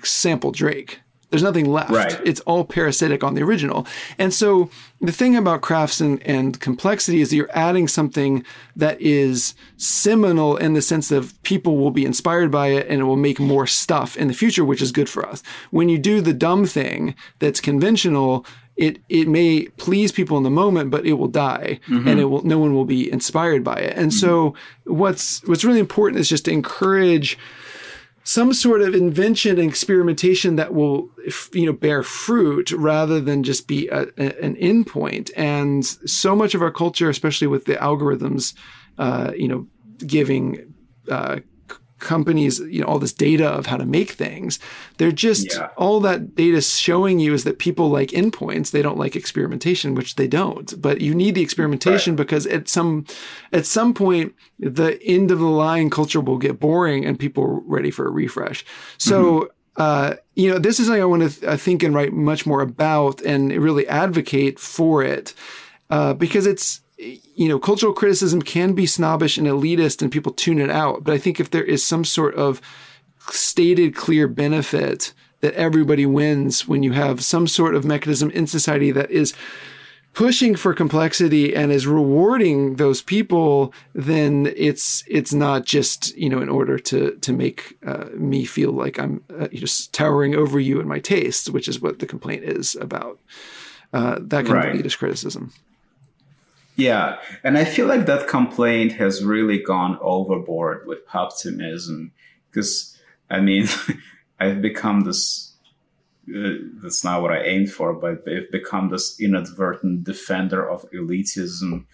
sample 0.02 0.52
Drake. 0.52 1.00
There's 1.32 1.42
nothing 1.42 1.72
left. 1.72 1.90
Right. 1.90 2.20
It's 2.26 2.40
all 2.40 2.62
parasitic 2.62 3.24
on 3.24 3.32
the 3.32 3.42
original. 3.42 3.86
And 4.18 4.34
so 4.34 4.68
the 5.00 5.12
thing 5.12 5.34
about 5.34 5.62
crafts 5.62 5.98
and, 5.98 6.22
and 6.24 6.60
complexity 6.60 7.22
is 7.22 7.30
that 7.30 7.36
you're 7.36 7.50
adding 7.54 7.88
something 7.88 8.44
that 8.76 9.00
is 9.00 9.54
seminal 9.78 10.58
in 10.58 10.74
the 10.74 10.82
sense 10.82 11.10
of 11.10 11.42
people 11.42 11.78
will 11.78 11.90
be 11.90 12.04
inspired 12.04 12.50
by 12.50 12.66
it 12.66 12.86
and 12.86 13.00
it 13.00 13.04
will 13.04 13.16
make 13.16 13.40
more 13.40 13.66
stuff 13.66 14.14
in 14.18 14.28
the 14.28 14.34
future, 14.34 14.62
which 14.62 14.82
is 14.82 14.92
good 14.92 15.08
for 15.08 15.26
us. 15.26 15.42
When 15.70 15.88
you 15.88 15.96
do 15.98 16.20
the 16.20 16.34
dumb 16.34 16.66
thing 16.66 17.14
that's 17.38 17.62
conventional, 17.62 18.44
it 18.76 18.98
it 19.08 19.26
may 19.26 19.68
please 19.78 20.12
people 20.12 20.36
in 20.36 20.42
the 20.42 20.50
moment, 20.50 20.90
but 20.90 21.06
it 21.06 21.14
will 21.14 21.28
die, 21.28 21.80
mm-hmm. 21.88 22.08
and 22.08 22.20
it 22.20 22.24
will 22.26 22.42
no 22.42 22.58
one 22.58 22.74
will 22.74 22.84
be 22.86 23.10
inspired 23.10 23.62
by 23.62 23.76
it. 23.76 23.96
And 23.96 24.10
mm-hmm. 24.10 24.18
so, 24.18 24.54
what's 24.84 25.42
what's 25.46 25.64
really 25.64 25.80
important 25.80 26.20
is 26.20 26.28
just 26.28 26.46
to 26.46 26.52
encourage 26.52 27.38
some 28.24 28.52
sort 28.52 28.82
of 28.82 28.94
invention 28.94 29.58
and 29.58 29.68
experimentation 29.68 30.56
that 30.56 30.74
will 30.74 31.10
you 31.52 31.66
know 31.66 31.72
bear 31.72 32.02
fruit 32.02 32.70
rather 32.72 33.20
than 33.20 33.42
just 33.42 33.66
be 33.66 33.88
a, 33.88 34.02
a, 34.18 34.44
an 34.44 34.56
endpoint. 34.56 35.30
And 35.36 35.84
so 35.84 36.36
much 36.36 36.54
of 36.54 36.62
our 36.62 36.70
culture 36.70 37.08
especially 37.08 37.46
with 37.46 37.64
the 37.64 37.74
algorithms 37.74 38.54
uh, 38.98 39.32
you 39.36 39.48
know 39.48 39.66
giving 40.06 40.74
uh, 41.08 41.40
companies, 42.02 42.58
you 42.60 42.80
know, 42.80 42.86
all 42.86 42.98
this 42.98 43.12
data 43.12 43.48
of 43.48 43.66
how 43.66 43.78
to 43.78 43.86
make 43.86 44.10
things. 44.10 44.58
They're 44.98 45.12
just 45.12 45.54
yeah. 45.54 45.70
all 45.76 46.00
that 46.00 46.34
data 46.34 46.60
showing 46.60 47.18
you 47.18 47.32
is 47.32 47.44
that 47.44 47.58
people 47.58 47.88
like 47.88 48.10
endpoints. 48.10 48.70
They 48.70 48.82
don't 48.82 48.98
like 48.98 49.16
experimentation, 49.16 49.94
which 49.94 50.16
they 50.16 50.26
don't. 50.26 50.80
But 50.80 51.00
you 51.00 51.14
need 51.14 51.34
the 51.34 51.42
experimentation 51.42 52.12
right. 52.12 52.24
because 52.24 52.46
at 52.46 52.68
some 52.68 53.06
at 53.52 53.64
some 53.64 53.94
point 53.94 54.34
the 54.58 55.02
end 55.02 55.30
of 55.30 55.38
the 55.38 55.46
line 55.46 55.88
culture 55.88 56.20
will 56.20 56.38
get 56.38 56.60
boring 56.60 57.06
and 57.06 57.18
people 57.18 57.44
are 57.44 57.60
ready 57.60 57.90
for 57.90 58.06
a 58.06 58.10
refresh. 58.10 58.64
So 58.98 59.22
mm-hmm. 59.22 59.46
Uh, 59.76 60.16
you 60.34 60.50
know, 60.50 60.58
this 60.58 60.78
is 60.78 60.84
something 60.84 61.00
I 61.00 61.06
want 61.06 61.22
to 61.22 61.40
th- 61.40 61.58
think 61.58 61.82
and 61.82 61.94
write 61.94 62.12
much 62.12 62.44
more 62.44 62.60
about 62.60 63.22
and 63.22 63.50
really 63.52 63.88
advocate 63.88 64.58
for 64.58 65.02
it 65.02 65.32
uh, 65.88 66.12
because 66.12 66.46
it's 66.46 66.81
you 67.34 67.48
know, 67.48 67.58
cultural 67.58 67.92
criticism 67.92 68.42
can 68.42 68.72
be 68.74 68.86
snobbish 68.86 69.38
and 69.38 69.46
elitist 69.46 70.02
and 70.02 70.12
people 70.12 70.32
tune 70.32 70.58
it 70.58 70.70
out. 70.70 71.04
But 71.04 71.14
I 71.14 71.18
think 71.18 71.40
if 71.40 71.50
there 71.50 71.64
is 71.64 71.84
some 71.84 72.04
sort 72.04 72.34
of 72.34 72.60
stated 73.30 73.94
clear 73.94 74.28
benefit 74.28 75.12
that 75.40 75.54
everybody 75.54 76.06
wins 76.06 76.68
when 76.68 76.82
you 76.82 76.92
have 76.92 77.24
some 77.24 77.46
sort 77.46 77.74
of 77.74 77.84
mechanism 77.84 78.30
in 78.30 78.46
society 78.46 78.90
that 78.92 79.10
is 79.10 79.34
pushing 80.14 80.54
for 80.54 80.74
complexity 80.74 81.54
and 81.54 81.72
is 81.72 81.86
rewarding 81.86 82.76
those 82.76 83.02
people, 83.02 83.72
then 83.94 84.52
it's 84.56 85.02
it's 85.06 85.32
not 85.32 85.64
just 85.64 86.16
you 86.16 86.28
know 86.28 86.40
in 86.40 86.48
order 86.48 86.78
to 86.78 87.16
to 87.16 87.32
make 87.32 87.76
uh, 87.86 88.06
me 88.14 88.44
feel 88.44 88.72
like 88.72 88.98
I'm 88.98 89.24
uh, 89.36 89.48
just 89.48 89.92
towering 89.92 90.34
over 90.34 90.60
you 90.60 90.80
in 90.80 90.88
my 90.88 90.98
tastes, 90.98 91.48
which 91.48 91.68
is 91.68 91.80
what 91.80 91.98
the 91.98 92.06
complaint 92.06 92.44
is 92.44 92.76
about. 92.76 93.18
Uh, 93.92 94.18
that 94.20 94.46
kind 94.46 94.54
right. 94.54 94.74
of 94.74 94.80
elitist 94.80 94.98
criticism. 94.98 95.52
Yeah, 96.76 97.18
and 97.44 97.58
I 97.58 97.64
feel 97.64 97.86
like 97.86 98.06
that 98.06 98.28
complaint 98.28 98.92
has 98.92 99.22
really 99.22 99.58
gone 99.58 99.98
overboard 100.00 100.86
with 100.86 101.06
poptimism 101.06 102.12
because 102.50 102.98
I 103.30 103.40
mean, 103.40 103.66
I've 104.40 104.62
become 104.62 105.00
this. 105.00 105.54
Uh, 106.28 106.54
that's 106.82 107.02
not 107.02 107.20
what 107.20 107.32
I 107.32 107.42
aimed 107.42 107.72
for, 107.72 107.92
but 107.92 108.22
I've 108.28 108.50
become 108.50 108.90
this 108.90 109.20
inadvertent 109.20 110.04
defender 110.04 110.68
of 110.68 110.88
elitism, 110.92 111.84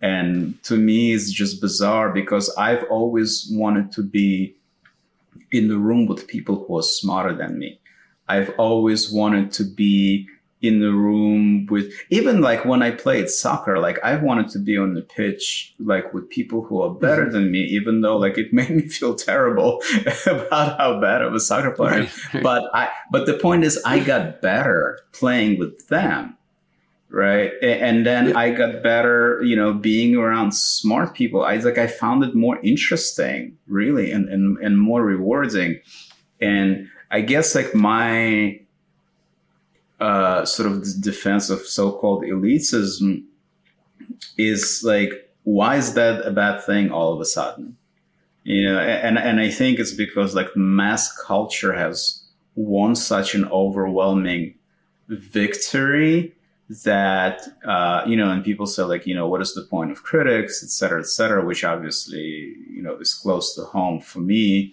and 0.00 0.62
to 0.64 0.76
me, 0.76 1.12
it's 1.12 1.32
just 1.32 1.60
bizarre 1.60 2.10
because 2.10 2.54
I've 2.56 2.84
always 2.90 3.48
wanted 3.50 3.90
to 3.92 4.02
be 4.02 4.54
in 5.50 5.68
the 5.68 5.78
room 5.78 6.06
with 6.06 6.28
people 6.28 6.64
who 6.64 6.78
are 6.78 6.82
smarter 6.82 7.34
than 7.34 7.58
me. 7.58 7.80
I've 8.28 8.50
always 8.58 9.10
wanted 9.10 9.52
to 9.52 9.64
be 9.64 10.28
in 10.60 10.80
the 10.80 10.92
room 10.92 11.66
with 11.70 11.92
even 12.10 12.40
like 12.40 12.64
when 12.64 12.82
I 12.82 12.90
played 12.90 13.28
soccer, 13.28 13.78
like 13.78 13.98
I 14.02 14.16
wanted 14.16 14.48
to 14.50 14.58
be 14.58 14.76
on 14.76 14.94
the 14.94 15.02
pitch 15.02 15.74
like 15.78 16.12
with 16.12 16.28
people 16.28 16.64
who 16.64 16.82
are 16.82 16.90
better 16.90 17.22
mm-hmm. 17.22 17.32
than 17.32 17.50
me, 17.50 17.60
even 17.60 18.00
though 18.00 18.16
like 18.16 18.38
it 18.38 18.52
made 18.52 18.70
me 18.70 18.88
feel 18.88 19.14
terrible 19.14 19.80
about 20.26 20.78
how 20.78 21.00
bad 21.00 21.22
of 21.22 21.34
a 21.34 21.40
soccer 21.40 21.70
player. 21.70 22.00
Right. 22.00 22.42
But 22.42 22.70
I 22.74 22.90
but 23.10 23.26
the 23.26 23.34
point 23.34 23.64
is 23.64 23.80
I 23.84 24.00
got 24.00 24.42
better 24.42 24.98
playing 25.12 25.58
with 25.58 25.88
them. 25.88 26.36
Right. 27.10 27.52
And 27.62 28.04
then 28.04 28.28
yeah. 28.28 28.38
I 28.38 28.50
got 28.50 28.82
better, 28.82 29.40
you 29.42 29.56
know, 29.56 29.72
being 29.72 30.14
around 30.16 30.52
smart 30.52 31.14
people. 31.14 31.42
I 31.42 31.56
like 31.56 31.78
I 31.78 31.86
found 31.86 32.22
it 32.22 32.34
more 32.34 32.58
interesting, 32.62 33.56
really, 33.66 34.12
and, 34.12 34.28
and, 34.28 34.58
and 34.58 34.78
more 34.78 35.02
rewarding. 35.02 35.80
And 36.38 36.88
I 37.10 37.22
guess 37.22 37.54
like 37.54 37.74
my 37.74 38.60
uh, 40.00 40.44
sort 40.44 40.70
of 40.70 41.00
defense 41.00 41.50
of 41.50 41.60
so-called 41.60 42.22
elitism 42.22 43.24
is 44.36 44.82
like 44.84 45.30
why 45.44 45.76
is 45.76 45.94
that 45.94 46.26
a 46.26 46.30
bad 46.30 46.62
thing 46.62 46.90
all 46.90 47.12
of 47.12 47.20
a 47.20 47.24
sudden? 47.24 47.76
You 48.44 48.64
know 48.64 48.78
and 48.78 49.18
and 49.18 49.40
i 49.40 49.50
think 49.50 49.78
it's 49.78 49.92
because 49.92 50.34
like 50.34 50.56
mass 50.56 51.14
culture 51.20 51.74
has 51.74 52.24
won 52.54 52.96
such 52.96 53.34
an 53.34 53.44
overwhelming 53.50 54.54
victory 55.08 56.34
that 56.84 57.42
uh, 57.64 58.02
you 58.06 58.16
know 58.16 58.30
and 58.30 58.44
people 58.44 58.66
say 58.66 58.82
like 58.84 59.06
you 59.06 59.14
know 59.14 59.28
what 59.28 59.42
is 59.42 59.54
the 59.54 59.62
point 59.62 59.90
of 59.90 60.02
critics 60.02 60.62
et 60.62 60.70
cetera 60.70 61.00
et 61.00 61.06
cetera 61.06 61.44
which 61.44 61.62
obviously 61.64 62.54
you 62.70 62.82
know 62.82 62.96
is 62.96 63.14
close 63.14 63.54
to 63.54 63.64
home 63.64 64.00
for 64.00 64.20
me. 64.20 64.72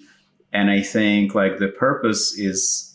And 0.53 0.69
i 0.69 0.81
think 0.81 1.35
like 1.35 1.57
the 1.57 1.67
purpose 1.67 2.37
is 2.37 2.94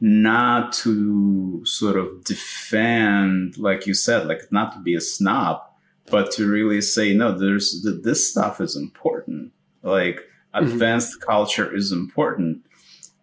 not 0.00 0.72
to 0.72 1.64
sort 1.64 1.96
of 1.96 2.24
defend, 2.24 3.56
like 3.56 3.86
you 3.86 3.94
said, 3.94 4.26
like 4.26 4.42
not 4.50 4.72
to 4.72 4.78
be 4.80 4.94
a 4.94 5.00
snob, 5.00 5.62
but 6.10 6.30
to 6.32 6.48
really 6.48 6.80
say, 6.80 7.14
no, 7.14 7.36
there's 7.36 7.86
this 8.02 8.30
stuff 8.30 8.60
is 8.60 8.76
important. 8.76 9.52
Like 9.82 10.16
mm-hmm. 10.54 10.66
advanced 10.66 11.18
mm-hmm. 11.18 11.30
culture 11.30 11.74
is 11.74 11.92
important. 11.92 12.64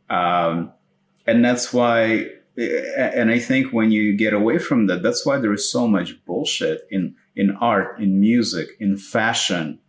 Um, 0.09 0.71
and 1.25 1.43
that's 1.45 1.71
why, 1.71 2.27
and 2.57 3.31
I 3.31 3.39
think 3.39 3.71
when 3.71 3.91
you 3.91 4.15
get 4.15 4.33
away 4.33 4.57
from 4.57 4.87
that, 4.87 5.03
that's 5.03 5.25
why 5.25 5.37
there 5.37 5.53
is 5.53 5.71
so 5.71 5.87
much 5.87 6.23
bullshit 6.25 6.81
in, 6.89 7.15
in 7.35 7.51
art, 7.57 7.99
in 7.99 8.19
music, 8.19 8.69
in 8.79 8.97
fashion 8.97 9.79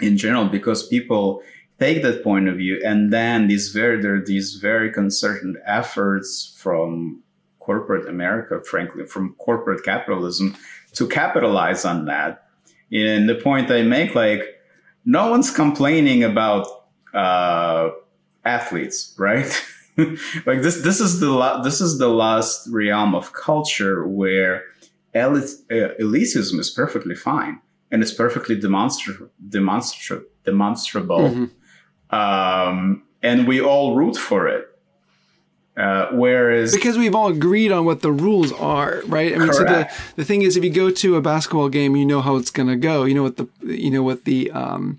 in 0.00 0.18
general, 0.18 0.46
because 0.46 0.86
people, 0.86 1.42
take 1.78 2.02
that 2.02 2.22
point 2.22 2.48
of 2.48 2.56
view 2.56 2.80
and 2.84 3.12
then 3.12 3.48
these 3.48 3.68
very 3.68 4.00
there 4.00 4.16
are 4.16 4.24
these 4.24 4.54
very 4.54 4.90
concerted 4.90 5.56
efforts 5.66 6.54
from 6.56 7.22
corporate 7.58 8.08
america 8.08 8.60
frankly 8.62 9.04
from 9.06 9.34
corporate 9.34 9.84
capitalism 9.84 10.56
to 10.92 11.06
capitalize 11.06 11.84
on 11.84 12.06
that 12.06 12.48
and 12.92 13.28
the 13.28 13.34
point 13.34 13.70
i 13.70 13.82
make 13.82 14.14
like 14.14 14.42
no 15.04 15.30
one's 15.30 15.50
complaining 15.50 16.24
about 16.24 16.66
uh, 17.14 17.90
athletes 18.44 19.14
right 19.18 19.64
like 20.46 20.62
this 20.62 20.82
this 20.82 21.00
is 21.00 21.20
the 21.20 21.30
la- 21.30 21.62
this 21.62 21.80
is 21.80 21.98
the 21.98 22.08
last 22.08 22.68
realm 22.70 23.14
of 23.14 23.32
culture 23.32 24.06
where 24.06 24.64
uh, 25.14 25.30
elitism 26.00 26.58
is 26.58 26.70
perfectly 26.70 27.14
fine 27.14 27.58
and 27.90 28.02
it's 28.02 28.12
perfectly 28.12 28.58
demonstra- 28.60 29.28
demonstra- 29.48 30.24
demonstrable. 30.44 31.20
Mm-hmm. 31.20 31.44
Um, 32.10 33.02
and 33.22 33.46
we 33.46 33.60
all 33.60 33.96
root 33.96 34.16
for 34.16 34.48
it. 34.48 34.72
Uh, 35.76 36.08
whereas 36.12 36.74
because 36.74 36.96
we've 36.96 37.14
all 37.14 37.28
agreed 37.28 37.70
on 37.70 37.84
what 37.84 38.00
the 38.00 38.10
rules 38.10 38.50
are, 38.52 39.02
right? 39.06 39.34
I 39.34 39.38
mean, 39.38 39.50
correct. 39.50 39.56
so 39.56 39.64
the 39.64 40.12
the 40.16 40.24
thing 40.24 40.40
is, 40.40 40.56
if 40.56 40.64
you 40.64 40.70
go 40.70 40.90
to 40.90 41.16
a 41.16 41.20
basketball 41.20 41.68
game, 41.68 41.96
you 41.96 42.06
know 42.06 42.22
how 42.22 42.36
it's 42.36 42.50
going 42.50 42.68
to 42.70 42.76
go. 42.76 43.04
You 43.04 43.14
know 43.14 43.22
what 43.22 43.36
the 43.36 43.46
you 43.62 43.90
know 43.90 44.02
what 44.02 44.24
the 44.24 44.50
um, 44.52 44.98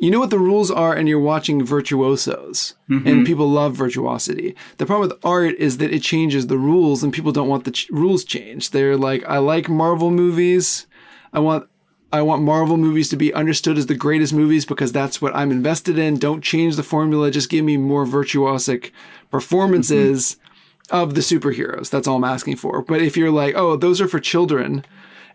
you 0.00 0.10
know 0.10 0.18
what 0.18 0.30
the 0.30 0.40
rules 0.40 0.72
are, 0.72 0.92
and 0.92 1.08
you're 1.08 1.20
watching 1.20 1.64
virtuosos, 1.64 2.74
mm-hmm. 2.90 3.06
and 3.06 3.24
people 3.24 3.48
love 3.48 3.76
virtuosity. 3.76 4.56
The 4.78 4.86
problem 4.86 5.08
with 5.08 5.24
art 5.24 5.54
is 5.58 5.78
that 5.78 5.94
it 5.94 6.02
changes 6.02 6.48
the 6.48 6.58
rules, 6.58 7.04
and 7.04 7.12
people 7.12 7.30
don't 7.30 7.48
want 7.48 7.64
the 7.64 7.70
ch- 7.70 7.88
rules 7.90 8.24
changed. 8.24 8.72
They're 8.72 8.96
like, 8.96 9.24
I 9.28 9.38
like 9.38 9.68
Marvel 9.68 10.10
movies. 10.10 10.88
I 11.32 11.38
want 11.38 11.68
I 12.12 12.20
want 12.22 12.42
Marvel 12.42 12.76
movies 12.76 13.08
to 13.08 13.16
be 13.16 13.32
understood 13.32 13.78
as 13.78 13.86
the 13.86 13.94
greatest 13.94 14.34
movies 14.34 14.66
because 14.66 14.92
that's 14.92 15.22
what 15.22 15.34
I'm 15.34 15.50
invested 15.50 15.98
in. 15.98 16.18
Don't 16.18 16.42
change 16.42 16.76
the 16.76 16.82
formula. 16.82 17.30
Just 17.30 17.48
give 17.48 17.64
me 17.64 17.78
more 17.78 18.04
virtuosic 18.04 18.90
performances 19.30 20.36
mm-hmm. 20.36 20.96
of 20.96 21.14
the 21.14 21.22
superheroes. 21.22 21.88
That's 21.88 22.06
all 22.06 22.16
I'm 22.16 22.24
asking 22.24 22.56
for. 22.56 22.82
But 22.82 23.00
if 23.00 23.16
you're 23.16 23.30
like, 23.30 23.54
oh, 23.56 23.76
those 23.76 24.00
are 24.00 24.08
for 24.08 24.20
children, 24.20 24.84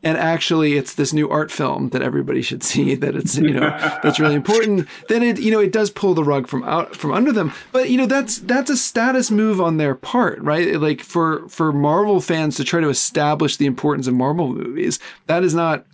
and 0.04 0.18
actually 0.18 0.76
it's 0.76 0.94
this 0.94 1.14
new 1.14 1.30
art 1.30 1.52
film 1.52 1.90
that 1.90 2.02
everybody 2.02 2.42
should 2.42 2.64
see 2.64 2.96
that 3.04 3.16
it's 3.16 3.38
you 3.38 3.54
know 3.54 3.70
that's 4.04 4.20
really 4.20 4.36
important 4.36 4.88
then 5.10 5.24
it 5.24 5.40
you 5.40 5.52
know 5.52 5.60
it 5.60 5.72
does 5.72 5.90
pull 5.90 6.14
the 6.14 6.24
rug 6.24 6.48
from 6.48 6.64
out 6.64 6.96
from 6.96 7.12
under 7.12 7.32
them 7.32 7.52
but 7.72 7.90
you 7.90 7.98
know 7.98 8.06
that's 8.06 8.40
that's 8.40 8.70
a 8.70 8.78
status 8.78 9.32
move 9.32 9.60
on 9.60 9.78
their 9.78 9.96
part 9.96 10.40
right 10.42 10.80
like 10.80 11.02
for 11.02 11.48
for 11.50 11.72
marvel 11.72 12.22
fans 12.22 12.56
to 12.56 12.64
try 12.64 12.80
to 12.80 12.90
establish 12.90 13.58
the 13.58 13.66
importance 13.66 14.08
of 14.08 14.14
marvel 14.14 14.50
movies 14.54 15.00
that 15.26 15.44
is 15.44 15.54
not 15.54 15.86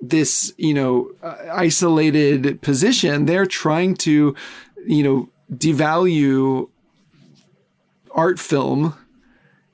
this, 0.00 0.52
you 0.56 0.74
know, 0.74 1.10
uh, 1.22 1.36
isolated 1.52 2.60
position. 2.62 3.26
They're 3.26 3.46
trying 3.46 3.94
to, 3.96 4.34
you 4.86 5.02
know, 5.02 5.28
devalue 5.52 6.68
art 8.12 8.38
film 8.38 8.94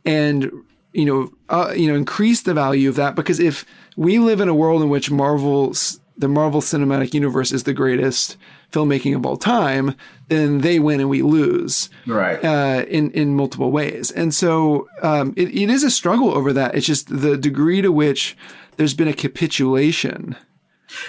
and 0.04 0.50
you 0.92 1.04
know 1.04 1.32
uh, 1.48 1.72
you 1.76 1.88
know 1.88 1.94
increase 1.94 2.42
the 2.42 2.54
value 2.54 2.88
of 2.88 2.96
that 2.96 3.14
because 3.14 3.40
if 3.40 3.64
we 3.96 4.18
live 4.18 4.40
in 4.40 4.48
a 4.48 4.54
world 4.54 4.82
in 4.82 4.88
which 4.88 5.10
Marvel's 5.10 6.00
the 6.18 6.28
Marvel 6.28 6.62
Cinematic 6.62 7.12
Universe 7.12 7.52
is 7.52 7.64
the 7.64 7.74
greatest 7.74 8.38
filmmaking 8.72 9.14
of 9.14 9.26
all 9.26 9.36
time, 9.36 9.94
then 10.28 10.62
they 10.62 10.78
win 10.78 10.98
and 10.98 11.10
we 11.10 11.20
lose, 11.20 11.90
right? 12.06 12.42
Uh, 12.42 12.84
in 12.88 13.10
in 13.10 13.36
multiple 13.36 13.70
ways, 13.70 14.10
and 14.10 14.34
so 14.34 14.88
um, 15.02 15.34
it, 15.36 15.48
it 15.48 15.68
is 15.68 15.84
a 15.84 15.90
struggle 15.90 16.32
over 16.32 16.52
that. 16.54 16.74
It's 16.74 16.86
just 16.86 17.20
the 17.20 17.36
degree 17.36 17.82
to 17.82 17.92
which 17.92 18.36
there's 18.76 18.94
been 18.94 19.08
a 19.08 19.14
capitulation 19.14 20.36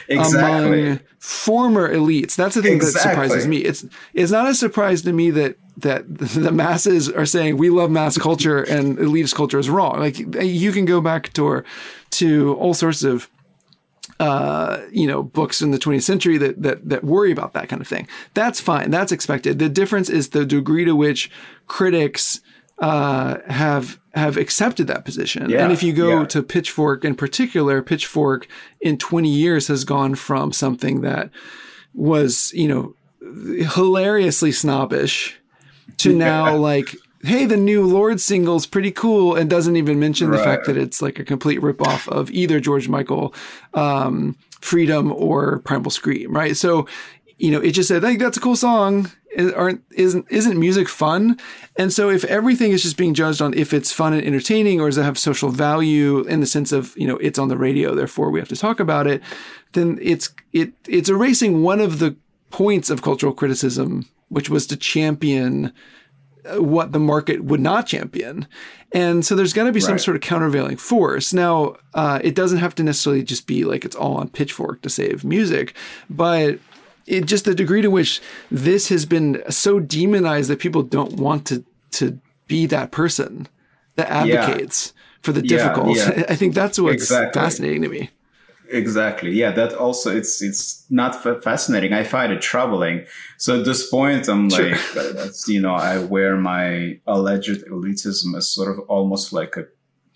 exactly. 0.08 0.82
among 0.82 1.00
former 1.20 1.94
elites. 1.94 2.36
That's 2.36 2.56
the 2.56 2.62
thing 2.62 2.76
exactly. 2.76 3.02
that 3.02 3.10
surprises 3.10 3.48
me. 3.48 3.58
It's 3.58 3.86
it's 4.14 4.32
not 4.32 4.48
a 4.48 4.56
surprise 4.56 5.02
to 5.04 5.14
me 5.14 5.32
that 5.32 5.58
that 5.78 6.04
the 6.18 6.52
masses 6.52 7.10
are 7.10 7.26
saying 7.26 7.58
we 7.58 7.70
love 7.70 7.92
mass 7.92 8.18
culture 8.18 8.62
and 8.64 8.98
elitist 8.98 9.36
culture 9.36 9.60
is 9.60 9.70
wrong. 9.70 10.00
Like 10.00 10.18
you 10.20 10.72
can 10.72 10.86
go 10.86 11.02
back 11.02 11.34
to 11.34 11.64
to 12.12 12.56
all 12.56 12.74
sorts 12.74 13.04
of 13.04 13.30
uh, 14.20 14.82
you 14.92 15.06
know, 15.06 15.22
books 15.22 15.62
in 15.62 15.70
the 15.70 15.78
20th 15.78 16.02
century 16.02 16.38
that, 16.40 16.62
that, 16.62 16.90
that 16.90 17.04
worry 17.04 17.32
about 17.32 17.54
that 17.54 17.70
kind 17.70 17.82
of 17.82 17.88
thing. 17.88 18.08
That's 18.34 18.60
fine. 18.60 18.90
That's 18.90 19.12
expected. 19.12 19.60
The 19.60 19.70
difference 19.70 20.10
is 20.10 20.30
the 20.30 20.44
degree 20.44 20.86
to 20.86 20.96
which 20.96 21.30
critics 21.68 22.42
uh, 22.80 23.38
have 23.48 24.00
have 24.14 24.38
accepted 24.38 24.88
that 24.88 25.06
position. 25.06 25.50
Yeah, 25.50 25.64
and 25.64 25.72
if 25.72 25.84
you 25.84 25.94
go 25.94 26.22
yeah. 26.22 26.26
to 26.28 26.44
Pitchfork 26.44 27.06
in 27.06 27.16
particular, 27.16 27.82
Pitchfork 27.82 28.48
in 28.82 28.98
20 28.98 29.30
years 29.30 29.68
has 29.68 29.84
gone 29.84 30.16
from 30.16 30.52
something 30.52 31.02
that 31.02 31.30
was, 31.94 32.52
you 32.54 32.68
know, 32.68 32.96
hilariously 33.74 34.52
snobbish 34.52 35.40
to 35.98 36.16
now 36.16 36.56
like 36.56 36.96
hey, 37.24 37.46
the 37.46 37.58
new 37.58 37.86
Lorde 37.86 38.22
single's 38.22 38.66
pretty 38.66 38.92
cool, 38.92 39.36
and 39.36 39.50
doesn't 39.50 39.76
even 39.76 40.00
mention 40.00 40.30
right. 40.30 40.38
the 40.38 40.44
fact 40.44 40.66
that 40.66 40.78
it's 40.78 41.02
like 41.02 41.20
a 41.20 41.26
complete 41.26 41.60
ripoff 41.60 42.08
of 42.08 42.32
either 42.32 42.60
George 42.60 42.88
Michael, 42.88 43.34
um, 43.74 44.38
Freedom 44.62 45.12
or 45.12 45.60
Primal 45.60 45.92
Scream, 45.92 46.34
right? 46.34 46.56
So, 46.56 46.88
you 47.38 47.52
know, 47.52 47.60
it 47.62 47.72
just 47.72 47.88
said, 47.88 48.04
like, 48.04 48.20
that's 48.20 48.38
a 48.38 48.42
cool 48.42 48.56
song 48.56 49.12
aren't 49.56 49.84
isn't 49.92 50.26
isn't 50.30 50.60
music 50.60 50.90
fun? 50.90 51.40
And 51.76 51.94
so 51.94 52.10
if 52.10 52.24
everything 52.26 52.72
is 52.72 52.82
just 52.82 52.98
being 52.98 53.14
judged 53.14 53.42
on 53.42 53.54
if 53.54 53.74
it's 53.74 53.92
fun 53.92 54.14
and 54.14 54.26
entertaining 54.26 54.82
or 54.82 54.88
does 54.88 54.98
it 54.98 55.04
have 55.04 55.18
social 55.18 55.50
value 55.50 56.22
in 56.22 56.40
the 56.40 56.46
sense 56.46 56.72
of, 56.72 56.96
you 56.98 57.08
know, 57.08 57.18
it's 57.18 57.38
on 57.38 57.48
the 57.48 57.58
radio, 57.58 57.94
therefore 57.94 58.32
we 58.32 58.40
have 58.40 58.50
to 58.50 58.56
talk 58.56 58.80
about 58.80 59.08
it, 59.08 59.22
then 59.74 60.00
it's 60.02 60.34
it 60.54 60.74
it's 60.88 61.10
erasing 61.10 61.62
one 61.62 61.80
of 61.80 62.00
the 62.00 62.16
points 62.50 62.90
of 62.90 63.02
cultural 63.02 63.34
criticism, 63.34 64.08
which 64.30 64.50
was 64.50 64.66
to 64.68 64.78
champion 64.78 65.72
uh, 66.46 66.62
what 66.62 66.92
the 66.92 67.00
market 67.00 67.44
would 67.44 67.60
not 67.60 67.86
champion. 67.86 68.48
And 68.94 69.26
so 69.26 69.36
there's 69.36 69.54
got 69.54 69.66
to 69.66 69.74
be 69.74 69.82
some 69.82 70.00
sort 70.00 70.16
of 70.16 70.22
countervailing 70.22 70.78
force. 70.78 71.34
Now, 71.34 71.76
uh, 71.94 72.22
it 72.24 72.36
doesn't 72.36 72.60
have 72.60 72.74
to 72.76 72.84
necessarily 72.84 73.22
just 73.22 73.46
be 73.46 73.66
like 73.66 73.84
it's 73.84 73.98
all 73.98 74.16
on 74.16 74.30
pitchfork 74.30 74.82
to 74.84 74.90
save 74.90 75.26
music, 75.26 75.76
but 76.10 76.60
it 77.08 77.26
just 77.26 77.46
the 77.46 77.56
degree 77.56 77.82
to 77.82 77.90
which 77.90 78.22
this 78.52 78.90
has 78.90 79.06
been 79.06 79.42
so 79.50 79.80
demonized 79.80 80.50
that 80.50 80.60
people 80.60 80.84
don't 80.84 81.14
want 81.14 81.48
to 81.48 81.64
to 81.92 82.20
be 82.48 82.66
that 82.68 82.92
person 82.92 83.48
that 83.96 84.10
advocates 84.10 84.94
yeah. 84.96 85.02
for 85.22 85.32
the 85.32 85.42
difficult. 85.42 85.98
Yeah, 85.98 86.14
yeah. 86.18 86.26
I 86.30 86.36
think 86.36 86.54
that's 86.54 86.80
what's 86.80 87.04
exactly. 87.04 87.42
fascinating 87.42 87.82
to 87.84 87.90
me. 87.90 88.10
Exactly. 88.70 89.32
Yeah, 89.32 89.52
that 89.52 89.74
also 89.74 90.16
it's 90.16 90.42
it's 90.42 90.86
not 90.90 91.24
fascinating. 91.44 91.94
I 91.94 92.04
find 92.04 92.34
it 92.34 92.42
troubling. 92.42 93.06
So 93.38 93.60
at 93.60 93.66
this 93.66 93.90
point, 93.90 94.28
I'm 94.28 94.50
sure. 94.50 94.72
like, 94.72 94.98
uh, 94.98 95.14
that's, 95.14 95.48
you 95.48 95.62
know, 95.62 95.74
I 95.74 96.00
wear 96.00 96.36
my 96.36 97.00
alleged 97.08 97.66
elitism 97.68 98.36
as 98.36 98.50
sort 98.50 98.72
of 98.72 98.80
almost 98.90 99.32
like 99.32 99.56
a, 99.56 99.68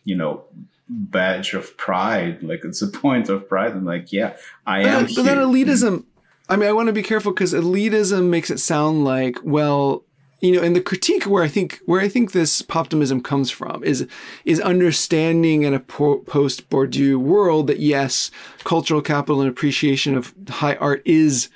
you 0.03 0.15
know, 0.15 0.43
badge 0.89 1.53
of 1.53 1.77
pride. 1.77 2.43
Like 2.43 2.65
it's 2.65 2.81
a 2.81 2.87
point 3.03 3.29
of 3.29 3.47
pride. 3.47 3.71
I'm 3.71 3.85
like, 3.85 4.11
yeah, 4.11 4.35
I 4.65 4.83
but 4.83 4.91
am. 4.91 5.05
That, 5.05 5.15
but 5.15 5.23
that 5.23 5.37
elitism, 5.37 6.03
I 6.51 6.57
mean, 6.57 6.67
I 6.67 6.73
want 6.73 6.87
to 6.87 6.93
be 6.93 7.01
careful 7.01 7.31
because 7.31 7.53
elitism 7.53 8.27
makes 8.27 8.49
it 8.49 8.59
sound 8.59 9.05
like, 9.05 9.37
well, 9.41 10.03
you 10.41 10.51
know, 10.51 10.61
and 10.61 10.75
the 10.75 10.81
critique 10.81 11.23
where 11.23 11.43
I 11.43 11.47
think 11.47 11.79
where 11.85 12.01
I 12.01 12.09
think 12.09 12.33
this 12.33 12.61
poptimism 12.61 13.23
comes 13.23 13.49
from 13.49 13.85
is 13.85 14.05
is 14.43 14.59
understanding 14.59 15.63
in 15.63 15.73
a 15.73 15.79
post 15.79 16.69
Bourdieu 16.69 17.15
world 17.15 17.67
that 17.67 17.79
yes, 17.79 18.31
cultural 18.65 19.01
capital 19.01 19.39
and 19.39 19.49
appreciation 19.49 20.17
of 20.17 20.33
high 20.49 20.75
art 20.75 21.01
is 21.05 21.47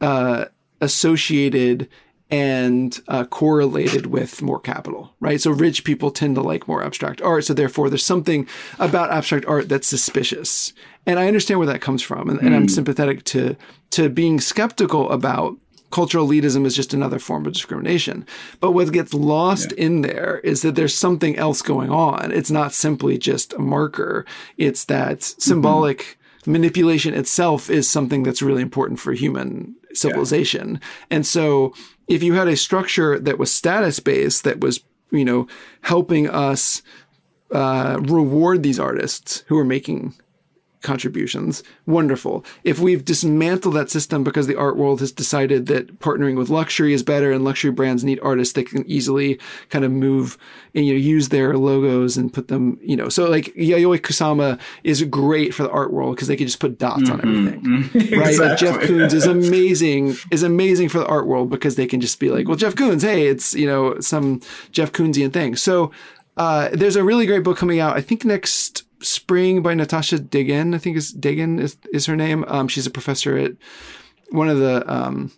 uh, 0.00 0.46
associated 0.80 1.86
and 2.34 3.00
uh, 3.06 3.24
correlated 3.26 4.06
with 4.06 4.42
more 4.42 4.58
capital, 4.58 5.14
right? 5.20 5.40
So 5.40 5.52
rich 5.52 5.84
people 5.84 6.10
tend 6.10 6.34
to 6.34 6.42
like 6.42 6.66
more 6.66 6.82
abstract 6.82 7.22
art. 7.22 7.44
So 7.44 7.54
therefore, 7.54 7.88
there's 7.88 8.04
something 8.04 8.48
about 8.80 9.12
abstract 9.12 9.46
art 9.46 9.68
that's 9.68 9.86
suspicious. 9.86 10.72
And 11.06 11.20
I 11.20 11.28
understand 11.28 11.60
where 11.60 11.68
that 11.68 11.80
comes 11.80 12.02
from. 12.02 12.28
And, 12.28 12.40
mm. 12.40 12.46
and 12.46 12.56
I'm 12.56 12.62
hmm. 12.62 12.68
sympathetic 12.68 13.22
to, 13.26 13.54
to 13.90 14.08
being 14.08 14.40
skeptical 14.40 15.08
about 15.12 15.56
cultural 15.92 16.26
elitism 16.26 16.66
is 16.66 16.74
just 16.74 16.92
another 16.92 17.20
form 17.20 17.46
of 17.46 17.52
discrimination. 17.52 18.26
But 18.58 18.72
what 18.72 18.92
gets 18.92 19.14
lost 19.14 19.70
yeah. 19.70 19.84
in 19.84 20.00
there 20.00 20.40
is 20.42 20.62
that 20.62 20.74
there's 20.74 20.98
something 20.98 21.36
else 21.36 21.62
going 21.62 21.90
on. 21.92 22.32
It's 22.32 22.50
not 22.50 22.72
simply 22.72 23.16
just 23.16 23.52
a 23.52 23.60
marker. 23.60 24.26
It's 24.56 24.86
that 24.86 25.22
symbolic 25.22 25.98
mm-hmm. 26.40 26.50
manipulation 26.50 27.14
itself 27.14 27.70
is 27.70 27.88
something 27.88 28.24
that's 28.24 28.42
really 28.42 28.62
important 28.62 28.98
for 28.98 29.12
human 29.12 29.76
civilization. 29.92 30.80
Yeah. 30.80 31.16
And 31.16 31.26
so 31.26 31.74
if 32.08 32.22
you 32.22 32.34
had 32.34 32.48
a 32.48 32.56
structure 32.56 33.18
that 33.18 33.38
was 33.38 33.52
status 33.52 34.00
based, 34.00 34.44
that 34.44 34.60
was, 34.60 34.80
you 35.10 35.24
know, 35.24 35.46
helping 35.82 36.28
us 36.28 36.82
uh, 37.50 37.98
reward 38.00 38.62
these 38.62 38.80
artists 38.80 39.44
who 39.48 39.58
are 39.58 39.64
making 39.64 40.14
contributions. 40.84 41.64
Wonderful. 41.86 42.44
If 42.62 42.78
we've 42.78 43.04
dismantled 43.04 43.74
that 43.74 43.90
system 43.90 44.22
because 44.22 44.46
the 44.46 44.56
art 44.56 44.76
world 44.76 45.00
has 45.00 45.10
decided 45.10 45.66
that 45.66 45.98
partnering 45.98 46.36
with 46.36 46.48
luxury 46.48 46.92
is 46.92 47.02
better 47.02 47.32
and 47.32 47.42
luxury 47.42 47.72
brands 47.72 48.04
need 48.04 48.20
artists 48.22 48.54
that 48.54 48.68
can 48.68 48.88
easily 48.88 49.40
kind 49.70 49.84
of 49.84 49.90
move 49.90 50.38
and 50.74 50.86
you 50.86 50.92
know 50.92 50.98
use 50.98 51.30
their 51.30 51.56
logos 51.56 52.16
and 52.16 52.32
put 52.32 52.48
them, 52.48 52.78
you 52.80 52.96
know. 52.96 53.08
So 53.08 53.28
like 53.28 53.46
Yayoi 53.54 53.98
Kusama 53.98 54.60
is 54.84 55.02
great 55.04 55.52
for 55.54 55.64
the 55.64 55.70
art 55.70 55.92
world 55.92 56.14
because 56.14 56.28
they 56.28 56.36
can 56.36 56.46
just 56.46 56.60
put 56.60 56.78
dots 56.78 57.02
mm-hmm. 57.02 57.12
on 57.12 57.20
everything. 57.20 57.60
Mm-hmm. 57.62 58.14
Right? 58.14 58.28
Exactly. 58.30 58.48
Like 58.48 58.58
Jeff 58.58 58.88
Koons 58.88 59.12
is 59.12 59.26
amazing 59.26 60.14
is 60.30 60.42
amazing 60.42 60.88
for 60.88 60.98
the 60.98 61.06
art 61.06 61.26
world 61.26 61.50
because 61.50 61.74
they 61.74 61.86
can 61.86 62.00
just 62.00 62.20
be 62.20 62.30
like, 62.30 62.46
well 62.46 62.56
Jeff 62.56 62.74
Koons, 62.74 63.02
hey, 63.02 63.26
it's, 63.26 63.54
you 63.54 63.66
know, 63.66 63.98
some 64.00 64.40
Jeff 64.70 64.92
Koonsian 64.92 65.32
thing. 65.32 65.56
So 65.56 65.90
uh, 66.36 66.68
there's 66.72 66.96
a 66.96 67.04
really 67.04 67.26
great 67.26 67.44
book 67.44 67.56
coming 67.56 67.80
out, 67.80 67.96
I 67.96 68.00
think 68.00 68.24
next 68.24 68.83
Spring 69.00 69.62
by 69.62 69.74
Natasha 69.74 70.18
Degen. 70.18 70.74
I 70.74 70.78
think 70.78 70.96
is 70.96 71.12
Degen 71.12 71.58
is, 71.58 71.76
is 71.92 72.06
her 72.06 72.16
name. 72.16 72.44
Um, 72.48 72.68
she's 72.68 72.86
a 72.86 72.90
professor 72.90 73.36
at 73.36 73.52
one 74.30 74.48
of 74.48 74.58
the 74.58 74.90
um, 74.92 75.32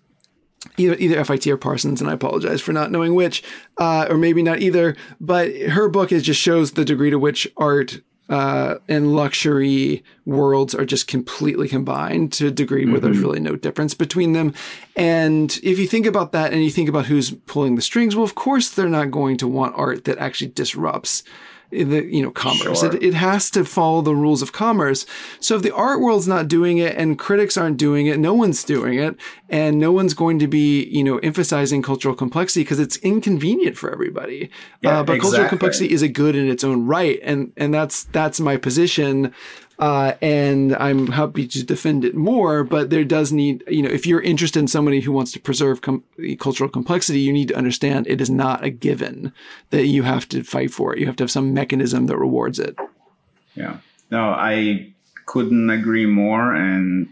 either 0.76 0.96
either 0.98 1.24
FIT 1.24 1.46
or 1.46 1.56
Parsons, 1.56 2.00
and 2.00 2.10
I 2.10 2.14
apologize 2.14 2.60
for 2.60 2.72
not 2.72 2.90
knowing 2.90 3.14
which, 3.14 3.42
uh, 3.78 4.06
or 4.08 4.16
maybe 4.16 4.42
not 4.42 4.60
either. 4.60 4.96
But 5.20 5.54
her 5.56 5.88
book 5.88 6.12
is 6.12 6.22
just 6.22 6.40
shows 6.40 6.72
the 6.72 6.84
degree 6.84 7.10
to 7.10 7.18
which 7.18 7.48
art 7.56 8.00
uh, 8.28 8.76
and 8.88 9.14
luxury 9.14 10.02
worlds 10.24 10.74
are 10.74 10.84
just 10.84 11.06
completely 11.06 11.68
combined 11.68 12.32
to 12.32 12.48
a 12.48 12.50
degree 12.50 12.84
where 12.84 12.96
mm-hmm. 12.96 13.04
there's 13.04 13.18
really 13.18 13.40
no 13.40 13.54
difference 13.54 13.94
between 13.94 14.32
them. 14.32 14.52
And 14.96 15.58
if 15.62 15.78
you 15.78 15.86
think 15.86 16.06
about 16.06 16.32
that 16.32 16.52
and 16.52 16.64
you 16.64 16.70
think 16.70 16.88
about 16.88 17.06
who's 17.06 17.30
pulling 17.30 17.76
the 17.76 17.82
strings, 17.82 18.16
well, 18.16 18.24
of 18.24 18.34
course, 18.34 18.70
they're 18.70 18.88
not 18.88 19.10
going 19.10 19.36
to 19.38 19.48
want 19.48 19.76
art 19.76 20.04
that 20.04 20.18
actually 20.18 20.48
disrupts 20.48 21.22
the 21.70 22.04
you 22.04 22.22
know 22.22 22.30
commerce. 22.30 22.80
Sure. 22.80 22.94
It, 22.94 23.02
it 23.02 23.14
has 23.14 23.50
to 23.50 23.64
follow 23.64 24.02
the 24.02 24.14
rules 24.14 24.42
of 24.42 24.52
commerce. 24.52 25.06
So 25.40 25.56
if 25.56 25.62
the 25.62 25.74
art 25.74 26.00
world's 26.00 26.28
not 26.28 26.48
doing 26.48 26.78
it 26.78 26.96
and 26.96 27.18
critics 27.18 27.56
aren't 27.56 27.76
doing 27.76 28.06
it, 28.06 28.18
no 28.18 28.34
one's 28.34 28.62
doing 28.64 28.98
it, 28.98 29.16
and 29.48 29.78
no 29.78 29.92
one's 29.92 30.14
going 30.14 30.38
to 30.38 30.46
be 30.46 30.84
you 30.84 31.04
know 31.04 31.18
emphasizing 31.18 31.82
cultural 31.82 32.14
complexity 32.14 32.62
because 32.62 32.80
it's 32.80 32.96
inconvenient 32.98 33.76
for 33.76 33.90
everybody. 33.92 34.50
Yeah, 34.80 35.00
uh, 35.00 35.02
but 35.02 35.16
exactly. 35.16 35.20
cultural 35.20 35.48
complexity 35.48 35.92
is 35.92 36.02
a 36.02 36.08
good 36.08 36.36
in 36.36 36.48
its 36.48 36.64
own 36.64 36.86
right, 36.86 37.18
and 37.22 37.52
and 37.56 37.72
that's 37.72 38.04
that's 38.04 38.40
my 38.40 38.56
position. 38.56 39.34
Uh, 39.78 40.14
and 40.22 40.74
I'm 40.76 41.08
happy 41.08 41.46
to 41.48 41.62
defend 41.62 42.04
it 42.04 42.14
more, 42.14 42.64
but 42.64 42.88
there 42.88 43.04
does 43.04 43.30
need, 43.30 43.62
you 43.68 43.82
know, 43.82 43.90
if 43.90 44.06
you're 44.06 44.22
interested 44.22 44.58
in 44.58 44.68
somebody 44.68 45.00
who 45.00 45.12
wants 45.12 45.32
to 45.32 45.40
preserve 45.40 45.82
com- 45.82 46.04
cultural 46.38 46.70
complexity, 46.70 47.20
you 47.20 47.32
need 47.32 47.48
to 47.48 47.56
understand 47.56 48.06
it 48.06 48.20
is 48.20 48.30
not 48.30 48.64
a 48.64 48.70
given 48.70 49.32
that 49.70 49.86
you 49.86 50.02
have 50.04 50.26
to 50.30 50.42
fight 50.42 50.70
for 50.70 50.94
it. 50.94 51.00
You 51.00 51.06
have 51.06 51.16
to 51.16 51.24
have 51.24 51.30
some 51.30 51.52
mechanism 51.52 52.06
that 52.06 52.16
rewards 52.16 52.58
it. 52.58 52.76
Yeah. 53.54 53.78
No, 54.10 54.30
I 54.30 54.94
couldn't 55.26 55.68
agree 55.68 56.06
more. 56.06 56.54
And 56.54 57.08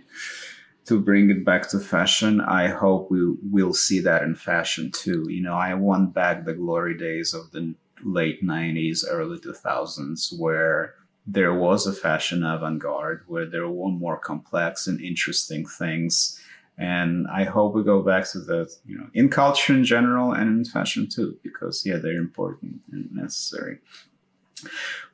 to 0.87 0.99
bring 1.01 1.31
it 1.31 1.45
back 1.45 1.69
to 1.71 1.79
fashion, 1.79 2.41
I 2.41 2.69
hope 2.69 3.11
we 3.11 3.35
will 3.51 3.75
see 3.75 4.01
that 4.01 4.23
in 4.23 4.37
fashion 4.37 4.91
too. 4.91 5.27
You 5.29 5.43
know, 5.43 5.55
I 5.55 5.75
want 5.75 6.15
back 6.15 6.45
the 6.45 6.55
glory 6.55 6.97
days 6.97 7.35
of 7.35 7.51
the 7.51 7.75
late 8.03 8.43
90s, 8.43 9.05
early 9.09 9.39
2000s, 9.39 10.39
where 10.39 10.95
there 11.27 11.55
was 11.55 11.87
a 11.87 11.93
fashion 11.93 12.45
avant-garde 12.45 13.23
where 13.27 13.47
there 13.47 13.69
were 13.69 13.91
more 13.91 14.19
complex 14.19 14.87
and 14.87 15.01
interesting 15.01 15.67
things. 15.67 16.41
And 16.77 17.29
i 17.29 17.45
hope 17.45 17.73
we 17.75 17.85
go 17.85 18.03
back 18.03 18.29
to 18.33 18.41
that 18.41 18.75
you 18.85 18.99
know 18.99 19.09
in 19.15 19.29
culture 19.29 19.73
in 19.73 19.85
general 19.85 20.33
and 20.33 20.49
in 20.51 20.65
fashion 20.65 21.09
too 21.09 21.39
because 21.45 21.87
yeah 21.87 21.99
they're 21.99 22.25
important 22.29 22.81
and 22.91 23.13
necessary. 23.13 23.79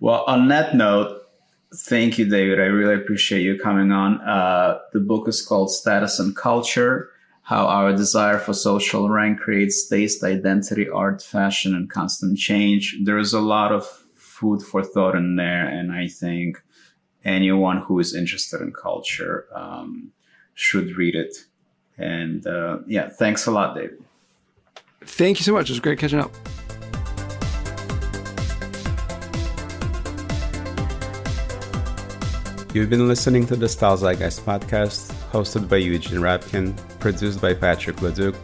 Well 0.01 0.25
on 0.27 0.49
that 0.49 0.75
note 0.75 1.21
thank 1.75 2.19
you 2.19 2.25
david. 2.25 2.61
I 2.61 2.65
really 2.65 2.95
appreciate 2.95 3.43
you 3.43 3.59
coming 3.59 3.93
on. 3.93 4.23
Uh, 4.23 4.79
the 4.95 5.01
book 5.01 5.29
is 5.29 5.43
called 5.43 5.71
status 5.71 6.19
and 6.19 6.35
culture 6.35 7.11
how 7.51 7.67
our 7.67 7.93
desire 7.93 8.39
for 8.39 8.55
social 8.55 9.09
rank 9.09 9.41
creates 9.41 9.89
taste 9.89 10.23
identity 10.23 10.89
art 10.89 11.21
fashion 11.21 11.75
and 11.75 11.91
constant 11.91 12.39
change. 12.39 12.97
There's 13.03 13.33
a 13.33 13.41
lot 13.41 13.73
of 13.73 14.00
food 14.41 14.63
for 14.63 14.83
thought 14.83 15.15
in 15.15 15.37
there. 15.37 15.69
And 15.69 15.93
I 15.93 16.07
think 16.09 16.63
anyone 17.25 17.79
who 17.83 17.99
is 17.99 18.15
interested 18.15 18.61
in 18.63 18.73
culture 18.73 19.47
um, 19.55 20.13
should 20.55 20.97
read 20.97 21.15
it. 21.15 21.35
And 21.99 22.47
uh, 22.47 22.79
yeah, 22.87 23.11
thanks 23.11 23.47
a 23.47 23.51
lot, 23.51 23.77
David. 23.77 24.03
Thank 25.05 25.39
you 25.39 25.45
so 25.45 25.53
much. 25.53 25.69
It 25.69 25.73
was 25.73 25.81
great 25.81 25.99
catching 25.99 26.21
up. 26.21 26.33
You've 32.73 32.89
been 32.89 33.09
listening 33.09 33.47
to 33.47 33.57
the 33.57 33.69
Style 33.69 33.97
Zeitgeist 33.97 34.45
podcast, 34.45 35.13
hosted 35.33 35.69
by 35.69 35.79
Eugene 35.79 36.21
Rabkin, 36.21 36.77
produced 37.01 37.41
by 37.41 37.53
Patrick 37.53 38.01
Leduc, 38.01 38.37